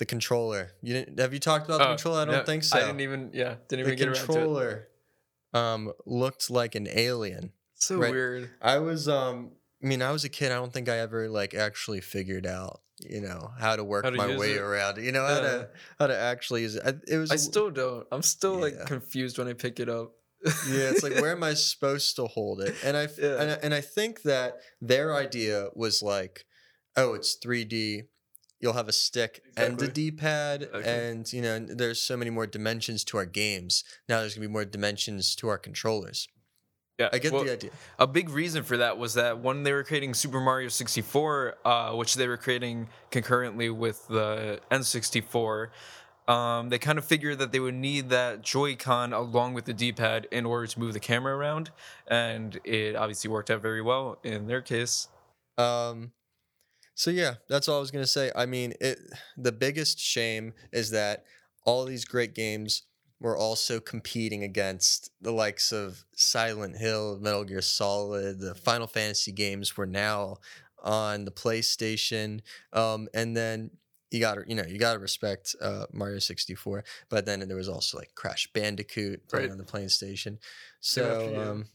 The 0.01 0.07
controller. 0.07 0.73
You 0.83 0.95
didn't? 0.95 1.21
Have 1.21 1.33
you 1.33 1.39
talked 1.39 1.67
about 1.67 1.79
the 1.79 1.85
Oh, 1.85 1.89
controller? 1.91 2.23
I 2.23 2.25
don't 2.25 2.35
no, 2.39 2.45
think 2.45 2.65
so. 2.65 2.77
I 2.77 2.81
didn't 2.81 3.01
even. 3.03 3.31
Yeah, 3.33 3.55
didn't 3.69 3.85
the 3.87 3.93
even 3.93 3.97
get 3.99 4.09
around 4.09 4.15
to 4.17 4.23
it. 4.23 4.27
controller 4.27 4.89
um, 5.55 5.93
looked 6.07 6.51
like 6.51 6.75
an 6.75 6.89
alien. 6.91 7.53
So 7.77 7.97
right. 7.99 8.11
weird. 8.11 8.51
I 8.61 8.79
was 8.79 9.09
um 9.09 9.53
I 9.83 9.87
mean 9.87 10.03
I 10.03 10.11
was 10.13 10.25
a 10.25 10.29
kid 10.29 10.53
I 10.53 10.57
don't 10.57 10.73
think 10.73 10.89
I 10.89 10.99
ever 10.99 11.29
like 11.29 11.55
actually 11.55 12.01
figured 12.03 12.47
out 12.47 12.81
you 13.09 13.21
know 13.23 13.51
how 13.59 13.75
to 13.77 13.83
work 13.83 14.05
How 14.05 14.11
to 14.11 14.17
my 14.19 14.37
way 14.37 14.53
it. 14.53 14.61
around 14.61 14.99
it. 14.99 15.05
you 15.05 15.13
know 15.13 15.25
how 15.27 15.41
to 15.41 15.69
how 15.99 16.07
to 16.09 16.17
actually 16.19 16.61
use 16.63 16.75
it 16.75 16.83
I, 16.85 16.93
it 17.09 17.17
was 17.17 17.31
I 17.31 17.37
still 17.37 17.71
don't. 17.71 18.07
I'm 18.13 18.21
still 18.23 18.57
Yeah. 18.57 18.61
like 18.65 18.87
confused 18.87 19.39
when 19.39 19.49
I 19.49 19.55
pick 19.55 19.81
it 19.81 19.89
up. 19.89 20.13
yeah 20.45 20.91
it's 20.91 21.03
like 21.03 21.15
where 21.15 21.33
am 21.33 21.43
I 21.43 21.55
supposed 21.73 22.17
to 22.17 22.27
hold 22.27 22.61
it 22.61 22.75
and 22.85 22.95
I 22.97 23.09
Yeah. 23.19 23.41
and, 23.41 23.51
I- 23.51 23.59
and 23.63 23.75
I 23.75 23.81
think 23.81 24.23
that 24.23 24.57
their 24.83 25.15
idea 25.17 25.69
was 25.75 26.03
like 26.03 26.45
oh 26.99 27.15
it's 27.15 27.39
3D 27.43 28.09
you'll 28.61 28.75
have 28.75 28.89
a 28.89 28.93
stick 28.93 29.43
and 29.57 29.73
a 29.73 29.73
Exactly. 29.73 30.11
D-pad 30.11 30.63
and 30.85 31.33
you 31.33 31.43
know 31.43 31.59
there's 31.59 32.01
so 32.01 32.17
many 32.17 32.31
more 32.31 32.47
dimensions 32.47 33.05
to 33.05 33.17
our 33.17 33.27
games 33.27 33.85
now 34.09 34.21
there's 34.21 34.35
going 34.35 34.43
to 34.43 34.49
be 34.49 34.53
more 34.53 34.65
dimensions 34.65 35.35
to 35.37 35.49
our 35.49 35.59
controllers 35.59 36.29
Yeah, 36.99 37.09
I 37.13 37.19
get 37.19 37.33
well, 37.33 37.45
the 37.45 37.53
idea 37.53 37.71
A 37.99 38.07
big 38.07 38.29
reason 38.29 38.63
for 38.63 38.77
that 38.77 38.99
was 38.99 39.15
that 39.15 39.41
when 39.41 39.63
they 39.63 39.73
were 39.73 39.85
creating 39.85 40.13
Super 40.13 40.39
Mario 40.39 40.69
64, 40.69 41.55
uh, 41.65 41.93
which 41.95 42.15
they 42.15 42.29
were 42.29 42.37
creating 42.37 42.89
concurrently 43.11 43.71
with 43.71 44.07
the 44.09 44.61
N64, 44.71 45.69
um, 46.29 46.69
they 46.69 46.79
kind 46.79 46.99
of 46.99 47.05
figured 47.05 47.39
that 47.39 47.53
they 47.53 47.59
would 47.59 47.75
need 47.75 48.11
that 48.11 48.43
Joy-Con 48.43 49.13
along 49.15 49.55
with 49.55 49.65
the 49.65 49.73
D-pad 49.73 50.29
in 50.31 50.45
order 50.45 50.67
to 50.67 50.79
move 50.79 50.93
the 50.93 51.01
camera 51.01 51.35
around, 51.35 51.71
and 52.07 52.61
it 52.65 52.95
obviously 52.97 53.31
worked 53.31 53.51
out 53.51 53.63
very 53.63 53.81
well 53.83 54.19
in 54.23 54.47
their 54.47 54.61
case. 54.61 55.09
Um, 55.57 56.13
so 56.95 57.11
yeah, 57.11 57.35
that's 57.49 57.69
all 57.69 57.77
I 57.79 57.81
was 57.81 57.91
gonna 57.91 58.07
say. 58.07 58.31
I 58.35 58.47
mean, 58.47 58.75
it. 58.81 58.99
The 59.37 59.53
biggest 59.53 59.99
shame 59.99 60.53
is 60.73 60.91
that 60.91 61.25
all 61.65 61.85
these 61.85 62.05
great 62.05 62.35
games 62.35 62.83
were 63.21 63.37
also 63.37 63.81
competing 63.81 64.43
against 64.45 65.11
the 65.21 65.31
likes 65.33 65.73
of 65.73 66.05
Silent 66.17 66.77
Hill, 66.79 67.19
Metal 67.21 67.45
Gear 67.45 67.61
Solid, 67.61 68.41
the 68.41 68.55
Final 68.55 68.87
Fantasy 68.87 69.31
games 69.33 69.77
were 69.77 69.87
now 69.87 70.37
on 70.83 71.27
the 71.27 71.31
PlayStation, 71.31 72.41
um, 72.73 73.09
and 73.13 73.37
then 73.37 73.71
you 74.11 74.19
got 74.21 74.35
to 74.37 74.43
you 74.47 74.55
know 74.55 74.65
you 74.67 74.79
got 74.79 74.95
to 74.95 74.99
respect 74.99 75.55
uh, 75.61 75.85
Mario 75.93 76.19
64. 76.19 76.83
But 77.11 77.27
then 77.27 77.41
there 77.47 77.57
was 77.57 77.69
also 77.69 77.99
like 77.99 78.15
Crash 78.15 78.51
Bandicoot 78.53 79.29
playing 79.29 79.47
Right. 79.49 79.53
on 79.53 79.59
the 79.59 79.65
PlayStation. 79.65 80.39
So 80.81 81.31
you. 81.31 81.39
um, 81.41 81.67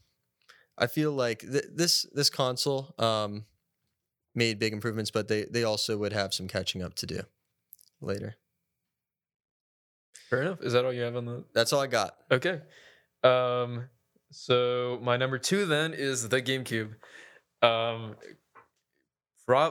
I 0.78 0.88
feel 0.88 1.12
like 1.12 1.40
th- 1.42 1.66
this 1.74 2.06
this 2.12 2.30
console 2.32 2.94
um, 2.98 3.46
made 4.36 4.60
big 4.60 4.74
improvements, 4.74 5.12
but 5.12 5.28
they 5.28 5.46
they 5.46 5.64
also 5.64 5.98
would 5.98 6.14
have 6.14 6.34
some 6.34 6.48
catching 6.48 6.82
up 6.82 6.96
to 6.96 7.06
do 7.06 7.22
later. 8.02 8.36
Fair 10.30 10.42
enough. 10.42 10.62
Is 10.62 10.74
that 10.74 10.86
all 10.86 10.94
you 10.94 11.02
have 11.02 11.16
on 11.16 11.26
the 11.26 11.44
That's 11.54 11.72
all 11.74 11.82
I 11.82 11.88
got. 11.88 12.18
Okay. 12.32 12.62
Um 13.24 13.90
so 14.32 15.00
my 15.02 15.18
number 15.18 15.38
2 15.38 15.66
then 15.66 15.94
is 15.94 16.28
the 16.28 16.42
GameCube. 16.42 16.96
Um 17.62 18.16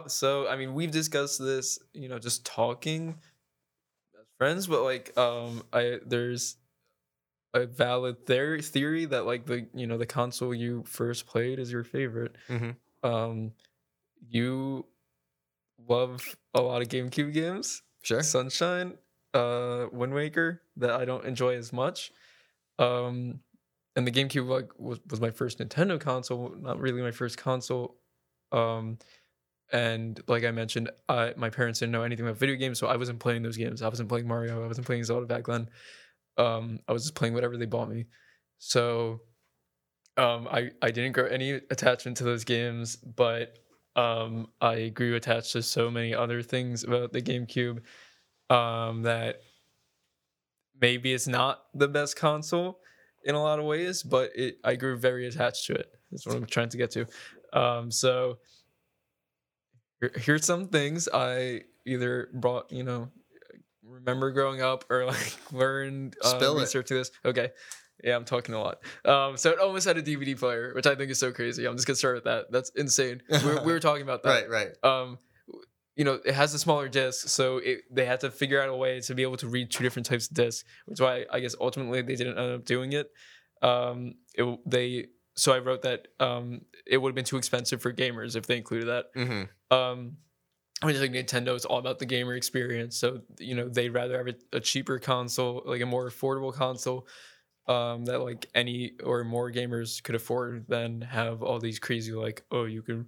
so 0.08 0.48
I 0.48 0.56
mean 0.56 0.74
we've 0.74 0.90
discussed 0.90 1.38
this, 1.38 1.78
you 1.92 2.08
know, 2.08 2.18
just 2.18 2.46
talking 2.46 3.18
as 4.18 4.26
friends, 4.38 4.66
but 4.66 4.82
like 4.82 5.16
um 5.18 5.64
I 5.72 5.98
there's 6.06 6.56
a 7.54 7.66
valid 7.66 8.26
theory 8.26 8.62
theory 8.62 9.04
that 9.06 9.26
like 9.26 9.46
the 9.46 9.68
you 9.74 9.86
know 9.86 9.98
the 9.98 10.06
console 10.06 10.54
you 10.54 10.84
first 10.86 11.26
played 11.26 11.58
is 11.58 11.70
your 11.72 11.84
favorite. 11.84 12.36
Mhm. 12.48 12.76
Um 13.02 13.52
you 14.28 14.86
love 15.88 16.36
a 16.54 16.60
lot 16.60 16.82
of 16.82 16.88
GameCube 16.88 17.32
games. 17.32 17.82
Sure. 18.02 18.22
Sunshine, 18.22 18.94
uh, 19.32 19.86
Wind 19.92 20.14
Waker 20.14 20.62
that 20.76 20.90
I 20.90 21.04
don't 21.04 21.24
enjoy 21.24 21.56
as 21.56 21.72
much. 21.72 22.12
Um, 22.78 23.40
and 23.96 24.06
the 24.06 24.10
GameCube 24.10 24.48
like 24.48 24.70
was, 24.78 25.00
was 25.08 25.20
my 25.20 25.30
first 25.30 25.58
Nintendo 25.58 26.00
console, 26.00 26.54
not 26.58 26.80
really 26.80 27.02
my 27.02 27.12
first 27.12 27.38
console. 27.38 27.96
Um, 28.52 28.98
and 29.72 30.20
like 30.28 30.44
I 30.44 30.50
mentioned, 30.50 30.90
I 31.08 31.32
my 31.36 31.50
parents 31.50 31.80
didn't 31.80 31.92
know 31.92 32.02
anything 32.02 32.26
about 32.26 32.38
video 32.38 32.56
games, 32.56 32.78
so 32.78 32.86
I 32.86 32.96
wasn't 32.96 33.18
playing 33.18 33.42
those 33.42 33.56
games. 33.56 33.82
I 33.82 33.88
wasn't 33.88 34.08
playing 34.08 34.28
Mario. 34.28 34.62
I 34.62 34.66
wasn't 34.66 34.86
playing 34.86 35.04
Zelda 35.04 35.26
back 35.26 35.46
then. 35.46 35.68
Um, 36.36 36.80
I 36.88 36.92
was 36.92 37.04
just 37.04 37.14
playing 37.14 37.34
whatever 37.34 37.56
they 37.56 37.66
bought 37.66 37.88
me. 37.88 38.06
So, 38.58 39.22
um, 40.16 40.48
I 40.50 40.70
I 40.82 40.90
didn't 40.90 41.12
grow 41.12 41.26
any 41.26 41.52
attachment 41.52 42.18
to 42.18 42.24
those 42.24 42.44
games, 42.44 42.96
but 42.96 43.58
um, 43.96 44.48
I 44.60 44.88
grew 44.88 45.14
attached 45.14 45.52
to 45.52 45.62
so 45.62 45.90
many 45.90 46.14
other 46.14 46.42
things 46.42 46.84
about 46.84 47.12
the 47.12 47.22
GameCube 47.22 47.80
um, 48.50 49.02
that 49.02 49.40
maybe 50.80 51.12
it's 51.12 51.26
not 51.26 51.64
the 51.74 51.88
best 51.88 52.16
console 52.16 52.80
in 53.24 53.34
a 53.34 53.42
lot 53.42 53.58
of 53.58 53.64
ways, 53.64 54.02
but 54.02 54.30
it 54.34 54.58
I 54.64 54.74
grew 54.76 54.96
very 54.96 55.26
attached 55.26 55.66
to 55.66 55.74
it. 55.74 55.90
That's 56.10 56.26
what 56.26 56.36
I'm 56.36 56.46
trying 56.46 56.68
to 56.70 56.76
get 56.76 56.90
to. 56.92 57.06
Um, 57.52 57.90
so 57.90 58.38
here, 60.00 60.12
here's 60.16 60.44
some 60.44 60.68
things 60.68 61.08
I 61.12 61.62
either 61.86 62.28
brought, 62.34 62.70
you 62.72 62.82
know, 62.82 63.10
remember 63.82 64.30
growing 64.30 64.60
up 64.60 64.84
or 64.90 65.06
like 65.06 65.36
learned 65.52 66.16
uh, 66.22 66.36
Spill 66.36 66.58
it. 66.58 66.62
researching 66.62 66.96
this. 66.96 67.10
Okay. 67.24 67.50
Yeah, 68.02 68.16
I'm 68.16 68.24
talking 68.24 68.54
a 68.54 68.60
lot. 68.60 68.78
Um, 69.04 69.36
so 69.36 69.50
it 69.50 69.58
almost 69.58 69.86
had 69.86 69.96
a 69.96 70.02
DVD 70.02 70.38
player, 70.38 70.72
which 70.74 70.86
I 70.86 70.94
think 70.94 71.10
is 71.10 71.18
so 71.18 71.32
crazy. 71.32 71.66
I'm 71.66 71.76
just 71.76 71.86
gonna 71.86 71.96
start 71.96 72.16
with 72.16 72.24
that. 72.24 72.50
That's 72.50 72.70
insane. 72.70 73.22
We 73.28 73.38
were, 73.44 73.62
we 73.62 73.72
were 73.72 73.80
talking 73.88 74.02
about 74.02 74.22
that 74.24 74.48
Right, 74.48 74.50
right. 74.50 74.68
um 74.82 75.18
you 75.96 76.04
know 76.04 76.18
it 76.24 76.34
has 76.34 76.52
a 76.54 76.58
smaller 76.58 76.88
disc 76.88 77.28
so 77.28 77.58
it, 77.58 77.82
they 77.90 78.04
had 78.04 78.18
to 78.20 78.30
figure 78.30 78.60
out 78.60 78.68
a 78.68 78.74
way 78.74 79.00
to 79.00 79.14
be 79.14 79.22
able 79.22 79.36
to 79.36 79.46
read 79.46 79.70
two 79.70 79.84
different 79.84 80.06
types 80.06 80.28
of 80.28 80.34
discs 80.34 80.64
which 80.86 80.96
is 80.96 81.00
why 81.00 81.24
i 81.30 81.38
guess 81.38 81.54
ultimately 81.60 82.02
they 82.02 82.16
didn't 82.16 82.36
end 82.36 82.52
up 82.52 82.64
doing 82.64 82.92
it 82.92 83.10
um 83.62 84.14
it, 84.34 84.58
they 84.66 85.06
so 85.36 85.52
i 85.52 85.58
wrote 85.58 85.82
that 85.82 86.08
um 86.18 86.62
it 86.84 86.98
would 86.98 87.10
have 87.10 87.14
been 87.14 87.24
too 87.24 87.36
expensive 87.36 87.80
for 87.80 87.92
gamers 87.92 88.34
if 88.34 88.44
they 88.46 88.56
included 88.56 88.86
that 88.86 89.04
hmm 89.14 89.42
um 89.76 90.16
I 90.82 90.86
mean, 90.88 91.00
like 91.00 91.12
Nintendo 91.12 91.54
is 91.54 91.64
all 91.64 91.78
about 91.78 91.98
the 92.00 92.04
gamer 92.04 92.34
experience, 92.34 92.98
so 92.98 93.20
you 93.38 93.54
know 93.54 93.68
they'd 93.68 93.90
rather 93.90 94.18
have 94.18 94.26
a, 94.26 94.56
a 94.56 94.60
cheaper 94.60 94.98
console, 94.98 95.62
like 95.64 95.80
a 95.80 95.86
more 95.86 96.10
affordable 96.10 96.52
console, 96.52 97.06
um, 97.66 98.04
that 98.06 98.20
like 98.20 98.46
any 98.54 98.92
or 99.02 99.24
more 99.24 99.50
gamers 99.50 100.02
could 100.02 100.14
afford 100.14 100.66
than 100.68 101.00
have 101.00 101.42
all 101.42 101.58
these 101.58 101.78
crazy 101.78 102.12
like 102.12 102.44
oh 102.50 102.64
you 102.64 102.82
can 102.82 103.06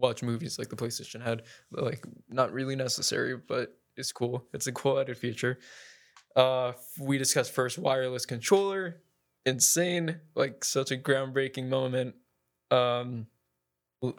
watch 0.00 0.22
movies 0.22 0.58
like 0.58 0.68
the 0.68 0.76
PlayStation 0.76 1.22
had, 1.22 1.42
but, 1.70 1.84
like 1.84 2.04
not 2.28 2.52
really 2.52 2.76
necessary, 2.76 3.36
but 3.36 3.76
it's 3.96 4.12
cool. 4.12 4.46
It's 4.52 4.66
a 4.66 4.72
cool 4.72 4.98
added 4.98 5.18
feature. 5.18 5.58
Uh, 6.34 6.72
we 6.98 7.18
discussed 7.18 7.52
first 7.52 7.78
wireless 7.78 8.24
controller, 8.24 9.02
insane, 9.44 10.20
like 10.34 10.64
such 10.64 10.90
a 10.90 10.96
groundbreaking 10.96 11.68
moment. 11.68 12.14
Um, 12.70 13.26
yeah, 14.02 14.12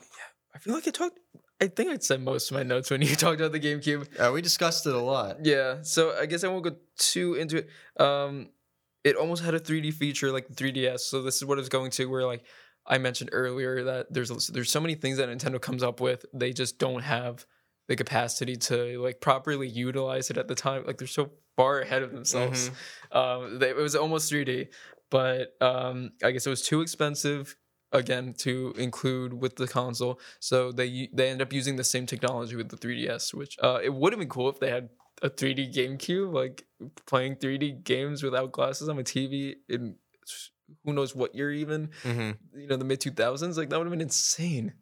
I 0.54 0.60
feel 0.60 0.74
like 0.74 0.88
I 0.88 0.92
talked. 0.92 1.20
I 1.62 1.68
think 1.68 1.92
I'd 1.92 2.04
said 2.04 2.22
most 2.22 2.52
of 2.52 2.58
my 2.58 2.64
notes 2.64 2.92
when 2.92 3.02
you 3.02 3.16
talked 3.16 3.40
about 3.40 3.52
the 3.52 3.60
GameCube. 3.60 4.08
Uh, 4.20 4.32
we 4.32 4.42
discussed 4.42 4.86
it 4.86 4.94
a 4.94 5.00
lot. 5.00 5.46
Yeah, 5.46 5.82
so 5.84 6.16
I 6.20 6.26
guess 6.26 6.44
I 6.44 6.48
won't 6.48 6.64
go 6.64 6.76
too 6.98 7.36
into 7.36 7.58
it. 7.58 7.70
Um, 8.02 8.50
it 9.04 9.16
almost 9.16 9.44
had 9.44 9.54
a 9.54 9.60
3D 9.60 9.94
feature 9.94 10.32
like 10.32 10.48
the 10.48 10.54
3DS. 10.54 11.02
So 11.02 11.22
this 11.22 11.38
is 11.38 11.46
what 11.46 11.60
it's 11.60 11.70
going 11.70 11.92
to. 11.92 12.06
Where 12.06 12.26
like 12.26 12.44
I 12.86 12.98
mentioned 12.98 13.32
earlier 13.34 13.84
that 13.84 14.14
there's 14.14 14.48
there's 14.48 14.72
so 14.72 14.80
many 14.80 14.96
things 14.96 15.18
that 15.18 15.30
Nintendo 15.30 15.60
comes 15.62 15.84
up 15.84 16.00
with, 16.00 16.26
they 16.34 16.54
just 16.54 16.78
don't 16.80 17.02
have 17.04 17.46
the 17.88 17.96
capacity 17.96 18.56
to 18.56 19.02
like 19.02 19.22
properly 19.22 19.68
utilize 19.68 20.30
it 20.30 20.38
at 20.38 20.48
the 20.48 20.56
time. 20.56 20.86
Like 20.86 20.98
they're 20.98 21.08
so 21.08 21.32
far 21.56 21.82
ahead 21.82 22.04
of 22.04 22.12
themselves. 22.12 22.72
Um, 23.12 23.60
they, 23.60 23.70
it 23.70 23.76
was 23.76 23.96
almost 23.96 24.32
3D, 24.32 24.70
but 25.10 25.56
um, 25.60 26.12
I 26.24 26.32
guess 26.32 26.48
it 26.48 26.50
was 26.50 26.62
too 26.62 26.82
expensive 26.82 27.58
again 27.92 28.34
to 28.38 28.74
include 28.78 29.34
with 29.34 29.58
the 29.58 29.68
console. 29.68 30.20
So 30.40 30.72
they 30.72 31.10
they 31.14 31.30
end 31.30 31.42
up 31.42 31.52
using 31.52 31.76
the 31.76 31.84
same 31.84 32.06
technology 32.06 32.56
with 32.56 32.70
the 32.70 32.78
3DS, 32.78 33.34
which 33.34 33.58
uh, 33.62 33.80
it 33.84 33.94
would 33.94 34.14
have 34.14 34.20
been 34.20 34.30
cool 34.30 34.50
if 34.50 34.60
they 34.60 34.70
had 34.70 34.90
a 35.22 35.30
3D 35.30 35.72
GameCube, 35.72 36.34
like 36.34 36.66
playing 37.06 37.36
3D 37.36 37.84
games 37.84 38.24
without 38.24 38.52
glasses 38.52 38.90
on 38.90 38.98
a 38.98 39.04
TV 39.04 39.56
in 39.70 39.96
who 40.86 40.94
knows 40.94 41.16
what 41.16 41.36
year 41.36 41.52
even, 41.52 41.90
hmm 42.04 42.32
you 42.56 42.68
know, 42.68 42.78
the 42.78 42.86
mid 42.86 43.00
2000s. 43.02 43.58
Like 43.58 43.70
that 43.70 43.78
would 43.78 43.86
have 43.86 43.92
been 43.92 44.02
insane. 44.02 44.74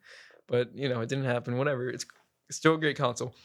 But 0.47 0.75
you 0.75 0.89
know, 0.89 1.01
it 1.01 1.09
didn't 1.09 1.25
happen. 1.25 1.57
Whatever. 1.57 1.89
It's 1.89 2.05
still 2.51 2.75
a 2.75 2.79
great 2.79 2.97
console. 2.97 3.35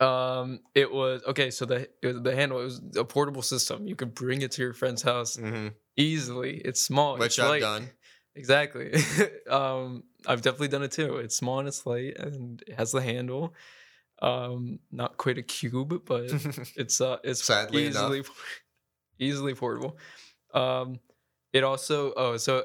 Um, 0.00 0.60
it 0.74 0.90
was 0.92 1.22
okay. 1.26 1.50
So 1.50 1.64
the 1.64 1.88
it 2.02 2.06
was, 2.06 2.22
the 2.22 2.34
handle 2.34 2.60
it 2.60 2.64
was 2.64 2.80
a 2.96 3.04
portable 3.04 3.42
system. 3.42 3.86
You 3.86 3.96
could 3.96 4.14
bring 4.14 4.42
it 4.42 4.52
to 4.52 4.62
your 4.62 4.72
friend's 4.72 5.02
house 5.02 5.36
hmm 5.36 5.68
easily. 5.96 6.58
It's 6.64 6.80
small. 6.82 7.16
Which 7.18 7.26
it's 7.26 7.38
I've 7.38 7.48
light. 7.48 7.60
done. 7.60 7.90
Exactly. 8.34 8.94
um, 9.50 10.04
I've 10.26 10.42
definitely 10.42 10.68
done 10.68 10.84
it 10.84 10.92
too. 10.92 11.16
It's 11.16 11.36
small 11.36 11.58
and 11.58 11.66
it's 11.66 11.84
light, 11.86 12.16
and 12.18 12.62
it 12.66 12.74
has 12.74 12.92
the 12.92 13.02
handle. 13.02 13.54
Um, 14.20 14.80
not 14.90 15.16
quite 15.16 15.38
a 15.38 15.42
cube, 15.42 16.02
but 16.04 16.24
it's 16.76 17.00
uh, 17.00 17.18
it's 17.22 17.44
Sadly 17.44 17.86
enough. 17.86 18.02
easily 18.02 18.22
easily 19.18 19.54
portable. 19.54 19.96
Um, 20.54 20.98
it 21.52 21.64
also 21.64 22.12
oh 22.16 22.36
so 22.36 22.58
uh, 22.58 22.62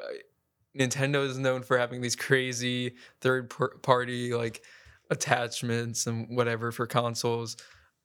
Nintendo 0.77 1.25
is 1.25 1.37
known 1.37 1.61
for 1.61 1.77
having 1.77 2.01
these 2.01 2.15
crazy 2.15 2.95
third 3.21 3.53
party 3.81 4.33
like 4.33 4.63
attachments 5.09 6.07
and 6.07 6.35
whatever 6.35 6.71
for 6.71 6.87
consoles. 6.87 7.57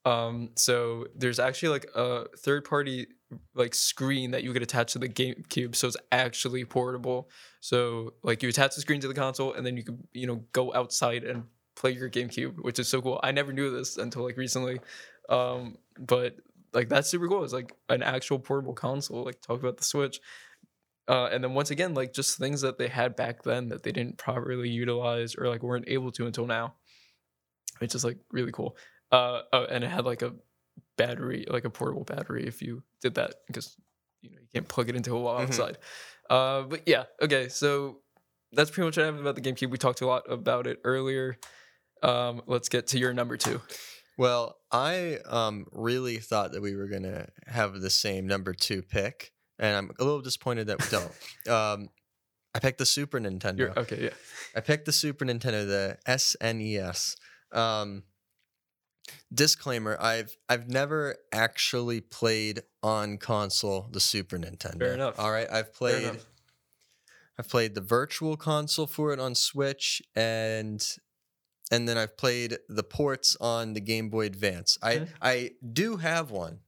Um, 0.05 0.51
so 0.57 1.07
there's 1.14 1.38
actually 1.38 1.70
like 1.70 1.86
a 1.94 2.26
third 2.38 2.64
party 2.64 3.09
like 3.55 3.74
screen 3.74 4.30
that 4.30 4.42
you 4.42 4.53
could 4.53 4.62
attach 4.62 4.92
to 4.92 4.99
the 4.99 5.09
GameCube, 5.09 5.74
so 5.74 5.88
it's 5.88 5.96
actually 6.12 6.64
portable. 6.64 7.28
So 7.61 8.14
like 8.22 8.42
you 8.42 8.49
attach 8.49 8.74
the 8.74 8.80
screen 8.80 9.01
to 9.01 9.09
the 9.09 9.14
console, 9.14 9.53
and 9.55 9.66
then 9.66 9.76
you 9.76 9.84
could 9.84 9.99
you 10.12 10.26
know 10.26 10.44
go 10.53 10.72
outside 10.74 11.24
and 11.24 11.44
play 11.79 11.93
your 11.93 12.11
GameCube, 12.11 12.57
which 12.61 12.79
is 12.79 12.89
so 12.89 13.01
cool. 13.01 13.20
I 13.22 13.31
never 13.33 13.53
knew 13.53 13.70
this 13.70 13.97
until 13.97 14.24
like 14.24 14.37
recently, 14.37 14.81
um, 15.29 15.79
but 15.99 16.37
like 16.74 16.89
that's 16.89 17.09
super 17.09 17.29
cool. 17.29 17.45
It's 17.45 17.53
like 17.53 17.72
an 17.89 18.03
actual 18.03 18.39
portable 18.39 18.74
console. 18.74 19.24
Like 19.24 19.41
talk 19.41 19.61
about 19.61 19.76
the 19.79 19.85
Switch. 19.85 20.20
Uh, 21.07 21.26
and 21.33 21.43
then 21.43 21.55
once 21.55 21.70
again, 21.70 21.95
like 21.95 22.12
just 22.12 22.37
things 22.37 22.61
that 22.61 22.76
they 22.76 22.89
had 22.89 23.16
back 23.16 23.43
then 23.43 23.68
that 23.68 23.83
they 23.83 23.93
didn't 23.93 24.18
properly 24.18 24.68
utilize 24.68 25.35
or 25.37 25.49
like 25.49 25.62
weren't 25.62 25.89
able 25.89 26.11
to 26.12 26.26
until 26.26 26.47
now, 26.47 26.74
which 27.79 27.95
is 27.95 28.05
like 28.05 28.18
really 28.31 28.53
cool. 28.53 28.76
Uh, 29.11 29.41
oh, 29.55 29.64
and 29.64 29.85
it 29.85 29.89
had 29.89 30.05
like 30.05 30.20
a 30.22 30.35
battery, 30.99 31.47
like 31.49 31.64
a 31.64 31.70
portable 31.70 32.05
battery, 32.05 32.47
if 32.47 32.61
you 32.61 32.83
did 33.01 33.14
that, 33.14 33.37
because 33.47 33.76
you 34.20 34.31
know 34.31 34.37
you 34.41 34.49
can't 34.53 34.68
plug 34.68 34.89
it 34.91 34.97
into 34.97 35.16
a 35.16 35.20
wall 35.20 35.39
Mhm. 35.39 35.45
outside. 35.45 35.79
Uh, 36.29 36.62
but 36.62 36.83
yeah, 36.87 37.05
okay, 37.22 37.49
so 37.49 38.03
that's 38.53 38.70
pretty 38.70 38.87
much 38.87 38.97
what 38.99 39.05
I 39.05 39.07
have 39.07 39.18
about 39.18 39.35
the 39.37 39.41
GameCube. 39.41 39.70
We 39.70 39.79
talked 39.79 40.03
a 40.03 40.07
lot 40.07 40.31
about 40.31 40.66
it 40.66 40.81
earlier. 40.85 41.39
Um, 42.03 42.42
let's 42.46 42.68
get 42.68 42.88
to 42.88 42.99
your 42.99 43.12
number 43.12 43.36
two. 43.36 43.61
Well, 44.18 44.57
I 44.72 45.18
um, 45.28 45.66
really 45.70 46.16
thought 46.16 46.53
that 46.53 46.61
we 46.61 46.74
were 46.74 46.88
gonna 46.88 47.28
have 47.46 47.80
the 47.80 47.90
same 47.90 48.26
number 48.26 48.53
two 48.53 48.82
pick, 48.82 49.32
and 49.59 49.76
I'm 49.76 49.90
a 49.99 50.05
little 50.05 50.20
disappointed 50.20 50.66
that 50.66 50.82
we 50.82 50.88
don't. 50.90 51.12
um, 51.49 51.88
I 52.55 52.59
picked 52.59 52.78
the 52.78 52.86
Super 52.86 53.20
Nintendo. 53.20 53.59
You're, 53.59 53.78
okay, 53.78 54.05
yeah. 54.05 54.11
I 54.57 54.61
picked 54.61 54.86
the 54.86 54.92
Super 54.92 55.24
Nintendo, 55.24 55.66
the 55.66 55.99
SNES. 56.07 57.16
Um, 57.53 58.03
disclaimer: 59.32 59.96
I've 60.01 60.36
I've 60.49 60.68
never 60.68 61.16
actually 61.32 62.01
played 62.01 62.62
on 62.82 63.18
console 63.18 63.88
the 63.92 64.01
Super 64.01 64.36
Nintendo. 64.36 64.78
Fair 64.78 64.94
enough. 64.94 65.18
All 65.18 65.30
right, 65.30 65.49
I've 65.51 65.72
played. 65.72 66.18
I've 67.38 67.49
played 67.49 67.76
the 67.76 67.80
virtual 67.80 68.36
console 68.36 68.88
for 68.88 69.12
it 69.12 69.20
on 69.20 69.36
Switch, 69.36 70.03
and 70.16 70.84
and 71.71 71.89
then 71.89 71.99
I've 71.99 72.16
played 72.16 72.59
the 72.69 72.83
ports 72.83 73.37
on 73.41 73.75
the 73.75 73.81
Game 73.81 74.09
Boy 74.09 74.27
Advance. 74.27 74.79
I. 74.83 75.09
I 75.21 75.51
do 75.73 75.97
have 75.97 76.31
one 76.31 76.61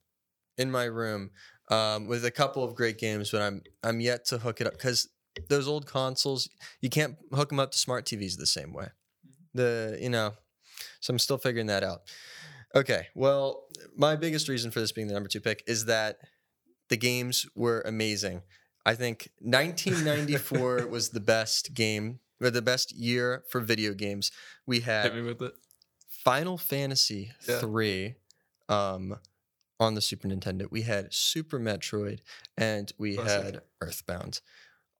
in 0.58 0.70
my 0.70 0.84
room 0.84 1.30
um, 1.70 2.06
with 2.06 2.24
a 2.24 2.30
couple 2.30 2.62
of 2.62 2.74
great 2.74 2.98
games, 2.98 3.30
but 3.30 3.40
I'm 3.40 3.62
I'm 3.82 4.00
yet 4.00 4.26
to 4.26 4.38
hook 4.38 4.60
it 4.60 4.66
up 4.66 4.74
because 4.74 5.08
those 5.48 5.68
old 5.68 5.86
consoles 5.86 6.48
you 6.80 6.90
can't 6.90 7.16
hook 7.32 7.48
them 7.48 7.60
up 7.60 7.72
to 7.72 7.78
smart 7.78 8.04
TVs 8.04 8.36
the 8.36 8.46
same 8.46 8.72
way. 8.72 8.88
The 9.54 9.98
you 10.00 10.10
know, 10.10 10.34
so 11.00 11.12
I'm 11.12 11.18
still 11.18 11.38
figuring 11.38 11.66
that 11.66 11.82
out. 11.82 12.02
Okay, 12.74 13.08
well, 13.14 13.64
my 13.96 14.14
biggest 14.16 14.48
reason 14.48 14.70
for 14.70 14.80
this 14.80 14.92
being 14.92 15.08
the 15.08 15.14
number 15.14 15.28
two 15.28 15.40
pick 15.40 15.64
is 15.66 15.86
that 15.86 16.18
the 16.88 16.96
games 16.96 17.46
were 17.54 17.82
amazing. 17.82 18.42
I 18.84 18.94
think 18.94 19.30
1994 19.40 20.86
was 20.86 21.10
the 21.10 21.20
best 21.20 21.74
game 21.74 22.20
or 22.40 22.50
the 22.50 22.62
best 22.62 22.92
year 22.92 23.44
for 23.50 23.60
video 23.60 23.92
games. 23.94 24.30
We 24.66 24.76
Hit 24.76 24.84
had 24.84 25.14
me 25.14 25.22
with 25.22 25.42
it. 25.42 25.52
Final 26.24 26.58
Fantasy 26.58 27.32
Yeah. 27.48 27.60
3 27.60 28.14
um 28.68 29.16
on 29.78 29.94
the 29.94 30.00
Super 30.02 30.28
Nintendo. 30.28 30.70
We 30.70 30.82
had 30.82 31.12
Super 31.14 31.58
Metroid 31.58 32.20
and 32.58 32.92
we 32.98 33.16
Classic. 33.16 33.44
had 33.44 33.60
Earthbound. 33.80 34.40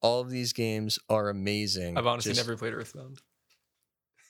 All 0.00 0.20
of 0.20 0.30
these 0.30 0.52
games 0.54 0.98
are 1.10 1.28
amazing. 1.28 1.98
I've 1.98 2.06
honestly 2.06 2.32
Just 2.32 2.46
never 2.46 2.56
played 2.56 2.72
Earthbound. 2.72 3.20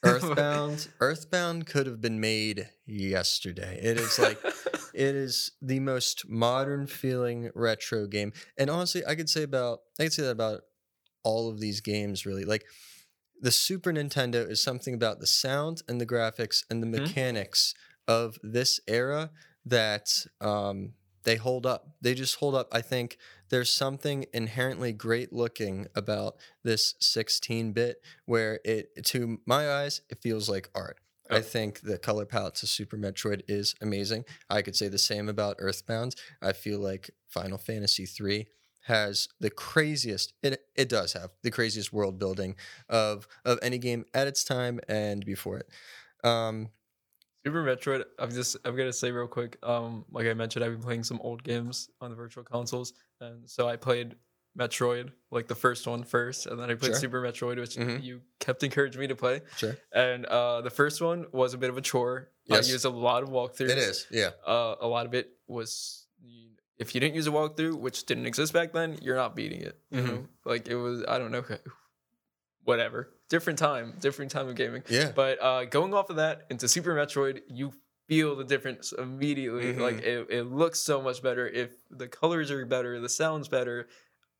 Earthbound 0.02 0.88
Earthbound 1.00 1.66
could 1.66 1.86
have 1.86 2.00
been 2.00 2.20
made 2.20 2.68
yesterday. 2.86 3.78
It 3.82 3.98
is 3.98 4.18
like 4.18 4.38
it 4.94 5.14
is 5.14 5.52
the 5.60 5.78
most 5.78 6.28
modern 6.28 6.86
feeling 6.86 7.50
retro 7.54 8.06
game. 8.06 8.32
And 8.56 8.70
honestly, 8.70 9.04
I 9.06 9.14
could 9.14 9.28
say 9.28 9.42
about 9.42 9.80
I 9.98 10.04
could 10.04 10.12
say 10.12 10.22
that 10.22 10.30
about 10.30 10.62
all 11.22 11.50
of 11.50 11.60
these 11.60 11.80
games 11.80 12.24
really. 12.24 12.44
Like 12.44 12.64
the 13.40 13.50
Super 13.50 13.92
Nintendo 13.92 14.48
is 14.48 14.62
something 14.62 14.94
about 14.94 15.18
the 15.20 15.26
sound 15.26 15.82
and 15.88 16.00
the 16.00 16.06
graphics 16.06 16.64
and 16.70 16.82
the 16.82 16.86
Mhm. 16.86 17.02
mechanics 17.06 17.74
of 18.06 18.38
this 18.42 18.80
era 18.86 19.30
that 19.64 20.26
um 20.40 20.94
they 21.22 21.36
hold 21.36 21.66
up. 21.66 21.96
They 22.00 22.14
just 22.14 22.36
hold 22.36 22.54
up. 22.54 22.68
I 22.72 22.80
think 22.80 23.18
there's 23.50 23.68
something 23.72 24.24
inherently 24.32 24.92
great 24.94 25.34
looking 25.34 25.86
about 25.94 26.36
this 26.62 26.94
16 26.98 27.72
bit 27.74 28.02
where 28.24 28.58
it 28.64 29.04
to 29.04 29.38
my 29.44 29.70
eyes 29.70 30.00
it 30.08 30.22
feels 30.22 30.48
like 30.48 30.70
art. 30.74 30.98
I 31.32 31.42
think 31.42 31.82
the 31.82 31.96
color 31.98 32.24
palette 32.26 32.56
to 32.56 32.66
Super 32.66 32.96
Metroid 32.96 33.42
is 33.46 33.76
amazing. 33.80 34.24
I 34.48 34.62
could 34.62 34.74
say 34.74 34.88
the 34.88 34.98
same 34.98 35.28
about 35.28 35.56
Earthbound. 35.60 36.16
I 36.42 36.52
feel 36.52 36.80
like 36.80 37.10
Final 37.28 37.56
Fantasy 37.58 38.04
III 38.20 38.48
has 38.84 39.28
the 39.40 39.50
craziest 39.50 40.32
it 40.42 40.60
it 40.74 40.88
does 40.88 41.12
have 41.12 41.30
the 41.42 41.50
craziest 41.50 41.92
world 41.92 42.18
building 42.18 42.56
of 42.88 43.26
of 43.44 43.58
any 43.62 43.78
game 43.78 44.04
at 44.14 44.26
its 44.26 44.42
time 44.44 44.80
and 44.88 45.24
before 45.24 45.58
it. 45.58 45.68
Um 46.24 46.70
Super 47.46 47.62
Metroid. 47.64 48.04
I'm 48.18 48.30
just 48.30 48.56
I'm 48.66 48.76
gonna 48.76 48.92
say 48.92 49.10
real 49.10 49.26
quick. 49.26 49.56
Um, 49.62 50.04
like 50.10 50.26
I 50.26 50.34
mentioned, 50.34 50.62
I've 50.62 50.72
been 50.72 50.82
playing 50.82 51.04
some 51.04 51.18
old 51.22 51.42
games 51.42 51.88
on 52.02 52.10
the 52.10 52.16
virtual 52.16 52.44
consoles, 52.44 52.92
and 53.22 53.48
so 53.48 53.66
I 53.66 53.76
played 53.76 54.16
Metroid, 54.58 55.10
like 55.30 55.48
the 55.48 55.54
first 55.54 55.86
one 55.86 56.02
first, 56.04 56.44
and 56.46 56.58
then 56.60 56.70
I 56.70 56.74
played 56.74 56.90
Sure. 56.92 57.00
Super 57.00 57.22
Metroid, 57.22 57.56
which 57.58 57.76
Mhm. 57.76 58.02
you 58.02 58.20
kept 58.40 58.62
encouraging 58.62 59.00
me 59.00 59.06
to 59.06 59.16
play. 59.16 59.40
sure. 59.56 59.74
And 59.94 60.26
uh, 60.26 60.60
the 60.60 60.68
first 60.68 61.00
one 61.00 61.28
was 61.32 61.54
a 61.54 61.58
bit 61.58 61.70
of 61.70 61.78
a 61.78 61.80
chore. 61.80 62.30
Yes. 62.44 62.68
I 62.68 62.72
used 62.72 62.84
a 62.84 62.90
lot 62.90 63.22
of 63.22 63.30
walkthroughs. 63.30 63.70
It 63.70 63.78
is. 63.78 64.06
Yeah. 64.10 64.32
Uh, 64.46 64.74
a 64.80 64.86
lot 64.86 65.06
of 65.06 65.14
it 65.14 65.30
was 65.46 66.06
if 66.80 66.94
you 66.94 67.00
didn't 67.00 67.14
use 67.14 67.26
a 67.28 67.30
walkthrough, 67.30 67.74
which 67.78 68.06
didn't 68.06 68.26
exist 68.26 68.52
back 68.52 68.72
then, 68.72 68.98
you're 69.02 69.14
not 69.16 69.36
beating 69.36 69.60
it. 69.60 69.78
You 69.90 70.00
Mhm. 70.02 70.06
know, 70.08 70.26
like 70.44 70.66
it 70.66 70.76
was. 70.76 71.04
I 71.06 71.18
don't 71.18 71.30
know. 71.30 71.44
Whatever. 72.64 73.10
Different 73.28 73.58
time. 73.58 73.94
Different 74.00 74.30
time 74.30 74.48
of 74.48 74.54
gaming. 74.54 74.82
Yeah. 74.88 75.12
But 75.14 75.40
uh, 75.42 75.64
going 75.64 75.94
off 75.94 76.10
of 76.10 76.16
that 76.16 76.46
into 76.50 76.68
Super 76.68 76.94
Metroid, 76.94 77.40
you 77.48 77.72
feel 78.08 78.36
the 78.36 78.44
difference 78.44 78.92
immediately. 78.92 79.72
Like 79.74 79.96
Mhm. 79.96 80.02
it, 80.04 80.26
it 80.30 80.42
looks 80.44 80.80
so 80.80 81.00
much 81.00 81.22
better. 81.22 81.46
If 81.48 81.72
the 81.90 82.08
colors 82.08 82.50
are 82.50 82.64
better, 82.66 83.00
the 83.00 83.08
sound's 83.08 83.48
better. 83.48 83.88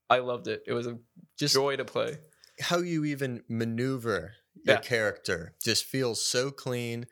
I 0.08 0.18
loved 0.18 0.48
it. 0.48 0.62
It 0.66 0.72
was 0.72 0.86
a 0.86 0.98
Just 1.38 1.54
joy 1.54 1.76
to 1.76 1.84
play. 1.84 2.18
how 2.60 2.78
you 2.78 3.04
even 3.04 3.42
maneuver 3.48 4.34
your 4.66 4.76
Yeah. 4.76 4.80
character 4.80 5.54
just 5.64 5.84
feels 5.84 6.22
so 6.24 6.50
clean. 6.50 7.06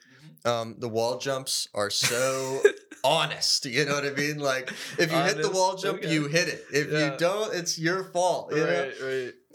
Um, 0.45 0.77
the 0.79 0.89
wall 0.89 1.19
jumps 1.19 1.69
are 1.75 1.91
so 1.91 2.61
honest. 3.05 3.65
You 3.67 3.85
know 3.85 3.95
what 3.95 4.05
I 4.07 4.11
mean? 4.11 4.39
Like 4.39 4.73
if 4.99 5.11
you 5.13 5.19
hit 5.19 5.41
the 5.41 5.51
wall 5.51 5.77
jump, 5.77 5.99
okay. 5.99 6.13
you 6.13 6.27
hit 6.29 6.49
it. 6.49 6.65
If 6.73 6.91
Yeah. 6.91 7.13
you 7.13 7.19
don't, 7.19 7.55
it's 7.55 7.79
your 7.79 8.05
fault. 8.05 8.55
You 8.55 8.65
Right, 8.65 8.93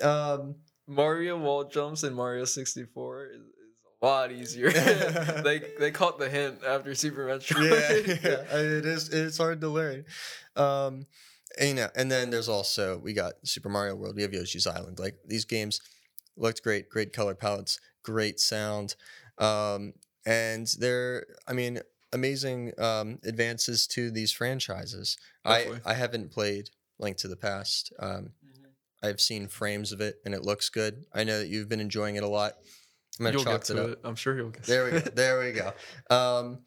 right. 0.02 0.06
Um, 0.08 0.56
Mario 0.88 1.38
wall 1.38 1.64
jumps 1.66 2.04
in 2.04 2.14
Mario 2.14 2.46
64 2.46 3.28
is, 3.28 3.36
is 3.36 3.42
a 4.02 4.06
lot 4.06 4.32
easier. 4.32 4.70
they 5.44 5.62
they 5.80 5.92
caught 5.92 6.20
the 6.20 6.30
hint 6.30 6.60
after 6.66 6.94
Super 6.96 7.28
yeah, 7.28 7.36
Metroid. 7.36 8.08
yeah, 8.24 8.58
it 8.60 8.86
is. 8.86 9.10
It's 9.10 9.38
hard 9.38 9.62
to 9.62 9.70
learn. 9.70 10.06
Um, 10.56 11.06
and, 11.60 11.70
you 11.70 11.76
know, 11.76 11.88
and 11.96 12.12
then 12.12 12.32
there's 12.32 12.50
also 12.50 12.98
we 12.98 13.14
got 13.14 13.34
Super 13.44 13.70
Mario 13.70 13.96
World. 13.96 14.16
We 14.16 14.24
have 14.24 14.34
Yoshi's 14.34 14.68
Island. 14.68 15.00
Like 15.00 15.16
these 15.26 15.46
games 15.46 15.80
looked 16.36 16.64
great, 16.64 16.90
great 16.90 17.14
color 17.14 17.36
palettes, 17.36 17.80
great 18.04 18.40
sound, 18.40 18.96
um, 19.38 19.94
and 20.26 20.68
they're. 20.80 21.26
I 21.48 21.54
mean, 21.54 21.80
amazing 22.14 22.72
um, 22.78 23.20
advances 23.26 23.86
to 23.88 24.10
these 24.12 24.32
franchises. 24.32 25.18
I 25.44 25.58
Definitely. 25.60 25.82
I 25.86 25.94
haven't 25.96 26.32
played 26.32 26.70
Link 27.00 27.18
to 27.18 27.28
the 27.28 27.36
Past. 27.36 27.92
Um, 28.00 28.32
I've 29.04 29.20
seen 29.20 29.48
frames 29.50 29.92
of 29.92 30.00
it 30.00 30.16
and 30.26 30.34
it 30.34 30.44
looks 30.44 30.70
good. 30.70 31.06
I 31.14 31.26
know 31.26 31.40
that 31.40 31.50
you've 31.50 31.68
been 31.68 31.82
enjoying 31.82 32.16
it 32.16 32.24
a 32.24 32.28
lot. 32.28 32.54
I'm 33.20 33.26
gonna 33.26 33.36
You'll 33.36 33.44
chalk 33.44 33.62
get 33.62 33.70
it 33.70 33.74
to 33.76 33.84
up. 33.84 33.90
it. 33.90 34.00
I'm 34.06 34.16
sure 34.16 34.36
you'll 34.36 34.50
get 34.50 34.64
There 34.64 34.86
we 34.86 34.92
go. 34.92 35.00
There 35.16 35.40
we 35.40 35.52
go. 35.52 35.74
Um, 36.10 36.60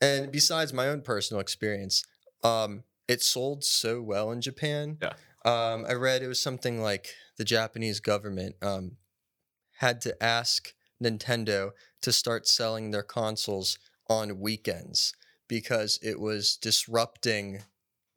and 0.00 0.32
besides 0.32 0.72
my 0.72 0.88
own 0.88 1.02
personal 1.02 1.40
experience, 1.40 2.02
um, 2.42 2.84
it 3.06 3.22
sold 3.22 3.64
so 3.64 4.00
well 4.02 4.30
in 4.32 4.40
Japan. 4.40 4.98
Yeah. 5.00 5.12
Um, 5.44 5.84
I 5.88 5.92
read 5.92 6.22
it 6.22 6.28
was 6.28 6.40
something 6.42 6.82
like 6.82 7.08
the 7.36 7.44
Japanese 7.44 8.00
government 8.00 8.56
um, 8.62 8.96
had 9.78 10.00
to 10.02 10.20
ask 10.22 10.74
Nintendo 11.02 11.70
to 12.02 12.12
start 12.12 12.48
selling 12.48 12.90
their 12.90 13.02
consoles 13.02 13.78
on 14.08 14.40
weekends 14.40 15.12
because 15.48 15.98
it 16.02 16.18
was 16.20 16.56
disrupting. 16.56 17.62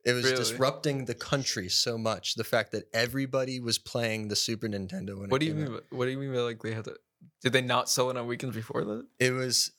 It 0.04 0.12
was 0.12 0.24
Really? 0.24 0.36
disrupting 0.36 1.04
the 1.04 1.14
country 1.14 1.68
so 1.68 1.98
much. 1.98 2.34
The 2.34 2.44
fact 2.44 2.72
that 2.72 2.84
everybody 2.94 3.60
was 3.60 3.78
playing 3.78 4.28
the 4.28 4.36
Super 4.36 4.66
Nintendo. 4.68 5.18
When 5.18 5.28
What 5.30 5.40
do 5.40 5.46
you 5.46 5.54
mean? 5.54 5.72
by- 5.72 5.80
What 5.96 6.06
do 6.06 6.10
you 6.10 6.18
mean 6.18 6.32
by 6.32 6.40
like 6.40 6.62
they 6.62 6.72
had 6.74 6.84
to? 6.84 6.96
Did 7.42 7.52
they 7.52 7.60
not 7.60 7.90
sell 7.90 8.10
it 8.10 8.16
on 8.16 8.26
weekends 8.26 8.56
before 8.56 8.84
that? 8.84 9.06
it 9.18 9.32
was 9.32 9.72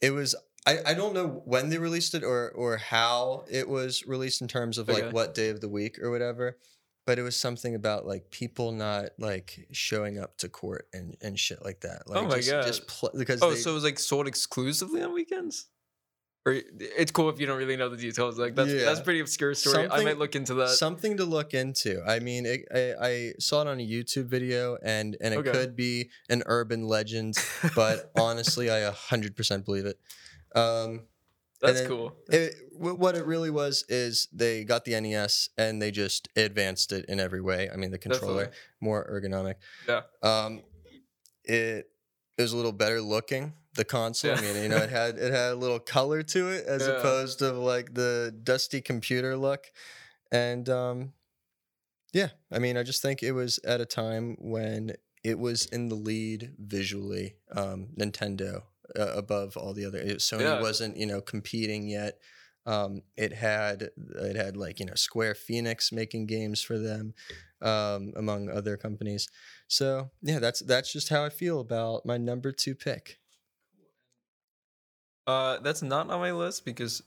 it 0.00 0.10
was 0.10 0.34
I, 0.66 0.78
I 0.84 0.94
don't 0.94 1.14
know 1.14 1.42
when 1.44 1.68
they 1.70 1.78
released 1.78 2.14
it 2.14 2.22
or 2.24 2.50
or 2.50 2.76
how 2.76 3.44
it 3.50 3.68
was 3.68 4.06
released 4.06 4.40
in 4.40 4.48
terms 4.48 4.78
of 4.78 4.88
like 4.88 5.12
what 5.12 5.34
day 5.34 5.48
of 5.48 5.60
the 5.60 5.68
week 5.68 5.98
or 6.00 6.10
whatever 6.10 6.58
but 7.06 7.18
it 7.18 7.22
was 7.22 7.36
something 7.36 7.74
about 7.74 8.06
like 8.06 8.30
people 8.30 8.72
not 8.72 9.10
like 9.18 9.66
showing 9.72 10.18
up 10.18 10.36
to 10.38 10.48
court 10.48 10.88
and 10.92 11.16
and 11.22 11.38
shit 11.38 11.64
like 11.64 11.80
that 11.80 12.02
like 12.08 12.18
Oh 12.18 12.26
my 12.26 12.36
just, 12.36 12.50
God. 12.50 12.62
just 12.66 12.86
pl- 12.88 13.12
because 13.16 13.42
Oh, 13.42 13.50
they, 13.50 13.56
so 13.56 13.70
it 13.70 13.74
was 13.74 13.84
like 13.84 13.98
sold 13.98 14.26
exclusively 14.26 15.02
on 15.02 15.12
weekends. 15.14 15.66
Or 16.44 16.54
it's 16.78 17.10
cool 17.10 17.28
if 17.28 17.40
you 17.40 17.46
don't 17.46 17.58
really 17.58 17.76
know 17.76 17.88
the 17.88 17.96
details. 17.96 18.38
Like 18.38 18.54
that's 18.54 18.72
that's 18.72 18.98
Yeah. 19.00 19.04
pretty 19.04 19.18
obscure 19.20 19.52
story. 19.54 19.88
I 19.90 20.04
might 20.04 20.16
look 20.18 20.36
into 20.36 20.54
that. 20.54 20.68
something 20.68 21.16
to 21.16 21.24
look 21.24 21.54
into 21.54 22.00
i 22.06 22.20
mean 22.20 22.46
it, 22.46 22.60
I, 22.72 22.94
I 23.08 23.32
saw 23.40 23.62
it 23.62 23.66
on 23.66 23.80
a 23.80 23.86
youtube 23.86 24.26
video 24.26 24.78
and 24.82 25.16
and 25.20 25.34
it 25.34 25.38
Okay. 25.38 25.50
could 25.50 25.74
be 25.74 26.10
an 26.28 26.44
urban 26.46 26.86
legend 26.86 27.34
but 27.74 28.12
honestly 28.16 28.70
i 28.70 28.80
100% 28.92 29.64
believe 29.64 29.86
it 29.86 29.98
um 30.54 31.06
that's 31.60 31.80
then- 31.80 31.88
cool. 31.88 32.16
it, 32.28 32.54
what 32.72 33.14
it 33.16 33.24
really 33.24 33.50
was 33.50 33.84
is 33.88 34.28
they 34.32 34.64
got 34.64 34.84
the 34.84 35.00
NES 35.00 35.48
and 35.56 35.80
they 35.80 35.90
just 35.90 36.28
advanced 36.36 36.92
it 36.92 37.04
in 37.08 37.18
every 37.20 37.40
way. 37.40 37.70
I 37.72 37.76
mean, 37.76 37.90
the 37.90 37.98
controller 37.98 38.44
Definitely. 38.46 38.58
more 38.80 39.08
ergonomic. 39.10 39.54
Yeah. 39.88 40.02
Um, 40.22 40.62
it 41.44 41.88
it 42.38 42.42
was 42.42 42.52
a 42.52 42.56
little 42.56 42.72
better 42.72 43.00
looking. 43.00 43.54
The 43.76 43.84
console. 43.84 44.32
I 44.36 44.40
mean, 44.40 44.62
you 44.62 44.68
know, 44.68 44.76
it 44.76 44.90
had 45.00 45.16
it 45.18 45.32
had 45.32 45.52
a 45.52 45.56
little 45.56 45.78
color 45.78 46.22
to 46.22 46.48
it 46.48 46.66
as 46.66 46.86
Yeah. 46.86 46.94
opposed 46.94 47.38
to 47.40 47.52
like 47.52 47.94
the 47.94 48.34
dusty 48.42 48.80
computer 48.80 49.36
look. 49.36 49.66
And 50.32 50.68
um, 50.68 51.12
yeah, 52.12 52.28
I 52.50 52.58
mean, 52.58 52.76
I 52.76 52.82
just 52.82 53.00
think 53.02 53.22
it 53.22 53.32
was 53.32 53.58
at 53.64 53.80
a 53.80 53.86
time 53.86 54.36
when 54.40 54.92
it 55.24 55.38
was 55.38 55.66
in 55.66 55.88
the 55.88 55.94
lead 55.94 56.54
visually. 56.58 57.36
Um, 57.52 57.88
Nintendo 57.98 58.62
uh, 58.98 59.12
above 59.16 59.56
all 59.56 59.74
the 59.74 59.84
other. 59.84 59.98
It, 59.98 60.18
Sony 60.18 60.40
Yeah. 60.40 60.60
wasn't, 60.60 60.96
you 60.96 61.06
know, 61.06 61.20
competing 61.20 61.88
yet. 61.88 62.18
Um, 62.66 63.02
it 63.16 63.32
had 63.32 63.90
it 63.96 64.36
had 64.36 64.56
like 64.56 64.80
you 64.80 64.86
know 64.86 64.94
Square 64.96 65.34
Enix 65.34 65.92
making 65.92 66.26
games 66.26 66.60
for 66.62 66.78
them, 66.78 67.14
um, 67.62 68.12
among 68.16 68.48
other 68.50 68.76
companies. 68.76 69.28
So 69.68 70.10
yeah, 70.20 70.40
that's 70.40 70.60
that's 70.60 70.92
just 70.92 71.08
how 71.08 71.24
I 71.24 71.28
feel 71.30 71.60
about 71.60 72.04
my 72.04 72.16
number 72.16 72.50
two 72.52 72.74
pick. 72.74 73.20
Uh, 75.26 75.58
that's 75.58 75.82
not 75.82 76.08
on 76.10 76.20
my 76.20 76.32
list 76.32 76.64
because 76.64 77.02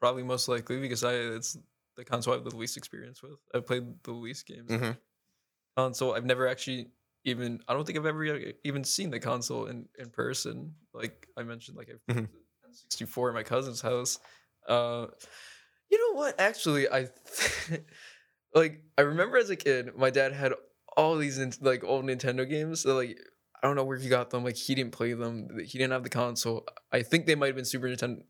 probably 0.00 0.22
most 0.22 0.48
likely 0.48 0.80
because 0.80 1.04
I 1.04 1.14
it's 1.14 1.56
the 1.96 2.04
console 2.04 2.34
I 2.34 2.36
have 2.36 2.44
the 2.44 2.56
least 2.56 2.76
experience 2.76 3.22
with. 3.22 3.38
I've 3.54 3.66
played 3.66 4.02
the 4.02 4.12
least 4.12 4.46
games. 4.46 4.70
Mhm. 4.70 4.98
Console 5.76 6.14
I've 6.14 6.24
never 6.24 6.48
actually 6.48 6.92
even 7.24 7.60
I 7.68 7.74
don't 7.74 7.84
think 7.86 7.98
I've 7.98 8.06
ever 8.06 8.24
even 8.64 8.84
seen 8.84 9.10
the 9.10 9.20
console 9.20 9.66
in 9.66 9.86
in 9.98 10.10
person. 10.10 10.74
Like 10.92 11.26
I 11.36 11.42
mentioned, 11.42 11.76
like 11.76 11.90
I've 11.90 12.16
Mhm. 12.16 12.28
64 12.72 13.28
at 13.30 13.34
my 13.34 13.42
cousin's 13.42 13.80
house. 13.80 14.18
Uh, 14.68 15.06
you 15.90 15.98
know 15.98 16.18
what? 16.18 16.40
Actually, 16.40 16.88
I 16.88 17.08
like 18.54 18.82
I 18.98 19.02
remember 19.02 19.36
as 19.38 19.50
a 19.50 19.56
kid, 19.56 19.96
my 19.96 20.10
dad 20.10 20.32
had 20.32 20.52
all 20.96 21.16
these 21.16 21.38
like 21.60 21.84
old 21.84 22.04
Nintendo 22.04 22.48
games. 22.48 22.80
So 22.80 22.94
like 22.96 23.18
I 23.62 23.66
don't 23.66 23.76
know 23.76 23.84
where 23.84 23.98
he 23.98 24.08
got 24.08 24.30
them. 24.30 24.44
Like 24.44 24.56
he 24.56 24.74
didn't 24.74 24.92
play 24.92 25.12
them. 25.12 25.48
He 25.64 25.78
didn't 25.78 25.92
have 25.92 26.02
the 26.02 26.10
console. 26.10 26.66
I 26.90 27.02
think 27.02 27.26
they 27.26 27.34
might 27.34 27.46
have 27.48 27.56
been 27.56 27.64
Super 27.64 27.86
Nintendo. 27.88 28.22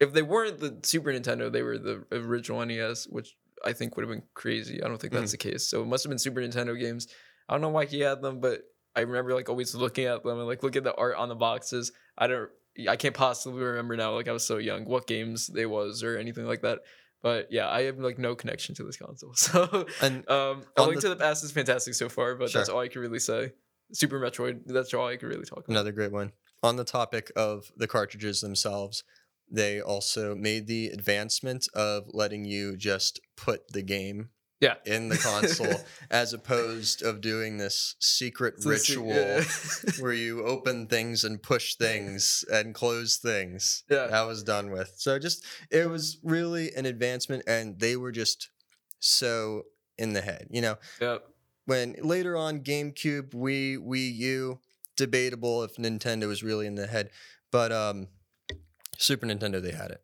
If 0.00 0.12
they 0.12 0.22
weren't 0.22 0.58
the 0.58 0.78
Super 0.82 1.12
Nintendo, 1.12 1.50
they 1.50 1.62
were 1.62 1.78
the 1.78 2.04
original 2.12 2.64
NES, 2.64 3.06
which 3.08 3.36
I 3.64 3.72
think 3.72 3.96
would 3.96 4.02
have 4.06 4.10
been 4.14 4.24
crazy. 4.34 4.82
I 4.82 4.88
don't 4.88 5.00
think 5.00 5.12
that's 5.12 5.30
the 5.30 5.38
case. 5.38 5.66
So 5.66 5.82
it 5.82 5.86
must 5.86 6.04
have 6.04 6.10
been 6.10 6.18
Super 6.18 6.40
Nintendo 6.40 6.78
games. 6.78 7.08
I 7.48 7.54
don't 7.54 7.60
know 7.60 7.68
why 7.68 7.86
he 7.86 8.00
had 8.00 8.22
them, 8.22 8.40
but 8.40 8.62
I 8.96 9.00
remember 9.00 9.34
like 9.34 9.48
always 9.48 9.74
looking 9.74 10.06
at 10.06 10.22
them 10.22 10.38
and 10.38 10.46
like 10.46 10.62
look 10.62 10.76
at 10.76 10.84
the 10.84 10.94
art 10.94 11.16
on 11.16 11.28
the 11.28 11.34
boxes. 11.34 11.92
I 12.16 12.26
don't 12.26 12.50
I 12.88 12.96
can't 12.96 13.14
possibly 13.14 13.62
remember 13.62 13.96
now, 13.96 14.14
like 14.14 14.28
I 14.28 14.32
was 14.32 14.46
so 14.46 14.58
young, 14.58 14.84
what 14.84 15.06
games 15.06 15.46
they 15.46 15.66
was 15.66 16.02
or 16.02 16.16
anything 16.16 16.46
like 16.46 16.62
that. 16.62 16.80
But 17.22 17.48
yeah, 17.50 17.68
I 17.70 17.82
have 17.82 17.98
like 17.98 18.18
no 18.18 18.34
connection 18.34 18.74
to 18.76 18.84
this 18.84 18.96
console. 18.96 19.32
So 19.34 19.86
And 20.02 20.28
um 20.28 20.64
A 20.76 20.82
Link 20.82 20.96
the- 20.96 21.00
to 21.02 21.08
the 21.10 21.16
Past 21.16 21.44
is 21.44 21.52
fantastic 21.52 21.94
so 21.94 22.08
far, 22.08 22.34
but 22.34 22.52
that's 22.52 22.68
all 22.68 22.80
I 22.80 22.88
can 22.88 23.00
really 23.00 23.18
say. 23.20 23.52
Super 23.92 24.18
Metroid, 24.18 24.62
that's 24.66 24.92
all 24.94 25.06
I 25.06 25.16
can 25.16 25.28
really 25.28 25.44
talk 25.44 25.58
about. 25.58 25.70
Another 25.70 25.92
great 25.92 26.12
one. 26.12 26.32
On 26.62 26.76
the 26.76 26.84
topic 26.84 27.30
of 27.36 27.70
the 27.76 27.86
cartridges 27.86 28.40
themselves, 28.40 29.04
they 29.50 29.80
also 29.80 30.34
made 30.34 30.66
the 30.66 30.88
advancement 30.88 31.68
of 31.74 32.04
letting 32.12 32.44
you 32.46 32.76
just 32.76 33.20
put 33.36 33.68
the 33.72 33.82
game 33.82 34.30
Yeah. 34.64 34.74
in 34.86 35.08
the 35.08 35.18
console 35.18 35.84
as 36.10 36.32
opposed 36.32 37.02
of 37.02 37.20
doing 37.20 37.58
this 37.58 37.96
secret 38.00 38.54
It's 38.56 38.64
se- 38.64 38.70
ritual 38.70 39.08
yeah. 39.08 39.44
where 40.00 40.14
you 40.14 40.44
open 40.44 40.86
things 40.86 41.22
and 41.22 41.42
push 41.42 41.74
things 41.74 42.44
and 42.50 42.74
close 42.74 43.18
things. 43.18 43.84
Yeah. 43.90 44.06
That 44.06 44.22
was 44.22 44.42
done 44.42 44.70
with. 44.70 44.94
So 44.96 45.18
just 45.18 45.44
it 45.70 45.88
was 45.88 46.18
really 46.22 46.72
an 46.74 46.86
advancement 46.86 47.42
and 47.46 47.78
they 47.78 47.96
were 47.96 48.12
just 48.12 48.48
so 49.00 49.64
in 49.98 50.14
the 50.14 50.22
head. 50.22 50.46
You 50.50 50.62
know, 50.62 50.76
yeah. 51.00 51.18
when 51.66 51.96
later 52.02 52.34
on 52.36 52.60
GameCube, 52.60 53.34
Wii, 53.34 53.78
Wii 53.78 54.16
U, 54.16 54.60
debatable 54.96 55.62
if 55.62 55.76
Nintendo 55.76 56.26
was 56.26 56.42
really 56.42 56.66
in 56.66 56.74
the 56.74 56.86
head, 56.86 57.10
but 57.50 57.70
um, 57.70 58.08
Super 58.96 59.26
Nintendo 59.26 59.62
they 59.62 59.72
had 59.72 59.90
it. 59.90 60.00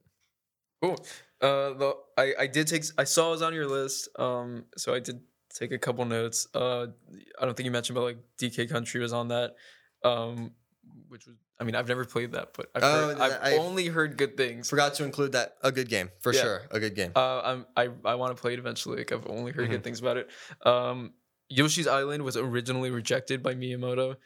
Cool. 0.82 1.04
Uh, 1.40 1.72
the 1.74 1.94
I 2.18 2.34
I 2.40 2.46
did 2.46 2.66
take 2.66 2.84
I 2.98 3.04
saw 3.04 3.28
it 3.28 3.30
was 3.32 3.42
on 3.42 3.54
your 3.54 3.66
list. 3.66 4.08
Um, 4.18 4.64
so 4.76 4.94
I 4.94 5.00
did 5.00 5.20
take 5.54 5.72
a 5.72 5.78
couple 5.78 6.04
notes. 6.04 6.46
Uh, 6.54 6.86
I 7.40 7.44
don't 7.44 7.56
think 7.56 7.64
you 7.64 7.70
mentioned, 7.70 7.94
but 7.94 8.02
like 8.02 8.18
DK 8.38 8.68
Country 8.68 9.00
was 9.00 9.12
on 9.12 9.28
that. 9.28 9.56
Um, 10.04 10.52
which 11.08 11.26
was 11.26 11.36
I 11.58 11.64
mean 11.64 11.74
I've 11.74 11.88
never 11.88 12.04
played 12.04 12.32
that, 12.32 12.50
but 12.56 12.70
I've, 12.74 12.82
Oh, 12.84 13.08
heard, 13.08 13.18
I've 13.18 13.38
I 13.42 13.56
only 13.56 13.86
heard 13.86 14.16
good 14.16 14.36
things. 14.36 14.68
Forgot 14.70 14.94
to 14.94 15.04
include 15.04 15.32
that. 15.32 15.56
A 15.62 15.72
good 15.72 15.88
game 15.88 16.10
for 16.20 16.32
Yeah. 16.32 16.40
sure. 16.42 16.62
A 16.70 16.78
good 16.80 16.94
game. 16.94 17.12
Uh, 17.16 17.40
I'm 17.40 17.66
I 17.76 17.88
I 18.04 18.14
want 18.16 18.36
to 18.36 18.40
play 18.40 18.52
it 18.52 18.58
eventually. 18.58 18.98
Like 18.98 19.12
I've 19.12 19.26
only 19.26 19.52
heard 19.52 19.64
Mm-hmm. 19.64 19.72
good 19.72 19.84
things 19.84 20.00
about 20.00 20.16
it. 20.18 20.30
Um, 20.64 21.14
Yoshi's 21.48 21.86
Island 21.88 22.22
was 22.22 22.36
originally 22.36 22.90
rejected 22.90 23.42
by 23.42 23.54
Miyamoto. 23.54 24.16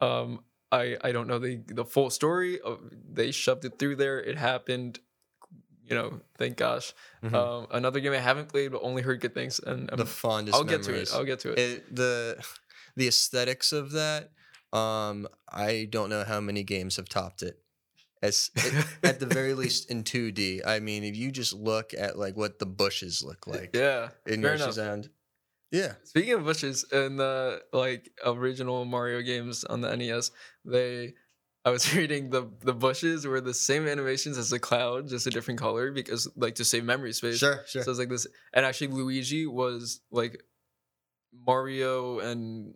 Um, 0.00 0.40
I 0.72 0.96
I 1.02 1.12
don't 1.12 1.26
know 1.26 1.38
the 1.38 1.62
the 1.66 1.84
full 1.84 2.10
story. 2.10 2.60
Of, 2.60 2.78
they 3.12 3.32
shoved 3.32 3.64
it 3.64 3.78
through 3.78 3.96
there. 3.96 4.20
It 4.20 4.38
happened. 4.38 5.00
You 5.90 5.96
know, 5.96 6.20
thank 6.38 6.56
gosh. 6.56 6.94
Mhm. 7.22 7.34
Um, 7.34 7.66
another 7.72 7.98
game 7.98 8.12
I 8.12 8.18
haven't 8.18 8.48
played 8.48 8.70
but 8.70 8.80
only 8.82 9.02
heard 9.02 9.20
good 9.20 9.34
things, 9.34 9.58
and 9.58 9.88
the 9.88 10.06
fondest. 10.06 10.56
I'll 10.56 10.64
get 10.64 10.84
to 10.84 10.94
it. 10.94 11.10
I'll 11.12 11.24
get 11.24 11.40
to 11.40 11.50
it. 11.50 11.58
It, 11.58 11.96
the 11.96 12.42
the 12.96 13.08
aesthetics 13.08 13.72
of 13.72 13.90
that. 13.92 14.30
Um, 14.72 15.26
I 15.52 15.88
don't 15.90 16.08
know 16.08 16.22
how 16.22 16.40
many 16.40 16.62
games 16.62 16.96
have 16.96 17.08
topped 17.08 17.42
it. 17.42 17.58
As 18.22 18.50
it, 18.54 18.86
at 19.02 19.18
the 19.18 19.26
very 19.26 19.54
least 19.62 19.90
in 19.90 20.04
2D. 20.04 20.60
I 20.64 20.78
mean, 20.78 21.02
if 21.02 21.16
you 21.16 21.32
just 21.32 21.52
look 21.54 21.92
at 21.92 22.16
like 22.18 22.36
what 22.36 22.60
the 22.60 22.66
bushes 22.66 23.24
look 23.24 23.46
like 23.46 23.70
yeah. 23.74 24.10
in 24.26 24.42
Yoshi's. 24.42 24.78
Island. 24.78 25.08
Yeah. 25.72 25.94
Speaking 26.04 26.34
of 26.34 26.44
bushes 26.44 26.84
in 26.92 27.16
the 27.16 27.62
like 27.72 28.10
original 28.24 28.84
Mario 28.84 29.22
games 29.22 29.64
on 29.64 29.80
the 29.80 29.96
NES, 29.96 30.30
they 30.64 31.14
I 31.64 31.70
was 31.70 31.94
reading 31.96 32.30
the 32.30 32.48
the 32.62 32.72
bushes 32.74 33.26
were 33.26 33.40
the 33.40 33.54
same 33.54 33.86
animations 33.86 34.38
as 34.38 34.50
the 34.50 34.58
cloud, 34.58 35.08
just 35.08 35.26
a 35.26 35.30
different 35.30 35.60
color 35.60 35.90
because 35.92 36.28
like 36.36 36.54
to 36.56 36.64
save 36.64 36.84
memory 36.84 37.12
space. 37.12 37.38
Sure, 37.38 37.60
sure. 37.66 37.82
So 37.82 37.90
it's 37.90 37.98
like 38.00 38.08
this, 38.08 38.26
and 38.54 38.64
actually 38.64 38.88
Luigi 38.88 39.46
was 39.46 40.00
like 40.10 40.42
Mario 41.32 42.18
and 42.18 42.74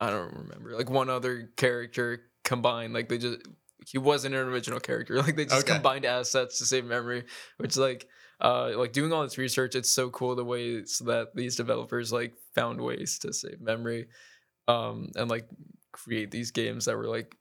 I 0.00 0.10
don't 0.10 0.32
remember 0.34 0.76
like 0.76 0.90
one 0.90 1.08
other 1.10 1.50
character 1.56 2.22
combined. 2.44 2.92
Like 2.92 3.08
they 3.08 3.18
just 3.18 3.38
he 3.86 3.98
wasn't 3.98 4.34
an 4.34 4.46
original 4.48 4.80
character. 4.80 5.16
Like 5.22 5.36
they 5.36 5.44
just 5.44 5.66
Okay. 5.66 5.74
combined 5.74 6.04
assets 6.04 6.58
to 6.58 6.66
save 6.66 6.84
memory, 6.84 7.24
which 7.58 7.76
like 7.76 8.08
uh 8.40 8.72
like 8.76 8.92
doing 8.92 9.12
all 9.12 9.22
this 9.22 9.38
research. 9.38 9.74
It's 9.74 9.90
so 9.90 10.10
cool 10.10 10.34
the 10.34 10.44
ways 10.44 11.00
that 11.06 11.34
these 11.34 11.56
developers 11.56 12.12
like 12.12 12.34
found 12.54 12.80
ways 12.80 13.18
to 13.20 13.32
save 13.32 13.60
memory, 13.60 14.08
um 14.68 15.10
and 15.14 15.30
like 15.30 15.48
create 15.92 16.30
these 16.30 16.50
games 16.50 16.84
that 16.86 16.96
were 16.96 17.06
like 17.08 17.34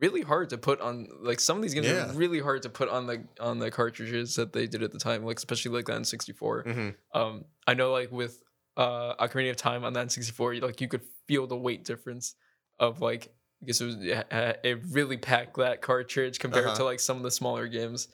really 0.00 0.22
hard 0.22 0.50
to 0.50 0.58
put 0.58 0.80
on 0.80 1.08
like 1.20 1.40
some 1.40 1.56
of 1.56 1.62
these 1.62 1.74
games 1.74 1.86
Yeah. 1.86 2.10
are 2.10 2.14
really 2.16 2.40
hard 2.40 2.62
to 2.62 2.68
put 2.68 2.88
on 2.88 3.06
the 3.06 3.24
on 3.40 3.58
the 3.58 3.70
cartridges 3.70 4.36
that 4.36 4.52
they 4.52 4.66
did 4.66 4.82
at 4.82 4.92
the 4.92 4.98
time 4.98 5.24
like 5.24 5.36
especially 5.38 5.72
like 5.72 5.86
the 5.86 5.92
N64 5.92 6.64
Mhm. 6.66 6.94
um 7.14 7.44
I 7.66 7.74
know 7.74 7.90
like 7.92 8.12
with 8.12 8.42
uh 8.76 9.14
Ocarina 9.16 9.50
of 9.50 9.56
Time 9.56 9.84
on 9.84 9.92
the 9.92 10.00
N64 10.00 10.62
like 10.62 10.80
you 10.80 10.88
could 10.88 11.02
feel 11.26 11.46
the 11.46 11.56
weight 11.56 11.84
difference 11.84 12.34
of 12.78 13.00
like 13.00 13.32
because 13.60 13.80
it 13.80 13.86
was 13.86 13.96
it, 14.00 14.80
really 14.90 15.16
packed 15.16 15.56
that 15.56 15.82
cartridge 15.82 16.38
compared 16.38 16.66
Uh-huh. 16.66 16.76
to 16.76 16.84
like 16.84 17.00
some 17.00 17.16
of 17.16 17.22
the 17.24 17.30
smaller 17.30 17.66
games 17.66 18.08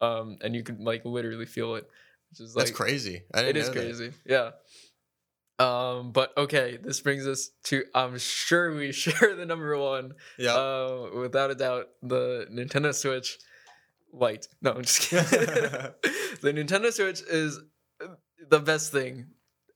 um 0.00 0.36
and 0.42 0.54
you 0.54 0.62
could 0.62 0.80
like 0.80 1.04
literally 1.04 1.46
feel 1.46 1.74
it 1.76 1.88
which 2.30 2.40
is 2.40 2.54
like 2.54 2.66
That's 2.66 2.76
crazy. 2.76 3.22
I 3.32 3.42
didn't 3.42 3.56
is 3.62 3.68
that. 3.68 3.74
crazy 3.76 4.12
yeah 4.26 4.50
um 5.60 6.10
but 6.12 6.32
okay 6.36 6.78
this 6.82 7.00
brings 7.00 7.26
us 7.26 7.50
to 7.62 7.84
i'm 7.94 8.18
sure 8.18 8.74
we 8.74 8.90
share 9.04 9.36
the 9.36 9.44
number 9.46 9.76
one 9.78 10.14
Yeah. 10.38 10.54
uh, 10.54 11.10
without 11.14 11.50
a 11.50 11.54
doubt, 11.54 11.88
the 12.02 12.46
Nintendo 12.50 12.94
Switch 12.94 13.38
Lite. 14.12 14.48
No, 14.60 14.72
I'm 14.72 14.82
just 14.82 15.02
kidding. 15.02 15.28
the 16.42 16.52
Nintendo 16.52 16.90
Switch 16.92 17.20
is 17.28 17.60
the 18.48 18.58
best 18.58 18.90
thing 18.90 19.26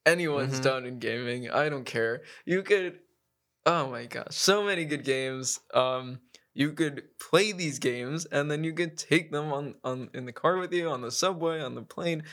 anyone's 0.04 0.58
Mhm. 0.58 0.64
done 0.64 0.86
in 0.86 0.98
gaming. 0.98 1.50
I 1.50 1.68
don't 1.68 1.84
care. 1.84 2.22
You 2.44 2.62
could, 2.64 2.98
oh 3.64 3.90
my 3.90 4.06
gosh, 4.06 4.26
so 4.34 4.64
many 4.64 4.86
good 4.86 5.04
games. 5.04 5.60
Um, 5.72 6.18
you 6.52 6.72
could 6.72 7.04
play 7.20 7.52
these 7.52 7.78
games 7.78 8.26
and 8.26 8.50
then 8.50 8.64
you 8.64 8.72
could 8.72 8.96
take 8.98 9.30
them 9.30 9.52
on 9.52 9.74
on 9.84 10.10
in 10.14 10.24
the 10.26 10.32
car 10.32 10.56
with 10.58 10.72
you, 10.72 10.88
on 10.88 11.00
the 11.02 11.10
subway, 11.12 11.60
on 11.60 11.74
the 11.76 11.82
plane. 11.82 12.24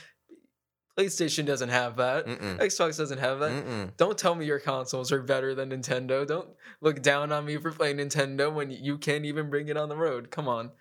PlayStation 0.97 1.45
doesn't 1.45 1.69
have 1.69 1.95
that. 1.97 2.25
Mm-mm. 2.27 2.57
Xbox 2.59 2.97
doesn't 2.97 3.17
have 3.19 3.39
that. 3.39 3.51
Mm-mm. 3.51 3.95
Don't 3.97 4.17
tell 4.17 4.35
me 4.35 4.45
your 4.45 4.59
consoles 4.59 5.11
are 5.11 5.21
better 5.21 5.55
than 5.55 5.69
Nintendo. 5.71 6.27
Don't 6.27 6.49
look 6.81 7.01
down 7.01 7.31
on 7.31 7.45
me 7.45 7.57
for 7.57 7.71
playing 7.71 7.97
Nintendo 7.97 8.53
when 8.53 8.69
you 8.71 8.97
can't 8.97 9.25
even 9.25 9.49
bring 9.49 9.67
it 9.69 9.77
on 9.77 9.89
the 9.89 9.95
road. 9.95 10.31
Come 10.31 10.47
on. 10.47 10.71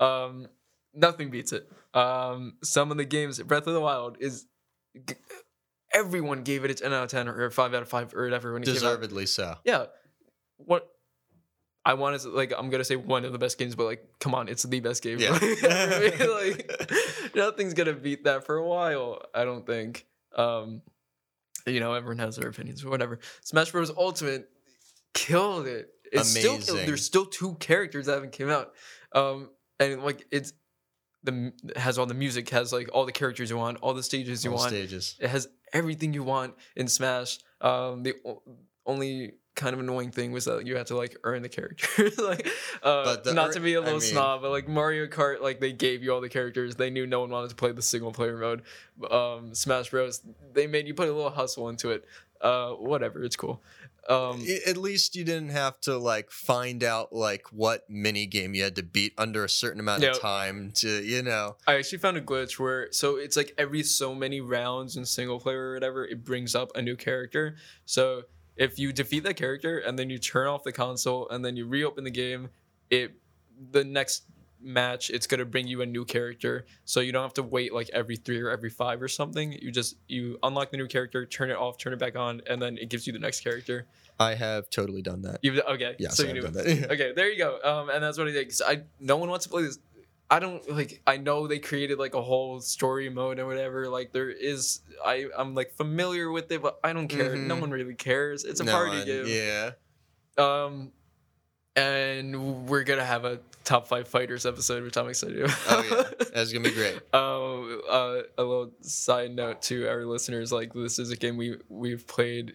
Um, 0.00 0.46
nothing 0.94 1.30
beats 1.30 1.52
it. 1.52 1.68
Um, 1.94 2.54
some 2.62 2.90
of 2.90 2.96
the 2.96 3.04
games, 3.04 3.38
Breath 3.42 3.66
of 3.66 3.74
the 3.74 3.80
Wild 3.80 4.16
is. 4.20 4.46
g- 5.06 5.14
Everyone 5.94 6.42
gave 6.42 6.64
it 6.64 6.70
a 6.70 6.74
10 6.74 6.90
out 6.94 7.04
of 7.04 7.10
10 7.10 7.28
or 7.28 7.50
5 7.50 7.74
out 7.74 7.82
of 7.82 7.88
5 7.88 8.14
or 8.14 8.24
whatever 8.24 8.54
when 8.54 8.62
it. 8.62 8.64
Deservedly 8.66 9.26
so. 9.26 9.56
Yeah. 9.64 9.86
What 10.56 10.88
I 11.84 11.94
want 11.94 12.20
to 12.20 12.28
like 12.28 12.52
I'm 12.56 12.70
gonna 12.70 12.84
say 12.84 12.96
one 12.96 13.24
of 13.24 13.32
the 13.32 13.38
best 13.38 13.58
games, 13.58 13.74
but 13.74 13.84
like 13.84 14.04
come 14.20 14.34
on, 14.34 14.48
it's 14.48 14.62
the 14.62 14.80
best 14.80 15.02
game. 15.02 15.18
Yeah. 15.18 15.30
like 15.40 16.70
nothing's 17.34 17.74
gonna 17.74 17.92
beat 17.92 18.24
that 18.24 18.46
for 18.46 18.56
a 18.56 18.66
while. 18.66 19.22
I 19.34 19.44
don't 19.44 19.66
think. 19.66 20.06
Um, 20.36 20.82
you 21.66 21.80
know, 21.80 21.94
everyone 21.94 22.18
has 22.18 22.36
their 22.36 22.48
opinions 22.48 22.84
or 22.84 22.90
whatever. 22.90 23.18
Smash 23.42 23.70
Bros. 23.70 23.90
Ultimate 23.96 24.48
killed 25.14 25.66
it. 25.66 25.90
It's 26.10 26.28
still 26.28 26.52
killed. 26.54 26.68
Amazing. 26.68 26.86
There's 26.86 27.04
still 27.04 27.26
two 27.26 27.54
characters 27.54 28.06
that 28.06 28.14
haven't 28.14 28.32
came 28.32 28.50
out. 28.50 28.72
Um, 29.12 29.50
and 29.78 30.02
like 30.02 30.26
it's 30.30 30.52
the 31.24 31.52
has 31.76 31.98
all 31.98 32.06
the 32.06 32.14
music, 32.14 32.48
has 32.50 32.72
like 32.72 32.88
all 32.92 33.06
the 33.06 33.12
characters 33.12 33.50
you 33.50 33.56
want, 33.56 33.78
all 33.80 33.94
the 33.94 34.02
stages 34.02 34.44
you 34.44 34.50
All 34.50 34.58
want. 34.58 34.70
stages. 34.70 35.16
It 35.20 35.28
has 35.28 35.48
everything 35.72 36.12
you 36.14 36.22
want 36.22 36.54
in 36.76 36.88
Smash. 36.88 37.38
Um, 37.60 38.02
the 38.02 38.14
only 38.86 39.34
kind 39.54 39.74
of 39.74 39.80
annoying 39.80 40.10
thing 40.10 40.32
was 40.32 40.46
that 40.46 40.66
you 40.66 40.76
had 40.76 40.86
to 40.86 40.96
like 40.96 41.16
earn 41.24 41.42
the 41.42 41.48
characters. 41.48 42.18
like, 42.18 42.48
uh, 42.82 43.16
the 43.16 43.34
not 43.34 43.52
to 43.52 43.60
be 43.60 43.74
a 43.74 43.80
little 43.80 43.98
mean- 44.00 44.08
snob, 44.08 44.42
but 44.42 44.50
like 44.50 44.68
Mario 44.68 45.06
Kart, 45.06 45.40
like 45.40 45.60
they 45.60 45.72
gave 45.72 46.02
you 46.02 46.12
all 46.12 46.20
the 46.20 46.28
characters. 46.28 46.76
They 46.76 46.90
knew 46.90 47.06
no 47.06 47.20
one 47.20 47.30
wanted 47.30 47.50
to 47.50 47.56
play 47.56 47.72
the 47.72 47.82
single 47.82 48.12
player 48.12 48.36
mode. 48.36 48.62
Um, 49.10 49.54
Smash 49.54 49.90
Bros. 49.90 50.22
They 50.54 50.66
made 50.66 50.86
you 50.86 50.94
put 50.94 51.08
a 51.08 51.12
little 51.12 51.30
hustle 51.30 51.68
into 51.68 51.90
it. 51.90 52.04
Uh, 52.40 52.70
whatever, 52.72 53.22
it's 53.22 53.36
cool. 53.36 53.62
Um, 54.08 54.44
At 54.66 54.76
least 54.76 55.14
you 55.14 55.22
didn't 55.22 55.50
have 55.50 55.78
to 55.82 55.96
like 55.96 56.32
find 56.32 56.82
out 56.82 57.12
like 57.12 57.46
what 57.52 57.88
mini 57.88 58.26
game 58.26 58.52
you 58.52 58.64
had 58.64 58.74
to 58.74 58.82
beat 58.82 59.12
under 59.16 59.44
a 59.44 59.48
certain 59.48 59.78
amount 59.78 60.02
Yep. 60.02 60.14
of 60.16 60.20
time 60.20 60.72
to 60.76 61.04
you 61.04 61.22
know. 61.22 61.54
I 61.68 61.74
actually 61.74 61.98
found 61.98 62.16
a 62.16 62.20
glitch 62.20 62.58
where 62.58 62.90
so 62.90 63.14
it's 63.14 63.36
like 63.36 63.54
every 63.58 63.84
so 63.84 64.12
many 64.12 64.40
rounds 64.40 64.96
in 64.96 65.04
single 65.06 65.38
player 65.38 65.70
or 65.70 65.74
whatever, 65.74 66.04
it 66.04 66.24
brings 66.24 66.56
up 66.56 66.72
a 66.74 66.82
new 66.82 66.96
character. 66.96 67.54
So 67.84 68.22
if 68.56 68.78
you 68.78 68.92
defeat 68.92 69.24
that 69.24 69.36
character 69.36 69.78
and 69.78 69.98
then 69.98 70.10
you 70.10 70.18
turn 70.18 70.46
off 70.46 70.62
the 70.64 70.72
console 70.72 71.28
and 71.30 71.44
then 71.44 71.56
you 71.56 71.66
reopen 71.66 72.04
the 72.04 72.10
game, 72.10 72.50
it 72.90 73.12
the 73.70 73.84
next 73.84 74.24
match 74.64 75.10
it's 75.10 75.26
gonna 75.26 75.44
bring 75.44 75.66
you 75.66 75.82
a 75.82 75.86
new 75.86 76.04
character, 76.04 76.64
so 76.84 77.00
you 77.00 77.10
don't 77.12 77.22
have 77.22 77.34
to 77.34 77.42
wait 77.42 77.72
like 77.74 77.90
every 77.92 78.16
three 78.16 78.40
or 78.40 78.50
every 78.50 78.70
five 78.70 79.02
or 79.02 79.08
something. 79.08 79.52
You 79.52 79.70
just 79.72 79.96
you 80.08 80.38
unlock 80.42 80.70
the 80.70 80.76
new 80.76 80.86
character, 80.86 81.26
turn 81.26 81.50
it 81.50 81.56
off, 81.56 81.78
turn 81.78 81.92
it 81.92 81.98
back 81.98 82.14
on, 82.16 82.42
and 82.48 82.60
then 82.62 82.78
it 82.78 82.88
gives 82.88 83.06
you 83.06 83.12
the 83.12 83.18
next 83.18 83.40
character. 83.40 83.86
I 84.20 84.34
have 84.34 84.70
totally 84.70 85.02
done 85.02 85.22
that. 85.22 85.40
You 85.42 85.60
okay? 85.62 85.96
Yes, 85.98 86.16
so 86.16 86.24
I 86.24 86.28
you 86.28 86.34
knew 86.34 86.42
done 86.42 86.52
that. 86.52 86.66
okay, 86.92 87.12
there 87.16 87.28
you 87.30 87.38
go. 87.38 87.58
Um, 87.64 87.88
and 87.90 88.02
that's 88.02 88.18
what 88.18 88.28
I 88.28 88.32
think. 88.32 88.50
'cause 88.50 88.62
I 88.64 88.82
no 89.00 89.16
one 89.16 89.28
wants 89.30 89.46
to 89.46 89.50
play 89.50 89.62
this. 89.62 89.78
I 90.32 90.38
don't 90.38 90.62
like. 90.70 91.02
I 91.06 91.18
know 91.18 91.46
they 91.46 91.58
created 91.58 91.98
like 91.98 92.14
a 92.14 92.22
whole 92.22 92.60
story 92.60 93.08
mode 93.10 93.38
and 93.38 93.46
whatever. 93.46 93.88
Like 93.88 94.12
there 94.12 94.30
is. 94.30 94.80
I 95.04 95.26
I'm 95.36 95.54
like 95.54 95.72
familiar 95.76 96.30
with 96.30 96.50
it, 96.50 96.62
but 96.62 96.78
I 96.82 96.92
don't 96.94 97.08
care. 97.08 97.36
No 97.36 97.56
Mhm. 97.56 97.60
one 97.60 97.70
really 97.70 97.94
cares. 97.94 98.44
It's 98.44 98.60
a 98.60 98.64
No, 98.64 98.72
party 98.72 98.98
I- 99.02 99.04
game. 99.04 99.26
Yeah. 99.26 99.70
Um, 100.38 100.92
and 101.76 102.66
we're 102.68 102.84
gonna 102.84 103.04
have 103.04 103.24
a 103.24 103.40
top 103.64 103.88
five 103.88 104.08
fighters 104.08 104.44
episode, 104.46 104.82
which 104.84 104.96
I'm 104.96 105.08
excited 105.08 105.42
about. 105.42 105.58
Oh 105.68 105.84
yeah. 106.18 106.24
That's 106.34 106.52
gonna 106.52 106.68
be 106.68 106.74
great. 106.74 106.96
Um, 107.14 107.80
uh, 107.88 108.22
a 108.38 108.42
little 108.42 108.72
side 108.82 109.34
note 109.34 109.62
to 109.62 109.88
our 109.88 110.04
listeners: 110.04 110.52
like 110.52 110.72
this 110.74 110.98
is 110.98 111.10
a 111.10 111.16
game 111.16 111.36
we 111.36 111.56
we've 111.68 112.06
played, 112.06 112.54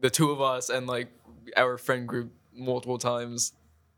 the 0.00 0.10
two 0.10 0.30
of 0.30 0.40
us 0.40 0.70
and 0.70 0.86
like 0.86 1.08
our 1.56 1.78
friend 1.78 2.08
group 2.08 2.32
multiple 2.54 2.98
times. 2.98 3.52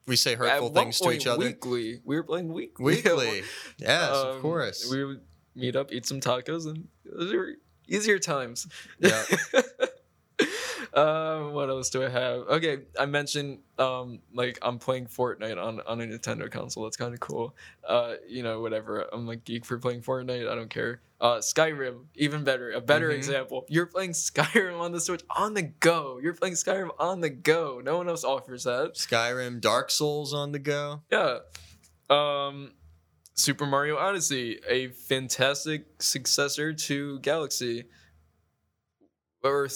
We 0.07 0.17
say 0.17 0.35
hurtful 0.35 0.71
one 0.71 0.75
things 0.85 1.01
to 1.01 1.11
each 1.13 1.27
other. 1.27 1.39
Weekly, 1.39 2.01
we 2.05 2.17
were 2.17 2.23
playing 2.25 2.53
weekly. 2.53 2.85
Weekly. 2.85 3.43
Yes, 3.79 4.11
of 4.11 4.37
Um, 4.37 4.43
course. 4.43 4.91
We 4.91 5.05
would 5.05 5.21
meet 5.55 5.77
up, 5.77 5.93
eat 5.93 6.07
some 6.07 6.21
tacos, 6.21 6.67
and 6.67 6.89
those 7.05 7.33
were 7.33 7.53
easier 7.89 8.19
times. 8.19 8.67
Yeah. 8.99 9.23
um, 10.95 11.53
what 11.53 11.69
else 11.69 11.91
do 11.91 12.05
I 12.05 12.09
have? 12.09 12.41
Okay, 12.41 12.79
I 12.99 13.07
mentioned 13.07 13.59
um 13.79 14.21
like 14.33 14.59
I'm 14.63 14.79
playing 14.79 15.07
Fortnite 15.07 15.63
on 15.63 15.81
on 15.87 16.01
a 16.01 16.05
Nintendo 16.07 16.51
console. 16.51 16.85
That's 16.85 16.97
kind 16.97 17.13
of 17.15 17.21
cool. 17.21 17.55
Uh, 17.87 18.15
you 18.29 18.43
know, 18.43 18.61
whatever. 18.61 19.07
I'm 19.13 19.27
like 19.27 19.45
geek 19.45 19.65
for 19.65 19.79
playing 19.79 20.03
Fortnite. 20.03 20.49
I 20.49 20.55
don't 20.55 20.71
care. 20.71 21.01
Uh, 21.21 21.39
Skyrim, 21.39 22.05
even 22.17 22.45
better. 22.45 22.71
A 22.73 22.81
better 22.81 23.09
Mhm. 23.11 23.15
example. 23.17 23.65
You're 23.69 23.87
playing 23.87 24.11
Skyrim 24.29 24.79
on 24.79 24.93
the 24.93 25.01
Switch 25.01 25.23
on 25.35 25.55
the 25.55 25.63
go. 25.63 26.19
You're 26.23 26.35
playing 26.35 26.55
Skyrim 26.55 26.91
on 26.99 27.21
the 27.21 27.31
go. 27.31 27.81
No 27.83 27.97
one 27.97 28.09
else 28.09 28.25
offers 28.25 28.65
that. 28.65 28.95
Skyrim, 28.95 29.61
Dark 29.61 29.91
Souls 29.91 30.33
on 30.35 30.53
the 30.53 30.59
go. 30.59 31.03
Yeah. 31.11 31.39
Um 32.11 32.73
Super 33.37 33.67
Mario 33.67 33.97
Odyssey, 33.97 34.61
a 34.69 34.89
fantastic 34.89 35.87
successor 35.99 36.73
to 36.73 37.19
Galaxy. 37.21 37.87
Or 39.43 39.69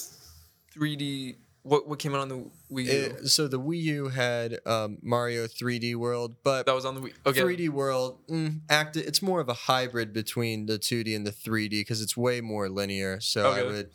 3D 0.79 1.37
what 1.63 1.87
what 1.89 1.99
came 1.99 2.15
out 2.15 2.21
on 2.21 2.29
the 2.29 2.37
Wii 2.73 2.85
U? 2.85 2.91
It- 2.91 3.29
so 3.29 3.47
the 3.49 3.61
Wii 3.61 3.83
U 3.83 4.09
had 4.09 4.59
um, 4.65 4.99
Mario 5.03 5.47
3D 5.47 5.97
World, 5.97 6.37
but 6.43 6.65
that 6.67 6.75
was 6.75 6.85
on 6.85 6.95
the 6.95 7.01
Wii. 7.01 7.13
Okay. 7.27 7.41
3D 7.41 7.69
World 7.69 8.19
mm, 8.29 8.61
act. 8.71 8.97
It's 8.97 9.21
more 9.21 9.41
of 9.41 9.49
a 9.49 9.55
hybrid 9.55 10.13
between 10.13 10.67
the 10.67 10.79
2D 10.79 11.15
and 11.15 11.27
the 11.27 11.33
3D 11.33 11.71
because 11.71 12.01
it's 12.01 12.17
way 12.17 12.41
more 12.41 12.69
linear. 12.69 13.21
So 13.21 13.45
I 13.51 13.61
Okay. 13.61 13.67
would. 13.69 13.91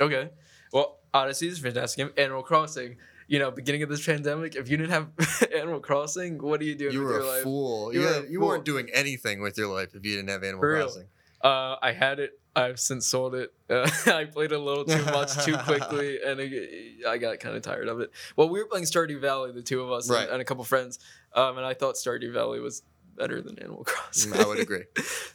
Okay. 0.00 0.30
Well, 0.72 0.98
Odyssey 1.14 1.46
is 1.48 1.60
a 1.60 1.62
fantastic 1.62 1.98
game. 1.98 2.14
Animal 2.22 2.42
Crossing. 2.42 2.96
You 3.26 3.38
know, 3.38 3.50
beginning 3.50 3.82
of 3.82 3.88
this 3.88 4.04
pandemic, 4.04 4.54
if 4.54 4.68
you 4.68 4.76
didn't 4.76 4.90
have 4.90 5.08
Animal 5.56 5.80
Crossing, 5.80 6.42
what 6.42 6.60
are 6.60 6.64
you 6.64 6.74
doing 6.74 6.92
You 6.92 6.98
with 7.00 7.08
were 7.08 7.14
your 7.14 7.22
a 7.22 7.26
life? 7.26 7.42
fool. 7.42 7.94
You 7.94 8.00
You, 8.00 8.06
were 8.06 8.26
you 8.26 8.38
fool. 8.40 8.48
weren't 8.48 8.64
doing 8.66 8.88
anything 8.92 9.40
with 9.40 9.56
your 9.56 9.72
life 9.72 9.94
if 9.94 10.04
you 10.04 10.16
didn't 10.16 10.28
have 10.28 10.42
Animal. 10.44 10.60
Crossing. 10.62 11.06
Uh, 11.44 11.76
I 11.82 11.92
had 11.92 12.18
it. 12.20 12.32
I've 12.56 12.80
since 12.80 13.06
sold 13.06 13.34
it. 13.34 13.52
Uh, 13.68 13.88
I 14.06 14.24
played 14.24 14.52
a 14.52 14.58
little 14.58 14.84
too 14.84 15.04
much 15.06 15.44
too 15.44 15.56
quickly, 15.64 16.20
and 16.24 16.40
it, 16.40 17.04
I 17.06 17.18
got 17.18 17.38
kind 17.40 17.54
of 17.56 17.62
tired 17.62 17.88
of 17.88 18.00
it. 18.00 18.10
Well, 18.36 18.48
we 18.48 18.60
were 18.60 18.66
playing 18.66 18.84
Stardew 18.86 19.20
Valley, 19.20 19.52
the 19.52 19.60
two 19.62 19.82
of 19.82 19.90
us, 19.92 20.08
and- 20.08 20.16
Right. 20.16 20.28
and, 20.30 20.40
a 20.40 20.44
couple 20.44 20.64
friends, 20.64 20.98
um, 21.34 21.58
and 21.58 21.66
I 21.66 21.74
thought 21.74 21.96
Stardew 21.96 22.32
Valley 22.32 22.60
was 22.60 22.82
better 23.16 23.42
than 23.42 23.58
Animal 23.58 23.84
Crossing. 23.86 24.32
I 24.34 24.46
would 24.46 24.58
agree. 24.60 24.84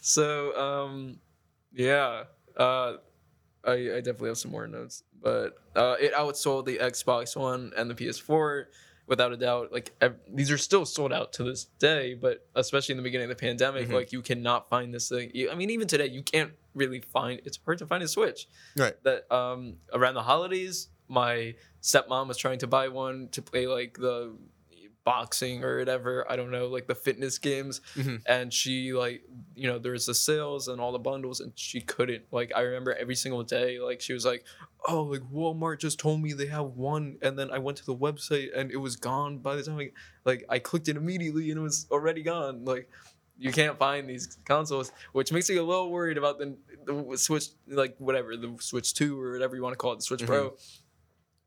so, 0.01 0.57
um, 0.57 1.19
yeah, 1.73 2.23
uh, 2.57 2.93
I, 3.65 3.71
I 3.73 3.97
definitely 4.01 4.29
have 4.29 4.37
some 4.37 4.51
more 4.51 4.67
notes, 4.67 5.03
but 5.21 5.55
uh, 5.75 5.95
it 5.99 6.13
outsold 6.13 6.65
the 6.65 6.77
Xbox 6.77 7.35
One 7.35 7.71
and 7.77 7.89
the 7.91 7.95
PS4 7.95 8.65
without 9.09 9.33
a 9.33 9.37
doubt. 9.37 9.73
Like 9.73 9.91
ev- 9.99 10.19
these 10.31 10.49
are 10.51 10.57
still 10.57 10.85
sold 10.85 11.11
out 11.11 11.33
to 11.33 11.43
this 11.43 11.65
day, 11.65 12.13
but 12.13 12.47
especially 12.55 12.93
in 12.93 12.97
the 12.97 13.03
beginning 13.03 13.29
of 13.29 13.35
the 13.37 13.41
pandemic, 13.41 13.89
Mhm. 13.89 13.93
like 13.93 14.11
you 14.13 14.21
cannot 14.21 14.69
find 14.69 14.93
this 14.93 15.09
thing. 15.09 15.31
I 15.51 15.55
mean, 15.55 15.69
even 15.71 15.87
today, 15.87 16.07
you 16.07 16.21
can't 16.23 16.53
really 16.75 17.01
find. 17.01 17.41
It's 17.43 17.59
hard 17.65 17.79
to 17.79 17.87
find 17.87 18.03
a 18.03 18.07
Switch. 18.07 18.47
Right. 18.77 18.93
That 19.03 19.29
um 19.33 19.77
around 19.91 20.13
the 20.13 20.23
holidays, 20.23 20.87
my 21.07 21.55
stepmom 21.81 22.27
was 22.27 22.37
trying 22.37 22.59
to 22.59 22.67
buy 22.67 22.87
one 22.87 23.27
to 23.29 23.41
play 23.41 23.65
like 23.67 23.97
the 23.97 24.37
boxing 25.05 25.63
or 25.63 25.79
whatever 25.79 26.29
i 26.29 26.35
don't 26.35 26.51
know 26.51 26.67
like 26.67 26.85
the 26.87 26.93
fitness 26.95 27.37
games 27.37 27.81
Mhm. 27.95 28.21
and 28.27 28.53
she 28.53 28.93
like 28.93 29.23
you 29.55 29.67
know 29.67 29.79
there's 29.79 30.05
the 30.05 30.13
sales 30.13 30.67
and 30.67 30.79
all 30.79 30.91
the 30.91 30.99
bundles 30.99 31.39
and 31.39 31.51
she 31.55 31.81
couldn't 31.81 32.23
like 32.31 32.51
i 32.55 32.61
remember 32.61 32.93
every 32.93 33.15
single 33.15 33.41
day 33.43 33.79
like 33.79 34.01
she 34.01 34.13
was 34.13 34.25
like 34.25 34.43
oh 34.87 35.03
like 35.03 35.21
walmart 35.33 35.79
just 35.79 35.99
told 35.99 36.21
me 36.21 36.33
they 36.33 36.47
have 36.47 36.65
one 36.65 37.17
and 37.21 37.39
then 37.39 37.49
i 37.49 37.57
went 37.57 37.77
to 37.77 37.85
the 37.85 37.95
website 37.95 38.49
and 38.55 38.71
it 38.71 38.77
was 38.77 38.95
gone 38.97 39.39
by 39.39 39.55
the 39.55 39.63
time 39.63 39.77
I, 39.79 39.91
like 40.25 40.45
i 40.49 40.59
clicked 40.59 40.87
it 40.89 40.97
immediately 40.97 41.49
and 41.49 41.59
it 41.59 41.63
was 41.63 41.87
already 41.89 42.21
gone 42.21 42.65
like 42.65 42.89
you 43.41 43.53
can't 43.53 43.79
find 43.79 44.07
these 44.09 44.37
consoles 44.45 44.91
which 45.13 45.31
makes 45.31 45.49
me 45.49 45.55
a 45.55 45.63
little 45.63 45.89
worried 45.89 46.17
about 46.17 46.39
the, 46.39 46.55
the 46.85 47.17
switch 47.17 47.45
like 47.67 47.95
whatever 47.97 48.35
the 48.35 48.53
switch 48.59 48.93
2 48.93 49.19
or 49.19 49.31
whatever 49.31 49.55
you 49.55 49.63
want 49.63 49.73
to 49.73 49.77
call 49.77 49.93
it 49.93 49.95
the 49.95 50.01
switch 50.01 50.21
Mhm. 50.21 50.27
pro 50.27 50.55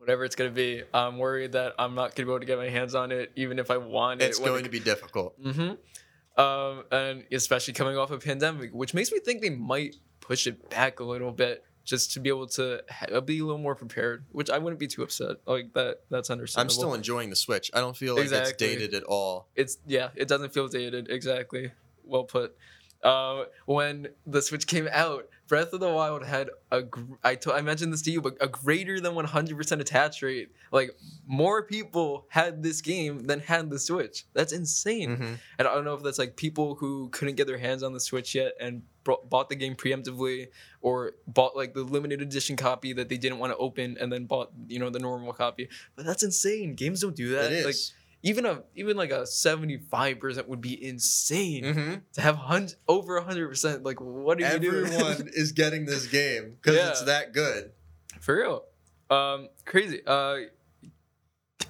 whatever 0.02 0.24
it's 0.24 0.34
going 0.34 0.50
to 0.50 0.54
be 0.54 0.82
i'm 0.92 1.16
worried 1.16 1.52
that 1.52 1.72
i'm 1.78 1.94
not 1.94 2.14
going 2.14 2.16
to 2.16 2.24
be 2.24 2.30
able 2.32 2.40
to 2.40 2.44
get 2.46 2.58
my 2.58 2.68
hands 2.68 2.92
on 2.92 3.12
it 3.12 3.30
even 3.36 3.60
if 3.60 3.70
i 3.70 3.76
want 3.76 4.20
it 4.20 4.24
It's 4.24 4.40
going 4.40 4.60
it 4.60 4.64
to 4.64 4.68
be 4.68 4.80
difficult. 4.80 5.40
Mm-hmm. 5.40 6.40
Um, 6.40 6.84
and 6.90 7.24
especially 7.30 7.74
coming 7.74 7.96
off 7.98 8.10
a 8.10 8.18
pandemic, 8.18 8.72
which 8.72 8.94
makes 8.94 9.12
me 9.12 9.18
think 9.20 9.42
they 9.42 9.50
might 9.50 9.96
push 10.20 10.46
it 10.46 10.70
back 10.70 10.98
a 11.00 11.04
little 11.04 11.30
bit 11.30 11.62
just 11.84 12.12
to 12.14 12.20
be 12.20 12.30
able 12.30 12.46
to 12.46 12.80
ha- 12.90 13.20
be 13.20 13.38
a 13.40 13.44
little 13.44 13.60
more 13.60 13.74
prepared. 13.74 14.24
Which 14.32 14.48
I 14.48 14.56
wouldn't 14.58 14.80
be 14.80 14.86
too 14.86 15.02
upset. 15.02 15.36
Like 15.46 15.74
that. 15.74 15.98
That's 16.10 16.30
understandable. 16.30 16.72
I'm 16.72 16.74
still 16.74 16.94
enjoying 16.94 17.28
the 17.30 17.36
Switch. 17.36 17.70
I 17.74 17.80
don't 17.80 17.96
feel 17.96 18.14
like 18.14 18.24
Exactly. 18.24 18.50
it's 18.50 18.58
dated 18.58 18.94
at 18.94 19.04
all. 19.04 19.48
It's 19.54 19.78
yeah. 19.86 20.08
It 20.14 20.26
doesn't 20.26 20.54
feel 20.54 20.68
dated. 20.68 21.10
Exactly. 21.10 21.72
Well 22.04 22.24
put. 22.24 22.56
Uh, 23.02 23.44
when 23.66 24.08
the 24.26 24.40
Switch 24.40 24.66
came 24.66 24.88
out, 24.90 25.28
Breath 25.52 25.74
of 25.74 25.80
the 25.80 25.92
Wild 25.92 26.24
had 26.24 26.48
a 26.70 26.80
gr- 26.80 27.16
I 27.22 27.34
to- 27.34 27.52
I 27.52 27.60
mentioned 27.60 27.92
this 27.92 28.00
to 28.02 28.10
you, 28.10 28.22
but 28.22 28.38
a 28.40 28.48
greater 28.48 29.00
than 29.00 29.12
100% 29.14 29.80
attach 29.82 30.22
rate. 30.22 30.48
Like 30.70 30.96
more 31.26 31.62
people 31.62 32.24
had 32.30 32.62
this 32.62 32.80
game 32.80 33.26
than 33.26 33.40
had 33.40 33.68
the 33.68 33.78
Switch. 33.78 34.24
That's 34.32 34.54
insane. 34.54 35.18
Mhm. 35.18 35.38
And 35.58 35.68
I 35.68 35.74
don't 35.74 35.84
know 35.84 35.92
if 35.92 36.02
that's 36.02 36.18
like 36.18 36.36
people 36.36 36.76
who 36.76 37.10
couldn't 37.10 37.34
get 37.34 37.46
their 37.46 37.58
hands 37.58 37.82
on 37.82 37.92
the 37.92 38.00
Switch 38.00 38.34
yet 38.34 38.54
and 38.58 38.80
bought 39.04 39.50
the 39.50 39.56
game 39.56 39.74
preemptively, 39.74 40.46
or 40.80 41.12
bought 41.26 41.54
like 41.54 41.74
the 41.74 41.82
limited 41.82 42.22
edition 42.22 42.56
copy 42.56 42.94
that 42.94 43.10
they 43.10 43.18
didn't 43.18 43.38
want 43.38 43.52
to 43.52 43.56
open 43.58 43.98
and 44.00 44.10
then 44.10 44.24
bought 44.24 44.52
you 44.68 44.78
know 44.78 44.88
the 44.88 45.00
normal 45.00 45.34
copy. 45.34 45.68
But 45.96 46.06
that's 46.06 46.22
insane. 46.22 46.76
Games 46.76 47.00
don't 47.02 47.14
do 47.16 47.28
that. 47.32 47.52
It 47.52 47.66
Like 47.66 47.74
is. 47.74 47.92
Even 48.22 48.46
a 48.46 48.62
even 48.74 48.96
like 48.96 49.10
a 49.10 49.26
seventy 49.26 49.78
five 49.78 50.20
percent 50.20 50.48
would 50.48 50.60
be 50.60 50.82
insane 50.84 51.64
Mhm. 51.64 52.00
to 52.14 52.20
have 52.20 52.36
hundred 52.36 52.74
over 52.88 53.20
hundred 53.20 53.48
percent. 53.48 53.82
Like 53.82 54.00
what 54.00 54.40
are 54.40 54.52
you 54.54 54.58
doing? 54.60 54.92
Everyone 54.92 55.28
is 55.34 55.52
getting 55.52 55.86
this 55.86 56.06
game 56.06 56.56
because 56.60 56.76
Yeah. 56.76 56.90
it's 56.90 57.02
that 57.04 57.32
good. 57.32 57.72
For 58.20 58.36
real. 58.36 58.64
Um, 59.10 59.48
crazy. 59.64 60.00
Uh, 60.06 60.36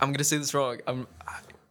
I'm 0.01 0.13
gonna 0.13 0.25
say 0.25 0.37
this 0.39 0.55
wrong. 0.55 0.79
I'm. 0.87 1.07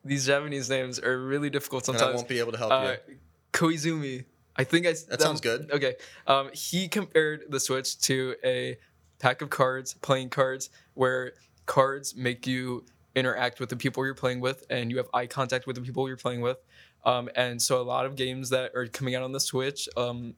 These 0.03 0.25
Japanese 0.25 0.67
names 0.67 0.99
are 0.99 1.19
really 1.23 1.51
difficult 1.51 1.87
And 1.87 1.95
I 1.97 2.11
won't 2.11 2.27
be 2.27 2.39
able 2.39 2.51
to 2.53 2.57
help 2.57 2.71
uh, 2.71 2.95
you. 3.07 3.17
Koizumi. 3.53 4.25
I 4.55 4.63
think 4.63 4.87
I. 4.87 4.93
That 5.09 5.21
sounds 5.21 5.41
good. 5.41 5.69
Okay. 5.71 5.95
Um, 6.25 6.49
he 6.53 6.87
compared 6.87 7.43
the 7.49 7.59
Switch 7.59 7.99
to 8.01 8.35
a 8.43 8.77
pack 9.19 9.43
of 9.43 9.51
cards, 9.51 9.93
playing 9.93 10.29
cards, 10.29 10.71
where 10.95 11.33
cards 11.67 12.15
make 12.15 12.47
you 12.47 12.83
interact 13.15 13.59
with 13.59 13.69
the 13.69 13.75
people 13.75 14.05
you're 14.05 14.15
playing 14.15 14.39
with, 14.39 14.65
and 14.69 14.89
you 14.91 14.97
have 14.97 15.07
eye 15.13 15.27
contact 15.27 15.67
with 15.67 15.75
the 15.75 15.81
people 15.81 16.07
you're 16.07 16.17
playing 16.17 16.41
with. 16.41 16.57
Um, 17.03 17.29
and 17.35 17.61
so 17.61 17.81
a 17.81 17.83
lot 17.83 18.05
of 18.05 18.15
games 18.15 18.49
that 18.51 18.73
are 18.75 18.87
coming 18.87 19.15
out 19.15 19.23
on 19.23 19.31
the 19.31 19.39
Switch 19.39 19.89
um, 19.97 20.35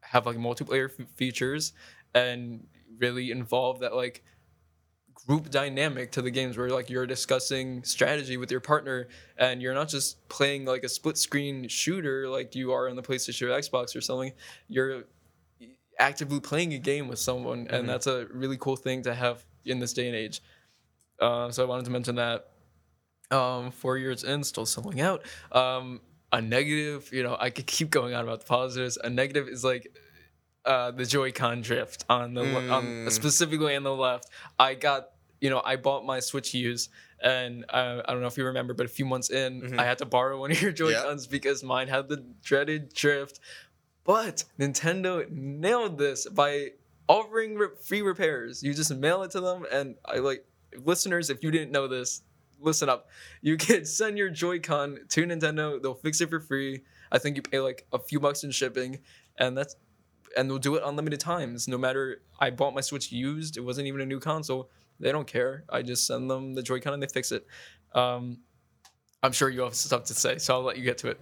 have 0.00 0.26
like 0.26 0.36
multiplayer 0.36 0.88
f- 0.98 1.06
features 1.14 1.72
and 2.14 2.66
really 2.98 3.30
involve 3.30 3.80
that 3.80 3.94
like 3.94 4.24
group 5.26 5.50
dynamic 5.50 6.12
to 6.12 6.22
the 6.22 6.30
games 6.30 6.56
where 6.56 6.68
like 6.70 6.88
you're 6.88 7.06
discussing 7.06 7.82
strategy 7.82 8.36
with 8.36 8.50
your 8.50 8.60
partner 8.60 9.08
and 9.38 9.60
you're 9.60 9.74
not 9.74 9.88
just 9.88 10.26
playing 10.28 10.64
like 10.64 10.84
a 10.84 10.88
split 10.88 11.18
screen 11.18 11.66
shooter 11.68 12.28
like 12.28 12.54
you 12.54 12.72
are 12.72 12.88
on 12.88 12.94
the 12.96 13.02
PlayStation 13.02 13.42
or 13.48 13.58
Xbox 13.58 13.96
or 13.96 14.00
something 14.00 14.32
you're 14.68 15.02
actively 15.98 16.38
playing 16.38 16.74
a 16.74 16.78
game 16.78 17.08
with 17.08 17.18
someone 17.18 17.66
Mhm. 17.66 17.72
and 17.72 17.88
that's 17.88 18.06
a 18.06 18.26
really 18.26 18.56
cool 18.58 18.76
thing 18.76 19.02
to 19.02 19.14
have 19.14 19.44
in 19.64 19.80
this 19.80 19.92
day 19.92 20.06
and 20.06 20.14
age 20.14 20.42
uh, 21.20 21.50
so 21.50 21.62
I 21.64 21.66
wanted 21.66 21.84
to 21.86 21.90
mention 21.90 22.16
that 22.16 22.48
um, 23.30 23.70
four 23.70 23.98
years 23.98 24.22
in 24.24 24.44
still 24.44 24.66
selling 24.66 25.00
out 25.00 25.22
um, 25.52 26.00
a 26.32 26.40
negative 26.40 27.10
you 27.12 27.22
know 27.22 27.36
I 27.38 27.50
could 27.50 27.66
keep 27.66 27.90
going 27.90 28.14
on 28.14 28.24
about 28.24 28.40
the 28.40 28.46
positives 28.46 28.96
a 29.02 29.10
negative 29.10 29.48
is 29.48 29.64
like 29.64 29.96
uh, 30.64 30.90
the 30.90 31.04
Joy-Con 31.06 31.62
drift 31.62 32.04
on 32.08 32.34
the 32.34 32.42
on 32.70 32.84
Mm. 33.06 33.12
specifically 33.12 33.76
on 33.76 33.84
the 33.84 33.94
left. 33.94 34.28
I 34.58 34.74
got 34.74 35.10
you 35.40 35.50
know, 35.50 35.60
I 35.64 35.76
bought 35.76 36.04
my 36.06 36.18
Switch 36.18 36.54
used, 36.54 36.90
and 37.22 37.64
uh, 37.68 38.00
I 38.06 38.12
don't 38.12 38.22
know 38.22 38.26
if 38.26 38.38
you 38.38 38.44
remember, 38.46 38.72
but 38.72 38.86
a 38.86 38.88
few 38.88 39.04
months 39.04 39.28
in, 39.30 39.60
Mhm. 39.60 39.78
I 39.78 39.84
had 39.84 39.98
to 39.98 40.06
borrow 40.06 40.40
one 40.40 40.50
of 40.50 40.60
your 40.62 40.72
Joy 40.72 40.92
Cons 41.04 41.26
because 41.26 41.62
mine 41.62 41.88
had 41.88 42.08
the 42.08 42.24
dreaded 42.42 42.94
drift. 42.94 43.38
But 44.02 44.44
Nintendo 44.58 45.28
nailed 45.30 45.98
this 45.98 46.26
by 46.26 46.72
offering 47.06 47.56
re- 47.56 47.68
free 47.82 48.00
repairs. 48.02 48.62
You 48.62 48.72
just 48.72 48.92
mail 48.94 49.22
it 49.24 49.30
to 49.32 49.40
them, 49.40 49.66
and 49.70 49.96
I 50.06 50.16
like 50.18 50.44
listeners. 50.76 51.30
If 51.30 51.42
you 51.42 51.50
didn't 51.50 51.72
know 51.72 51.88
this, 51.88 52.22
listen 52.60 52.88
up. 52.88 53.08
You 53.42 53.56
can 53.56 53.84
send 53.84 54.18
your 54.18 54.30
Joy-Con 54.30 55.00
to 55.10 55.26
Nintendo. 55.26 55.80
They'll 55.80 55.94
fix 55.94 56.20
it 56.20 56.30
for 56.30 56.40
free. 56.40 56.82
I 57.10 57.18
think 57.18 57.36
you 57.36 57.42
pay 57.42 57.60
like 57.60 57.86
a 57.92 57.98
few 57.98 58.20
bucks 58.20 58.44
in 58.44 58.50
shipping, 58.50 59.00
and 59.38 59.56
that's 59.56 59.76
and 60.36 60.50
they'll 60.50 60.58
do 60.58 60.74
it 60.74 60.82
unlimited 60.84 61.20
times. 61.20 61.66
No 61.66 61.78
matter 61.78 62.22
I 62.38 62.50
bought 62.50 62.74
my 62.74 62.80
Switch 62.80 63.10
used, 63.10 63.56
it 63.56 63.60
wasn't 63.60 63.86
even 63.86 64.00
a 64.00 64.06
new 64.06 64.20
console. 64.20 64.70
They 65.00 65.12
don't 65.12 65.26
care. 65.26 65.64
I 65.68 65.82
just 65.82 66.06
send 66.06 66.30
them 66.30 66.54
the 66.54 66.62
Joy-Con 66.62 66.94
and 66.94 67.02
they 67.02 67.06
fix 67.06 67.32
it. 67.32 67.46
Um, 67.94 68.38
I'm 69.22 69.32
sure 69.32 69.48
you 69.48 69.62
have 69.62 69.74
stuff 69.74 70.04
to 70.04 70.14
say, 70.14 70.38
so 70.38 70.54
I'll 70.54 70.62
let 70.62 70.76
you 70.76 70.84
get 70.84 70.98
to 70.98 71.08
it. 71.08 71.20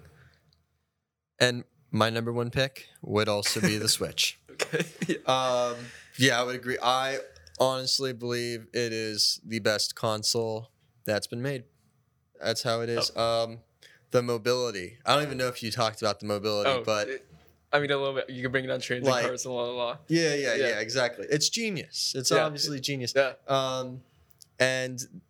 And 1.39 1.65
my 1.91 2.11
number 2.11 2.33
one 2.33 2.51
pick 2.51 2.89
would 3.03 3.29
also 3.29 3.61
be 3.61 3.79
the 3.79 3.89
Switch. 3.89 4.39
Okay. 4.51 4.85
Um, 5.27 5.77
yeah, 6.19 6.41
I 6.41 6.45
would 6.45 6.57
agree. 6.57 6.79
I 6.83 7.19
honestly 7.59 8.12
believe 8.12 8.66
it 8.72 8.93
is 8.93 9.40
the 9.44 9.59
best 9.60 9.94
console 9.94 10.70
that's 11.05 11.26
been 11.26 11.43
made. 11.43 11.64
That's 12.43 12.62
how 12.62 12.81
it 12.81 12.89
is. 12.89 13.14
Um, 13.16 13.59
the 14.10 14.22
mobility. 14.22 14.98
I 15.05 15.14
don't 15.14 15.24
even 15.24 15.39
know 15.39 15.48
if 15.48 15.62
you 15.62 15.70
talked 15.70 16.01
about 16.02 16.20
the 16.20 16.26
mobility, 16.26 16.70
Oh, 16.70 16.82
but 16.85 17.09
it- 17.09 17.26
I 17.72 17.81
mean 17.81 17.90
a 17.90 17.97
little 17.97 18.14
bit. 18.14 18.31
You 18.31 18.40
can 18.43 18.52
bring 18.52 18.64
it 18.64 18.70
on 18.70 18.81
trains 18.81 19.05
Like- 19.05 19.22
and 19.24 19.31
cars 19.31 19.44
and 19.44 19.55
la 19.55 19.62
la 19.64 19.72
la. 19.85 19.98
yeah, 20.06 20.35
yeah, 20.35 20.55
yeah, 20.55 20.68
Yeah. 20.68 20.78
exactly. 20.81 21.26
It's 21.28 21.48
genius. 21.48 22.12
It's 22.16 22.31
Yeah. 22.31 22.44
obviously 22.44 22.78
genius. 22.81 23.12
Yeah. 23.16 23.32
Um, 23.48 24.02
and 24.60 25.22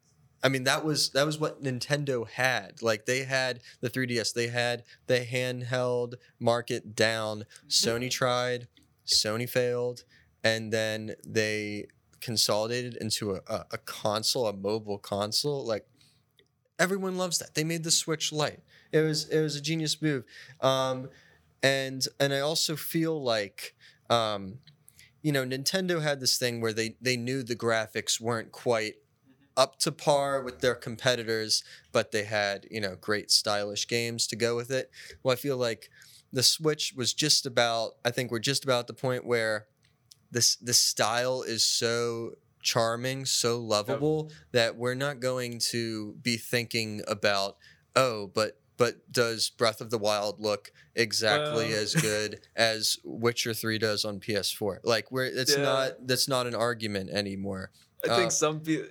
I 0.42 0.50
mean 0.50 0.64
that 0.64 0.84
was 0.84 1.08
that 1.10 1.24
was 1.24 1.38
what 1.38 1.62
Nintendo 1.62 2.28
had. 2.28 2.82
Like 2.82 3.06
they 3.06 3.22
had 3.24 3.60
the 3.80 3.88
3DS, 3.88 4.32
they 4.34 4.48
had 4.48 4.84
the 5.06 5.20
handheld 5.20 6.16
market 6.38 6.94
down. 6.94 7.46
Sony 7.66 8.10
tried, 8.10 8.68
Sony 9.06 9.48
failed, 9.48 10.04
and 10.42 10.70
then 10.70 11.16
they 11.26 11.86
consolidated 12.24 12.96
into 12.96 13.32
a, 13.32 13.40
a, 13.46 13.66
a 13.72 13.78
console, 13.78 14.46
a 14.46 14.52
mobile 14.52 14.98
console. 14.98 15.64
Like 15.64 15.86
everyone 16.78 17.18
loves 17.18 17.38
that. 17.38 17.54
They 17.54 17.64
made 17.64 17.84
the 17.84 17.90
Switch 17.90 18.32
Lite. 18.32 18.60
It 18.92 19.00
was 19.00 19.28
it 19.28 19.40
was 19.40 19.56
a 19.56 19.60
genius 19.60 20.00
move. 20.00 20.24
Um, 20.60 21.10
and 21.62 22.06
and 22.18 22.32
I 22.32 22.40
also 22.40 22.76
feel 22.76 23.22
like 23.22 23.74
um, 24.08 24.58
you 25.22 25.32
know 25.32 25.44
Nintendo 25.44 26.02
had 26.02 26.20
this 26.20 26.38
thing 26.38 26.60
where 26.60 26.72
they 26.72 26.96
they 27.00 27.16
knew 27.16 27.42
the 27.42 27.56
graphics 27.56 28.20
weren't 28.20 28.52
quite 28.52 28.94
up 29.56 29.78
to 29.80 29.92
par 29.92 30.42
with 30.42 30.60
their 30.60 30.74
competitors, 30.74 31.62
but 31.92 32.10
they 32.10 32.24
had 32.24 32.66
you 32.70 32.80
know 32.80 32.96
great 33.00 33.30
stylish 33.30 33.86
games 33.86 34.26
to 34.28 34.36
go 34.36 34.56
with 34.56 34.70
it. 34.70 34.90
Well, 35.22 35.34
I 35.34 35.36
feel 35.36 35.58
like 35.58 35.90
the 36.32 36.42
Switch 36.42 36.94
was 36.96 37.12
just 37.12 37.44
about. 37.44 37.92
I 38.04 38.10
think 38.10 38.30
we're 38.30 38.38
just 38.38 38.64
about 38.64 38.80
at 38.80 38.86
the 38.86 38.94
point 38.94 39.26
where 39.26 39.66
this 40.34 40.56
the 40.56 40.74
style 40.74 41.42
is 41.42 41.64
so 41.64 42.32
charming, 42.60 43.24
so 43.26 43.58
lovable 43.60 44.30
that 44.52 44.76
we're 44.76 44.94
not 44.94 45.20
going 45.20 45.58
to 45.58 46.14
be 46.22 46.36
thinking 46.36 47.00
about 47.08 47.56
oh, 47.96 48.26
but 48.34 48.58
but 48.76 49.10
does 49.12 49.50
Breath 49.50 49.80
of 49.80 49.90
the 49.90 49.98
Wild 49.98 50.40
look 50.40 50.72
exactly 50.96 51.68
Well- 51.68 51.78
as 51.82 51.94
good 52.10 52.40
as 52.56 52.98
Witcher 53.04 53.54
3 53.54 53.78
does 53.78 54.04
on 54.04 54.18
PS4? 54.18 54.78
Like 54.82 55.12
we're 55.12 55.26
it's 55.26 55.56
Yeah. 55.56 55.62
not 55.62 56.06
that's 56.06 56.26
not 56.28 56.46
an 56.46 56.54
argument 56.56 57.10
anymore. 57.10 57.70
I 58.04 58.08
Uh, 58.10 58.16
think 58.16 58.32
some 58.32 58.60
people, 58.60 58.88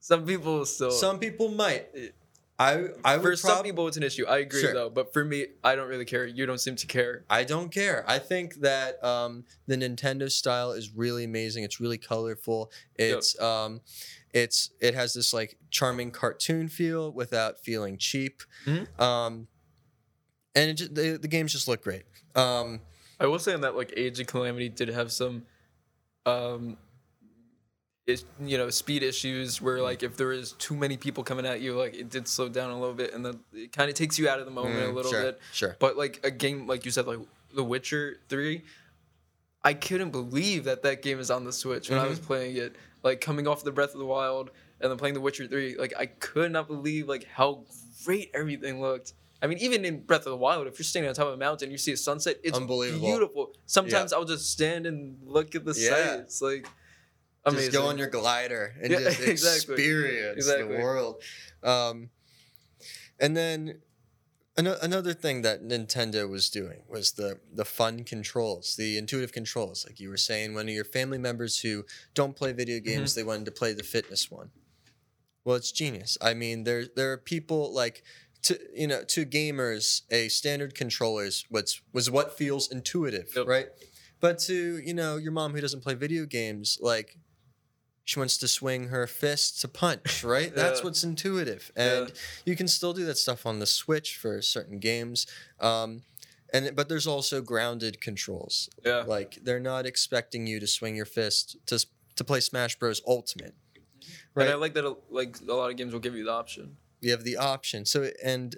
some 0.00 0.26
people 0.26 0.64
still. 0.66 0.90
Some 0.90 1.18
people 1.18 1.48
might. 1.48 1.88
I 2.60 2.86
I 3.04 3.18
for 3.18 3.30
would 3.30 3.38
some 3.38 3.62
people, 3.62 3.86
it's 3.86 3.96
an 3.96 4.02
issue. 4.02 4.26
I 4.26 4.38
agree 4.38 4.60
Sure. 4.62 4.72
though, 4.74 4.90
but 4.90 5.12
for 5.12 5.24
me, 5.24 5.46
I 5.62 5.76
don't 5.76 5.88
really 5.88 6.04
care. 6.04 6.26
You 6.26 6.44
don't 6.44 6.58
seem 6.58 6.74
to 6.76 6.86
care. 6.88 7.24
I 7.30 7.44
don't 7.44 7.70
care. 7.70 8.04
I 8.08 8.18
think 8.18 8.56
that 8.56 9.02
um, 9.04 9.44
the 9.66 9.76
Nintendo 9.76 10.30
style 10.30 10.72
is 10.72 10.90
really 10.92 11.22
amazing. 11.24 11.62
It's 11.62 11.78
really 11.78 11.98
colorful. 11.98 12.72
It's 12.96 13.38
um, 13.40 13.80
it's 14.34 14.70
it 14.80 14.94
has 14.94 15.14
this 15.14 15.32
like 15.32 15.56
charming 15.70 16.10
cartoon 16.10 16.68
feel 16.68 17.12
without 17.12 17.60
feeling 17.60 17.96
cheap. 17.96 18.42
Mhm. 18.66 19.00
Um, 19.00 19.46
and 20.56 20.70
it 20.70 20.74
just, 20.74 20.94
the 20.96 21.16
the 21.16 21.28
games 21.28 21.52
just 21.52 21.68
look 21.68 21.82
great. 21.84 22.02
Um, 22.34 22.80
I 23.20 23.26
will 23.26 23.38
say 23.38 23.54
on 23.54 23.60
that 23.60 23.76
like 23.76 23.92
Age 23.96 24.18
of 24.18 24.26
Calamity 24.26 24.68
did 24.68 24.88
have 24.88 25.12
some, 25.12 25.44
um, 26.26 26.76
you 28.40 28.56
know 28.56 28.70
speed 28.70 29.02
issues 29.02 29.60
where 29.60 29.80
like 29.82 30.02
if 30.02 30.16
there 30.16 30.32
is 30.32 30.52
too 30.52 30.74
many 30.74 30.96
people 30.96 31.22
coming 31.24 31.46
at 31.46 31.60
you, 31.60 31.76
like 31.78 31.94
it 31.94 32.08
did 32.10 32.26
slow 32.26 32.48
down 32.48 32.70
a 32.70 32.78
little 32.78 32.94
bit, 32.94 33.12
and 33.14 33.24
then 33.24 33.40
it 33.52 33.72
kind 33.72 33.88
of 33.90 33.96
takes 33.96 34.18
you 34.18 34.28
out 34.28 34.38
of 34.40 34.44
the 34.46 34.50
moment 34.50 34.84
a 34.84 34.88
mm, 34.88 34.94
little 34.94 35.10
sure, 35.10 35.22
bit. 35.22 35.40
Sure. 35.52 35.76
But 35.78 35.96
like 35.96 36.20
a 36.24 36.30
game 36.30 36.66
like 36.66 36.84
you 36.84 36.90
said, 36.90 37.06
like 37.06 37.18
The 37.54 37.64
Witcher 37.64 38.18
Three, 38.28 38.64
I 39.62 39.74
couldn't 39.74 40.10
believe 40.10 40.64
that 40.64 40.82
that 40.82 41.02
game 41.02 41.18
is 41.20 41.30
on 41.30 41.44
the 41.44 41.52
Switch 41.52 41.90
when 41.90 41.98
I 41.98 42.02
Mm-hmm. 42.02 42.10
was 42.10 42.18
playing 42.20 42.56
it. 42.56 42.76
Like 43.02 43.20
coming 43.20 43.46
off 43.46 43.62
the 43.64 43.72
Breath 43.72 43.92
of 43.92 43.98
the 43.98 44.06
Wild 44.06 44.50
and 44.80 44.90
then 44.90 44.98
playing 44.98 45.14
The 45.14 45.20
Witcher 45.20 45.46
Three, 45.46 45.76
like 45.76 45.94
I 45.98 46.06
could 46.06 46.52
not 46.52 46.66
believe 46.68 47.08
like 47.08 47.24
how 47.24 47.64
great 48.04 48.30
everything 48.34 48.80
looked. 48.80 49.12
I 49.40 49.46
mean, 49.46 49.58
even 49.58 49.84
in 49.84 50.00
Breath 50.00 50.26
of 50.26 50.30
the 50.32 50.36
Wild, 50.36 50.66
if 50.66 50.78
you're 50.80 50.84
standing 50.84 51.08
on 51.08 51.14
top 51.14 51.28
of 51.28 51.34
a 51.34 51.36
mountain, 51.36 51.70
you 51.70 51.78
see 51.78 51.92
a 51.92 51.96
sunset. 51.96 52.38
It's 52.42 52.58
Unbelievable. 52.58 53.06
beautiful. 53.06 53.52
Sometimes 53.66 54.12
I'll 54.12 54.24
just 54.24 54.50
stand 54.50 54.84
and 54.86 55.16
look 55.24 55.54
at 55.54 55.64
the 55.64 55.74
Yeah. 55.78 56.16
sights, 56.16 56.42
like 56.42 56.66
amazing. 57.54 57.72
Just 57.72 57.82
go 57.82 57.88
on 57.88 57.98
your 57.98 58.08
glider 58.08 58.74
and 58.82 58.90
Yeah, 58.92 58.98
just 59.04 59.20
exactly. 59.20 59.74
experience 59.74 60.36
Exactly. 60.36 60.76
the 60.76 60.82
world. 60.82 61.22
Um, 61.62 62.10
and 63.20 63.36
then 63.36 63.80
ano- 64.56 64.78
another 64.82 65.12
thing 65.14 65.42
that 65.42 65.62
Nintendo 65.62 66.28
was 66.28 66.48
doing 66.50 66.82
was 66.88 67.12
the 67.12 67.40
the 67.52 67.64
fun 67.64 68.04
controls, 68.04 68.76
the 68.76 68.96
intuitive 68.98 69.32
controls. 69.32 69.84
Like 69.86 69.98
you 70.00 70.08
were 70.08 70.16
saying, 70.16 70.54
one 70.54 70.68
of 70.68 70.74
your 70.74 70.84
family 70.84 71.18
members 71.18 71.60
who 71.60 71.84
don't 72.14 72.36
play 72.36 72.52
video 72.52 72.76
Mm-hmm. 72.78 72.86
games, 72.86 73.14
they 73.14 73.22
wanted 73.24 73.44
to 73.46 73.52
play 73.52 73.72
the 73.72 73.82
fitness 73.82 74.30
one. 74.30 74.50
Well, 75.44 75.56
it's 75.56 75.72
genius. 75.72 76.18
I 76.20 76.34
mean, 76.34 76.64
there 76.64 76.84
there 76.94 77.12
are 77.12 77.18
people 77.18 77.72
like 77.72 78.02
to 78.42 78.58
you 78.74 78.86
know 78.86 79.02
to 79.04 79.26
gamers, 79.26 80.02
a 80.10 80.28
standard 80.28 80.74
controller 80.74 81.24
is 81.24 81.44
what's 81.48 81.80
was 81.92 82.10
what 82.10 82.36
feels 82.36 82.70
intuitive, 82.70 83.30
Yep. 83.34 83.46
right? 83.46 83.66
But 84.20 84.38
to 84.40 84.78
you 84.78 84.94
know 84.94 85.16
your 85.16 85.32
mom 85.32 85.54
who 85.54 85.60
doesn't 85.60 85.82
play 85.82 85.94
video 85.94 86.24
games, 86.26 86.78
like 86.80 87.16
she 88.08 88.18
wants 88.18 88.38
to 88.38 88.48
swing 88.48 88.88
her 88.88 89.06
fist 89.06 89.60
to 89.60 89.68
punch, 89.68 90.24
right? 90.34 90.54
That's 90.54 90.80
Yeah. 90.80 90.84
what's 90.86 91.04
intuitive, 91.04 91.70
and 91.76 92.10
you 92.46 92.56
can 92.56 92.66
still 92.66 92.94
do 92.94 93.04
that 93.04 93.18
stuff 93.18 93.44
on 93.44 93.58
the 93.58 93.66
Switch 93.66 94.16
for 94.16 94.40
certain 94.40 94.78
games. 94.78 95.26
Um, 95.60 96.04
and 96.54 96.74
but 96.74 96.88
there's 96.88 97.06
also 97.06 97.42
grounded 97.42 98.00
controls. 98.00 98.70
Yeah. 98.82 99.04
Like 99.06 99.40
they're 99.42 99.60
not 99.60 99.84
expecting 99.84 100.46
you 100.46 100.58
to 100.58 100.66
swing 100.66 100.96
your 100.96 101.04
fist 101.04 101.58
to 101.66 101.84
to 102.16 102.24
play 102.24 102.40
Smash 102.40 102.76
Bros. 102.78 103.02
Ultimate. 103.06 103.54
And 104.34 104.48
I 104.48 104.54
like 104.54 104.72
that. 104.72 104.96
Like 105.10 105.36
a 105.46 105.52
lot 105.52 105.68
of 105.70 105.76
games 105.76 105.92
will 105.92 106.00
give 106.00 106.14
you 106.14 106.24
the 106.24 106.32
option. 106.32 106.78
You 107.02 107.10
have 107.10 107.24
the 107.24 107.36
option. 107.36 107.84
So 107.84 108.08
and 108.24 108.56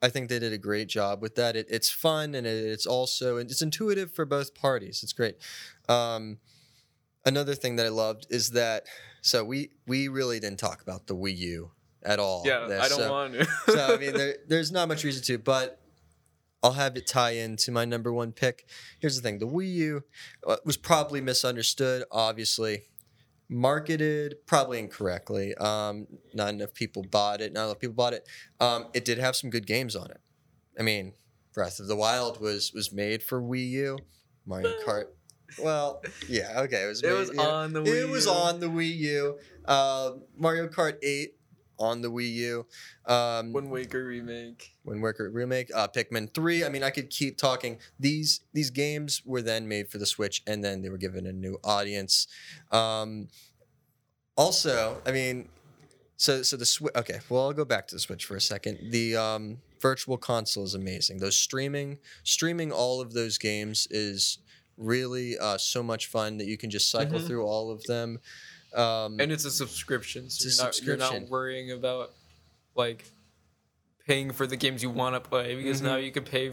I 0.00 0.08
think 0.08 0.30
they 0.30 0.38
did 0.38 0.54
a 0.54 0.58
great 0.58 0.88
job 0.88 1.20
with 1.20 1.34
that. 1.34 1.56
It, 1.56 1.66
it's 1.68 1.90
fun 1.90 2.34
and 2.34 2.46
it, 2.46 2.64
it's 2.64 2.86
also 2.86 3.36
and 3.36 3.50
it's 3.50 3.60
intuitive 3.60 4.14
for 4.14 4.24
both 4.24 4.54
parties. 4.54 5.02
It's 5.02 5.12
great. 5.12 5.36
Um, 5.90 6.38
another 7.28 7.54
thing 7.54 7.76
that 7.76 7.86
I 7.86 7.90
loved 7.90 8.26
is 8.30 8.50
that 8.50 8.84
so 9.22 9.44
we 9.44 9.70
we 9.86 10.08
really 10.08 10.40
didn't 10.40 10.58
talk 10.58 10.82
about 10.82 11.06
the 11.06 11.14
Wii 11.14 11.36
U 11.36 11.70
at 12.02 12.18
all. 12.18 12.42
Yeah, 12.44 12.66
there, 12.66 12.80
I 12.80 12.88
don't 12.88 12.98
so- 12.98 13.10
want 13.12 13.34
to. 13.34 13.44
so 13.66 13.94
I 13.94 13.96
mean, 14.02 14.12
there, 14.14 14.36
there's 14.48 14.72
not 14.72 14.88
much 14.88 15.04
reason 15.04 15.22
to, 15.24 15.38
but 15.38 15.80
I'll 16.62 16.72
have 16.72 16.96
it 16.96 17.06
tie 17.06 17.32
into 17.32 17.70
my 17.70 17.84
number 17.84 18.12
one 18.12 18.32
pick. 18.32 18.66
Here's 19.00 19.16
the 19.16 19.22
thing: 19.22 19.38
the 19.38 19.46
Wii 19.46 19.72
U 19.74 20.02
uh, 20.46 20.56
was 20.64 20.76
probably 20.76 21.20
misunderstood. 21.20 22.04
Obviously, 22.10 22.82
marketed 23.48 24.36
probably 24.46 24.78
incorrectly. 24.78 25.54
Um, 25.56 26.06
not 26.34 26.50
enough 26.50 26.74
people 26.74 27.02
bought 27.02 27.40
it. 27.40 27.52
Not 27.52 27.64
enough 27.66 27.78
people 27.78 27.94
bought 27.94 28.12
it. 28.14 28.28
Um, 28.60 28.86
it 28.94 29.04
did 29.04 29.18
have 29.18 29.36
some 29.36 29.50
good 29.50 29.66
games 29.66 29.94
on 29.96 30.10
it. 30.10 30.20
I 30.78 30.82
mean, 30.82 31.14
Breath 31.54 31.80
of 31.80 31.86
the 31.88 31.96
Wild 31.96 32.40
was 32.40 32.72
was 32.72 32.92
made 32.92 33.22
for 33.22 33.40
Wii 33.40 33.68
U. 33.70 33.98
Mario 34.46 34.72
Kart. 34.86 35.04
Well, 35.62 36.02
yeah, 36.28 36.60
okay. 36.62 36.84
It 36.84 36.88
was. 36.88 37.02
It 37.02 37.08
made- 37.08 37.18
was 37.18 37.30
yeah. 37.34 37.42
on 37.42 37.72
the 37.72 37.82
It 37.82 37.86
Wii 38.06 38.10
was 38.10 38.26
on 38.26 38.60
the 38.60 38.68
Wii 38.68 38.96
U. 38.98 39.38
Uh, 39.64 40.12
Mario 40.36 40.68
Kart 40.68 40.96
8 41.02 41.34
on 41.78 42.02
the 42.02 42.10
Wii 42.10 42.32
U. 42.34 42.66
Um, 43.06 43.52
Wind 43.52 43.70
Waker 43.70 44.04
remake. 44.04 44.76
Wind 44.84 45.02
Waker 45.02 45.30
remake, 45.30 45.70
uh, 45.74 45.88
Pikmin 45.88 46.32
three. 46.34 46.64
I 46.64 46.68
mean, 46.68 46.82
I 46.82 46.90
could 46.90 47.10
keep 47.10 47.38
talking. 47.38 47.78
These 47.98 48.40
these 48.52 48.70
games 48.70 49.22
were 49.24 49.42
then 49.42 49.68
made 49.68 49.88
for 49.88 49.98
the 49.98 50.06
Switch, 50.06 50.42
and 50.46 50.64
then 50.64 50.82
they 50.82 50.90
were 50.90 50.98
given 50.98 51.26
a 51.26 51.32
new 51.32 51.58
audience. 51.64 52.26
Um, 52.72 53.28
also, 54.36 55.00
I 55.06 55.12
mean, 55.12 55.48
so 56.16 56.42
so 56.42 56.56
the 56.56 56.66
Switch. 56.66 56.94
Okay, 56.96 57.20
well, 57.28 57.42
I'll 57.44 57.52
go 57.52 57.64
back 57.64 57.86
to 57.88 57.94
the 57.94 58.00
Switch 58.00 58.24
for 58.24 58.36
a 58.36 58.40
second. 58.40 58.90
The 58.90 59.16
um, 59.16 59.58
Virtual 59.80 60.16
Console 60.16 60.64
is 60.64 60.74
amazing. 60.74 61.18
Those 61.18 61.36
streaming 61.36 61.98
streaming 62.24 62.72
all 62.72 63.00
of 63.00 63.12
those 63.12 63.38
games 63.38 63.86
is 63.90 64.38
really 64.78 65.36
uh, 65.36 65.58
so 65.58 65.82
much 65.82 66.06
fun 66.06 66.38
that 66.38 66.46
you 66.46 66.56
can 66.56 66.70
just 66.70 66.90
cycle 66.90 67.18
Mhm. 67.18 67.26
through 67.26 67.44
all 67.44 67.70
of 67.70 67.82
them. 67.84 68.20
Um, 68.72 69.18
and 69.20 69.30
it's 69.32 69.44
a 69.44 69.50
subscription, 69.50 70.30
so 70.30 70.46
It's 70.46 70.58
a 70.60 70.84
you're, 70.84 70.96
not, 70.96 71.10
you're 71.10 71.20
not 71.22 71.28
worrying 71.30 71.72
about 71.72 72.12
like 72.74 73.04
paying 74.06 74.30
for 74.30 74.46
the 74.46 74.56
games 74.56 74.82
you 74.82 74.90
want 74.90 75.14
to 75.14 75.20
play 75.20 75.54
because 75.54 75.82
now 75.82 75.96
Mhm. 75.96 76.04
you 76.04 76.12
can 76.12 76.24
pay 76.24 76.52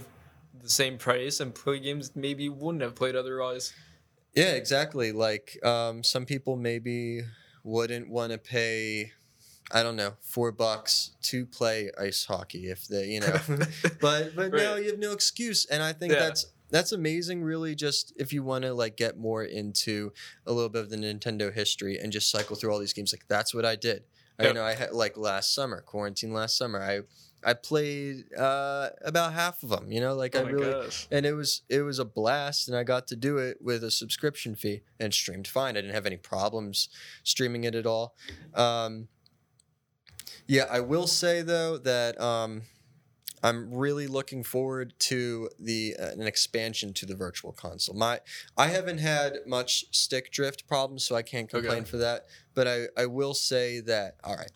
the 0.62 0.70
same 0.70 0.98
price 0.98 1.40
and 1.40 1.54
play 1.54 1.80
games 1.80 2.12
maybe 2.16 2.44
you 2.46 2.54
wouldn't 2.54 2.82
have 2.82 2.96
played 2.96 3.16
otherwise. 3.16 3.74
Yeah, 4.34 4.52
exactly. 4.54 5.12
Like 5.12 5.64
um, 5.64 6.04
some 6.04 6.26
people 6.26 6.56
maybe 6.58 7.22
wouldn't 7.64 8.10
want 8.10 8.32
to 8.32 8.38
pay, 8.38 9.12
I 9.72 9.84
don't 9.84 9.96
know, 9.96 10.16
four 10.22 10.52
bucks 10.52 11.12
to 11.24 11.46
play 11.46 11.92
ice 12.00 12.26
hockey 12.26 12.70
if 12.70 12.88
they, 12.88 13.08
you 13.08 13.20
know. 13.22 13.40
but 14.02 14.36
but 14.36 14.52
no, 14.52 14.74
Right. 14.74 14.84
you 14.84 14.90
have 14.92 15.00
no 15.00 15.12
excuse, 15.12 15.66
and 15.66 15.82
I 15.84 15.94
think 15.94 16.14
Yeah. 16.14 16.20
that's 16.20 16.48
that's 16.76 16.92
amazing. 16.92 17.42
Really, 17.42 17.74
just 17.74 18.12
if 18.18 18.34
you 18.34 18.44
want 18.44 18.64
to 18.64 18.74
like 18.74 18.98
get 18.98 19.18
more 19.18 19.44
into 19.44 20.12
a 20.46 20.52
little 20.52 20.70
bit 20.70 20.82
of 20.82 20.90
the 20.90 20.98
Nintendo 20.98 21.54
history 21.54 21.98
and 21.98 22.12
just 22.12 22.30
cycle 22.30 22.58
through 22.58 22.74
all 22.74 22.80
these 22.80 22.92
games, 22.92 23.14
like 23.14 23.26
that's 23.30 23.54
what 23.54 23.64
I 23.64 23.78
did. 23.78 24.04
I 24.38 24.52
know 24.52 24.66
I 24.66 24.74
had 24.76 24.92
like 24.92 25.16
last 25.16 25.56
summer, 25.56 25.80
quarantine 25.80 26.34
last 26.34 26.58
summer. 26.58 26.82
I 26.82 27.02
I 27.50 27.54
played 27.54 28.26
uh, 28.38 28.90
about 29.06 29.32
half 29.32 29.64
of 29.64 29.70
them. 29.70 29.90
You 29.90 30.02
know, 30.02 30.16
like 30.16 30.36
oh 30.36 30.40
I 30.40 30.50
really 30.50 30.72
gosh. 30.72 31.08
and 31.12 31.26
it 31.26 31.32
was 31.32 31.62
it 31.70 31.82
was 31.84 31.98
a 32.00 32.06
blast 32.06 32.68
and 32.68 32.76
i 32.76 32.84
got 32.84 33.08
to 33.08 33.16
do 33.16 33.38
it 33.38 33.58
with 33.62 33.82
a 33.82 33.92
subscription 33.92 34.56
fee 34.56 34.82
and 35.00 35.14
streamed 35.14 35.48
fine 35.48 35.78
i 35.78 35.82
didn't 35.82 35.94
have 35.94 36.06
any 36.06 36.18
problems 36.18 36.90
streaming 37.24 37.64
it 37.64 37.76
at 37.76 37.86
all 37.86 38.16
um, 38.54 39.08
yeah 40.48 40.66
i 40.70 40.80
will 40.80 41.08
say 41.08 41.42
though 41.42 41.78
that 41.78 42.20
um, 42.20 42.64
i'm 43.46 43.74
really 43.74 44.08
looking 44.08 44.44
forward 44.44 44.94
to 45.00 45.50
the 45.60 45.96
uh, 46.00 46.12
an 46.22 46.22
expansion 46.34 46.94
to 46.94 47.06
the 47.06 47.16
virtual 47.16 47.52
console 47.52 47.96
my 47.96 48.20
i 48.58 48.68
haven't 48.68 48.98
had 49.00 49.32
much 49.46 49.86
stick 49.92 50.32
drift 50.32 50.68
problems 50.68 51.04
so 51.04 51.16
i 51.16 51.22
can't 51.22 51.46
Okay. 51.54 51.62
complain 51.62 51.86
for 51.86 51.98
that 51.98 52.26
but 52.54 52.66
I, 52.68 52.78
I 52.98 53.06
will 53.06 53.34
say 53.34 53.80
that 53.82 54.16
all 54.24 54.36
right 54.36 54.52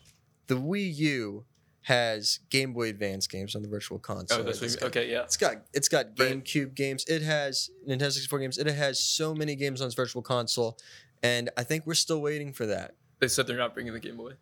the 0.48 0.54
wii 0.56 0.94
u 0.96 1.44
has 1.82 2.40
game 2.50 2.72
boy 2.74 2.88
advance 2.90 3.26
games 3.26 3.54
on 3.56 3.62
the 3.62 3.68
virtual 3.68 3.98
console 3.98 4.40
Oh, 4.40 4.42
that's 4.42 4.60
It's 4.60 4.76
got- 4.76 4.86
okay, 4.88 5.10
yeah. 5.10 5.22
it's 5.22 5.36
got 5.38 5.54
it's 5.72 5.88
got 5.88 6.06
Right. 6.18 6.44
GameCube 6.44 6.74
games. 6.74 7.04
It 7.08 7.22
has 7.22 7.70
Nintendo 7.88 8.12
64 8.12 8.38
games. 8.38 8.58
It 8.58 8.66
has 8.66 9.00
so 9.00 9.34
many 9.34 9.56
games 9.56 9.80
on 9.80 9.86
its 9.86 9.94
virtual 9.96 10.20
console, 10.20 10.76
and 11.22 11.48
I 11.56 11.62
think 11.64 11.86
we're 11.86 11.94
still 11.94 12.20
waiting 12.20 12.52
for 12.52 12.66
that. 12.66 12.96
They 13.20 13.28
said 13.28 13.46
they're 13.46 13.56
not 13.56 13.72
bringing 13.72 13.94
the 13.94 13.98
Game 13.98 14.18
Boy. 14.18 14.32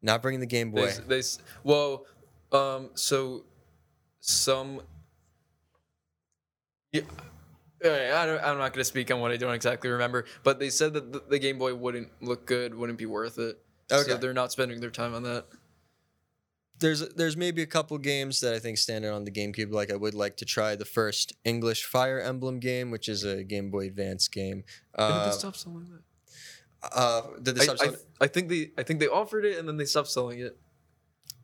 Not 0.00 0.22
bringing 0.22 0.40
the 0.40 0.46
Game 0.46 0.70
Boy. 0.70 0.86
s- 0.86 1.00
they 1.06 1.22
well, 1.62 2.06
um, 2.52 2.88
so 2.94 3.44
some. 4.20 4.80
Yeah, 6.92 7.02
I 8.16 8.26
don't, 8.26 8.40
I'm 8.42 8.58
not 8.58 8.72
going 8.72 8.80
to 8.80 8.84
speak 8.84 9.10
on 9.12 9.20
what 9.20 9.30
I 9.30 9.36
don't 9.36 9.54
exactly 9.54 9.88
remember, 9.90 10.24
but 10.42 10.58
they 10.58 10.68
said 10.70 10.94
that 10.94 11.12
the, 11.12 11.22
the 11.28 11.38
Game 11.38 11.58
Boy 11.58 11.74
wouldn't 11.74 12.08
look 12.20 12.44
good, 12.46 12.74
wouldn't 12.74 12.98
be 12.98 13.06
worth 13.06 13.38
it. 13.38 13.58
Okay. 13.92 14.10
So 14.10 14.16
they're 14.16 14.32
not 14.34 14.50
spending 14.50 14.80
their 14.80 14.90
time 14.90 15.14
on 15.14 15.22
that. 15.22 15.46
There's 16.80 17.00
there's 17.14 17.36
maybe 17.36 17.62
a 17.62 17.66
couple 17.66 17.98
games 17.98 18.40
that 18.40 18.54
I 18.54 18.58
think 18.60 18.78
stand 18.78 19.04
out 19.04 19.14
on 19.14 19.24
the 19.24 19.30
GameCube. 19.30 19.72
Like 19.72 19.92
I 19.92 19.96
would 19.96 20.14
like 20.14 20.36
to 20.38 20.44
try 20.44 20.76
the 20.76 20.84
first 20.84 21.32
English 21.44 21.84
Fire 21.84 22.20
Emblem 22.20 22.58
game, 22.60 22.90
which 22.90 23.08
is 23.08 23.24
a 23.24 23.42
Game 23.44 23.70
Boy 23.70 23.86
Advance 23.86 24.28
game. 24.28 24.62
When 24.94 25.08
did 25.08 25.14
Uh, 25.16 25.26
they 25.26 25.32
stop 25.36 25.56
selling 25.56 25.88
that? 25.90 26.90
uh, 26.96 27.22
did 27.42 27.56
they 27.56 27.62
I, 27.62 27.64
stop 27.64 27.76
I, 27.80 27.84
selling- 27.84 28.00
I 28.20 28.26
think 28.28 28.48
they 28.48 28.70
I 28.78 28.82
think 28.84 29.00
they 29.00 29.08
offered 29.08 29.44
it 29.44 29.58
and 29.58 29.66
then 29.68 29.76
they 29.76 29.84
stopped 29.86 30.08
selling 30.08 30.38
it. 30.40 30.56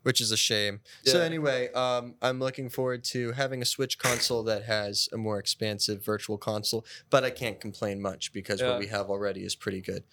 Which 0.05 0.20
is 0.20 0.31
a 0.31 0.36
shame. 0.36 0.81
So 1.05 1.20
anyway, 1.20 1.72
um, 1.72 2.14
I'm 2.22 2.39
looking 2.39 2.68
forward 2.70 3.02
to 3.05 3.32
having 3.32 3.60
a 3.60 3.64
Switch 3.64 3.98
console 3.98 4.43
that 4.44 4.64
has 4.64 5.09
a 5.12 5.16
more 5.18 5.39
expansive 5.39 6.05
virtual 6.05 6.39
console, 6.39 6.85
but 7.10 7.24
I 7.24 7.31
can't 7.31 7.60
complain 7.60 8.01
much 8.01 8.32
because 8.32 8.60
Yeah. 8.60 8.70
what 8.70 8.78
we 8.78 8.86
have 8.86 9.10
already 9.10 9.44
is 9.44 9.55
pretty 9.56 9.81
good. 9.81 10.05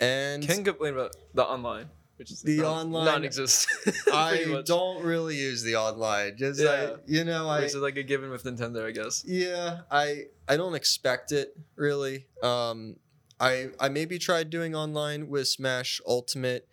And 0.00 0.42
Can 0.42 0.64
complain 0.64 0.94
about 0.94 1.14
the 1.34 1.44
online, 1.44 1.88
which 2.16 2.30
is 2.30 2.42
The 2.42 2.56
non- 2.58 2.86
online- 2.86 3.04
non-existent. 3.06 3.96
I 4.12 4.62
don't 4.64 5.02
really 5.04 5.36
use 5.36 5.62
the 5.62 5.76
online. 5.76 6.36
Just 6.36 6.60
I, 6.60 6.94
you 7.06 7.24
know, 7.24 7.48
I 7.48 7.60
is 7.62 7.74
like 7.74 7.96
a 7.96 8.02
given 8.02 8.30
with 8.30 8.44
Nintendo, 8.44 8.84
I 8.86 8.90
guess. 8.92 9.24
yeah, 9.26 9.80
I 9.90 10.26
I 10.48 10.56
don't 10.56 10.74
expect 10.74 11.32
it 11.32 11.56
really. 11.76 12.26
Um, 12.42 12.96
I 13.40 13.70
I 13.80 13.88
maybe 13.88 14.18
tried 14.18 14.50
doing 14.50 14.74
online 14.76 15.28
with 15.28 15.48
Smash 15.48 16.00
Ultimate, 16.06 16.68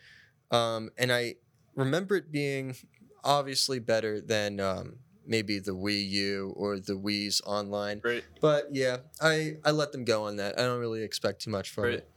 um, 0.52 0.92
and 0.98 1.12
I 1.12 1.36
remember 1.76 2.16
it 2.16 2.32
being 2.32 2.76
obviously 3.24 3.80
better 3.80 4.20
than 4.22 4.60
um, 4.60 4.96
maybe 5.26 5.60
the 5.60 5.72
Wii 5.72 6.10
U 6.10 6.54
or 6.58 6.80
the 6.80 6.94
Wii's 6.94 7.42
online. 7.46 8.02
Right. 8.04 8.24
But 8.42 8.70
yeah, 8.72 8.98
I 9.22 9.58
I 9.64 9.72
let 9.72 9.92
them 9.92 10.04
go 10.06 10.26
on 10.26 10.38
that. 10.38 10.58
I 10.60 10.64
don't 10.64 10.80
really 10.80 11.04
expect 11.04 11.42
too 11.44 11.52
much 11.52 11.70
from 11.70 11.84
Right. 11.86 11.94
it. 11.96 12.10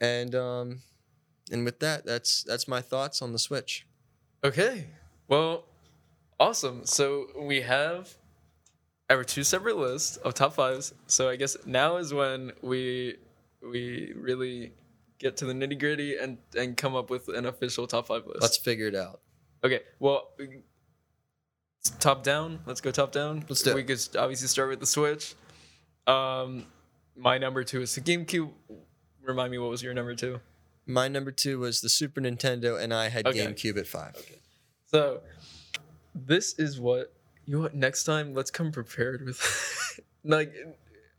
And 0.00 0.34
um, 0.34 0.80
and 1.50 1.64
with 1.64 1.80
that, 1.80 2.04
that's 2.06 2.42
that's 2.44 2.66
my 2.68 2.80
thoughts 2.80 3.20
on 3.22 3.32
the 3.32 3.38
Switch. 3.38 3.86
Okay. 4.42 4.86
Well, 5.28 5.64
awesome. 6.38 6.84
So 6.84 7.26
we 7.40 7.62
have 7.62 8.12
our 9.10 9.24
two 9.24 9.44
separate 9.44 9.76
lists 9.76 10.16
of 10.18 10.34
top 10.34 10.54
fives. 10.54 10.94
So 11.06 11.28
I 11.28 11.36
guess 11.36 11.56
now 11.66 11.96
is 11.96 12.12
when 12.14 12.52
we 12.62 13.16
we 13.62 14.12
really 14.16 14.72
get 15.18 15.36
to 15.38 15.44
the 15.46 15.52
nitty 15.52 15.78
gritty 15.78 16.16
and 16.16 16.38
and 16.56 16.76
come 16.76 16.94
up 16.94 17.10
with 17.10 17.28
an 17.28 17.46
official 17.46 17.86
top 17.86 18.06
five 18.08 18.26
list. 18.26 18.42
Let's 18.42 18.56
figure 18.56 18.88
it 18.88 18.94
out. 18.94 19.20
okay. 19.64 19.80
Well, 19.98 20.30
top 22.00 22.22
down. 22.22 22.60
Let's 22.66 22.80
go 22.80 22.90
top 22.90 23.12
down. 23.12 23.44
Let's 23.48 23.62
do 23.62 23.70
it. 23.70 23.76
We 23.76 23.84
could 23.84 24.00
obviously 24.18 24.48
start 24.48 24.68
with 24.70 24.80
the 24.80 24.86
Switch. 24.86 25.34
Um, 26.06 26.66
my 27.16 27.38
number 27.38 27.64
two 27.64 27.82
is 27.82 27.94
the 27.94 28.00
GameCube. 28.00 28.50
Remind 29.22 29.50
me, 29.50 29.58
what 29.58 29.70
was 29.70 29.82
your 29.82 29.94
number 29.94 30.14
two? 30.14 30.40
My 30.86 31.08
number 31.08 31.30
two 31.32 31.58
was 31.58 31.80
the 31.80 31.88
Super 31.88 32.20
Nintendo, 32.20 32.78
and 32.80 32.92
I 32.92 33.08
had 33.08 33.26
Okay. 33.26 33.38
GameCube 33.46 33.78
at 33.78 33.86
five. 33.86 34.14
Okay. 34.18 34.38
So, 34.86 35.20
this 36.14 36.58
is 36.58 36.78
what 36.78 37.12
you 37.46 37.54
know. 37.54 37.60
What 37.62 37.74
next 37.74 38.04
time, 38.04 38.34
let's 38.34 38.50
come 38.50 38.70
prepared 38.70 39.24
with. 39.24 40.00
like, 40.24 40.52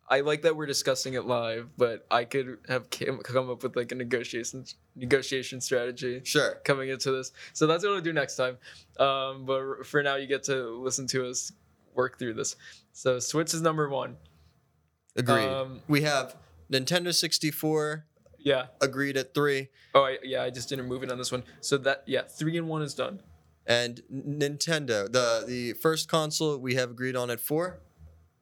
I 0.07 0.19
like 0.21 0.43
that 0.43 0.55
we're 0.55 0.67
discussing 0.67 1.15
it 1.15 1.25
live, 1.25 1.69
but 1.77 2.05
I 2.11 2.25
could 2.25 2.59
have 2.67 2.89
came, 2.91 3.17
come 3.19 3.49
up 3.49 3.63
with 3.63 3.75
like 3.75 3.91
a 3.91 3.95
negotiation 3.95 4.65
negotiation 4.95 5.59
strategy 5.61 6.21
Sure. 6.23 6.61
coming 6.63 6.89
into 6.89 7.11
this. 7.11 7.31
So 7.53 7.65
that's 7.65 7.83
what 7.83 7.93
I'll 7.93 8.01
do 8.01 8.13
next 8.13 8.35
time. 8.35 8.57
Um, 8.99 9.45
but 9.45 9.85
for 9.85 10.03
now, 10.03 10.15
you 10.15 10.27
get 10.27 10.43
to 10.43 10.79
listen 10.83 11.07
to 11.07 11.27
us 11.27 11.51
work 11.95 12.19
through 12.19 12.35
this. 12.35 12.55
So 12.93 13.17
Switch 13.19 13.53
is 13.53 13.61
number 13.61 13.89
one. 13.89 14.17
Agreed. 15.15 15.45
Um, 15.47 15.81
we 15.87 16.01
have 16.01 16.35
Nintendo 16.71 17.13
64 17.13 18.05
Yeah. 18.39 18.67
agreed 18.81 19.17
at 19.17 19.33
three, 19.33 19.69
Oh, 19.95 20.03
I, 20.03 20.17
yeah. 20.23 20.43
I 20.43 20.49
just 20.51 20.69
didn't 20.69 20.85
move 20.87 21.01
it 21.03 21.11
on 21.11 21.17
this 21.17 21.31
one. 21.31 21.43
So 21.61 21.77
that 21.79 22.03
yeah, 22.05 22.21
three 22.23 22.57
and 22.57 22.67
one 22.69 22.81
is 22.83 22.93
done. 22.93 23.21
and 23.65 24.01
Nintendo, 24.13 25.11
the 25.11 25.43
the 25.47 25.73
first 25.73 26.07
console 26.07 26.57
we 26.59 26.75
have 26.75 26.91
agreed 26.91 27.15
on 27.15 27.31
at 27.31 27.39
four. 27.39 27.79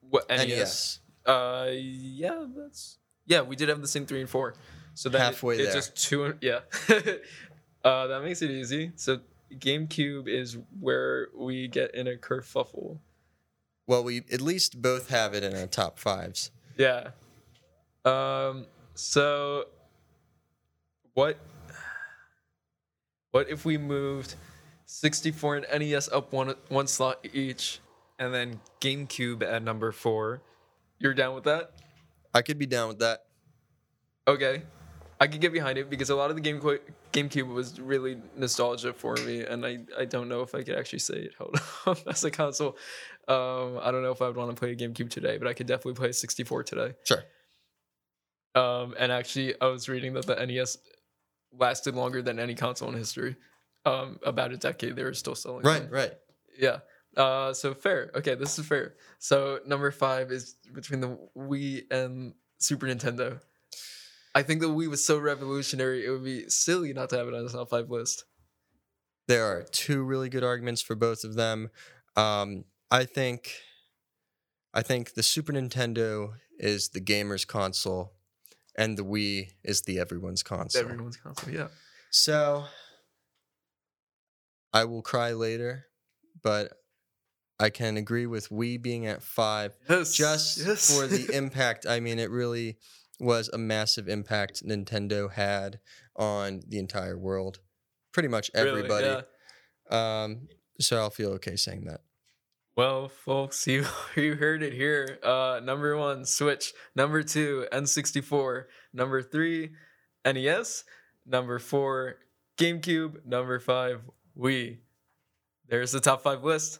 What 0.09 0.27
NES? 0.29 0.47
NES. 0.47 0.99
Uh, 1.25 1.69
yeah, 1.71 2.45
that's 2.55 2.97
yeah. 3.25 3.41
We 3.41 3.55
did 3.55 3.69
have 3.69 3.81
the 3.81 3.87
same 3.87 4.05
three 4.05 4.21
and 4.21 4.29
four, 4.29 4.55
so 4.93 5.09
that 5.09 5.19
Halfway 5.19 5.55
it's 5.55 5.65
there. 5.65 5.73
just 5.73 5.95
two. 5.95 6.25
and- 6.25 6.35
Yeah, 6.41 6.59
uh, 7.85 8.07
that 8.07 8.21
makes 8.23 8.41
it 8.41 8.51
easy. 8.51 8.91
So 8.95 9.19
GameCube 9.53 10.27
is 10.27 10.57
where 10.79 11.29
we 11.37 11.67
get 11.67 11.93
in 11.95 12.07
a 12.07 12.15
kerfuffle. 12.15 12.99
Well, 13.87 14.03
we 14.03 14.23
at 14.31 14.41
least 14.41 14.81
both 14.81 15.09
have 15.09 15.33
it 15.33 15.43
in 15.43 15.55
our 15.55 15.67
top 15.67 15.97
fives. 15.99 16.51
Yeah. 16.77 17.09
Um. 18.05 18.65
So, 18.95 19.65
what? 21.13 21.37
What 23.31 23.49
if 23.49 23.65
we 23.65 23.77
moved 23.77 24.35
64 24.85 25.57
and 25.57 25.81
NES 25.81 26.09
up 26.09 26.31
one 26.33 26.53
one 26.69 26.87
slot 26.87 27.25
each, 27.33 27.79
and 28.19 28.33
then 28.33 28.59
GameCube 28.81 29.41
at 29.43 29.63
number 29.63 29.91
four? 29.91 30.41
You're 30.99 31.13
down 31.13 31.35
with 31.35 31.43
that? 31.45 31.71
I 32.33 32.41
could 32.41 32.57
be 32.57 32.65
down 32.65 32.87
with 32.87 32.99
that. 32.99 33.25
Okay. 34.27 34.63
I 35.19 35.27
could 35.27 35.39
get 35.39 35.53
behind 35.53 35.77
it 35.77 35.89
because 35.89 36.09
a 36.09 36.15
lot 36.15 36.29
of 36.29 36.35
the 36.35 36.41
game 36.41 36.59
GameCube 37.13 37.47
was 37.47 37.79
really 37.79 38.17
nostalgia 38.35 38.91
for 38.91 39.15
me, 39.15 39.41
and 39.45 39.65
I, 39.65 39.79
I 39.97 40.05
don't 40.05 40.27
know 40.27 40.41
if 40.41 40.53
I 40.55 40.63
could 40.63 40.75
actually 40.75 40.99
say 40.99 41.15
it 41.15 41.31
held 41.37 41.61
up 41.85 41.99
as 42.07 42.23
a 42.23 42.31
console. 42.31 42.77
Um, 43.27 43.79
I 43.81 43.91
don't 43.91 44.03
know 44.03 44.11
if 44.11 44.21
I 44.21 44.27
would 44.27 44.35
want 44.35 44.49
to 44.49 44.59
play 44.59 44.71
a 44.71 44.75
GameCube 44.75 45.09
today, 45.09 45.37
but 45.37 45.47
I 45.47 45.53
could 45.53 45.67
definitely 45.67 45.93
play 45.93 46.09
a 46.09 46.13
64 46.13 46.63
today. 46.63 46.95
Sure. 47.05 47.23
Um, 48.55 48.95
and 48.99 49.11
actually, 49.11 49.53
I 49.61 49.67
was 49.67 49.87
reading 49.87 50.13
that 50.13 50.25
the 50.25 50.35
NES 50.45 50.77
lasted 51.57 51.95
longer 51.95 52.21
than 52.21 52.39
any 52.39 52.55
console 52.55 52.89
in 52.89 52.95
history. 52.95 53.35
Um, 53.85 54.19
about 54.25 54.51
a 54.51 54.57
decade, 54.57 54.95
they 54.95 55.03
were 55.03 55.13
still 55.13 55.35
selling. 55.35 55.63
Right, 55.63 55.83
them. 55.83 55.91
right. 55.91 56.13
Yeah. 56.57 56.79
Uh, 57.15 57.53
so 57.53 57.73
fair. 57.73 58.11
Okay, 58.15 58.35
this 58.35 58.57
is 58.57 58.65
fair. 58.65 58.95
So 59.19 59.59
number 59.65 59.91
five 59.91 60.31
is 60.31 60.55
between 60.73 60.99
the 60.99 61.17
Wii 61.37 61.83
and 61.91 62.33
Super 62.57 62.87
Nintendo. 62.87 63.39
I 64.35 64.41
think 64.41 64.61
the 64.61 64.67
Wii 64.69 64.89
was 64.89 65.05
so 65.05 65.19
revolutionary; 65.19 66.05
it 66.05 66.09
would 66.09 66.23
be 66.23 66.49
silly 66.49 66.91
not 66.93 67.09
to 67.09 67.17
have 67.17 67.27
it 67.27 67.33
on 67.33 67.45
the 67.45 67.51
top 67.51 67.69
five 67.69 67.89
list. 67.89 68.25
There 69.27 69.45
are 69.45 69.63
two 69.63 70.03
really 70.03 70.29
good 70.29 70.43
arguments 70.43 70.81
for 70.81 70.95
both 70.95 71.23
of 71.23 71.35
them. 71.35 71.69
Um, 72.15 72.65
I 72.91 73.05
think, 73.05 73.51
I 74.73 74.81
think 74.81 75.13
the 75.13 75.23
Super 75.23 75.53
Nintendo 75.53 76.33
is 76.57 76.89
the 76.89 76.99
gamer's 76.99 77.45
console, 77.45 78.13
and 78.75 78.97
the 78.97 79.05
Wii 79.05 79.51
is 79.63 79.83
the 79.83 79.99
everyone's 79.99 80.43
console. 80.43 80.81
Everyone's 80.81 81.17
console. 81.17 81.53
Yeah. 81.53 81.67
So 82.09 82.65
I 84.73 84.85
will 84.85 85.03
cry 85.03 85.33
later, 85.33 85.85
but 86.41 86.73
I 87.63 87.69
can 87.69 87.95
agree 87.97 88.25
with 88.25 88.49
Wii 88.49 88.81
being 88.81 89.05
at 89.05 89.23
five 89.23 89.77
Yes. 89.89 90.13
just 90.13 90.57
yes. 90.67 90.93
for 90.95 91.07
the 91.07 91.29
impact. 91.33 91.85
I 91.87 91.99
mean, 92.01 92.19
it 92.19 92.29
really 92.29 92.77
was 93.19 93.49
a 93.53 93.57
massive 93.57 94.09
impact 94.09 94.65
Nintendo 94.65 95.31
had 95.31 95.79
on 96.15 96.61
the 96.67 96.77
entire 96.77 97.17
world. 97.17 97.59
Pretty 98.11 98.27
much 98.27 98.51
Really, 98.53 98.69
everybody. 98.69 99.05
yeah. 99.07 99.23
Um, 100.23 100.47
so 100.79 100.97
I'll 100.97 101.09
feel 101.09 101.29
okay 101.33 101.55
saying 101.55 101.85
that. 101.85 102.01
Well, 102.75 103.07
folks, 103.07 103.65
you 103.73 103.85
you 104.15 104.35
heard 104.35 104.61
it 104.61 104.73
here. 104.73 105.19
Uh, 105.23 105.61
number 105.63 105.95
one, 105.95 106.25
Switch. 106.25 106.73
Number 106.95 107.23
two, 107.23 107.65
N64. 107.71 108.65
Number 108.93 109.21
three, 109.21 109.71
NES. 110.25 110.83
Number 111.25 111.59
four, 111.59 112.15
GameCube. 112.57 113.25
Number 113.25 113.59
five, 113.59 114.01
Wii. 114.37 114.79
There's 115.69 115.91
the 115.93 116.01
top 116.01 116.23
five 116.23 116.43
list. 116.43 116.79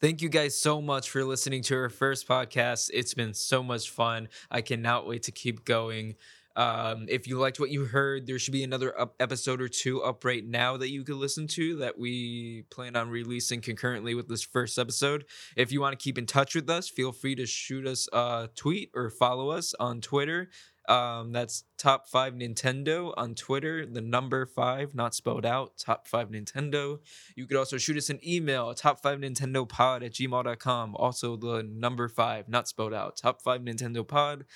Thank 0.00 0.22
you 0.22 0.28
guys 0.28 0.56
so 0.56 0.80
much 0.80 1.10
for 1.10 1.24
listening 1.24 1.62
to 1.64 1.76
our 1.76 1.88
first 1.88 2.28
podcast. 2.28 2.90
It's 2.94 3.14
been 3.14 3.34
so 3.34 3.64
much 3.64 3.90
fun. 3.90 4.28
I 4.48 4.60
cannot 4.60 5.08
wait 5.08 5.24
to 5.24 5.32
keep 5.32 5.64
going. 5.64 6.14
Um, 6.54 7.06
if 7.08 7.26
you 7.26 7.36
liked 7.36 7.58
what 7.58 7.70
you 7.70 7.84
heard, 7.84 8.26
there 8.26 8.38
should 8.38 8.52
be 8.52 8.62
another 8.62 8.94
episode 9.18 9.60
or 9.60 9.66
two 9.66 10.00
up 10.02 10.24
right 10.24 10.44
now 10.46 10.76
that 10.76 10.90
you 10.90 11.02
could 11.02 11.16
listen 11.16 11.48
to 11.48 11.76
that 11.78 11.98
we 11.98 12.62
plan 12.70 12.94
on 12.94 13.10
releasing 13.10 13.60
concurrently 13.60 14.14
with 14.14 14.28
this 14.28 14.42
first 14.42 14.78
episode. 14.78 15.24
If 15.56 15.72
you 15.72 15.80
want 15.80 15.98
to 15.98 16.02
keep 16.02 16.16
in 16.16 16.26
touch 16.26 16.54
with 16.54 16.70
us, 16.70 16.88
feel 16.88 17.10
free 17.10 17.34
to 17.34 17.46
shoot 17.46 17.84
us 17.84 18.08
a 18.12 18.48
tweet 18.54 18.90
or 18.94 19.10
follow 19.10 19.50
us 19.50 19.74
on 19.80 20.00
Twitter. 20.00 20.48
Um, 20.88 21.32
that's 21.32 21.64
top 21.76 22.08
five 22.08 22.32
Nintendo 22.32 23.12
on 23.16 23.34
Twitter. 23.34 23.84
The 23.84 24.00
number 24.00 24.46
five, 24.46 24.94
not 24.94 25.14
spelled 25.14 25.44
out. 25.44 25.76
Top 25.78 26.08
five 26.08 26.30
Nintendo. 26.30 26.98
You 27.36 27.46
could 27.46 27.58
also 27.58 27.76
shoot 27.76 27.98
us 27.98 28.08
an 28.08 28.20
email, 28.26 28.72
top 28.74 29.02
five 29.02 29.18
Nintendo 29.18 29.68
pod 29.68 30.02
at 30.02 30.12
gmail.com. 30.12 30.96
Also, 30.96 31.36
the 31.36 31.62
number 31.62 32.08
five, 32.08 32.48
not 32.48 32.68
spelled 32.68 32.94
out. 32.94 33.18
Top 33.18 33.42
five 33.42 33.60
Nintendo 33.60 34.06
pod. 34.06 34.46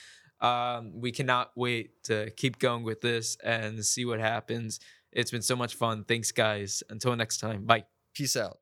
Um, 0.40 0.92
we 1.00 1.12
cannot 1.12 1.50
wait 1.54 2.02
to 2.04 2.30
keep 2.30 2.59
going 2.59 2.82
with 2.82 3.02
this 3.02 3.36
and 3.44 3.84
see 3.84 4.04
what 4.06 4.18
happens. 4.18 4.80
It's 5.12 5.30
been 5.30 5.42
so 5.42 5.54
much 5.54 5.74
fun. 5.74 6.04
Thanks, 6.04 6.32
guys. 6.32 6.82
Until 6.88 7.14
next 7.14 7.38
time. 7.38 7.64
Bye. 7.66 7.84
Peace 8.14 8.36
out. 8.36 8.61